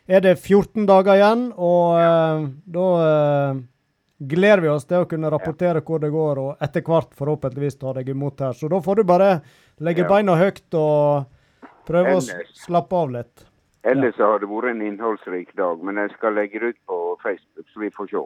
er 0.08 0.24
det 0.24 0.38
14 0.40 0.86
dager 0.90 1.18
igjen, 1.20 1.44
og 1.58 2.00
eh, 2.00 2.48
da 2.78 2.88
gleder 4.28 4.62
vi 4.62 4.68
oss 4.70 4.86
til 4.86 5.02
å 5.04 5.08
kunne 5.10 5.30
rapportere 5.32 5.82
hvor 5.82 6.00
det 6.00 6.12
går, 6.14 6.38
og 6.38 6.58
etter 6.62 6.82
hvert 6.86 7.14
forhåpentligvis 7.18 7.80
ta 7.80 7.94
deg 7.94 8.10
imot 8.14 8.40
her. 8.40 8.54
Så 8.54 8.70
da 8.70 8.80
får 8.80 8.96
du 9.02 9.04
bare 9.04 9.42
legge 9.80 10.04
Ja. 10.04 10.08
beina 10.10 10.36
høyt 10.38 10.74
og 10.74 11.26
prøve 11.88 12.16
å 12.18 12.22
slappe 12.54 12.94
av 12.94 13.10
litt. 13.12 13.46
Ellers 13.84 14.14
så 14.16 14.24
har 14.30 14.40
det 14.40 14.48
vært 14.50 14.70
en 14.76 14.82
innholdsrik 14.82 15.56
dag, 15.58 15.82
men 15.84 15.96
jeg 15.96 16.12
skal 16.18 16.34
legge 16.34 16.60
det 16.60 16.76
ut 16.76 16.82
på 16.88 17.18
Facebook, 17.24 17.66
så 17.74 17.80
vi 17.80 17.90
får 17.90 18.10
se. 18.12 18.26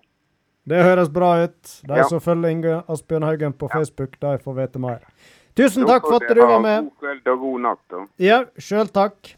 Det 0.67 0.83
høres 0.83 1.09
bra 1.13 1.43
ut. 1.43 1.81
De 1.87 1.95
Ja. 1.95 2.03
som 2.03 2.19
følger 2.19 2.49
Inge 2.51 2.83
Asbjørn 2.89 3.23
Haugen 3.23 3.53
på 3.53 3.69
Facebook, 3.71 4.19
de 4.19 4.37
får 4.37 4.55
vite 4.55 4.79
mer. 4.79 4.99
Tusen 5.55 5.85
takk 5.85 6.01
for 6.01 6.15
at 6.15 6.27
du 6.35 6.41
var 6.41 6.59
med. 6.59 6.83
God 6.83 6.99
kveld 6.99 7.27
og 7.31 7.39
god 7.39 7.61
natt. 7.61 7.79
da. 7.89 8.05
Ja, 8.19 8.43
sjøl 8.57 8.89
takk. 8.91 9.35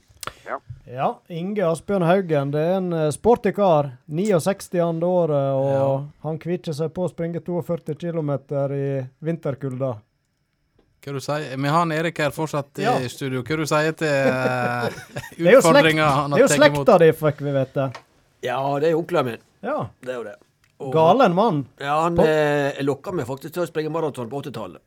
Ja. 0.47 0.57
Ja, 0.87 1.07
Inge 1.27 1.65
Asbjørn 1.67 2.05
Haugen, 2.07 2.51
det 2.53 2.61
er 2.63 2.77
en 2.77 2.93
eh, 2.95 3.09
sporty 3.11 3.51
kar. 3.51 3.89
69 4.07 4.79
andre 4.83 5.07
året, 5.07 5.53
og 5.59 6.05
han 6.23 6.37
kvitter 6.39 6.73
seg 6.77 6.93
på 6.95 7.03
å 7.07 7.11
springe 7.11 7.41
42 7.43 7.95
km 7.99 8.31
i 8.77 8.85
vinterkulda. 9.19 9.97
Hva 11.07 11.13
du 11.13 11.19
sier? 11.23 11.51
Vi 11.59 11.69
har 11.71 11.81
en 11.85 11.91
Erik 11.95 12.17
her 12.19 12.31
fortsatt 12.35 12.79
Ja. 12.83 12.95
i 12.99 13.07
studio. 13.11 13.43
Hva 13.43 13.57
du 13.59 13.65
sier 13.69 13.93
til 13.99 15.53
utfordringa 15.57 16.07
Det 16.31 16.35
er 16.37 16.37
jo, 16.37 16.37
imot? 16.37 16.37
det 16.37 16.41
er 16.41 16.43
jo 16.43 16.49
slekta 16.55 16.97
di, 17.03 17.11
fikk 17.19 17.41
vi 17.45 17.53
vite. 17.55 17.85
Ja, 18.47 18.57
det 18.81 18.89
er 18.91 18.97
onkelen 18.99 19.25
min. 19.31 19.41
Ja. 19.63 19.77
Det 20.03 20.13
er 20.13 20.19
jo 20.19 20.25
det. 20.27 20.35
Og- 20.79 20.91
Galen 20.93 21.33
mann. 21.35 21.63
Ja, 21.81 22.01
han 22.03 22.19
eh, 22.21 22.77
lokka 22.85 23.11
meg 23.15 23.25
faktisk 23.29 23.55
til 23.55 23.63
å 23.65 23.69
springe 23.69 23.89
maraton 23.93 24.29
på 24.29 24.41
80-tallet. 24.43 24.81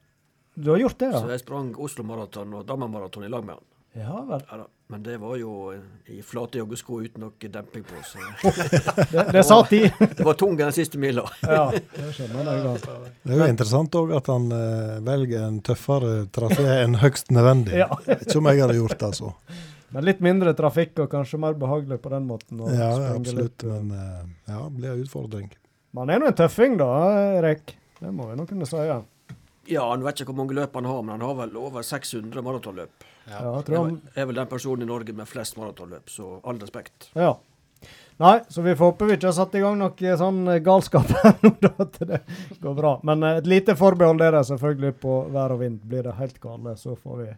Du 0.60 0.70
har 0.72 0.78
gjort 0.82 0.98
det, 1.00 1.12
Så 1.14 1.28
jeg 1.30 1.40
sprang 1.40 1.70
Oslo 1.78 2.04
Maraton 2.04 2.52
og 2.58 2.66
Drammen 2.68 2.90
Maraton 2.90 3.24
i 3.24 3.28
lag 3.32 3.44
med 3.46 3.54
han. 3.56 3.64
Ja 3.92 4.20
vel. 4.28 4.42
Ja, 4.50 4.56
da. 4.56 4.66
Men 4.90 5.02
det 5.06 5.16
var 5.22 5.36
jo 5.38 5.72
i 6.10 6.16
flate 6.26 6.58
joggesko 6.58 6.96
uten 7.04 7.22
noe 7.22 7.48
demping 7.54 7.84
på. 7.86 7.98
Så 8.06 8.18
Det, 9.12 9.24
det 9.32 9.42
sa 9.46 9.60
tid. 9.66 9.90
det 10.16 10.24
var 10.26 10.34
tung 10.38 10.56
den 10.58 10.72
siste 10.74 10.98
mila. 10.98 11.24
ja, 11.42 11.64
det 11.70 12.12
skjønner 12.16 12.50
jeg 12.50 12.64
godt. 12.64 12.86
Det 13.22 13.34
er 13.34 13.42
jo 13.42 13.48
interessant 13.54 13.98
òg 14.00 14.14
at 14.18 14.30
han 14.30 14.46
eh, 14.54 14.96
velger 15.06 15.44
en 15.46 15.60
tøffere 15.66 16.14
trasé 16.34 16.66
enn 16.84 16.98
høgst 17.02 17.30
nødvendig. 17.34 17.78
Ja. 17.82 17.90
Ikke 18.16 18.38
om 18.42 18.50
jeg 18.50 18.62
hadde 18.64 18.78
gjort 18.80 18.96
det, 18.96 19.10
altså. 19.12 19.34
Men 19.90 20.06
litt 20.06 20.20
mindre 20.22 20.54
trafikk 20.58 20.98
og 21.02 21.10
kanskje 21.10 21.38
mer 21.42 21.54
behagelig 21.58 21.98
på 22.02 22.12
den 22.14 22.26
måten. 22.30 22.62
å 22.62 22.70
Ja, 22.70 22.90
absolutt. 23.14 23.62
litt. 23.62 23.66
Men 23.70 23.94
eh, 23.94 24.26
ja, 24.54 24.64
blir 24.70 24.94
en 24.94 25.04
utfordring. 25.06 25.50
Man 25.98 26.10
er 26.14 26.22
nå 26.22 26.30
en 26.30 26.38
tøffing, 26.38 26.76
da, 26.78 26.90
Erik. 27.40 27.74
Det 27.98 28.10
må 28.14 28.28
vi 28.30 28.36
nå 28.38 28.46
kunne 28.46 28.66
si. 28.70 28.78
Ja, 28.86 29.00
Ja, 29.70 29.84
han 29.90 30.02
vet 30.02 30.18
ikke 30.22 30.32
hvor 30.32 30.40
mange 30.44 30.54
løp 30.58 30.74
han 30.78 30.86
har, 30.86 31.02
men 31.02 31.14
han 31.14 31.26
har 31.26 31.34
vel 31.44 31.56
over 31.58 31.82
600 31.86 32.42
maratonløp. 32.42 33.06
Ja 33.30 33.40
jeg 33.40 33.54
Jeg 33.54 33.68
tror 33.68 33.84
han 33.84 34.00
er 34.14 34.28
vel 34.30 34.40
den 34.40 34.50
personen 34.50 34.86
i 34.86 34.90
Norge 34.90 35.14
med 35.16 35.28
flest 35.30 35.56
maratonløp, 35.60 36.10
så 36.10 36.40
all 36.44 36.60
respekt. 36.62 37.10
Ja. 37.14 37.36
Nei, 38.20 38.34
så 38.52 38.60
vi 38.60 38.74
får 38.76 38.90
håpe 38.90 39.06
vi 39.08 39.14
ikke 39.16 39.30
har 39.30 39.36
satt 39.38 39.54
i 39.56 39.62
gang 39.62 39.78
noe 39.80 40.16
sånn 40.20 40.40
eh, 40.52 40.58
galskap 40.64 41.08
her 41.22 41.38
nå, 41.40 41.54
da, 41.62 41.70
at 41.80 41.94
det 42.04 42.18
går 42.60 42.74
bra. 42.76 42.90
Men 43.08 43.24
eh, 43.24 43.38
et 43.40 43.48
lite 43.48 43.76
forbehold 43.80 44.20
er 44.26 44.36
det 44.36 44.42
selvfølgelig 44.50 44.98
på 45.00 45.14
vær 45.32 45.54
og 45.54 45.62
vind. 45.62 45.78
Blir 45.88 46.04
det 46.04 46.18
helt 46.18 46.36
gale, 46.42 46.76
så 46.76 46.98
får 46.98 47.22
vi 47.22 47.30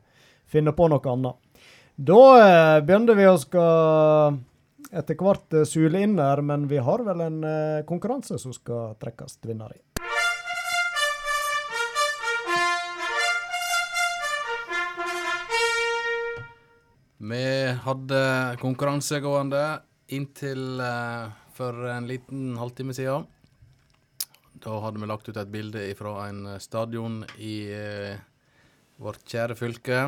finne 0.50 0.74
på 0.74 0.88
noe 0.90 1.14
annet. 1.14 1.68
Da 1.94 2.22
eh, 2.40 2.80
begynner 2.82 3.14
vi 3.20 3.28
å 3.30 3.36
skal 3.38 4.40
etter 4.92 5.16
hvert 5.16 5.54
sule 5.68 6.02
inn 6.04 6.18
her, 6.20 6.42
men 6.44 6.66
vi 6.68 6.82
har 6.82 7.06
vel 7.06 7.22
en 7.24 7.38
eh, 7.46 7.84
konkurranse 7.88 8.40
som 8.42 8.52
skal 8.56 8.96
trekkes 9.00 9.38
vinner 9.46 9.70
i. 9.76 9.80
Vi 17.22 17.76
hadde 17.84 18.56
konkurranse 18.58 19.20
gående 19.22 19.62
inntil 20.10 20.80
eh, 20.82 21.28
for 21.54 21.84
en 21.86 22.08
liten 22.10 22.56
halvtime 22.58 22.94
siden. 22.96 23.28
Da 24.58 24.80
hadde 24.82 24.98
vi 24.98 25.06
lagt 25.06 25.28
ut 25.30 25.38
et 25.38 25.52
bilde 25.52 25.84
fra 25.94 26.16
en 26.26 26.48
stadion 26.58 27.20
i 27.38 27.54
eh, 27.70 28.18
vårt 28.98 29.22
kjære 29.22 29.54
fylke. 29.54 30.00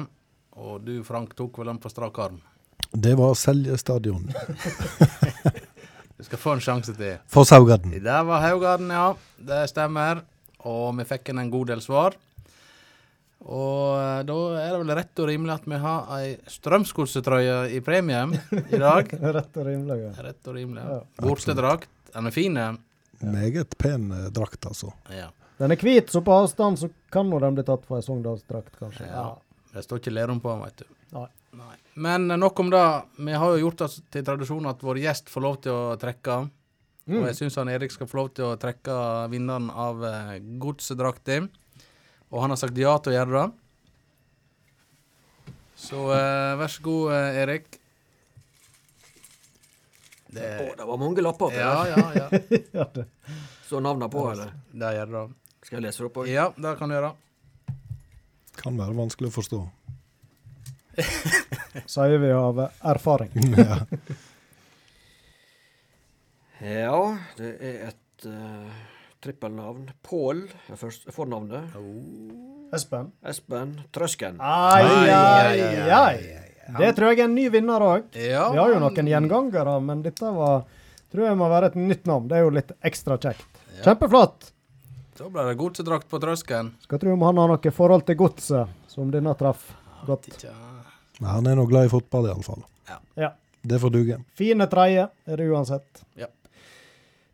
Og 0.58 0.82
du, 0.82 0.96
Frank, 1.06 1.36
tok 1.38 1.62
vel 1.62 1.70
den 1.70 1.78
på 1.78 1.92
strak 1.92 2.18
arm. 2.18 2.42
Det 2.90 3.14
var 3.20 3.38
Selje 3.38 3.78
stadion. 3.78 4.26
Du 6.14 6.22
skal 6.22 6.38
få 6.38 6.52
en 6.54 6.60
sjanse 6.62 6.92
til. 6.94 7.16
For 7.26 7.44
Saugarden. 7.44 7.90
Der 8.02 8.22
var 8.26 8.40
Haugarden, 8.40 8.90
ja. 8.90 9.08
Det 9.36 9.64
stemmer. 9.68 10.22
Og 10.62 10.94
vi 10.98 11.06
fikk 11.08 11.30
en 11.34 11.50
god 11.50 11.72
del 11.72 11.82
svar. 11.82 12.14
Og 13.44 13.98
eh, 14.00 14.22
da 14.24 14.36
er 14.62 14.70
det 14.72 14.80
vel 14.80 14.94
rett 14.96 15.20
og 15.20 15.28
rimelig 15.28 15.54
at 15.58 15.68
vi 15.68 15.78
har 15.82 16.10
ei 16.16 16.30
Strømsgodsetrøye 16.48 17.58
i 17.76 17.80
premie 17.84 18.22
i 18.64 18.80
dag. 18.80 19.12
Rett 19.36 19.60
og 19.60 19.66
rimelig. 19.68 19.98
ja. 20.06 20.12
Rett 20.24 20.48
og 20.48 20.56
rimelig. 20.56 20.84
Ja. 20.88 21.00
Bortedrakt. 21.20 21.90
Den 22.14 22.30
er 22.30 22.34
fin. 22.34 22.58
Meget 23.20 23.76
pen 23.78 24.10
eh, 24.12 24.28
drakt, 24.32 24.64
altså. 24.66 24.92
Ja. 25.12 25.28
Den 25.60 25.70
er 25.70 25.78
hvit, 25.78 26.10
så 26.10 26.22
på 26.24 26.34
avstand 26.34 26.80
så 26.80 26.88
kan 27.14 27.28
nå 27.30 27.38
den 27.42 27.54
bli 27.54 27.62
tatt 27.66 27.84
for 27.86 28.00
ei 28.00 28.06
Sogndalsdrakt, 28.06 28.74
kanskje. 28.80 29.06
ja. 29.10 29.32
Det 29.74 29.82
står 29.82 29.98
ikke 29.98 30.12
Lerum 30.14 30.38
på 30.38 30.52
den, 30.52 30.60
vet 30.68 30.84
du. 30.84 30.90
Nei. 31.18 31.28
Nei. 31.58 31.76
Men 31.94 32.30
eh, 32.30 32.38
nok 32.40 32.60
om 32.64 32.70
det. 32.70 32.84
Vi 33.16 33.32
har 33.32 33.54
jo 33.54 33.66
gjort 33.66 33.84
det 33.84 33.90
til 34.14 34.26
tradisjon 34.26 34.70
at 34.70 34.82
vår 34.82 35.00
gjest 35.04 35.30
får 35.30 35.44
lov 35.44 35.60
til 35.66 35.74
å 35.74 35.96
trekke. 36.00 36.44
Mm. 37.04 37.18
Og 37.20 37.26
jeg 37.28 37.36
syns 37.42 37.58
Erik 37.60 37.92
skal 37.92 38.08
få 38.08 38.22
lov 38.22 38.30
til 38.38 38.46
å 38.48 38.56
trekke 38.60 38.96
vinneren 39.32 39.68
av 39.70 40.00
eh, 40.08 40.38
godsedrakta. 40.62 41.42
Og 42.34 42.42
han 42.42 42.50
har 42.50 42.58
sagt 42.58 42.78
ja 42.82 42.96
til 42.98 43.12
å 43.12 43.14
gjøre 43.14 43.38
det. 43.38 43.46
Så 45.78 46.00
eh, 46.16 46.54
vær 46.58 46.72
så 46.72 46.82
god, 46.82 47.12
eh, 47.14 47.40
Erik. 47.44 47.76
Det, 50.34 50.48
Å, 50.64 50.70
det 50.80 50.86
var 50.88 50.98
mange 50.98 51.22
lapper 51.22 51.52
oppi 51.52 51.60
ja, 51.60 51.74
der. 51.84 51.92
ja, 51.94 52.06
ja. 52.18 52.58
Ja, 52.80 52.86
det. 52.96 53.04
Så 53.68 53.78
navnene 53.78 54.10
på, 54.10 54.24
eller? 54.32 54.50
Det 54.74 54.90
gjør 54.96 55.12
det. 55.12 55.22
Skal 55.62 55.78
jeg 55.78 55.84
lese 55.86 56.02
det 56.02 56.08
opp 56.08 56.18
òg? 56.24 56.30
Ja, 56.32 56.48
det 56.58 56.72
kan 56.80 56.90
du 56.90 56.96
gjøre. 56.96 57.12
Kan 58.58 58.80
være 58.82 58.96
vanskelig 58.98 59.30
å 59.30 59.34
forstå. 59.36 59.60
Sier 61.94 62.18
vi 62.22 62.32
av 62.34 62.64
erfaring. 62.66 63.30
ja. 63.62 63.78
Ja, 66.64 66.98
det 67.38 67.54
er 67.60 67.80
et 67.92 68.26
uh, 68.26 68.82
trippelnavn. 69.24 69.88
Pål 70.06 70.44
er 70.70 70.78
først- 70.80 71.08
fornavnet. 71.14 71.74
Espen? 72.74 73.10
Espen 73.24 73.74
Trøsken. 73.94 74.36
Ai, 74.40 74.82
ai, 74.82 75.10
ai, 75.10 75.90
ai. 75.90 75.90
ai. 75.98 76.78
Det 76.78 76.94
tror 76.96 77.12
jeg 77.12 77.20
er 77.20 77.28
en 77.28 77.34
ny 77.36 77.48
vinner 77.52 77.82
òg. 77.84 78.06
Ja, 78.16 78.48
Vi 78.52 78.58
har 78.58 78.72
jo 78.72 78.80
noen 78.80 79.10
gjengangere, 79.10 79.76
men 79.84 80.02
dette 80.02 80.30
var 80.34 80.64
tror 81.12 81.28
jeg 81.28 81.38
må 81.38 81.48
være 81.52 81.70
et 81.70 81.76
nytt 81.78 82.08
navn. 82.10 82.26
Det 82.28 82.38
er 82.38 82.44
jo 82.46 82.50
litt 82.56 82.72
ekstra 82.82 83.18
kjekt. 83.20 83.60
Kjempeflott. 83.84 84.50
Da 85.18 85.28
ble 85.30 85.44
det 85.46 85.58
godsedrakt 85.60 86.08
på 86.10 86.18
trøsken. 86.22 86.72
Skal 86.82 86.98
tro 86.98 87.12
om 87.14 87.22
han 87.22 87.38
har 87.38 87.52
noe 87.52 87.70
forhold 87.74 88.06
til 88.08 88.16
godset, 88.18 88.72
som 88.90 89.12
denne 89.14 89.34
traff 89.38 89.68
godt. 90.08 90.26
Ja, 90.42 90.54
han 91.28 91.46
er 91.46 91.54
nå 91.54 91.68
glad 91.70 91.86
i 91.86 91.92
fotball, 91.92 92.26
iallfall. 92.32 92.64
Ja. 93.16 93.30
Det 93.64 93.78
får 93.80 93.92
duge. 93.94 94.18
Fine 94.36 94.66
tredje 94.68 95.06
er 95.26 95.36
det 95.40 95.46
uansett. 95.48 96.02
Ja. 96.18 96.26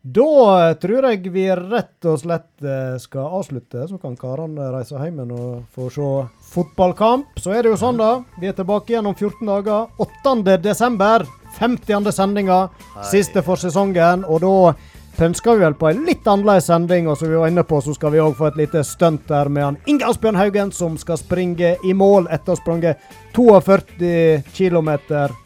Da 0.01 0.69
eh, 0.69 0.75
tror 0.81 1.05
jeg 1.11 1.29
vi 1.29 1.43
rett 1.53 2.07
og 2.09 2.17
slett 2.23 2.63
eh, 2.65 2.95
skal 2.97 3.35
avslutte, 3.37 3.83
så 3.85 3.99
kan 4.01 4.15
karene 4.17 4.71
reise 4.73 4.97
hjem 4.97 5.19
og 5.27 5.75
få 5.75 5.91
se 5.93 6.07
fotballkamp. 6.55 7.37
Så 7.37 7.53
er 7.53 7.61
det 7.61 7.75
jo 7.75 7.77
sånn, 7.77 8.01
da. 8.01 8.23
Vi 8.41 8.49
er 8.49 8.57
tilbake 8.57 8.95
igjen 8.95 9.05
om 9.05 9.13
14 9.13 9.45
dager. 9.45 9.93
8. 10.01 10.57
desember. 10.63 11.27
50. 11.59 12.09
sendinga. 12.15 12.63
Siste 13.11 13.43
for 13.45 13.61
sesongen. 13.61 14.25
Og 14.25 14.41
da 14.41 14.73
pønsker 15.19 15.59
vi 15.59 15.65
vel 15.67 15.77
på 15.77 15.91
en 15.91 16.03
litt 16.07 16.25
annerledes 16.25 16.71
sending, 16.71 17.05
og 17.11 17.19
som 17.19 17.29
vi 17.29 17.37
var 17.37 17.51
inne 17.51 17.67
på, 17.67 17.83
så 17.85 17.93
skal 17.93 18.15
vi 18.15 18.23
òg 18.23 18.33
få 18.39 18.49
et 18.49 18.61
lite 18.63 18.81
stunt 18.87 19.27
der 19.29 19.51
med 19.53 19.67
han 19.67 19.81
Inge 19.91 20.07
Asbjørn 20.09 20.39
Haugen, 20.39 20.71
som 20.73 20.97
skal 20.97 21.19
springe 21.21 21.75
i 21.85 21.93
mål 21.93 22.31
etter 22.31 22.55
å 22.55 22.57
ha 22.57 22.61
sprunget 22.63 23.09
42 23.37 24.41
km 24.55 24.95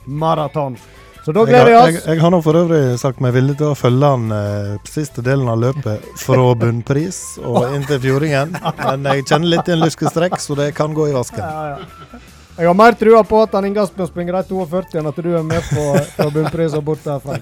maraton. 0.06 0.78
Så 1.26 1.34
da 1.34 1.42
gleder 1.46 1.66
vi 1.66 1.76
oss. 1.76 1.88
jeg, 1.90 2.02
jeg 2.06 2.22
har 2.22 2.30
nå 2.30 2.38
for 2.46 2.58
øvrig 2.60 3.00
sagt 3.02 3.22
meg 3.24 3.34
villig 3.34 3.56
til 3.58 3.72
å 3.72 3.78
følge 3.78 4.12
han 4.14 4.34
eh, 4.36 4.76
siste 4.86 5.24
delen 5.26 5.50
av 5.50 5.58
løpet 5.58 6.04
fra 6.22 6.52
bunnpris 6.62 7.18
og 7.42 7.74
inn 7.74 7.88
til 7.90 7.98
Fjordingen. 8.04 8.54
Men 8.84 9.10
jeg 9.10 9.26
kjenner 9.26 9.56
litt 9.56 9.72
i 9.72 9.74
en 9.74 9.82
lyskestrekk, 9.82 10.38
så 10.44 10.58
det 10.60 10.70
kan 10.78 10.94
gå 10.94 11.08
i 11.10 11.16
vasken. 11.16 11.42
Ja, 11.42 11.74
ja. 11.74 12.22
Jeg 12.56 12.70
har 12.70 12.78
mer 12.78 12.96
trua 12.96 13.24
på 13.28 13.40
at 13.44 13.58
han 13.58 13.66
Inge 13.68 13.82
Asbjørn 13.84 14.08
springer 14.08 14.38
de 14.38 14.46
42 14.48 15.02
enn 15.02 15.10
at 15.10 15.18
du 15.20 15.32
er 15.36 15.44
med 15.44 15.66
på, 15.68 15.88
på 16.16 16.28
og 16.30 16.78
bort 16.88 17.02
derfra. 17.04 17.42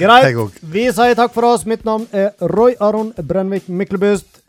Greit. 0.00 0.56
Vi 0.72 0.88
sier 0.90 1.14
takk 1.14 1.36
for 1.36 1.46
oss. 1.52 1.68
Mitt 1.68 1.84
navn 1.86 2.08
er 2.10 2.32
Roy 2.40 2.74
Aron 2.80 3.12
Brennvik 3.20 3.68
Myklebust. 3.68 4.40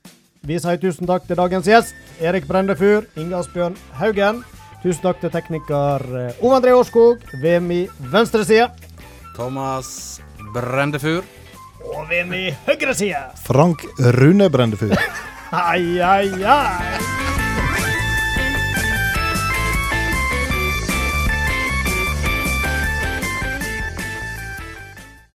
Vi 0.41 0.57
sier 0.57 0.79
tusen 0.81 1.05
takk 1.05 1.27
til 1.27 1.37
dagens 1.37 1.69
gjest, 1.69 1.93
Erik 2.17 2.47
Brendefur, 2.49 3.05
Inge 3.19 3.37
Asbjørn 3.43 3.77
Haugen. 3.99 4.41
Tusen 4.81 5.03
takk 5.03 5.19
til 5.21 5.29
tekniker 5.33 6.05
eh, 6.17 6.39
Ove 6.41 6.57
André 6.57 6.73
Årskog 6.73 7.21
ved 7.43 7.59
min 7.61 8.07
venstre 8.13 8.41
side. 8.47 8.65
Thomas 9.35 10.19
Brendefur. 10.55 11.21
Og 11.91 12.05
ved 12.09 12.25
min 12.29 12.57
høyre 12.65 12.95
side. 12.97 13.21
Frank 13.45 13.85
Rune 14.17 14.49
Brendefur. 14.49 14.97
Ai, 15.51 15.99
ai, 15.99 16.29
ai. 16.47 17.20